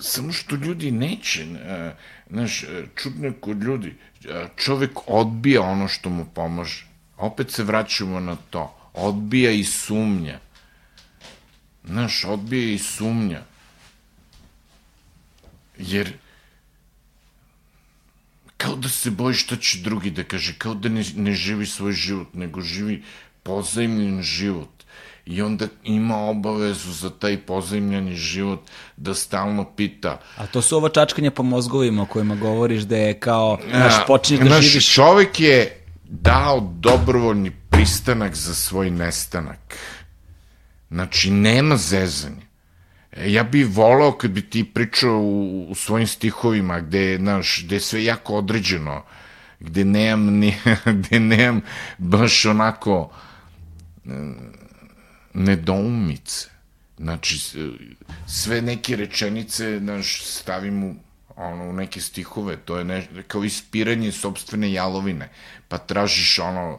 samo 0.00 0.32
što 0.32 0.56
ljudi 0.56 0.90
neće, 0.90 1.42
e, 1.42 1.94
znaš, 2.30 2.62
e, 2.62 2.84
čudno 2.94 3.32
kod 3.40 3.62
ljudi, 3.62 3.96
e, 4.24 4.46
čovek 4.56 4.90
odbija 5.06 5.62
ono 5.62 5.88
što 5.88 6.10
mu 6.10 6.24
pomaže. 6.34 6.86
Opet 7.16 7.50
se 7.50 7.64
vraćamo 7.64 8.20
na 8.20 8.36
to. 8.50 8.90
Odbija 8.94 9.50
i 9.50 9.64
sumnja. 9.64 10.38
Znaš, 11.84 12.24
odbija 12.24 12.72
i 12.72 12.78
sumnja. 12.78 13.40
Jer 15.78 16.12
kao 18.56 18.76
da 18.76 18.88
se 18.88 19.10
boji 19.10 19.34
šta 19.34 19.56
će 19.56 19.78
drugi 19.78 20.10
da 20.10 20.24
kaže, 20.24 20.54
kao 20.58 20.74
da 20.74 20.88
ne, 20.88 21.04
ne 21.16 21.34
živi 21.34 21.66
svoj 21.66 21.92
život, 21.92 22.34
nego 22.34 22.60
živi 22.60 23.02
pozajmljen 23.42 24.22
život. 24.22 24.68
I 25.26 25.42
onda 25.42 25.66
ima 25.84 26.16
obavezu 26.16 26.92
za 26.92 27.10
taj 27.10 27.38
pozajmljeni 27.46 28.14
život 28.14 28.60
da 28.96 29.14
stalno 29.14 29.64
pita. 29.76 30.20
A 30.36 30.46
to 30.46 30.62
su 30.62 30.76
ova 30.76 30.88
čačkanja 30.88 31.30
po 31.30 31.42
mozgovima 31.42 32.02
o 32.02 32.06
kojima 32.06 32.34
govoriš 32.34 32.82
da 32.82 32.96
je 32.96 33.20
kao, 33.20 33.58
znaš, 33.70 33.94
počinješ 34.06 34.48
da 34.48 34.54
naš, 34.54 34.64
živiš... 34.64 34.94
Čovek 34.94 35.40
je 35.40 35.84
dao 36.04 36.60
dobrovoljni 36.80 37.50
pristanak 37.70 38.34
za 38.34 38.54
svoj 38.54 38.90
nestanak. 38.90 39.78
Znači, 40.90 41.30
nema 41.30 41.76
zezanja. 41.76 42.45
Ja 43.24 43.42
bih 43.42 43.66
volao 43.66 44.12
kad 44.12 44.30
bi 44.30 44.50
ti 44.50 44.64
pričao 44.64 45.18
u, 45.18 45.66
u 45.70 45.74
svojim 45.74 46.06
stihovima 46.06 46.80
gde, 46.80 47.16
znaš, 47.16 47.62
gde 47.64 47.76
je 47.76 47.80
sve 47.80 48.04
jako 48.04 48.34
određeno, 48.34 49.02
gde 49.60 49.84
nemam, 49.84 50.34
ni, 50.34 50.56
gde 51.00 51.20
nemam 51.20 51.60
baš 51.98 52.44
onako 52.44 53.10
e, 54.04 54.10
nedoumice. 55.34 56.48
Znači, 56.98 57.38
sve 58.26 58.62
neke 58.62 58.96
rečenice, 58.96 59.78
znaš, 59.78 60.22
stavim 60.24 60.84
u, 60.84 60.94
ono, 61.36 61.64
u 61.64 61.72
neke 61.72 62.00
stihove, 62.00 62.56
to 62.56 62.78
je 62.78 62.84
ne, 62.84 63.06
kao 63.26 63.44
ispiranje 63.44 64.12
sobstvene 64.12 64.72
jalovine, 64.72 65.28
pa 65.68 65.78
tražiš 65.78 66.38
ono, 66.38 66.78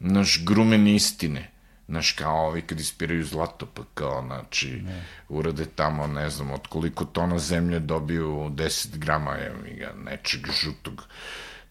naš 0.00 0.44
grumen 0.44 0.86
istine 0.86 1.55
Znaš, 1.88 2.12
kao 2.12 2.46
ovi 2.46 2.62
kad 2.62 2.80
ispiraju 2.80 3.24
zlato, 3.24 3.66
pa 3.66 3.82
kao, 3.94 4.22
znači, 4.26 4.70
ne. 4.70 5.04
urade 5.28 5.66
tamo, 5.66 6.06
ne 6.06 6.30
znam, 6.30 6.50
od 6.50 6.66
koliko 6.66 7.04
tona 7.04 7.38
zemlje 7.38 7.80
dobiju 7.80 8.50
10 8.50 8.98
grama 8.98 9.36
ga, 9.78 9.92
nečeg 10.04 10.46
žutog. 10.62 11.04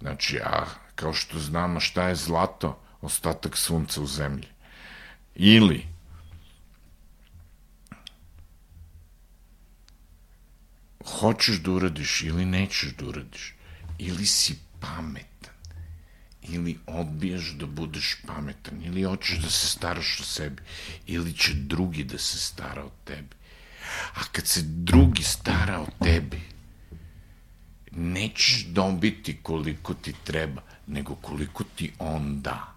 Znači, 0.02 0.40
a 0.40 0.66
kao 0.96 1.14
što 1.14 1.40
znamo 1.40 1.80
šta 1.80 2.08
je 2.08 2.16
zlato, 2.16 2.80
ostatak 3.02 3.58
sunca 3.58 4.02
u 4.02 4.08
zemlji. 4.08 4.48
Ili, 5.36 5.86
hoćeš 11.20 11.56
da 11.58 11.72
uradiš 11.72 12.22
ili 12.22 12.46
nećeš 12.46 12.96
da 12.96 13.06
uradiš, 13.06 13.56
ili 14.00 14.26
si 14.26 14.60
pamet 14.80 15.35
ili 16.50 16.78
odbijaš 16.86 17.52
da 17.52 17.66
budeš 17.66 18.16
pametan, 18.28 18.84
ili 18.84 19.04
hoćeš 19.04 19.38
da 19.38 19.50
se 19.50 19.68
staraš 19.68 20.20
o 20.20 20.24
sebi, 20.24 20.62
ili 21.08 21.34
će 21.34 21.54
drugi 21.54 22.04
da 22.04 22.18
se 22.18 22.40
stara 22.40 22.84
o 22.86 22.92
tebi. 23.06 23.36
A 24.14 24.24
kad 24.32 24.48
se 24.48 24.62
drugi 24.64 25.24
stara 25.24 25.80
o 25.80 25.88
tebi, 26.04 26.42
nećeš 27.92 28.66
dobiti 28.66 29.38
koliko 29.44 29.94
ti 29.94 30.14
treba, 30.24 30.62
nego 30.88 31.16
koliko 31.16 31.64
ti 31.64 31.92
on 32.00 32.42
da. 32.42 32.76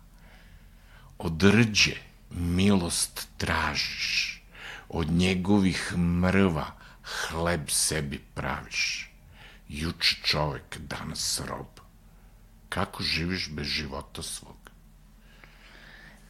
Od 1.19 1.43
rđe 1.43 1.97
milost 2.31 3.28
tražiš, 3.36 4.43
od 4.89 5.11
njegovih 5.11 5.93
mrva 5.97 6.66
hleb 7.03 7.70
sebi 7.70 8.20
praviš. 8.35 9.11
Juče 9.69 10.16
čovek, 10.24 10.78
danas 10.78 11.40
rob 11.49 11.77
kako 12.69 13.03
živiš 13.03 13.51
bez 13.51 13.66
života 13.66 14.23
svog. 14.23 14.57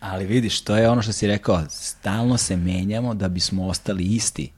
Ali 0.00 0.26
vidiš, 0.26 0.60
to 0.60 0.76
je 0.76 0.88
ono 0.88 1.02
što 1.02 1.12
si 1.12 1.26
rekao, 1.26 1.64
stalno 1.70 2.38
se 2.38 2.56
menjamo 2.56 3.14
da 3.14 3.28
bismo 3.28 3.66
ostali 3.66 4.04
isti. 4.04 4.50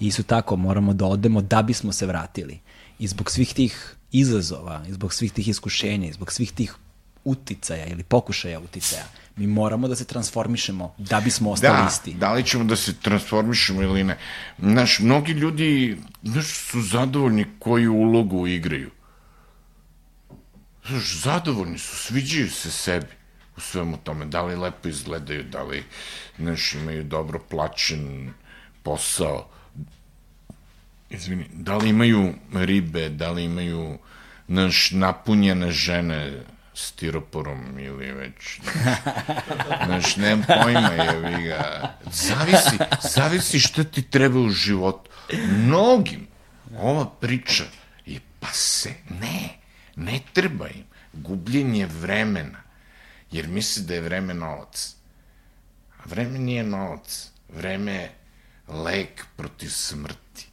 I 0.00 0.10
su 0.10 0.22
tako, 0.22 0.56
moramo 0.56 0.92
da 0.92 1.04
odemo 1.06 1.40
da 1.40 1.62
bismo 1.62 1.92
se 1.92 2.06
vratili. 2.06 2.60
I 2.98 3.06
zbog 3.06 3.30
svih 3.30 3.54
tih 3.54 3.94
izazova, 4.12 4.84
i 4.88 4.92
zbog 4.92 5.14
svih 5.14 5.32
tih 5.32 5.48
iskušenja, 5.48 6.08
i 6.08 6.12
zbog 6.12 6.32
svih 6.32 6.52
tih 6.52 6.74
uticaja 7.24 7.86
ili 7.86 8.02
pokušaja 8.02 8.60
uticaja, 8.60 9.04
mi 9.36 9.46
moramo 9.46 9.88
da 9.88 9.96
se 9.96 10.04
transformišemo 10.04 10.94
da 10.98 11.20
bismo 11.20 11.50
ostali 11.50 11.78
da, 11.78 11.88
isti. 11.88 12.14
Da 12.14 12.32
li 12.32 12.44
ćemo 12.44 12.64
da 12.64 12.76
se 12.76 12.94
transformišemo 12.94 13.82
ili 13.82 14.04
ne. 14.04 14.18
Znaš, 14.58 14.98
mnogi 14.98 15.32
ljudi 15.32 15.98
znaš, 16.22 16.46
su 16.46 16.82
zadovoljni 16.82 17.46
koju 17.58 17.94
ulogu 17.94 18.46
igraju. 18.46 18.90
Zadovoljni 21.22 21.78
su, 21.78 21.96
sviđaju 21.96 22.50
se 22.50 22.70
sebi 22.70 23.06
u 23.56 23.60
svemu 23.60 23.96
tome, 23.96 24.26
da 24.26 24.42
li 24.42 24.56
lepo 24.56 24.88
izgledaju, 24.88 25.42
da 25.42 25.62
li, 25.62 25.84
znaš, 26.38 26.74
imaju 26.74 27.04
dobro 27.04 27.38
plaćen 27.50 28.32
posao, 28.82 29.48
izvini, 31.10 31.46
da 31.52 31.76
li 31.76 31.88
imaju 31.88 32.34
ribe, 32.54 33.08
da 33.08 33.30
li 33.30 33.44
imaju 33.44 33.98
naš, 34.48 34.90
napunjene 34.90 35.72
žene 35.72 36.42
stiroporom 36.74 37.78
ili 37.78 38.12
već, 38.12 38.60
znaš, 39.86 40.16
nemam 40.22 40.44
pojma, 40.62 40.90
jevi 40.90 41.42
ga. 41.42 41.94
Zavisi, 42.10 42.78
zavisi 43.00 43.60
šta 43.60 43.84
ti 43.84 44.02
treba 44.02 44.40
u 44.40 44.50
životu. 44.50 45.10
Mnogim 45.32 46.26
ova 46.78 47.10
priča 47.20 47.64
je 48.06 48.20
pa 48.40 48.48
se, 48.52 48.94
ne, 49.20 49.63
ne 49.96 50.20
treba 50.32 50.68
im. 50.68 50.84
Gubljenje 51.12 51.86
vremena, 51.86 52.62
jer 53.30 53.48
misli 53.48 53.82
da 53.82 53.94
je 53.94 54.00
vreme 54.00 54.34
novac. 54.34 54.94
A 55.98 56.02
vreme 56.04 56.38
nije 56.38 56.64
novac. 56.64 57.30
Vreme 57.48 57.92
je 57.92 58.14
lek 58.68 59.26
protiv 59.36 59.68
smrti. 59.68 60.46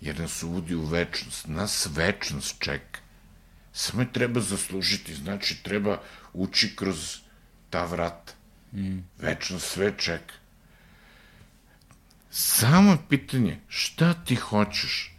Jer 0.00 0.20
nas 0.20 0.42
uvodi 0.42 0.74
u 0.74 0.84
večnost. 0.84 1.46
Nas 1.48 1.88
večnost 1.94 2.56
čeka. 2.58 3.00
Samo 3.72 4.02
je 4.02 4.12
treba 4.12 4.40
zaslužiti. 4.40 5.14
Znači, 5.14 5.62
treba 5.62 6.00
ući 6.32 6.76
kroz 6.76 7.16
ta 7.70 7.84
vrata. 7.84 8.32
Mm. 8.72 8.98
Večnost 9.18 9.72
sve 9.72 9.92
čeka. 9.98 10.34
Samo 12.30 12.98
pitanje, 13.08 13.60
šta 13.68 14.14
ti 14.14 14.34
hoćeš? 14.34 15.13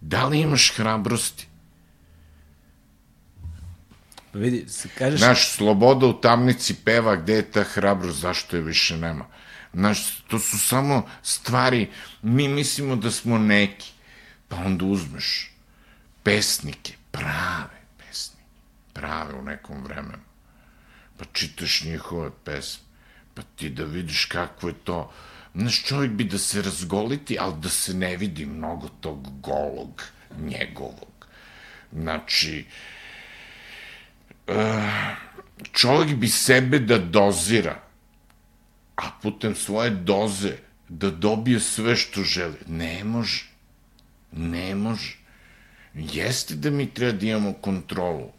Da 0.00 0.26
li 0.26 0.40
imaš 0.40 0.72
hrabrosti? 0.76 1.46
Pa 4.32 4.38
vidi, 4.38 4.66
kažeš... 4.98 5.20
Naš 5.20 5.50
sloboda 5.52 6.06
u 6.06 6.20
tamnici 6.20 6.74
peva 6.84 7.16
gde 7.16 7.34
je 7.34 7.50
ta 7.50 7.62
hrabrost, 7.62 8.20
zašto 8.20 8.56
je 8.56 8.62
više 8.62 8.96
nema. 8.96 9.26
Znaš, 9.74 10.20
to 10.28 10.38
su 10.38 10.58
samo 10.58 11.08
stvari, 11.22 11.88
mi 12.22 12.48
mislimo 12.48 12.96
da 12.96 13.10
smo 13.10 13.38
neki, 13.38 13.92
pa 14.48 14.56
onda 14.56 14.84
uzmeš 14.84 15.52
pesnike, 16.22 16.92
prave 17.10 17.80
pesnike, 17.98 18.42
prave 18.92 19.34
u 19.34 19.42
nekom 19.42 19.84
vremenu, 19.84 20.24
pa 21.16 21.24
čitaš 21.32 21.84
njihove 21.84 22.30
pesme, 22.44 22.84
pa 23.34 23.42
ti 23.56 23.70
da 23.70 23.84
vidiš 23.84 24.24
kako 24.24 24.68
je 24.68 24.74
to, 24.84 25.12
znaš, 25.54 25.84
čovjek 25.84 26.12
bi 26.12 26.24
da 26.24 26.38
se 26.38 26.62
razgoliti, 26.62 27.36
ali 27.40 27.54
da 27.60 27.68
se 27.68 27.94
ne 27.94 28.16
vidi 28.16 28.46
mnogo 28.46 28.88
tog 29.00 29.40
golog, 29.40 30.02
njegovog. 30.38 31.26
Znači, 31.92 32.64
uh, 34.46 34.54
čovjek 35.72 36.16
bi 36.16 36.28
sebe 36.28 36.78
da 36.78 36.98
dozira, 36.98 37.80
a 38.96 39.10
putem 39.22 39.54
svoje 39.54 39.90
doze 39.90 40.56
da 40.88 41.10
dobije 41.10 41.60
sve 41.60 41.96
što 41.96 42.22
želi. 42.22 42.58
Ne 42.66 43.04
može. 43.04 43.44
Ne 44.32 44.74
može. 44.74 45.16
Jeste 45.94 46.54
da 46.54 46.70
mi 46.70 46.90
treba 46.94 47.18
da 47.18 47.26
imamo 47.26 47.52
kontrolu, 47.52 48.32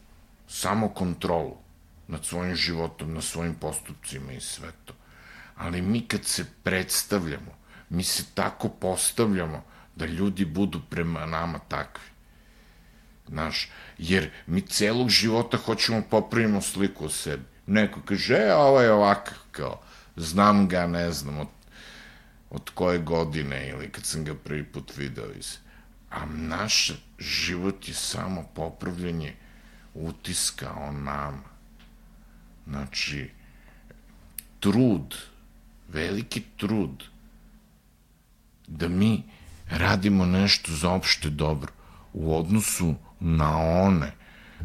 samo 0.47 0.89
kontrolu 0.89 1.57
nad 2.07 2.25
svojim 2.25 2.55
životom, 2.55 3.13
nad 3.13 3.23
svojim 3.23 3.55
postupcima 3.55 4.31
i 4.31 4.41
sve 4.41 4.69
to. 4.85 4.93
Ali 5.59 5.81
mi 5.81 6.01
kad 6.07 6.25
se 6.25 6.45
predstavljamo, 6.63 7.57
mi 7.89 8.03
se 8.03 8.23
tako 8.33 8.69
postavljamo 8.69 9.63
da 9.95 10.05
ljudi 10.05 10.45
budu 10.45 10.81
prema 10.89 11.25
nama 11.25 11.59
takvi. 11.59 12.03
Znaš, 13.27 13.69
jer 13.97 14.31
mi 14.47 14.61
celog 14.61 15.09
života 15.09 15.57
hoćemo 15.57 16.01
popravimo 16.09 16.61
sliku 16.61 17.05
o 17.05 17.09
sebi. 17.09 17.43
Neko 17.67 18.01
kaže, 18.05 18.35
e, 18.35 18.53
ovo 18.53 18.81
je 18.81 18.91
ovakav, 18.91 19.37
kao, 19.51 19.81
znam 20.15 20.67
ga, 20.67 20.87
ne 20.87 21.11
znam, 21.11 21.39
od, 21.39 21.47
od 22.49 22.69
koje 22.73 22.99
godine 22.99 23.69
ili 23.69 23.91
kad 23.91 24.05
sam 24.05 24.23
ga 24.23 24.35
prvi 24.35 24.63
put 24.63 24.97
video 24.97 25.31
iz... 25.39 25.57
A 26.09 26.25
naš 26.25 26.91
život 27.19 27.87
je 27.87 27.93
samo 27.93 28.43
popravljanje 28.55 29.35
utiska 29.93 30.71
o 30.73 30.91
nama. 30.91 31.49
Znači, 32.67 33.29
trud, 34.59 35.15
veliki 35.91 36.41
trud, 36.57 37.03
da 38.67 38.87
mi 38.87 39.23
radimo 39.69 40.25
nešto 40.25 40.71
za 40.71 40.89
opšte 40.89 41.29
dobro 41.29 41.71
u 42.13 42.37
odnosu 42.37 42.95
na 43.19 43.57
one 43.57 44.11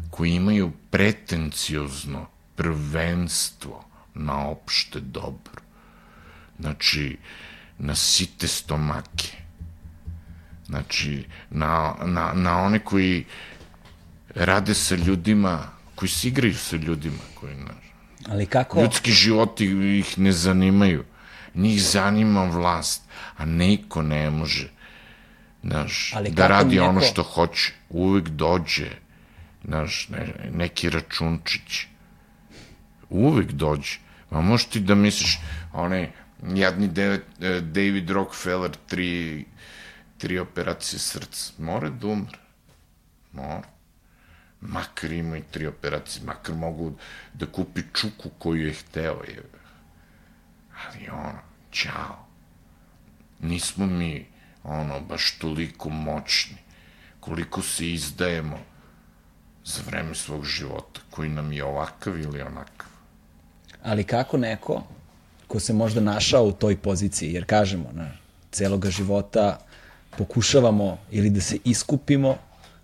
koji 0.09 0.31
imaju 0.31 0.71
pretenciozno 0.91 2.27
prvenstvo 2.55 3.85
na 4.13 4.47
opšte 4.47 4.99
dobro. 4.99 5.61
Znači, 6.59 7.17
na 7.77 7.95
site 7.95 8.47
stomake. 8.47 9.31
Znači, 10.65 11.25
na, 11.49 11.95
na, 12.05 12.33
na 12.33 12.57
one 12.57 12.79
koji 12.79 13.25
rade 14.35 14.73
sa 14.73 14.95
ljudima, 14.95 15.67
koji 15.95 16.09
se 16.09 16.27
igraju 16.27 16.55
sa 16.55 16.75
ljudima, 16.75 17.23
koji, 17.39 17.55
na, 17.55 17.73
Ali 18.29 18.45
kako? 18.45 18.81
Ljudski 18.81 19.11
životi 19.11 19.65
ih 19.99 20.19
ne 20.19 20.31
zanimaju. 20.31 21.03
Njih 21.55 21.81
zanima 21.81 22.43
vlast, 22.43 23.03
a 23.37 23.45
neko 23.45 24.01
ne 24.01 24.29
može 24.29 24.69
znaš, 25.63 26.13
Ali 26.15 26.31
da 26.31 26.47
radi 26.47 26.75
neko... 26.75 26.87
ono 26.87 27.01
što 27.01 27.23
hoće. 27.23 27.73
Uvek 27.89 28.29
dođe 28.29 28.89
znaš, 29.63 30.09
ne, 30.09 30.49
neki 30.53 30.89
računčić. 30.89 31.85
Uvek 33.09 33.51
dođe. 33.51 33.97
Ma 34.29 34.41
možeš 34.41 34.65
ti 34.65 34.79
da 34.79 34.95
misliš, 34.95 35.39
onaj 35.73 36.11
jadni 36.55 36.85
e, 36.85 37.19
David 37.61 38.09
Rockefeller, 38.09 38.71
tri, 38.87 39.45
tri 40.17 40.39
operacije 40.39 40.99
srca, 40.99 41.53
mora 41.57 41.89
da 41.89 42.07
umre. 42.07 42.37
Mora. 43.31 43.63
Makar 44.61 45.11
ima 45.11 45.37
i 45.37 45.43
tri 45.51 45.67
operacije, 45.67 46.25
makar 46.25 46.55
mogu 46.55 46.93
da 47.33 47.45
kupi 47.45 47.81
čuku 47.93 48.29
koju 48.29 48.67
je 48.67 48.73
hteo. 48.73 49.21
Je. 49.27 49.43
Ali 50.83 51.09
ono, 51.09 51.39
čao. 51.71 52.25
Nismo 53.39 53.85
mi, 53.85 54.25
ono, 54.63 54.99
baš 54.99 55.37
toliko 55.37 55.89
moćni, 55.89 56.57
koliko 57.19 57.61
se 57.61 57.91
izdajemo 57.91 58.57
za 59.65 59.81
vreme 59.87 60.15
svog 60.15 60.45
života, 60.45 61.01
koji 61.09 61.29
nam 61.29 61.51
je 61.53 61.63
ovakav 61.63 62.19
ili 62.19 62.41
onakav. 62.41 62.87
Ali 63.83 64.03
kako 64.03 64.37
neko 64.37 64.83
ko 65.47 65.59
se 65.59 65.73
možda 65.73 66.01
našao 66.01 66.43
u 66.43 66.51
toj 66.51 66.77
poziciji, 66.77 67.33
jer 67.33 67.45
kažemo, 67.45 67.89
na, 67.93 68.11
celoga 68.51 68.89
života 68.89 69.59
pokušavamo 70.17 70.97
ili 71.11 71.29
da 71.29 71.41
se 71.41 71.57
iskupimo, 71.63 72.37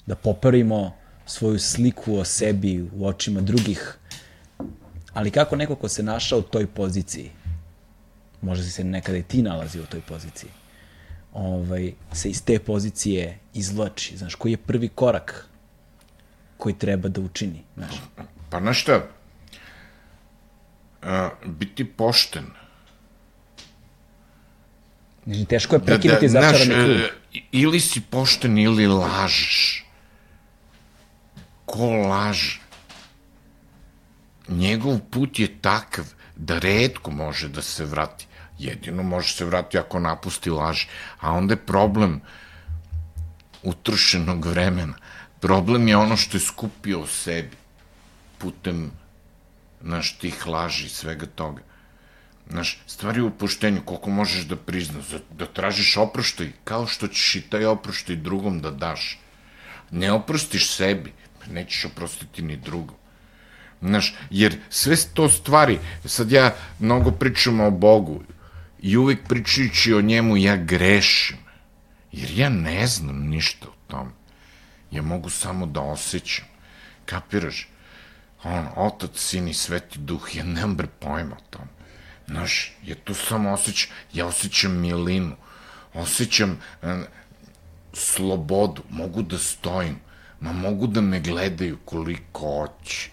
da 0.05 0.15
popravimo 0.15 0.95
svoju 1.26 1.59
sliku 1.59 2.18
o 2.18 2.26
sebi 2.26 2.89
u 2.95 3.07
očima 3.07 3.41
drugih, 3.41 3.97
ali 5.13 5.31
kako 5.31 5.55
neko 5.55 5.76
ko 5.76 5.89
se 5.89 6.03
našao 6.03 6.39
u 6.39 6.41
toj 6.41 6.68
poziciji, 6.68 7.31
možda 8.41 8.63
si 8.63 8.72
se 8.72 8.84
nekada 8.84 9.18
i 9.18 9.23
ti 9.23 9.41
nalazi 9.41 9.80
u 9.80 9.85
toj 9.85 10.01
poziciji, 10.01 10.49
ovaj, 11.34 11.93
se 12.13 12.30
iz 12.30 12.43
te 12.43 12.59
pozicije 12.59 13.39
izvlači, 13.53 14.18
znaš, 14.18 14.35
koji 14.35 14.51
je 14.51 14.57
prvi 14.57 14.89
korak 14.89 15.47
koji 16.57 16.77
treba 16.77 17.09
da 17.09 17.22
učini, 17.22 17.63
znaš? 17.76 17.95
Pa, 18.49 18.59
znaš 18.59 18.81
šta, 18.81 19.07
a, 21.01 21.30
biti 21.45 21.85
pošten. 21.85 22.45
Znači, 25.26 25.45
teško 25.45 25.76
je 25.76 25.85
prekinuti 25.85 26.27
da, 26.27 26.39
da, 26.39 26.51
začarani 26.51 26.85
krug. 26.85 26.97
E, 26.97 27.09
ili 27.51 27.80
si 27.80 28.01
pošten 28.01 28.57
ili 28.57 28.88
lažeš. 28.88 29.85
Ko 31.65 31.89
laže? 31.89 32.59
Njegov 34.47 34.99
put 35.09 35.39
je 35.39 35.47
takav 35.61 36.05
da 36.35 36.59
redko 36.59 37.11
može 37.11 37.49
da 37.49 37.61
se 37.61 37.85
vrati. 37.85 38.27
Jedino 38.61 39.03
može 39.03 39.33
se 39.33 39.45
vrati 39.45 39.77
ako 39.77 39.99
napusti 39.99 40.49
laž. 40.49 40.85
A 41.19 41.31
onda 41.33 41.53
je 41.53 41.65
problem 41.65 42.21
utrošenog 43.63 44.45
vremena. 44.45 44.93
Problem 45.39 45.88
je 45.88 45.97
ono 45.97 46.17
što 46.17 46.38
je 46.38 46.41
skupio 46.41 46.99
u 46.99 47.07
sebi 47.07 47.61
putem 48.41 48.91
znaš, 49.81 50.17
tih 50.17 50.47
laži 50.47 50.85
i 50.85 50.89
svega 50.89 51.25
toga. 51.25 51.61
Znaš, 52.49 52.79
stvari 52.88 53.21
u 53.21 53.31
poštenju, 53.31 53.81
koliko 53.85 54.09
možeš 54.09 54.45
da 54.49 54.55
priznaš, 54.55 55.07
da, 55.13 55.19
da 55.39 55.45
tražiš 55.45 55.97
oproštaj, 55.97 56.51
kao 56.63 56.88
što 56.88 57.07
ćeš 57.07 57.35
i 57.35 57.41
taj 57.41 57.65
oproštaj 57.65 58.15
drugom 58.15 58.59
da 58.61 58.71
daš. 58.71 59.19
Ne 59.91 60.11
oprostiš 60.11 60.69
sebi, 60.73 61.13
pa 61.39 61.53
nećeš 61.53 61.85
oprostiti 61.85 62.41
ni 62.41 62.57
drugom. 62.57 62.97
Znaš, 63.81 64.13
jer 64.29 64.59
sve 64.69 64.95
to 65.13 65.29
stvari, 65.29 65.79
sad 66.05 66.31
ja 66.31 66.53
mnogo 66.79 67.11
pričam 67.11 67.59
o 67.59 67.71
Bogu 67.71 68.21
i 68.81 68.97
uvek 68.97 69.27
pričajući 69.27 69.93
o 69.93 70.01
njemu 70.01 70.37
ja 70.37 70.55
grešim, 70.55 71.37
jer 72.11 72.31
ja 72.31 72.49
ne 72.49 72.87
znam 72.87 73.29
ništa 73.29 73.67
o 73.67 73.73
tom. 73.87 74.11
Ja 74.91 75.01
mogu 75.01 75.29
samo 75.29 75.65
da 75.65 75.81
osjećam. 75.81 76.45
Kapiraš? 77.05 77.67
on, 78.43 78.67
otac, 78.75 79.11
sin 79.15 79.47
i 79.47 79.53
sveti 79.53 79.99
duh, 79.99 80.35
ja 80.35 80.43
nemam 80.43 80.75
bre 80.75 80.87
pojma 80.99 81.35
o 81.35 81.49
tom. 81.49 81.67
Znaš, 82.27 82.73
ja 82.83 82.95
tu 83.03 83.13
samo 83.13 83.51
osjećam, 83.51 83.89
ja 84.13 84.25
osjećam 84.25 84.79
milinu, 84.79 85.35
osjećam, 85.93 86.59
slobodu, 87.93 88.83
mogu 88.89 89.21
da 89.21 89.37
stojim, 89.37 89.95
ma 90.39 90.53
mogu 90.53 90.87
da 90.87 91.01
me 91.01 91.19
gledaju 91.19 91.77
koliko 91.85 92.39
hoće. 92.39 93.09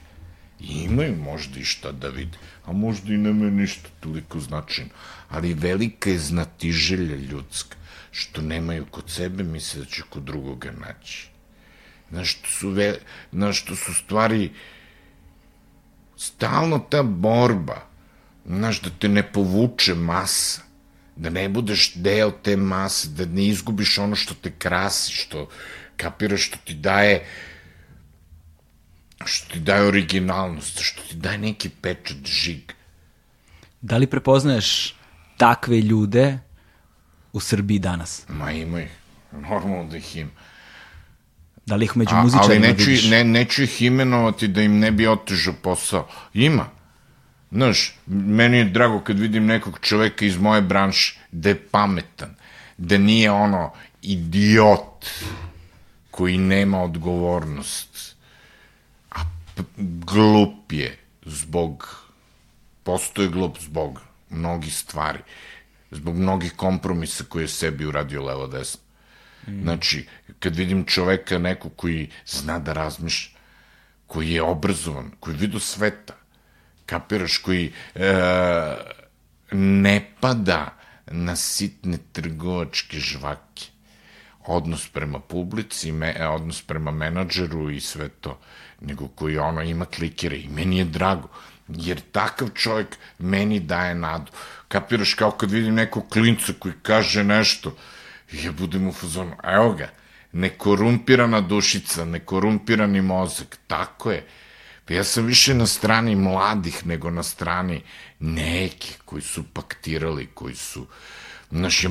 I 0.60 0.82
imaju 0.82 1.16
možda 1.16 1.60
i 1.60 1.64
šta 1.64 1.92
da 1.92 2.08
vide, 2.08 2.38
a 2.68 2.72
možda 2.72 3.14
i 3.14 3.16
nema 3.16 3.50
ništa 3.50 3.88
toliko 4.00 4.40
značajno. 4.40 4.90
Ali 5.28 5.54
velika 5.54 6.10
je 6.10 6.18
znatiželja 6.18 7.16
ljudska, 7.16 7.76
što 8.10 8.42
nemaju 8.42 8.86
kod 8.90 9.10
sebe, 9.10 9.44
misle 9.44 9.80
da 9.80 9.86
će 9.86 10.02
kod 10.10 10.22
drugoga 10.22 10.72
naći. 10.72 11.28
Znaš, 12.10 12.30
što 12.30 12.48
su, 12.48 12.70
ve, 12.70 12.98
znaš, 13.32 13.62
što 13.62 13.76
su 13.76 13.94
stvari 13.94 14.50
stalno 16.16 16.78
ta 16.78 17.02
borba, 17.02 17.80
znaš, 18.46 18.80
da 18.80 18.90
te 18.98 19.08
ne 19.08 19.22
povuče 19.32 19.94
masa, 19.94 20.62
da 21.16 21.30
ne 21.30 21.48
budeš 21.48 21.94
deo 21.94 22.30
te 22.30 22.56
mase, 22.56 23.08
da 23.08 23.24
ne 23.24 23.46
izgubiš 23.46 23.98
ono 23.98 24.16
što 24.16 24.34
te 24.34 24.52
krasi, 24.58 25.12
što 25.12 25.48
kapiraš, 25.96 26.46
što 26.46 26.58
ti 26.64 26.74
daje 26.74 27.24
što 29.24 29.52
ti 29.52 29.60
daje 29.60 29.88
originalnost, 29.88 30.80
što 30.80 31.02
ti 31.02 31.16
daje 31.16 31.38
neki 31.38 31.68
pečat 31.68 32.16
žig. 32.24 32.72
Da 33.80 33.96
li 33.96 34.06
prepoznaješ 34.06 34.94
takve 35.36 35.80
ljude 35.80 36.38
u 37.32 37.40
Srbiji 37.40 37.78
danas? 37.78 38.24
Ma 38.28 38.52
ima 38.52 38.80
ih, 38.80 38.90
normalno 39.32 39.84
da 39.90 39.96
ih 39.96 40.16
ima. 40.16 40.30
Da 41.66 41.76
li 41.76 41.84
ih 41.84 41.96
među 41.96 42.14
muzičarima 42.14 42.54
ali 42.54 42.58
neću, 42.58 42.90
vidiš? 42.90 43.10
ne, 43.10 43.24
neću 43.24 43.62
ih 43.62 43.82
imenovati 43.82 44.48
da 44.48 44.62
im 44.62 44.78
ne 44.78 44.90
bi 44.90 45.06
otežao 45.06 45.54
posao. 45.62 46.08
Ima. 46.34 46.66
Znaš, 47.50 47.96
meni 48.06 48.56
je 48.56 48.64
drago 48.64 49.00
kad 49.00 49.18
vidim 49.18 49.46
nekog 49.46 49.78
čoveka 49.82 50.24
iz 50.24 50.36
moje 50.36 50.62
branše 50.62 51.18
da 51.32 51.48
je 51.48 51.62
pametan, 51.70 52.34
da 52.78 52.98
nije 52.98 53.30
ono 53.30 53.72
idiot 54.02 55.06
koji 56.10 56.38
nema 56.38 56.82
odgovornost, 56.82 57.87
glup 59.76 60.72
je 60.72 60.98
zbog, 61.22 62.02
postoje 62.82 63.28
glup 63.28 63.58
zbog 63.60 64.00
mnogih 64.30 64.74
stvari, 64.74 65.18
zbog 65.90 66.16
mnogih 66.16 66.52
kompromisa 66.56 67.24
koje 67.28 67.44
je 67.44 67.48
sebi 67.48 67.86
uradio 67.86 68.24
levo 68.24 68.46
desno. 68.46 68.80
Mm. 69.46 69.62
Znači, 69.62 70.06
kad 70.38 70.56
vidim 70.56 70.84
čoveka 70.84 71.38
neko 71.38 71.68
koji 71.68 72.10
zna 72.26 72.58
da 72.58 72.72
razmišlja, 72.72 73.38
koji 74.06 74.30
je 74.32 74.42
obrazovan, 74.42 75.10
koji 75.20 75.36
vidu 75.36 75.58
sveta, 75.60 76.14
kapiraš, 76.86 77.38
koji 77.38 77.72
e, 77.94 78.14
ne 79.52 80.10
pada 80.20 80.74
na 81.06 81.36
sitne 81.36 81.98
trgovačke 82.12 82.98
žvake, 82.98 83.66
odnos 84.48 84.88
prema 84.88 85.20
publici, 85.20 85.92
me, 85.92 86.14
e, 86.18 86.28
odnos 86.28 86.62
prema 86.62 86.90
menadžeru 86.90 87.70
i 87.70 87.80
sve 87.80 88.08
to, 88.08 88.38
nego 88.80 89.08
koji 89.08 89.38
ono 89.38 89.62
ima 89.62 89.84
klikere 89.84 90.36
i 90.36 90.48
meni 90.48 90.78
je 90.78 90.84
drago, 90.84 91.28
jer 91.68 92.00
takav 92.12 92.48
čovjek 92.54 92.96
meni 93.18 93.60
daje 93.60 93.94
nadu. 93.94 94.32
Kapiraš 94.68 95.14
kao 95.14 95.30
kad 95.30 95.50
vidim 95.50 95.74
nekog 95.74 96.08
klinca 96.08 96.52
koji 96.58 96.74
kaže 96.82 97.24
nešto, 97.24 97.76
ja 98.32 98.52
budem 98.52 98.88
u 98.88 98.92
fazonu, 98.92 99.36
evo 99.44 99.72
ga, 99.72 99.88
nekorumpirana 100.32 101.40
dušica, 101.40 102.04
nekorumpirani 102.04 103.02
mozak, 103.02 103.58
tako 103.66 104.10
je. 104.10 104.26
Pa 104.84 104.94
ja 104.94 105.04
sam 105.04 105.26
više 105.26 105.54
na 105.54 105.66
strani 105.66 106.16
mladih 106.16 106.86
nego 106.86 107.10
na 107.10 107.22
strani 107.22 107.82
nekih 108.20 108.98
koji 109.04 109.22
su 109.22 109.44
paktirali, 109.52 110.28
koji 110.34 110.54
su, 110.54 110.86
znaš, 111.50 111.84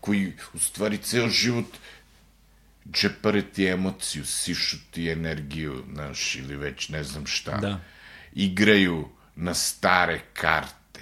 koji 0.00 0.32
u 0.54 0.58
stvari 0.58 0.98
ceo 0.98 1.28
život 1.28 1.66
džepare 2.92 3.42
ti 3.42 3.66
emociju, 3.66 4.26
sišu 4.26 4.76
ti 4.90 5.08
energiju, 5.08 5.84
znaš, 5.92 6.36
ili 6.36 6.56
već 6.56 6.88
ne 6.88 7.04
znam 7.04 7.26
šta. 7.26 7.56
Da. 7.56 7.80
Igraju 8.32 9.08
na 9.36 9.54
stare 9.54 10.20
karte. 10.32 11.00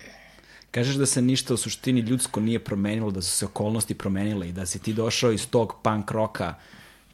Kažeš 0.71 0.95
da 0.95 1.07
se 1.07 1.23
ništa 1.23 1.55
u 1.55 1.57
suštini 1.57 2.01
ljudsko 2.01 2.41
nije 2.41 2.65
promenilo, 2.65 3.11
da 3.11 3.23
su 3.23 3.31
se 3.31 3.45
okolnosti 3.45 3.95
promenile 3.95 4.49
i 4.49 4.53
da 4.53 4.67
si 4.67 4.79
ti 4.79 4.93
došao 4.93 5.33
iz 5.33 5.49
tog 5.49 5.75
punk 5.83 6.11
roka 6.11 6.55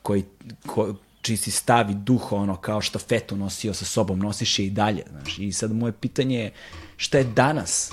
koji, 0.02 0.24
ko, 0.66 0.94
čiji 1.22 1.36
si 1.36 1.50
stavi 1.50 1.94
duh 1.94 2.32
ono 2.32 2.56
kao 2.56 2.80
štafetu 2.80 3.36
nosio 3.36 3.74
sa 3.74 3.84
sobom, 3.84 4.18
nosiš 4.18 4.58
je 4.58 4.66
i 4.66 4.70
dalje. 4.70 5.04
Znaš. 5.10 5.38
I 5.38 5.52
sad 5.52 5.72
moje 5.72 5.92
pitanje 5.92 6.38
je 6.38 6.52
šta 6.96 7.18
je 7.18 7.24
danas 7.24 7.92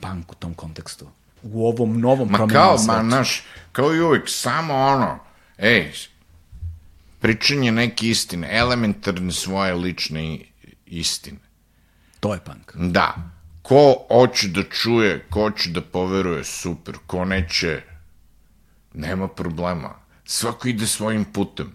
punk 0.00 0.32
u 0.32 0.34
tom 0.34 0.54
kontekstu? 0.54 1.08
U 1.44 1.68
ovom 1.68 2.00
novom 2.00 2.28
Ma 2.30 2.46
kao, 2.46 2.78
svetu? 2.78 2.92
ma, 2.92 3.08
znaš, 3.08 3.42
kao 3.72 3.94
i 3.94 4.00
uvijek, 4.00 4.24
samo 4.26 4.74
ono, 4.74 5.18
ej, 5.58 5.92
pričanje 7.20 7.72
neke 7.72 8.08
istine, 8.08 8.48
elementarne 8.50 9.32
svoje 9.32 9.74
lične 9.74 10.38
istine. 10.86 11.38
To 12.20 12.34
je 12.34 12.40
punk. 12.40 12.72
Da, 12.74 13.14
ko 13.62 14.06
hoće 14.08 14.48
da 14.48 14.62
čuje, 14.62 15.26
ko 15.30 15.40
hoće 15.40 15.70
da 15.70 15.80
poveruje, 15.80 16.44
super, 16.44 16.94
ko 17.06 17.24
neće, 17.24 17.82
nema 18.94 19.28
problema. 19.28 19.94
Svako 20.24 20.68
ide 20.68 20.86
svojim 20.86 21.24
putem. 21.24 21.74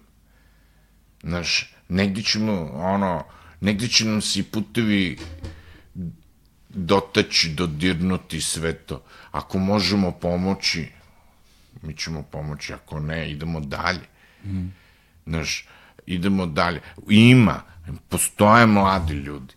Znaš, 1.24 1.74
negdje 1.90 2.24
ćemo, 2.24 2.72
ono, 2.74 3.24
negdje 3.62 3.88
će 3.88 4.06
nam 4.06 4.22
se 4.22 4.40
i 4.40 4.44
putevi 4.44 5.18
dotaći, 6.70 7.50
dodirnuti 7.50 8.42
sve 8.42 8.74
to. 8.74 9.04
Ako 9.32 9.60
možemo 9.60 10.12
pomoći, 10.12 10.88
mi 11.82 11.98
ćemo 11.98 12.24
pomoći, 12.24 12.74
ako 12.74 13.00
ne, 13.00 13.32
idemo 13.32 13.60
dalje. 13.60 14.08
Mm. 14.46 14.68
Znaš, 15.26 15.68
idemo 16.06 16.46
dalje. 16.46 16.82
Ima, 17.10 17.62
postoje 18.10 18.66
mladi 18.66 19.14
ljudi, 19.14 19.54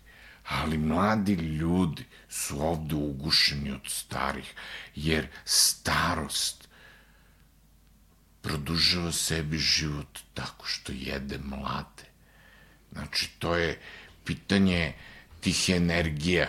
ali 0.49 0.79
mladi 0.79 1.33
ljudi 1.35 2.05
su 2.29 2.63
ovde 2.63 2.95
ugušeni 2.95 3.71
od 3.71 3.81
starih, 3.87 4.55
jer 4.95 5.27
starost 5.45 6.69
produžava 8.43 9.13
sebi 9.13 9.59
život 9.59 10.19
tako 10.35 10.67
što 10.67 10.93
jede 10.93 11.39
mlade. 11.39 12.05
Znači, 12.93 13.31
to 13.39 13.57
je 13.57 13.81
pitanje 14.25 14.93
tih 15.41 15.71
energija, 15.71 16.49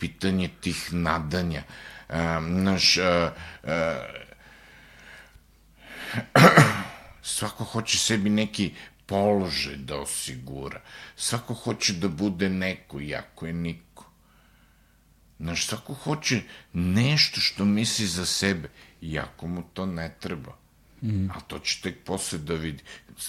pitanje 0.00 0.50
tih 0.60 0.88
nadanja. 0.92 1.62
Um, 2.08 2.60
znaš, 2.60 2.96
uh, 2.96 3.04
uh, 3.62 3.70
svako 7.22 7.64
hoće 7.64 7.98
sebi 7.98 8.30
neki 8.30 8.72
položaj 9.06 9.76
da 9.76 10.00
osigura. 10.00 10.80
Svako 11.16 11.54
hoće 11.54 11.92
da 11.92 12.08
bude 12.08 12.48
neko, 12.48 13.00
iako 13.00 13.46
je 13.46 13.52
niko. 13.52 14.04
Znaš, 15.40 15.66
svako 15.66 15.94
hoće 15.94 16.42
nešto 16.72 17.40
što 17.40 17.64
misli 17.64 18.06
za 18.06 18.26
sebe, 18.26 18.68
iako 19.00 19.46
mu 19.46 19.62
to 19.74 19.86
ne 19.86 20.14
treba. 20.20 20.52
Mm. 21.02 21.30
A 21.30 21.40
to 21.40 21.58
će 21.58 21.80
tek 21.82 22.04
posle 22.04 22.38
da 22.38 22.54
vidi. 22.54 22.82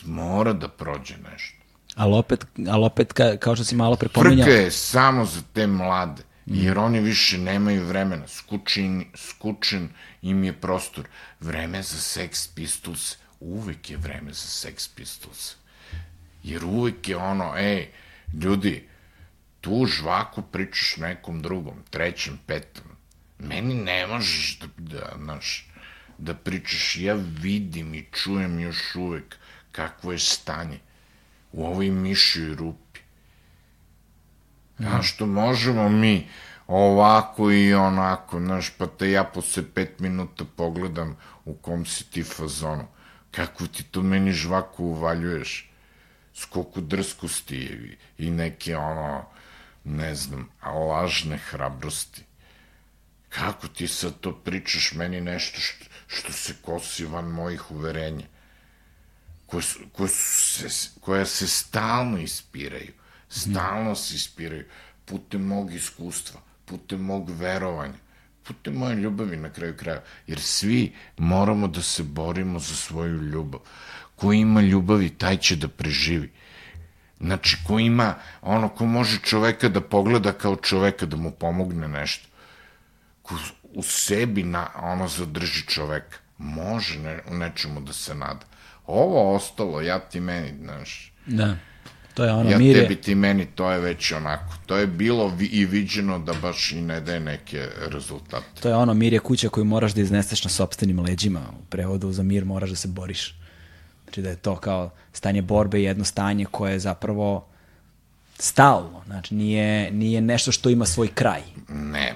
Mora 0.06 0.53
da 0.53 0.68
prođe 0.68 1.15
nešto. 1.31 1.57
Ali 1.95 2.14
opet, 2.14 2.45
ali 2.68 2.85
opet 2.85 3.14
ka, 3.14 3.38
kao 3.38 3.56
što 3.56 3.65
si 3.65 3.76
malo 3.76 3.95
prepominjao, 3.95 4.45
Frka 4.45 4.57
je 4.57 4.72
samo 4.72 5.26
za 5.26 5.41
te 5.53 5.68
mlade, 5.68 6.23
jer 6.53 6.80
oni 6.80 6.99
više 6.99 7.38
nemaju 7.38 7.86
vremena. 7.86 8.28
Skučen, 8.28 9.06
skučen 9.15 9.90
im 10.22 10.44
je 10.44 10.53
prostor. 10.53 11.07
Vreme 11.40 11.84
za 11.84 11.98
Sex 11.98 12.56
Pistols, 12.56 13.18
uvek 13.40 13.90
je 13.90 13.98
vreme 13.98 14.34
za 14.34 14.48
Sex 14.48 14.90
Pistols. 14.95 15.56
Jer 16.44 16.65
uvek 16.65 17.10
je 17.10 17.18
ono, 17.18 17.53
ej, 17.57 17.88
ljudi, 18.44 18.88
tu 19.61 19.86
žvaku 19.86 20.41
pričaš 20.41 20.98
nekom 20.98 21.41
drugom, 21.41 21.84
trećem, 21.90 22.40
petom. 22.45 22.84
Meni 23.40 23.73
ne 23.73 24.07
možeš 24.07 24.60
da, 24.60 24.68
da, 24.78 25.15
znaš, 25.23 25.68
da 26.18 26.34
pričaš, 26.34 26.98
ja 26.98 27.14
vidim 27.41 27.94
i 27.94 28.06
čujem 28.11 28.60
još 28.60 28.95
uvek 28.95 29.36
kakvo 29.72 30.11
je 30.11 30.19
stanje 30.19 30.80
u 31.52 31.65
ovoj 31.65 31.90
mišoj 31.90 32.56
rupi. 32.56 32.90
Znaš, 34.81 35.13
što 35.13 35.25
možemo 35.25 35.89
mi 35.89 36.27
ovako 36.67 37.51
i 37.51 37.73
onako, 37.73 38.39
znaš, 38.39 38.69
pa 38.77 38.87
te 38.87 39.11
ja 39.11 39.23
posle 39.23 39.63
pet 39.73 39.99
minuta 39.99 40.45
pogledam 40.55 41.17
u 41.45 41.53
kom 41.53 41.85
si 41.85 42.03
ti 42.11 42.23
fazonu. 42.23 42.87
Kako 43.31 43.67
ti 43.67 43.83
to 43.83 44.01
meni 44.01 44.33
žvaku 44.33 44.85
uvaljuješ? 44.85 45.71
Skoliko 46.33 46.81
drskosti 46.81 47.55
je 47.55 47.97
i 48.17 48.31
neke 48.31 48.77
ono, 48.77 49.25
ne 49.83 50.15
znam, 50.15 50.49
lažne 50.65 51.37
hrabrosti. 51.37 52.23
Kako 53.29 53.67
ti 53.67 53.87
sad 53.87 54.19
to 54.19 54.35
pričaš 54.35 54.93
meni 54.93 55.21
nešto 55.21 55.59
što, 55.59 55.85
što 56.07 56.33
se 56.33 56.53
kosi 56.61 57.05
van 57.05 57.25
mojih 57.25 57.71
uverenja? 57.71 58.25
koje, 59.51 59.63
su, 59.63 59.79
koje, 59.93 60.09
su 60.09 60.69
se, 60.69 60.89
koja 61.01 61.25
se 61.25 61.47
stalno 61.47 62.17
ispiraju. 62.17 62.93
Stalno 63.31 63.95
se 63.95 64.15
ispiraju 64.15 64.65
putem 65.05 65.41
mog 65.41 65.73
iskustva, 65.73 66.39
putem 66.65 67.01
mog 67.01 67.29
verovanja, 67.29 67.99
putem 68.43 68.73
moje 68.73 68.95
ljubavi 68.95 69.37
na 69.37 69.49
kraju 69.49 69.77
kraja. 69.77 70.03
Jer 70.27 70.39
svi 70.39 70.93
moramo 71.17 71.67
da 71.67 71.81
se 71.81 72.03
borimo 72.03 72.59
za 72.59 72.75
svoju 72.75 73.21
ljubav. 73.21 73.61
Ko 74.15 74.33
ima 74.33 74.61
ljubavi, 74.61 75.09
taj 75.09 75.37
će 75.37 75.55
da 75.55 75.67
preživi. 75.67 76.31
Znači, 77.19 77.57
ko 77.67 77.79
ima, 77.79 78.15
ono, 78.41 78.69
ko 78.69 78.85
može 78.85 79.19
čoveka 79.19 79.69
da 79.69 79.81
pogleda 79.81 80.31
kao 80.33 80.55
čoveka, 80.55 81.05
da 81.05 81.17
mu 81.17 81.31
pomogne 81.31 81.87
nešto. 81.87 82.27
Ko 83.21 83.35
u 83.73 83.83
sebi, 83.83 84.43
na, 84.43 84.67
ono, 84.75 85.07
zadrži 85.07 85.65
čoveka. 85.67 86.17
Može 86.37 86.99
ne, 86.99 87.19
nečemu 87.31 87.81
da 87.81 87.93
se 87.93 88.15
nada. 88.15 88.45
Ovo 88.87 89.35
ostalo, 89.35 89.81
ja 89.81 89.99
ti 89.99 90.19
meni, 90.19 90.53
znaš, 90.61 91.11
Da. 91.25 91.55
To 92.13 92.23
je 92.23 92.31
ono, 92.31 92.49
ja 92.49 92.57
mir 92.57 92.75
je, 92.75 92.81
tebi 92.81 92.95
ti 93.01 93.15
meni, 93.15 93.45
to 93.45 93.71
je 93.71 93.79
već 93.79 94.11
onako. 94.11 94.53
To 94.65 94.77
je 94.77 94.88
bilo 94.88 95.27
vi, 95.27 95.45
i 95.45 95.65
viđeno 95.65 96.19
da 96.19 96.33
baš 96.41 96.71
i 96.71 96.81
ne 96.81 97.01
daje 97.01 97.19
neke 97.19 97.67
rezultate. 97.88 98.45
to 98.61 98.69
je 98.69 98.75
ono, 98.75 98.93
mir 98.93 99.13
je 99.13 99.19
kuća 99.19 99.49
koju 99.49 99.65
moraš 99.65 99.93
da 99.93 100.01
izneseš 100.01 100.43
na 100.43 100.49
sopstvenim 100.49 100.99
leđima. 100.99 101.39
U 101.39 101.65
prevodu 101.69 102.11
za 102.11 102.23
mir 102.23 102.45
moraš 102.45 102.69
da 102.69 102.75
se 102.75 102.88
boriš. 102.88 103.35
Znači 104.03 104.21
da 104.21 104.29
je 104.29 104.35
to 104.35 104.55
kao 104.55 104.89
stanje 105.13 105.41
borbe 105.41 105.81
jedno 105.81 106.05
stanje 106.05 106.45
koje 106.45 106.73
je 106.73 106.79
zapravo 106.79 107.47
stalno. 108.39 109.01
Znači 109.05 109.35
nije, 109.35 109.91
nije 109.91 110.21
nešto 110.21 110.51
što 110.51 110.69
ima 110.69 110.85
svoj 110.85 111.07
kraj. 111.07 111.41
Ne, 111.69 112.15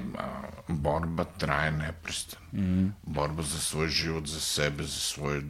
borba 0.67 1.25
traje 1.37 1.71
neprestano. 1.71 2.45
Mm. 2.53 2.93
Borba 3.03 3.43
za 3.43 3.59
svoj 3.59 3.87
život, 3.87 4.25
za 4.27 4.39
sebe, 4.39 4.83
za 4.83 4.99
svoje 4.99 5.41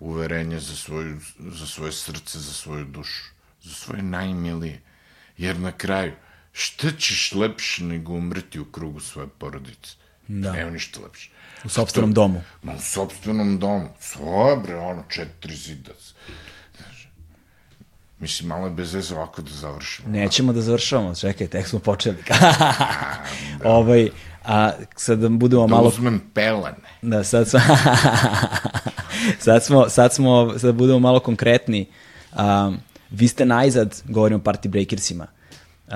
uverenje, 0.00 0.60
za, 0.60 0.76
svoju, 0.76 1.20
za 1.38 1.66
svoje 1.66 1.92
srce, 1.92 2.38
za 2.38 2.52
svoju 2.52 2.84
dušu, 2.84 3.24
za 3.68 3.74
svoje 3.74 4.02
najmilije. 4.02 4.80
Jer 5.38 5.58
na 5.60 5.72
kraju, 5.72 6.12
šta 6.52 6.90
ćeš 6.98 7.32
lepše 7.32 7.84
nego 7.84 8.12
umreti 8.12 8.60
u 8.60 8.64
krugu 8.64 9.00
svoje 9.00 9.28
porodice? 9.28 9.96
Da. 10.28 10.52
Nema 10.52 10.70
ništa 10.70 11.00
lepše. 11.00 11.30
U 11.64 11.68
sopstvenom 11.68 12.12
domu. 12.12 12.42
Ma 12.62 12.72
u 12.72 12.80
sobstvenom 12.80 13.58
domu. 13.58 13.88
Svoje, 14.00 14.56
bre, 14.56 14.76
ono, 14.76 15.02
četiri 15.08 15.56
zida. 15.56 15.90
Znaš, 16.76 17.08
Mislim, 18.18 18.48
malo 18.48 18.66
je 18.66 18.70
bez 18.70 18.94
veze 18.94 19.14
ovako 19.14 19.42
da 19.42 19.50
završimo. 19.50 20.08
Nećemo 20.08 20.52
da 20.52 20.60
završavamo, 20.60 21.14
čekaj, 21.14 21.46
tek 21.46 21.66
smo 21.66 21.78
počeli. 21.78 22.16
ovaj, 23.64 24.10
a 24.44 24.72
sad 24.96 25.18
da 25.18 25.28
budemo 25.28 25.66
Da 25.66 25.74
malo... 25.74 25.88
uzmem 25.88 26.22
pelene. 26.34 26.88
Da, 27.02 27.24
sad 27.24 27.48
smo, 27.48 27.60
sad 29.44 29.64
smo, 29.64 29.88
sad 29.88 30.14
smo, 30.14 30.58
sad 30.58 30.74
budemo 30.74 30.98
malo 30.98 31.20
konkretni. 31.20 31.86
Um, 32.32 32.78
vi 33.10 33.28
ste 33.28 33.46
najzad, 33.46 34.02
govorim 34.08 34.36
o 34.36 34.42
Party 34.42 34.68
Breakersima, 34.68 35.26
uh, 35.88 35.94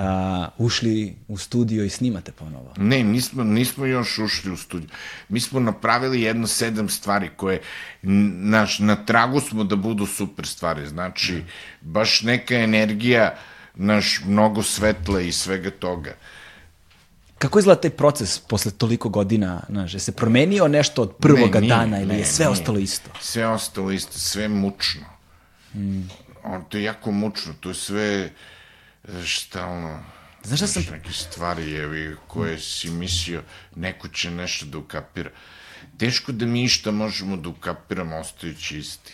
ušli 0.57 1.15
u 1.27 1.37
studio 1.37 1.83
i 1.83 1.89
snimate 1.89 2.31
ponovo. 2.31 2.73
Ne, 2.77 3.03
nismo, 3.03 3.43
nismo 3.43 3.85
još 3.85 4.19
ušli 4.19 4.51
u 4.51 4.57
studiju. 4.57 4.89
Mi 5.29 5.39
smo 5.39 5.59
napravili 5.59 6.21
jedno 6.21 6.47
sedam 6.47 6.89
stvari 6.89 7.29
koje, 7.37 7.61
naš, 8.01 8.79
na 8.79 8.95
tragu 8.95 9.39
smo 9.39 9.63
da 9.63 9.75
budu 9.75 10.05
super 10.05 10.47
stvari. 10.47 10.87
Znači, 10.87 11.43
baš 11.81 12.21
neka 12.21 12.55
energija, 12.55 13.35
naš, 13.75 14.21
mnogo 14.25 14.63
svetla 14.63 15.21
i 15.21 15.31
svega 15.31 15.71
toga. 15.71 16.13
Kako 17.37 17.59
izgleda 17.59 17.81
taj 17.81 17.91
proces 17.91 18.39
posle 18.39 18.71
toliko 18.71 19.09
godina? 19.09 19.61
Znaš, 19.69 19.93
je 19.93 19.99
se 19.99 20.11
promenio 20.11 20.67
nešto 20.67 21.01
od 21.01 21.15
prvoga 21.15 21.59
Ne, 21.59 21.61
nije, 21.61 21.69
dana 21.69 21.97
ili 21.97 22.07
ne, 22.07 22.17
je 22.19 22.25
sve 22.25 22.45
nije. 22.45 22.51
ostalo 22.51 22.79
isto? 22.79 23.09
Sve 23.21 23.47
ostalo 23.47 23.91
isto, 23.91 24.19
sve 24.19 24.47
mučno. 24.47 25.05
Mm. 25.75 26.01
On, 26.43 26.65
to 26.69 26.77
je 26.77 26.83
jako 26.83 27.11
mučno, 27.11 27.53
to 27.59 27.69
je 27.69 27.75
sve 27.75 28.29
e, 29.07 29.23
šta 29.25 29.65
ono... 29.65 30.03
Znaš 30.43 30.59
šta 30.59 30.67
sam- 30.67 30.83
Neke 30.91 31.11
stvari 31.11 31.71
jevi, 31.71 32.15
koje 32.27 32.59
si 32.59 32.89
mislio, 32.89 33.43
neko 33.75 34.07
će 34.07 34.31
nešto 34.31 34.65
da 34.65 34.77
ukapira. 34.77 35.29
Teško 35.97 36.31
da 36.31 36.45
mi 36.45 36.63
išta 36.63 36.91
možemo 36.91 37.37
da 37.37 37.49
ukapiramo 37.49 38.17
ostajući 38.17 38.77
isti. 38.79 39.13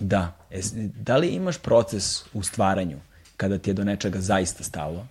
Da. 0.00 0.36
E, 0.50 0.60
da 0.94 1.16
li 1.16 1.28
imaš 1.28 1.58
proces 1.58 2.24
u 2.32 2.42
stvaranju 2.42 2.98
kada 3.36 3.58
ti 3.58 3.70
je 3.70 3.74
do 3.74 3.84
nečega 3.84 4.20
zaista 4.20 4.64
stalo, 4.64 5.06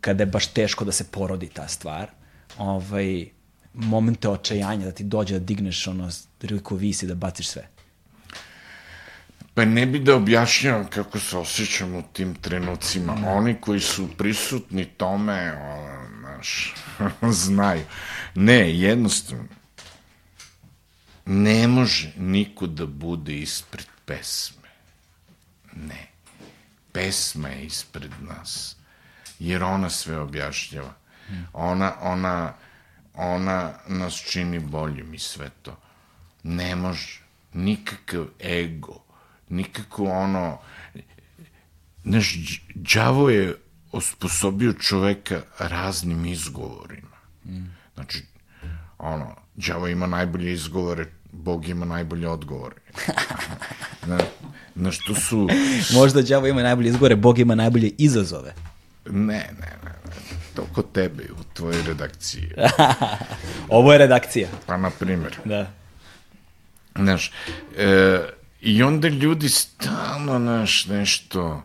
kada 0.00 0.22
je 0.22 0.26
baš 0.26 0.46
teško 0.46 0.84
da 0.84 0.92
se 0.92 1.04
porodi 1.10 1.48
ta 1.48 1.68
stvar, 1.68 2.10
ovaj, 2.58 3.26
momente 3.74 4.28
očajanja 4.28 4.84
da 4.84 4.92
ti 4.92 5.04
dođe 5.04 5.38
da 5.38 5.44
digneš 5.44 5.86
ono, 5.86 6.10
priliku 6.38 6.76
visi 6.76 7.06
da 7.06 7.14
baciš 7.14 7.48
sve. 7.48 7.68
Pa 9.54 9.64
ne 9.64 9.86
bi 9.86 9.98
da 9.98 10.16
objašnjavam 10.16 10.86
kako 10.86 11.18
se 11.18 11.36
osjećam 11.36 11.94
u 11.94 12.02
tim 12.12 12.34
trenucima. 12.34 13.16
Oni 13.26 13.54
koji 13.60 13.80
su 13.80 14.08
prisutni 14.18 14.84
tome, 14.84 15.52
o, 15.52 15.92
znaš, 16.42 16.74
znaju. 17.44 17.82
Ne, 18.34 18.78
jednostavno, 18.78 19.48
ne 21.26 21.68
može 21.68 22.12
niko 22.16 22.66
da 22.66 22.86
bude 22.86 23.34
ispred 23.34 23.86
pesme. 24.04 24.68
Ne. 25.72 26.06
Pesma 26.92 27.48
je 27.48 27.64
ispred 27.64 28.10
nas. 28.20 28.76
Jer 29.38 29.62
ona 29.62 29.90
sve 29.90 30.18
objašnjava. 30.18 30.94
Ona, 31.52 31.92
ona, 32.00 32.54
ona 33.14 33.72
nas 33.88 34.14
čini 34.14 34.58
boljim 34.58 35.14
i 35.14 35.18
sve 35.18 35.50
to. 35.62 35.80
Ne 36.42 36.76
može. 36.76 37.20
Nikakav 37.52 38.26
ego. 38.40 39.01
Nikako 39.52 40.04
ono... 40.04 40.58
Znaš, 42.04 42.36
đavo 42.74 43.30
je 43.30 43.54
osposobio 43.92 44.72
čoveka 44.72 45.42
raznim 45.58 46.26
izgovorima. 46.26 47.16
Znači, 47.94 48.24
ono, 48.98 49.36
đavo 49.54 49.88
ima 49.88 50.06
najbolje 50.06 50.52
izgovore, 50.52 51.06
Bog 51.32 51.68
ima 51.68 51.84
najbolje 51.84 52.28
odgovore. 52.28 52.76
Na, 54.06 54.18
na 54.74 54.90
što 54.92 55.14
su... 55.14 55.48
Možda 55.92 56.22
đavo 56.22 56.46
ima 56.46 56.62
najbolje 56.62 56.88
izgore, 56.88 57.16
Bog 57.16 57.38
ima 57.38 57.54
najbolje 57.54 57.90
izazove. 57.98 58.54
Ne, 59.06 59.50
ne, 59.60 59.72
ne, 59.84 59.90
ne. 60.04 60.12
To 60.56 60.66
kod 60.74 60.92
tebe 60.92 61.22
u 61.40 61.54
tvojoj 61.54 61.82
redakciji. 61.86 62.52
Ovo 63.68 63.92
je 63.92 63.98
redakcija. 63.98 64.48
Pa, 64.66 64.76
na 64.76 64.90
primjer, 64.90 65.36
Da. 65.44 65.70
znaš, 66.96 67.32
e, 67.76 68.20
i 68.62 68.82
onda 68.82 69.08
ljudi 69.08 69.48
stalno, 69.48 70.38
znaš, 70.38 70.86
nešto, 70.86 71.62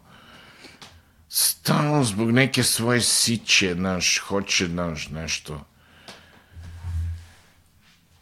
stalno 1.30 2.04
zbog 2.04 2.32
neke 2.32 2.64
svoje 2.64 3.02
siće, 3.02 3.74
znaš, 3.74 4.18
hoće, 4.18 4.68
znaš, 4.68 5.10
nešto, 5.10 5.66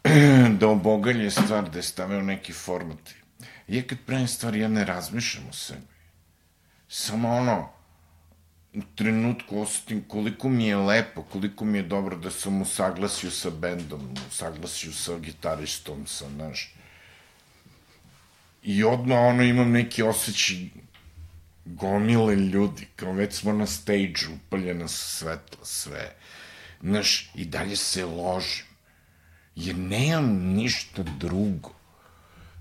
da 0.60 0.68
obogalje 0.68 1.30
stvar, 1.30 1.70
da 1.70 1.78
je 1.78 1.82
stave 1.82 2.22
neki 2.22 2.52
format. 2.52 2.98
Ja 3.68 3.82
kad 3.82 3.98
pravim 4.06 4.28
stvari, 4.28 4.60
ja 4.60 4.68
ne 4.68 4.84
razmišljam 4.84 5.48
o 5.48 5.52
sebi. 5.52 5.96
Samo 6.88 7.36
ono, 7.36 7.68
u 8.74 8.82
trenutku 8.94 9.60
osetim 9.60 10.04
koliko 10.08 10.48
mi 10.48 10.66
je 10.66 10.76
lepo, 10.76 11.22
koliko 11.22 11.64
mi 11.64 11.78
je 11.78 11.82
dobro 11.82 12.16
da 12.16 12.30
sam 12.30 12.62
u 12.62 12.64
saglasju 12.64 13.30
sa 13.30 13.50
bendom, 13.50 14.00
u 14.28 14.68
sa 14.92 15.18
gitaristom, 15.18 16.06
sa, 16.06 16.28
znaš. 16.28 16.75
I 18.66 18.84
odmah 18.84 19.18
ono 19.18 19.42
imam 19.42 19.70
neki 19.70 20.02
osjećaj 20.02 20.56
gomile 21.64 22.36
ljudi, 22.36 22.88
kao 22.96 23.12
već 23.12 23.34
smo 23.34 23.52
na 23.52 23.66
stage 23.66 24.26
upaljena 24.34 24.88
su 24.88 25.16
svetla, 25.16 25.64
sve. 25.64 26.16
Znaš, 26.80 27.30
i 27.34 27.44
dalje 27.44 27.76
se 27.76 28.04
ložim. 28.04 28.66
Jer 29.56 29.76
nemam 29.76 30.54
ništa 30.54 31.02
drugo. 31.02 31.74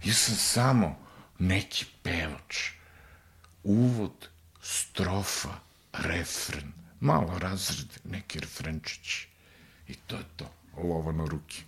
Ja 0.04 0.14
sam 0.14 0.36
samo 0.36 0.98
neki 1.40 1.86
pevač. 2.04 2.70
Uvod, 3.64 4.30
strofa, 4.62 5.60
refren, 5.94 6.72
malo 7.00 7.40
razred, 7.40 8.00
neki 8.04 8.40
refrenčić. 8.40 9.28
I 9.88 9.94
to 9.94 10.16
je 10.16 10.24
to. 10.36 10.52
Lova 10.78 11.12
na 11.12 11.26
ruki. 11.26 11.64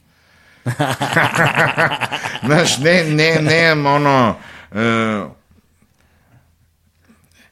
Znaš, 2.45 2.77
ne, 2.77 3.03
ne, 3.03 3.41
nemam 3.41 3.85
ono... 3.85 4.35
Uh, 4.71 5.31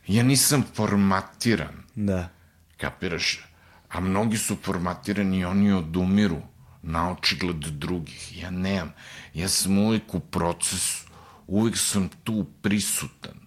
ja 0.07 0.23
nisam 0.23 0.63
formatiran. 0.75 1.83
Da. 1.95 2.29
Kapiraš? 2.77 3.45
A 3.89 3.99
mnogi 3.99 4.37
su 4.37 4.57
formatirani 4.63 5.39
i 5.39 5.45
oni 5.45 5.73
odumiru 5.73 6.41
na 6.81 7.11
očigled 7.11 7.55
drugih. 7.55 8.41
Ja 8.41 8.49
nemam. 8.49 8.93
Ja 9.33 9.49
sam 9.49 9.77
uvijek 9.77 10.13
u 10.13 10.19
procesu. 10.19 11.05
Uvijek 11.47 11.77
sam 11.77 12.09
tu 12.23 12.45
prisutan. 12.61 13.39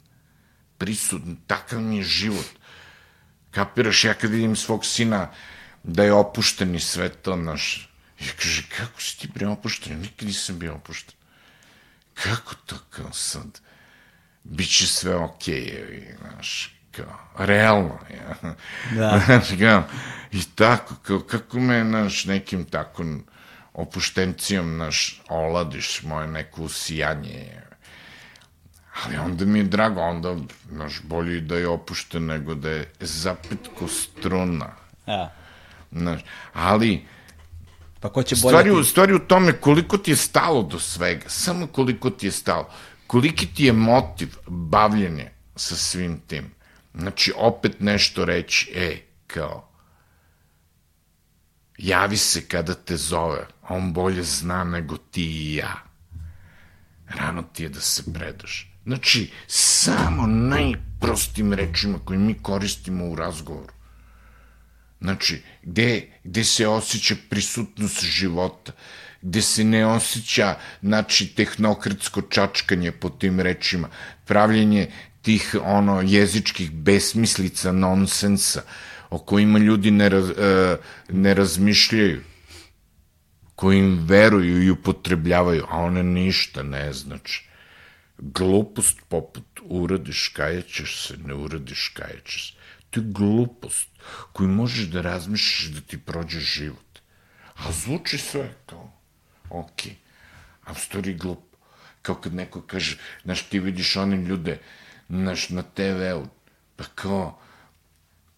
Prisutan. 0.79 1.37
Takav 1.47 1.81
mi 1.81 1.97
je 1.97 2.03
život. 2.03 2.47
Kapiraš? 3.51 4.05
Ja 4.05 4.15
kad 4.15 4.31
vidim 4.31 4.57
svog 4.57 4.85
sina 4.85 5.31
da 5.83 6.05
je 6.05 6.13
opušten 6.13 6.75
i 6.75 6.81
sve 6.81 7.09
to, 7.09 7.37
naš, 7.37 7.88
ja 8.21 8.33
kaže, 8.37 8.63
kako 8.77 9.01
si 9.01 9.19
ti 9.19 9.29
bre 9.35 9.49
opušten? 9.49 10.01
Nikad 10.01 10.29
nisam 10.29 10.59
bio 10.59 10.75
opušten. 10.75 11.15
Kako 12.15 12.55
to 12.67 12.77
kao 12.91 13.13
sad? 13.13 13.61
Biće 14.45 14.87
sve 14.87 15.15
okej, 15.15 15.63
okay, 15.63 16.19
znaš, 16.19 16.75
kao, 16.91 17.19
realno. 17.39 17.99
Ja. 18.11 18.55
Da. 18.95 19.41
Kao, 19.61 19.83
i 20.33 20.43
tako, 20.55 20.95
kao, 21.03 21.21
kako 21.21 21.61
me, 21.61 21.85
naš, 21.85 22.25
nekim 22.25 22.65
tako 22.65 23.05
opuštencijom, 23.73 24.77
naš, 24.77 25.23
oladiš 25.29 26.03
moje 26.03 26.27
neko 26.27 26.63
usijanje, 26.63 27.63
Ali 29.05 29.17
onda 29.17 29.45
mi 29.45 29.59
je 29.59 29.65
drago, 29.65 30.01
onda, 30.01 30.37
naš, 30.71 31.03
bolje 31.03 31.41
da 31.41 31.57
je 31.57 31.69
opušten 31.69 32.27
nego 32.27 32.55
da 32.55 32.71
je 32.71 32.93
zapet 33.01 33.69
ko 33.79 33.89
struna. 33.89 34.73
Ja. 35.07 35.33
Znaš, 35.93 36.21
ali, 36.53 37.07
Pa 38.01 38.09
ko 38.09 38.23
će 38.23 38.37
bolje... 38.43 38.53
stvari, 38.53 38.71
u, 38.71 38.83
ti- 38.83 38.89
stvari 38.89 39.15
u 39.15 39.19
tome 39.19 39.53
koliko 39.53 39.99
ti 39.99 40.11
je 40.11 40.17
stalo 40.17 40.63
do 40.63 40.79
svega, 40.79 41.29
samo 41.29 41.67
koliko 41.67 42.11
ti 42.11 42.27
je 42.27 42.33
stalo, 42.33 42.71
koliki 43.07 43.47
ti 43.47 43.65
je 43.65 43.73
motiv 43.73 44.37
bavljenja 44.47 45.31
sa 45.57 45.77
svim 45.77 46.21
tim. 46.27 46.51
Znači, 46.95 47.33
opet 47.37 47.81
nešto 47.81 48.25
reći, 48.25 48.73
e, 48.75 49.03
kao, 49.27 49.69
javi 51.79 52.17
se 52.17 52.49
kada 52.49 52.75
te 52.75 52.97
zove, 52.97 53.47
on 53.69 53.93
bolje 53.93 54.23
zna 54.23 54.65
nego 54.65 54.97
ti 54.97 55.25
i 55.25 55.55
ja. 55.55 55.75
Rano 57.09 57.43
ti 57.43 57.63
je 57.63 57.69
da 57.69 57.81
se 57.81 58.13
predaš. 58.13 58.73
Znači, 58.87 59.31
samo 59.47 60.27
najprostim 60.27 61.53
rečima 61.53 61.99
koje 62.05 62.19
mi 62.19 62.43
koristimo 62.43 63.05
u 63.05 63.15
razgovoru. 63.15 63.73
Znači, 65.01 65.43
gde, 65.63 66.07
gde 66.25 66.45
se 66.45 66.69
osjeća 66.69 67.15
prisutnost 67.29 68.05
života, 68.05 68.73
gde 69.23 69.43
se 69.43 69.65
ne 69.65 69.87
osjeća, 69.87 70.55
znači, 70.83 71.27
tehnokratsko 71.27 72.23
čačkanje 72.23 72.93
po 72.93 73.11
tim 73.11 73.41
rečima, 73.41 73.89
pravljenje 74.25 74.91
tih, 75.23 75.57
ono, 75.63 76.01
jezičkih 76.01 76.71
besmislica, 76.73 77.73
nonsensa, 77.73 78.63
o 79.11 79.19
kojima 79.19 79.59
ljudi 79.59 79.91
ne, 79.91 80.09
raz, 80.09 80.31
e, 80.31 80.77
ne 81.09 81.35
razmišljaju, 81.35 82.23
koji 83.55 83.79
im 83.79 84.07
veruju 84.07 84.63
i 84.63 84.71
upotrebljavaju, 84.71 85.65
a 85.69 85.79
one 85.79 86.03
ništa 86.03 86.63
ne 86.63 86.93
znači. 86.93 87.49
Glupost 88.19 88.99
poput 89.09 89.61
uradiš, 89.63 90.29
kajećeš 90.29 91.07
se, 91.07 91.17
ne 91.17 91.35
uradiš, 91.35 91.89
kajećeš 91.89 92.51
se. 92.51 92.59
To 92.91 93.01
je 93.01 93.07
glupost 93.07 93.88
koju 94.33 94.49
možeš 94.49 94.87
da 94.87 95.01
razmišljaš 95.01 95.71
da 95.75 95.81
ti 95.81 95.99
prođe 95.99 96.41
život. 96.41 96.99
A 97.55 97.73
zvuči 97.73 98.19
sve 98.19 98.55
kao, 98.67 98.93
ok, 99.51 99.81
a 100.65 100.73
u 100.73 100.75
stvari 100.75 101.15
glupo. 101.15 101.57
Kao 102.03 102.15
kad 102.15 102.35
neko 102.35 102.63
kaže, 102.63 102.99
znaš, 103.25 103.43
ti 103.43 103.59
vidiš 103.59 103.97
one 103.97 104.17
ljude, 104.17 104.61
znaš, 105.09 105.49
na 105.49 105.63
TV-u, 105.63 106.27
pa 106.77 106.85
kao, 106.95 107.41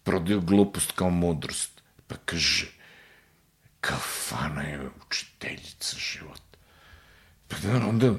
prodaju 0.03 0.41
glupost 0.41 0.91
kao 0.91 1.09
mudrost. 1.09 1.81
Pa 2.07 2.15
kaže, 2.25 2.67
kafana 3.81 4.61
je 4.61 4.89
učiteljica 5.05 5.97
života. 5.97 6.57
Pa 7.47 7.57
da, 7.57 7.87
onda, 7.87 8.13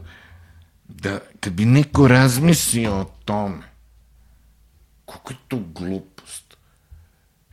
da, 0.89 1.21
kad 1.41 1.53
bi 1.53 1.65
neko 1.65 2.09
razmislio 2.09 3.01
o 3.01 3.05
tome, 3.25 3.63
kako 5.07 5.33
je 5.33 5.37
to 5.49 5.57
glupost, 5.57 6.12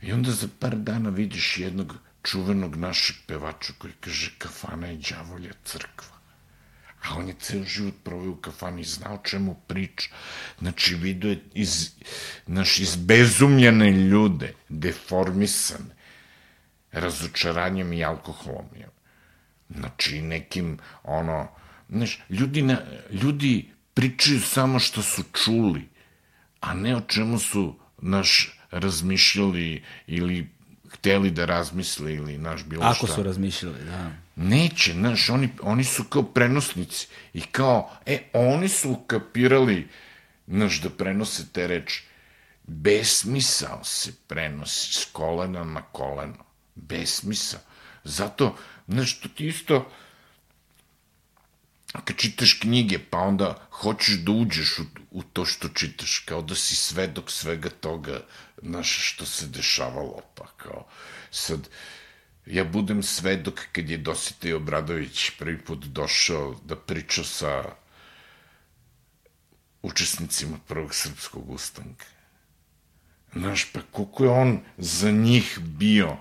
i 0.02 0.12
onda 0.12 0.30
za 0.30 0.48
par 0.58 0.76
dana 0.76 1.10
vidiš 1.10 1.58
jednog 1.58 1.94
čuvenog 2.22 2.76
našeg 2.76 3.16
pevača 3.26 3.72
koji 3.78 3.92
kaže 4.00 4.30
kafana 4.38 4.86
je 4.86 4.96
đavolja 5.10 5.52
crkva. 5.64 6.20
A 7.02 7.16
on 7.16 7.28
je 7.28 7.34
ceo 7.40 7.64
život 7.64 7.94
proveo 8.04 8.30
u 8.30 8.36
kafani 8.36 8.84
znao 8.84 9.20
čemu 9.24 9.54
priča. 9.66 10.10
Znači, 10.58 10.94
vidio 10.94 11.30
je 11.30 11.42
iz, 11.54 11.90
naš, 12.46 12.78
izbezumljene 12.78 13.90
ljude, 13.90 14.54
deformisane, 14.68 15.94
razočaranjem 16.92 17.92
i 17.92 18.04
alkoholom. 18.04 18.66
Znači, 19.68 20.22
nekim, 20.22 20.78
ono, 21.02 21.48
znaš, 21.88 22.20
ljudi, 22.30 22.62
na, 22.62 22.78
ljudi 23.10 23.70
pričaju 23.94 24.40
samo 24.40 24.78
što 24.78 25.02
su 25.02 25.22
čuli, 25.44 25.88
a 26.60 26.74
ne 26.74 26.96
o 26.96 27.00
čemu 27.00 27.38
su, 27.38 27.78
naš, 27.98 28.59
razmišljali 28.70 29.84
ili 30.06 30.48
hteli 30.92 31.30
da 31.30 31.44
razmisle 31.44 32.14
ili, 32.14 32.38
naš, 32.38 32.64
bilo 32.64 32.84
Ako 32.84 33.06
šta. 33.06 33.14
su 33.14 33.22
razmišljali, 33.22 33.84
da. 33.84 34.10
Neće, 34.36 34.92
znaš, 34.92 35.30
oni, 35.30 35.48
oni 35.62 35.84
su 35.84 36.04
kao 36.04 36.22
prenosnici 36.22 37.08
i 37.34 37.40
kao, 37.40 37.90
e, 38.06 38.18
oni 38.32 38.68
su 38.68 38.90
ukapirali, 38.90 39.88
znaš, 40.48 40.80
da 40.80 40.90
prenose 40.90 41.46
te 41.52 41.66
reči. 41.66 42.04
Besmisao 42.66 43.84
se 43.84 44.12
prenosi 44.26 44.92
s 44.92 45.04
kolena 45.12 45.64
na 45.64 45.82
koleno. 45.82 46.44
Besmisao. 46.74 47.60
Zato, 48.04 48.56
znaš, 48.88 49.20
to 49.20 49.28
ti 49.28 49.46
isto, 49.46 49.90
kad 51.92 52.16
čitaš 52.16 52.52
knjige, 52.52 52.98
pa 53.10 53.18
onda 53.18 53.68
hoćeš 53.70 54.14
da 54.16 54.32
uđeš 54.32 54.78
u, 54.78 54.84
u 55.10 55.22
to 55.22 55.44
što 55.44 55.68
čitaš, 55.68 56.18
kao 56.18 56.42
da 56.42 56.54
si 56.54 56.76
svedok 56.76 57.30
svega 57.30 57.70
toga, 57.70 58.20
znaš, 58.62 59.12
što 59.12 59.26
se 59.26 59.46
dešavalo, 59.46 60.20
pa 60.34 60.46
kao, 60.56 60.86
sad, 61.30 61.68
ja 62.46 62.64
budem 62.64 63.02
svedok 63.02 63.60
kad 63.72 63.90
je 63.90 63.98
Dositej 63.98 64.54
Obradović 64.54 65.30
prvi 65.38 65.58
put 65.58 65.84
došao 65.84 66.60
da 66.64 66.76
priča 66.76 67.24
sa 67.24 67.64
učesnicima 69.82 70.58
prvog 70.68 70.94
srpskog 70.94 71.50
ustanka. 71.50 72.06
Znaš, 73.32 73.72
pa 73.72 73.80
koliko 73.90 74.24
je 74.24 74.30
on 74.30 74.60
za 74.78 75.10
njih 75.10 75.58
bio 75.60 76.16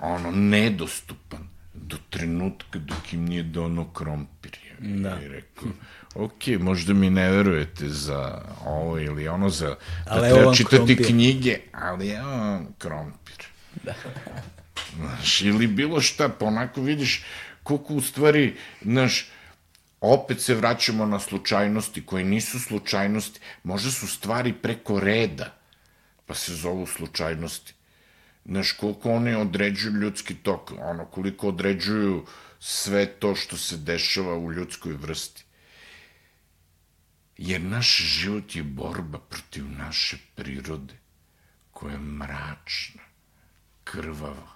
ono, 0.00 0.30
nedostupan 0.30 1.47
do 1.82 1.96
trenutka 2.10 2.78
dok 2.78 3.12
im 3.12 3.24
nije 3.24 3.42
dono 3.42 3.92
krompir. 3.92 4.58
Da. 4.78 5.20
I 5.22 5.28
rekao, 5.28 5.68
ok, 6.14 6.46
možda 6.60 6.94
mi 6.94 7.10
ne 7.10 7.30
verujete 7.30 7.88
za 7.88 8.42
ovo 8.64 8.98
ili 8.98 9.28
ono, 9.28 9.48
za, 9.50 9.66
da 9.68 9.76
Ali 10.06 10.30
treba 10.30 10.54
čitati 10.54 10.76
krompir. 10.76 11.06
knjige, 11.06 11.58
ali 11.72 12.08
evo 12.08 12.30
vam 12.30 12.66
krompir. 12.78 13.44
Da. 13.84 13.94
Znaš, 14.96 15.40
ili 15.42 15.66
bilo 15.66 16.00
šta, 16.00 16.28
pa 16.28 16.46
onako 16.46 16.80
vidiš 16.80 17.24
koliko 17.62 17.94
u 17.94 18.00
stvari, 18.00 18.56
znaš, 18.82 19.30
opet 20.00 20.40
se 20.40 20.54
vraćamo 20.54 21.06
na 21.06 21.20
slučajnosti 21.20 22.06
koje 22.06 22.24
nisu 22.24 22.60
slučajnosti, 22.60 23.40
možda 23.64 23.90
su 23.90 24.06
stvari 24.06 24.52
preko 24.52 25.00
reda, 25.00 25.54
pa 26.26 26.34
se 26.34 26.54
zovu 26.54 26.86
slučajnosti. 26.86 27.74
Znaš, 28.48 28.72
koliko 28.72 29.10
oni 29.10 29.34
određuju 29.34 29.92
ljudski 29.92 30.34
tok, 30.34 30.72
ono, 30.78 31.04
koliko 31.04 31.48
određuju 31.48 32.26
sve 32.60 33.06
to 33.06 33.34
što 33.34 33.56
se 33.56 33.76
dešava 33.76 34.38
u 34.38 34.52
ljudskoj 34.52 34.92
vrsti. 34.92 35.44
Jer 37.36 37.60
naš 37.60 37.96
život 37.96 38.56
je 38.56 38.62
borba 38.62 39.18
protiv 39.18 39.64
naše 39.70 40.18
prirode, 40.34 40.94
koja 41.70 41.92
je 41.92 41.98
mračna, 41.98 43.02
krvava. 43.84 44.48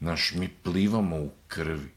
Znaš, 0.00 0.32
mi 0.32 0.48
plivamo 0.48 1.16
u 1.16 1.30
krvi, 1.48 1.90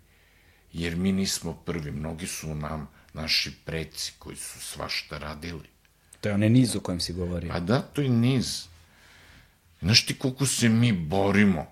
jer 0.74 0.96
mi 0.96 1.12
nismo 1.12 1.54
prvi. 1.54 1.92
Mnogi 1.92 2.28
su 2.28 2.56
nam 2.56 2.88
naši 3.14 3.54
preci 3.66 4.14
koji 4.20 4.36
su 4.36 4.60
svašta 4.60 5.18
radili. 5.18 5.70
To 6.22 6.30
je 6.30 6.36
onaj 6.36 6.50
niz 6.50 6.76
o 6.76 6.80
kojem 6.80 7.00
si 7.00 7.14
govorio. 7.14 7.52
Pa 7.52 7.60
da, 7.60 7.82
to 7.82 8.02
je 8.02 8.10
niz. 8.10 8.75
Znaš 9.82 10.06
ti 10.06 10.18
koliko 10.18 10.46
se 10.46 10.70
mi 10.70 10.92
borimo, 10.92 11.66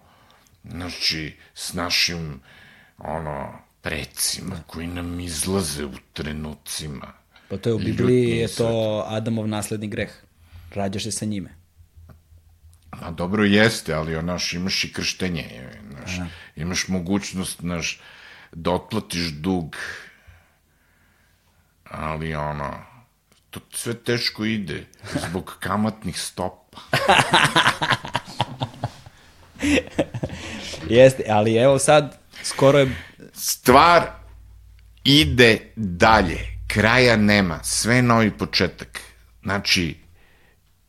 znači, 0.63 1.37
s 1.53 1.73
našim, 1.73 2.39
ono, 2.97 3.59
precima 3.81 4.55
koji 4.67 4.87
nam 4.87 5.19
izlaze 5.19 5.85
u 5.85 5.93
trenucima. 6.13 7.13
Pa 7.49 7.57
to 7.57 7.69
je 7.69 7.73
u 7.73 7.79
Bibliji, 7.79 8.37
je 8.37 8.47
to 8.47 9.03
Adamov 9.07 9.47
nasledni 9.47 9.87
greh. 9.87 10.09
Rađaš 10.73 11.03
se 11.03 11.11
sa 11.11 11.25
njime. 11.25 11.55
A 12.91 13.11
dobro 13.11 13.43
jeste, 13.43 13.93
ali 13.93 14.15
onaš, 14.15 14.53
imaš 14.53 14.83
i 14.83 14.93
krštenje, 14.93 15.41
je, 15.41 15.81
znaš, 15.91 16.29
imaš 16.55 16.87
mogućnost, 16.87 17.61
znaš, 17.61 18.01
da 18.51 18.71
otplatiš 18.71 19.31
dug, 19.31 19.75
ali 21.83 22.35
ono, 22.35 22.73
to 23.49 23.59
sve 23.71 23.93
teško 23.93 24.45
ide 24.45 24.85
zbog 25.29 25.57
kamatnih 25.59 26.19
stopa. 26.19 26.62
Jeste, 30.89 31.23
ali 31.29 31.55
evo 31.55 31.79
sad, 31.79 32.17
skoro 32.43 32.79
je... 32.79 32.95
Stvar 33.33 34.03
ide 35.03 35.71
dalje, 35.75 36.39
kraja 36.67 37.17
nema, 37.17 37.59
sve 37.63 37.95
je 37.95 38.01
novi 38.01 38.31
početak. 38.31 38.99
Znači, 39.43 39.97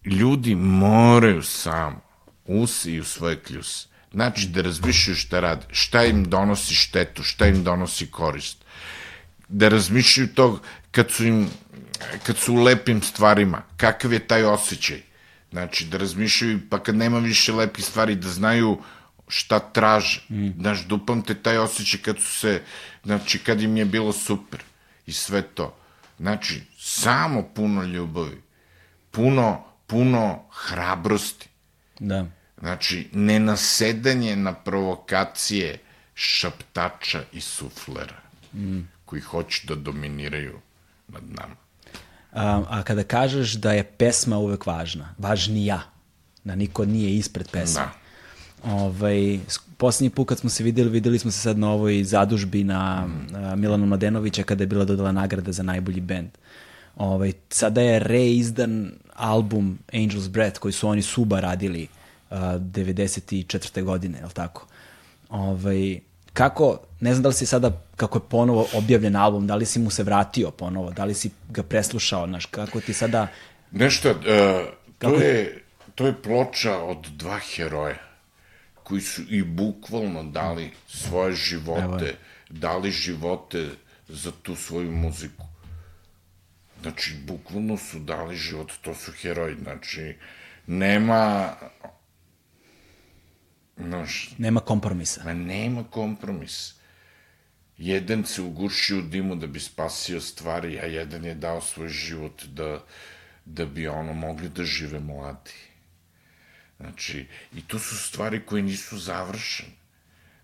ljudi 0.05 0.55
moraju 0.55 1.43
samo 1.43 2.01
usi 2.45 2.93
i 2.93 3.01
u 3.01 3.05
svoje 3.05 3.41
kljuse. 3.41 3.87
Znači, 4.13 4.49
da 4.49 4.63
razmišljaju 4.63 5.17
šta 5.17 5.41
rade, 5.41 5.67
šta 5.71 6.05
im 6.05 6.25
donosi 6.25 6.75
štetu, 6.75 7.23
šta 7.23 7.47
im 7.47 7.65
donosi 7.65 8.11
korist. 8.11 8.65
Da 9.49 9.69
razmišljaju 9.69 10.29
to 10.35 10.61
kad 10.91 11.11
su 11.11 11.25
im 11.25 11.51
kad 12.23 12.39
su 12.39 12.55
u 12.55 12.63
lepim 12.63 13.03
stvarima, 13.03 13.63
kakav 13.77 14.13
je 14.13 14.27
taj 14.27 14.45
osjećaj. 14.45 15.01
Znači, 15.55 15.85
da 15.87 15.99
razmišljaju, 15.99 16.61
pa 16.71 16.83
kad 16.83 16.97
nema 16.97 17.19
više 17.19 17.53
lepih 17.53 17.85
stvari, 17.85 18.15
da 18.15 18.29
znaju 18.29 18.79
šta 19.29 19.59
traže. 19.59 20.23
Mm. 20.29 20.49
Znaš, 20.61 20.87
dupam 20.87 21.23
te 21.23 21.35
taj 21.35 21.59
osjećaj 21.59 22.01
kad 22.01 22.17
su 22.19 22.39
se, 22.41 22.63
znači, 23.05 23.39
kad 23.39 23.61
im 23.63 23.77
je 23.77 23.85
bilo 23.85 24.13
super 24.13 24.61
i 25.07 25.13
sve 25.13 25.43
to. 25.43 25.77
Znači, 26.19 26.63
samo 26.79 27.43
puno 27.55 27.83
ljubavi, 27.83 28.43
puno, 29.11 29.65
puno 29.87 30.45
hrabrosti. 30.51 31.49
Da. 32.01 32.27
Znači, 32.59 33.09
nenasedanje 33.13 34.37
na 34.37 34.55
provokacije 34.55 35.79
šaptača 36.15 37.23
i 37.33 37.41
suflera, 37.41 38.21
mm. 38.55 38.81
koji 39.05 39.23
hoće 39.23 39.67
da 39.67 39.75
dominiraju 39.75 40.61
nad 41.09 41.23
nama. 41.31 41.64
A, 42.35 42.63
a 42.69 42.83
kada 42.83 43.03
kažeš 43.03 43.53
da 43.53 43.73
je 43.73 43.83
pesma 43.83 44.39
uvek 44.39 44.67
važna, 44.67 45.15
važnija, 45.19 45.81
da 46.45 46.55
niko 46.55 46.85
nije 46.85 47.17
ispred 47.17 47.51
pesme. 47.51 47.83
Da. 47.83 48.05
Ovaj, 48.73 49.39
poslednji 49.77 50.11
put 50.11 50.29
kad 50.29 50.39
smo 50.39 50.51
se 50.51 50.65
videli, 50.65 50.91
videli 50.91 51.19
smo 51.19 51.31
se 51.31 51.39
sad 51.39 51.59
na 51.59 51.71
ovoj 51.71 52.05
zadužbi 52.05 52.65
na 52.65 53.07
mm. 53.07 53.61
Milanu 53.61 53.87
Mladenovića 53.87 54.43
kada 54.43 54.63
je 54.63 54.67
bila 54.67 54.85
dodala 54.85 55.13
nagrada 55.13 55.53
za 55.53 55.63
najbolji 55.63 56.01
bend. 56.01 56.29
Ovaj, 56.97 57.33
sada 57.51 57.81
je 57.81 57.99
reizdan 57.99 58.93
album 59.15 59.79
Angel's 59.93 60.29
Breath 60.29 60.59
koji 60.59 60.73
su 60.73 60.89
oni 60.89 61.03
Suba 61.03 61.41
radili 61.41 61.89
uh, 62.31 62.37
94. 62.37 63.83
godine, 63.83 64.19
je 64.19 64.25
li 64.25 64.33
tako? 64.33 64.67
Ovaj, 65.29 66.01
kako, 66.33 66.79
ne 67.05 67.15
znam 67.15 67.23
da 67.23 67.29
li 67.29 67.35
si 67.35 67.47
sada, 67.47 67.83
kako 67.97 68.19
je 68.19 68.29
ponovo 68.31 68.69
objavljen 68.75 69.17
album, 69.17 69.47
da 69.47 69.55
li 69.55 69.67
si 69.67 69.79
mu 69.79 69.91
se 69.91 70.03
vratio 70.03 70.51
ponovo, 70.51 70.91
da 70.91 71.05
li 71.05 71.15
si 71.15 71.31
ga 71.49 71.63
preslušao, 71.63 72.27
znaš, 72.27 72.47
kako 72.47 72.81
ti 72.81 72.93
sada... 72.93 73.27
Nešto, 73.73 74.11
uh, 74.11 74.17
to, 74.99 75.15
je, 75.15 75.65
to 75.95 76.07
je 76.07 76.23
ploča 76.23 76.79
od 76.79 77.07
dva 77.07 77.39
heroja 77.39 77.97
koji 78.75 79.01
su 79.01 79.23
i 79.29 79.43
bukvalno 79.43 80.23
dali 80.23 80.71
svoje 80.89 81.35
živote, 81.35 82.15
dali 82.51 82.91
živote 82.91 83.69
za 84.09 84.33
tu 84.43 84.57
svoju 84.57 84.93
muziku. 84.93 85.45
Znači, 86.83 87.17
bukvalno 87.27 87.77
su 87.77 87.99
dali 87.99 88.37
život, 88.37 88.73
to 88.83 88.95
su 88.95 89.13
heroji, 89.13 89.57
znači, 89.63 90.17
nema 90.67 91.53
Noš, 93.77 94.31
nema 94.39 94.61
kompromisa. 94.61 95.25
Ma 95.25 95.35
nema 95.35 95.85
kompromisa. 95.91 96.84
Jedan 97.79 98.25
se 98.25 98.43
ugušio 98.43 98.99
u 98.99 99.03
dimu 99.03 99.37
da 99.37 99.47
bi 99.47 99.61
spasio 99.61 100.21
stvari, 100.21 100.79
a 100.79 100.85
jedan 100.85 101.25
je 101.25 101.35
dao 101.35 101.61
svoj 101.61 101.89
život 101.89 102.45
da, 102.45 102.85
da 103.45 103.67
bi 103.67 103.89
ono 103.89 104.13
mogli 104.13 104.49
da 104.49 104.65
žive 104.65 105.01
mladi. 105.01 105.53
Znači, 106.81 107.27
i 107.55 107.63
to 107.63 107.79
su 107.79 107.99
stvari 107.99 108.47
koje 108.47 108.63
nisu 108.63 108.99
završene. 108.99 109.73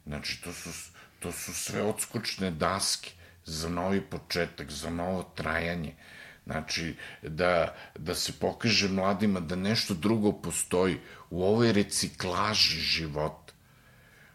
Znači, 0.07 0.43
to 0.43 0.53
su, 0.53 0.71
to 1.19 1.33
su 1.33 1.55
sve 1.55 1.83
odskočne 1.83 2.51
daske 2.51 3.11
za 3.45 3.69
novi 3.69 4.01
početak, 4.01 4.71
za 4.71 4.91
novo 4.91 5.23
trajanje. 5.23 5.95
Znači, 6.47 6.95
da, 7.23 7.77
da 7.99 8.15
se 8.15 8.33
pokaže 8.33 8.89
mladima 8.89 9.41
da 9.41 9.57
nešto 9.57 9.95
drugo 9.95 10.33
postoji 10.33 10.99
u 11.31 11.45
ovoj 11.45 11.73
reciklaži 11.73 12.81
života. 12.81 13.53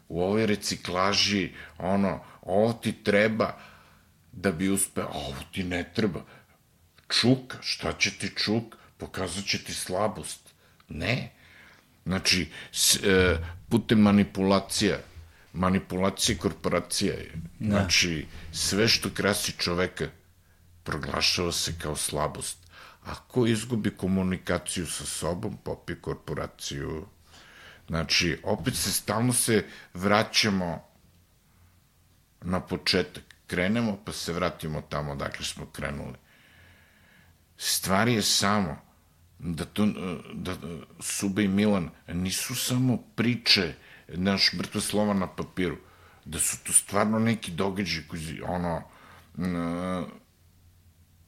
U 0.09 0.21
ovoj 0.21 0.45
reciklaži, 0.45 1.51
ono, 1.77 2.23
ovo 2.45 2.73
ti 2.73 3.03
treba 3.03 3.57
da 4.31 4.51
bi 4.51 4.69
uspeo, 4.69 5.05
a 5.05 5.17
ovo 5.17 5.43
ti 5.51 5.63
ne 5.63 5.91
treba. 5.95 6.25
Čuka, 7.09 7.57
šta 7.61 7.93
će 7.93 8.11
ti 8.11 8.31
čuk? 8.35 8.75
Pokazat 8.97 9.45
će 9.45 9.63
ti 9.63 9.73
slabost. 9.73 10.53
Ne. 10.89 11.31
Znači, 12.05 12.49
s, 12.71 12.95
e, 13.03 13.37
putem 13.69 13.99
manipulacija, 13.99 14.97
manipulacija 15.53 16.37
korporacija 16.37 17.13
je. 17.13 17.31
Da. 17.59 17.69
Znači, 17.69 18.25
sve 18.51 18.87
što 18.87 19.09
krasi 19.09 19.51
čoveka, 19.51 20.07
proglašava 20.83 21.51
se 21.51 21.73
kao 21.81 21.95
slabost. 21.95 22.57
Ako 23.03 23.45
izgubi 23.45 23.89
komunikaciju 23.89 24.87
sa 24.87 25.05
sobom, 25.05 25.57
popije 25.63 26.01
korporaciju. 26.01 27.05
Znači, 27.87 28.39
opet 28.43 28.75
se 28.75 28.91
stalno 28.91 29.33
se 29.33 29.65
vraćamo 29.93 30.94
na 32.45 32.59
početak. 32.59 33.23
Krenemo, 33.47 33.97
pa 34.05 34.11
se 34.11 34.33
vratimo 34.33 34.81
tamo 34.81 35.15
dakle 35.15 35.45
smo 35.45 35.65
krenuli. 35.65 36.15
Stvar 37.57 38.07
je 38.07 38.21
samo 38.21 38.77
da, 39.39 39.65
to, 39.65 39.85
da 40.33 40.55
Sube 40.99 41.43
i 41.43 41.47
Milan 41.47 41.89
nisu 42.07 42.55
samo 42.55 42.97
priče 43.15 43.73
naš 44.07 44.53
mrtvo 44.53 44.81
slova 44.81 45.13
na 45.13 45.27
papiru, 45.27 45.77
da 46.25 46.39
su 46.39 46.57
to 46.63 46.73
stvarno 46.73 47.19
neki 47.19 47.51
događaji 47.51 48.07
koji, 48.07 48.41
ono, 48.41 48.81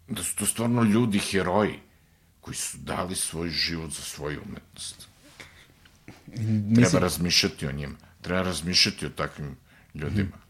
da 0.07 0.23
su 0.23 0.35
to 0.35 0.45
stvarno 0.45 0.83
ljudi, 0.83 1.19
heroji, 1.19 1.79
koji 2.41 2.55
su 2.55 2.77
dali 2.77 3.15
svoj 3.15 3.49
život 3.49 3.91
za 3.91 4.01
svoju 4.01 4.41
umetnost. 4.45 5.07
Mislim... 6.27 6.75
Treba 6.75 6.99
razmišljati 6.99 7.67
o 7.67 7.71
njima. 7.71 7.95
Treba 8.21 8.41
razmišljati 8.41 9.05
o 9.05 9.09
takvim 9.09 9.57
ljudima. 9.93 10.46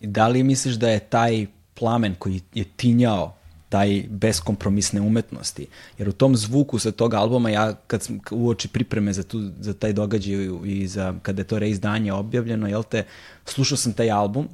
Da 0.00 0.28
li 0.28 0.42
misliš 0.42 0.74
da 0.74 0.90
je 0.90 1.00
taj 1.00 1.46
plamen 1.74 2.14
koji 2.18 2.40
je 2.54 2.64
tinjao 2.64 3.34
taj 3.68 4.04
beskompromisne 4.08 5.00
umetnosti. 5.00 5.66
Jer 5.98 6.08
u 6.08 6.12
tom 6.12 6.36
zvuku 6.36 6.78
sa 6.78 6.90
tog 6.90 7.14
albuma, 7.14 7.50
ja 7.50 7.74
kad 7.86 8.02
sam 8.02 8.20
uoči 8.30 8.68
pripreme 8.68 9.12
za, 9.12 9.22
tu, 9.22 9.50
za 9.60 9.74
taj 9.74 9.92
događaj 9.92 10.48
i 10.64 10.86
za, 10.86 11.14
kada 11.22 11.40
je 11.40 11.46
to 11.46 11.58
reizdanje 11.58 12.12
objavljeno, 12.12 12.68
jel 12.68 12.82
te, 12.82 13.04
slušao 13.44 13.76
sam 13.76 13.92
taj 13.92 14.10
album 14.10 14.48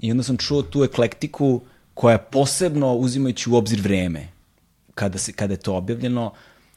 i 0.00 0.10
onda 0.10 0.22
sam 0.22 0.36
čuo 0.36 0.62
tu 0.62 0.84
eklektiku 0.84 1.46
uh, 1.46 1.62
koja 1.94 2.12
je 2.12 2.24
posebno, 2.30 2.94
uzimajući 2.94 3.50
u 3.50 3.54
obzir 3.54 3.80
vreme, 3.80 4.28
kada, 4.94 5.18
se, 5.18 5.32
kada 5.32 5.54
je 5.54 5.58
to 5.58 5.74
objavljeno, 5.76 6.32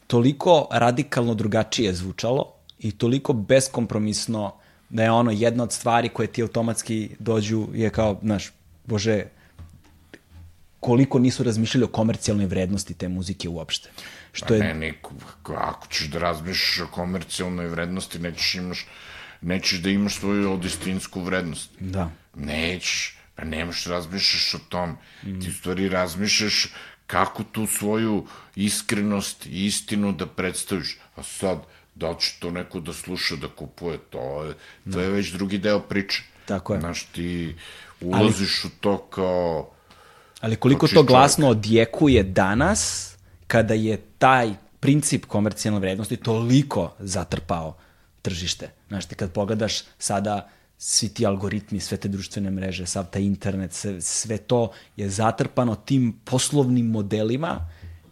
toliko 0.07 0.67
radikalno 0.71 1.33
drugačije 1.33 1.93
zvučalo 1.93 2.53
i 2.79 2.91
toliko 2.91 3.33
beskompromisno 3.33 4.53
da 4.89 5.03
je 5.03 5.11
ono 5.11 5.31
jedna 5.31 5.63
od 5.63 5.73
stvari 5.73 6.09
koje 6.09 6.27
ti 6.27 6.41
automatski 6.41 7.09
dođu 7.19 7.67
je 7.73 7.89
kao, 7.89 8.19
znaš, 8.21 8.51
bože, 8.85 9.23
koliko 10.79 11.19
nisu 11.19 11.43
razmišljali 11.43 11.83
o 11.83 11.87
komercijalnoj 11.87 12.45
vrednosti 12.45 12.93
te 12.93 13.07
muzike 13.07 13.49
uopšte. 13.49 13.89
Što 14.31 14.47
pa 14.47 14.53
je... 14.53 14.59
Ne, 14.59 14.73
niko, 14.73 15.11
ako 15.55 15.87
ćeš 15.87 16.07
da 16.07 16.19
razmišljaš 16.19 16.79
o 16.87 16.91
komercijalnoj 16.91 17.67
vrednosti, 17.67 18.19
nećeš, 18.19 18.55
imaš, 18.55 18.85
nećeš 19.41 19.79
da 19.79 19.89
imaš 19.89 20.15
svoju 20.15 20.53
odistinsku 20.53 21.21
vrednost. 21.21 21.71
Da. 21.79 22.09
Nećeš. 22.35 23.17
Pa 23.35 23.43
nemaš 23.45 23.85
da 23.85 23.91
razmišljaš 23.91 24.53
o 24.55 24.59
tom. 24.69 24.97
Mm. 25.23 25.39
Ti 25.41 25.49
u 25.49 25.53
stvari 25.53 25.89
razmišljaš 25.89 26.73
kako 27.07 27.43
tu 27.43 27.67
svoju 27.67 28.25
iskrenost 28.55 29.45
i 29.45 29.65
istinu 29.65 30.11
da 30.11 30.27
predstaviš. 30.27 30.97
A 31.15 31.23
sad, 31.23 31.63
da 31.97 32.09
li 32.09 32.15
će 32.19 32.33
to 32.39 32.51
neko 32.51 32.79
da 32.79 32.93
sluša, 32.93 33.35
da 33.35 33.47
kupuje, 33.47 33.97
to 33.97 34.43
je, 34.43 34.53
to 34.93 34.99
je 34.99 35.09
već 35.09 35.31
drugi 35.31 35.57
deo 35.57 35.79
priče. 35.79 36.23
Tako 36.45 36.73
je. 36.73 36.79
Znaš, 36.79 37.03
ti 37.03 37.55
ulaziš 38.01 38.63
ali, 38.63 38.71
u 38.73 38.81
to 38.81 38.97
kao... 38.97 39.71
Ali 40.41 40.55
koliko 40.55 40.87
to 40.87 41.03
glasno 41.03 41.45
čovjek. 41.45 41.57
odjekuje 41.57 42.23
danas, 42.23 43.13
kada 43.47 43.73
je 43.73 43.97
taj 44.17 44.53
princip 44.79 45.25
komercijalne 45.25 45.79
vrednosti 45.79 46.17
toliko 46.17 46.93
zatrpao 46.99 47.77
tržište. 48.21 48.69
Znaš, 48.87 49.05
ti 49.05 49.15
kad 49.15 49.31
pogledaš 49.31 49.81
sada 49.99 50.49
svi 50.77 51.09
ti 51.09 51.25
algoritmi, 51.25 51.79
sve 51.79 51.97
te 51.97 52.07
društvene 52.07 52.51
mreže, 52.51 52.85
sav 52.85 53.05
taj 53.11 53.21
internet, 53.21 53.73
sve, 53.73 54.01
sve 54.01 54.37
to 54.37 54.71
je 54.95 55.09
zatrpano 55.09 55.75
tim 55.75 56.19
poslovnim 56.25 56.85
modelima 56.85 57.69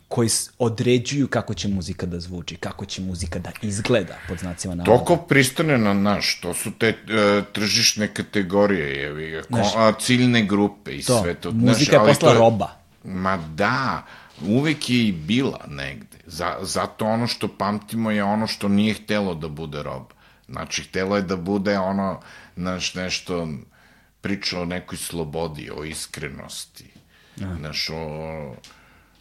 koji 0.08 0.30
određuju 0.60 1.28
kako 1.28 1.54
će 1.54 1.68
muzika 1.68 2.06
da 2.06 2.20
zvuči, 2.20 2.56
kako 2.56 2.86
će 2.86 3.02
muzika 3.02 3.40
da 3.40 3.52
izgleda, 3.62 4.16
pod 4.28 4.40
znacima 4.40 4.76
navoda. 4.76 4.98
Toko 4.98 5.18
pristane 5.18 5.78
na 5.78 5.94
naš, 5.94 6.40
to 6.42 6.54
su 6.54 6.72
te 6.72 6.90
uh, 6.90 7.46
tržišne 7.54 8.14
kategorije, 8.14 9.02
jevi, 9.02 9.44
Znaš, 9.48 9.68
a, 9.76 9.94
ciljne 10.00 10.46
grupe 10.46 10.92
i 10.92 11.04
to, 11.04 11.22
sve 11.22 11.34
to. 11.34 11.52
Muzika 11.52 11.92
znaš, 11.92 12.08
je 12.08 12.10
postala 12.10 12.34
to, 12.34 12.40
roba. 12.40 12.70
Ma 13.04 13.38
da, 13.38 14.06
uvek 14.48 14.90
je 14.90 15.08
i 15.08 15.12
bila 15.12 15.66
negde. 15.68 16.18
Za, 16.26 16.58
zato 16.62 17.06
ono 17.06 17.28
što 17.28 17.48
pamtimo 17.48 18.12
je 18.12 18.24
ono 18.24 18.48
što 18.48 18.68
nije 18.68 18.94
htelo 18.94 19.36
da 19.36 19.48
bude 19.48 19.84
roba. 19.84 20.16
Znači, 20.48 20.84
htelo 20.84 21.16
je 21.16 21.22
da 21.22 21.36
bude 21.36 21.78
ono, 21.78 22.22
znaš, 22.56 22.96
nešto, 22.96 23.48
priča 24.22 24.62
o 24.62 24.66
nekoj 24.66 24.98
slobodi, 24.98 25.70
o 25.78 25.84
iskrenosti, 25.84 26.90
znaš, 27.38 27.90
o 27.94 28.56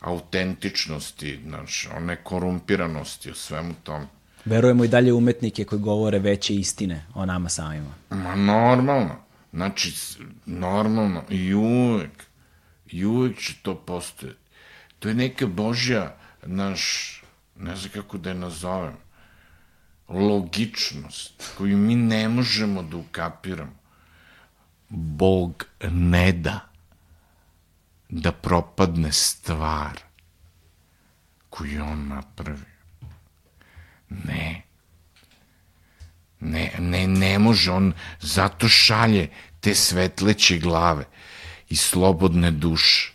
autentičnosti, 0.04 1.40
znaš, 1.46 1.88
o 1.96 2.00
nekorumpiranosti, 2.00 3.30
o 3.30 3.34
svemu 3.34 3.74
tom. 3.82 4.06
Verujemo 4.44 4.84
i 4.84 4.88
dalje 4.88 5.12
umetnike 5.12 5.64
koji 5.64 5.80
govore 5.80 6.18
veće 6.18 6.54
istine 6.54 7.06
o 7.14 7.26
nama 7.26 7.48
samima. 7.48 7.94
Ma 8.10 8.34
normalno. 8.34 9.16
Znači, 9.52 9.94
normalno. 10.46 11.22
I 11.30 11.54
uvek, 11.54 12.24
i 12.90 13.04
uvek 13.04 13.38
će 13.38 13.54
to 13.62 13.74
postojati. 13.74 14.38
To 14.98 15.08
je 15.08 15.14
neka 15.14 15.46
Božja, 15.46 16.16
naš, 16.46 17.22
ne 17.56 17.76
znam 17.76 17.92
kako 17.92 18.18
da 18.18 18.28
je 18.28 18.34
nazovem, 18.34 18.96
logičnost 20.08 21.52
koju 21.58 21.76
mi 21.76 21.96
ne 21.96 22.28
možemo 22.28 22.82
da 22.82 22.96
ukapiramo. 22.96 23.76
Bog 24.88 25.64
ne 25.90 26.32
da 26.32 26.73
da 28.08 28.32
propadne 28.32 29.12
stvar 29.12 30.00
koju 31.50 31.84
on 31.84 32.08
napravio. 32.08 32.74
Ne. 34.08 34.62
Ne, 36.40 36.72
ne, 36.78 37.06
ne 37.06 37.38
može 37.38 37.72
on, 37.72 37.92
zato 38.20 38.68
šalje 38.68 39.28
te 39.60 39.74
svetleće 39.74 40.58
glave 40.58 41.04
i 41.68 41.76
slobodne 41.76 42.50
duše. 42.50 43.12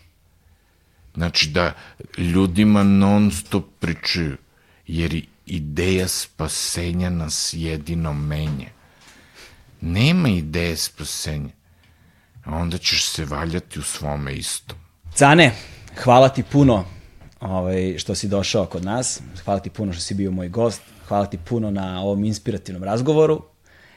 Znači 1.14 1.48
da 1.48 1.74
ljudima 2.18 2.82
non 2.82 3.30
stop 3.30 3.64
pričaju, 3.78 4.36
jer 4.86 5.26
ideja 5.46 6.08
spasenja 6.08 7.10
nas 7.10 7.50
jedino 7.52 8.12
menje. 8.12 8.68
Nema 9.80 10.28
ideje 10.28 10.76
spasenja. 10.76 11.59
A 12.44 12.56
onda 12.56 12.78
ćeš 12.78 13.06
se 13.06 13.24
valjati 13.24 13.78
u 13.78 13.82
svome 13.82 14.34
istom. 14.34 14.78
Cane, 15.14 15.52
hvala 16.02 16.28
ti 16.28 16.42
puno 16.42 16.84
ovaj, 17.40 17.98
što 17.98 18.14
si 18.14 18.28
došao 18.28 18.66
kod 18.66 18.84
nas. 18.84 19.20
Hvala 19.44 19.60
ti 19.60 19.70
puno 19.70 19.92
što 19.92 20.02
si 20.02 20.14
bio 20.14 20.30
moj 20.30 20.48
gost. 20.48 20.82
Hvala 21.08 21.26
ti 21.26 21.38
puno 21.38 21.70
na 21.70 22.00
ovom 22.00 22.24
inspirativnom 22.24 22.84
razgovoru 22.84 23.42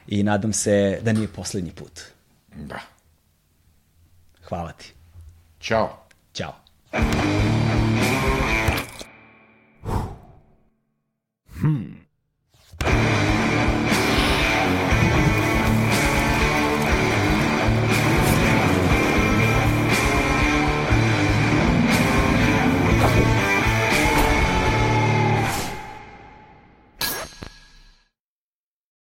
i 0.06 0.22
nadam 0.22 0.52
se 0.52 0.98
da 1.02 1.12
nije 1.12 1.28
poslednji 1.28 1.70
put. 1.70 2.00
Da. 2.56 2.80
Hvala 4.42 4.72
ti. 4.72 4.92
Ćao. 5.60 6.06
Ćao. 6.34 6.54
Hmm. 11.60 12.04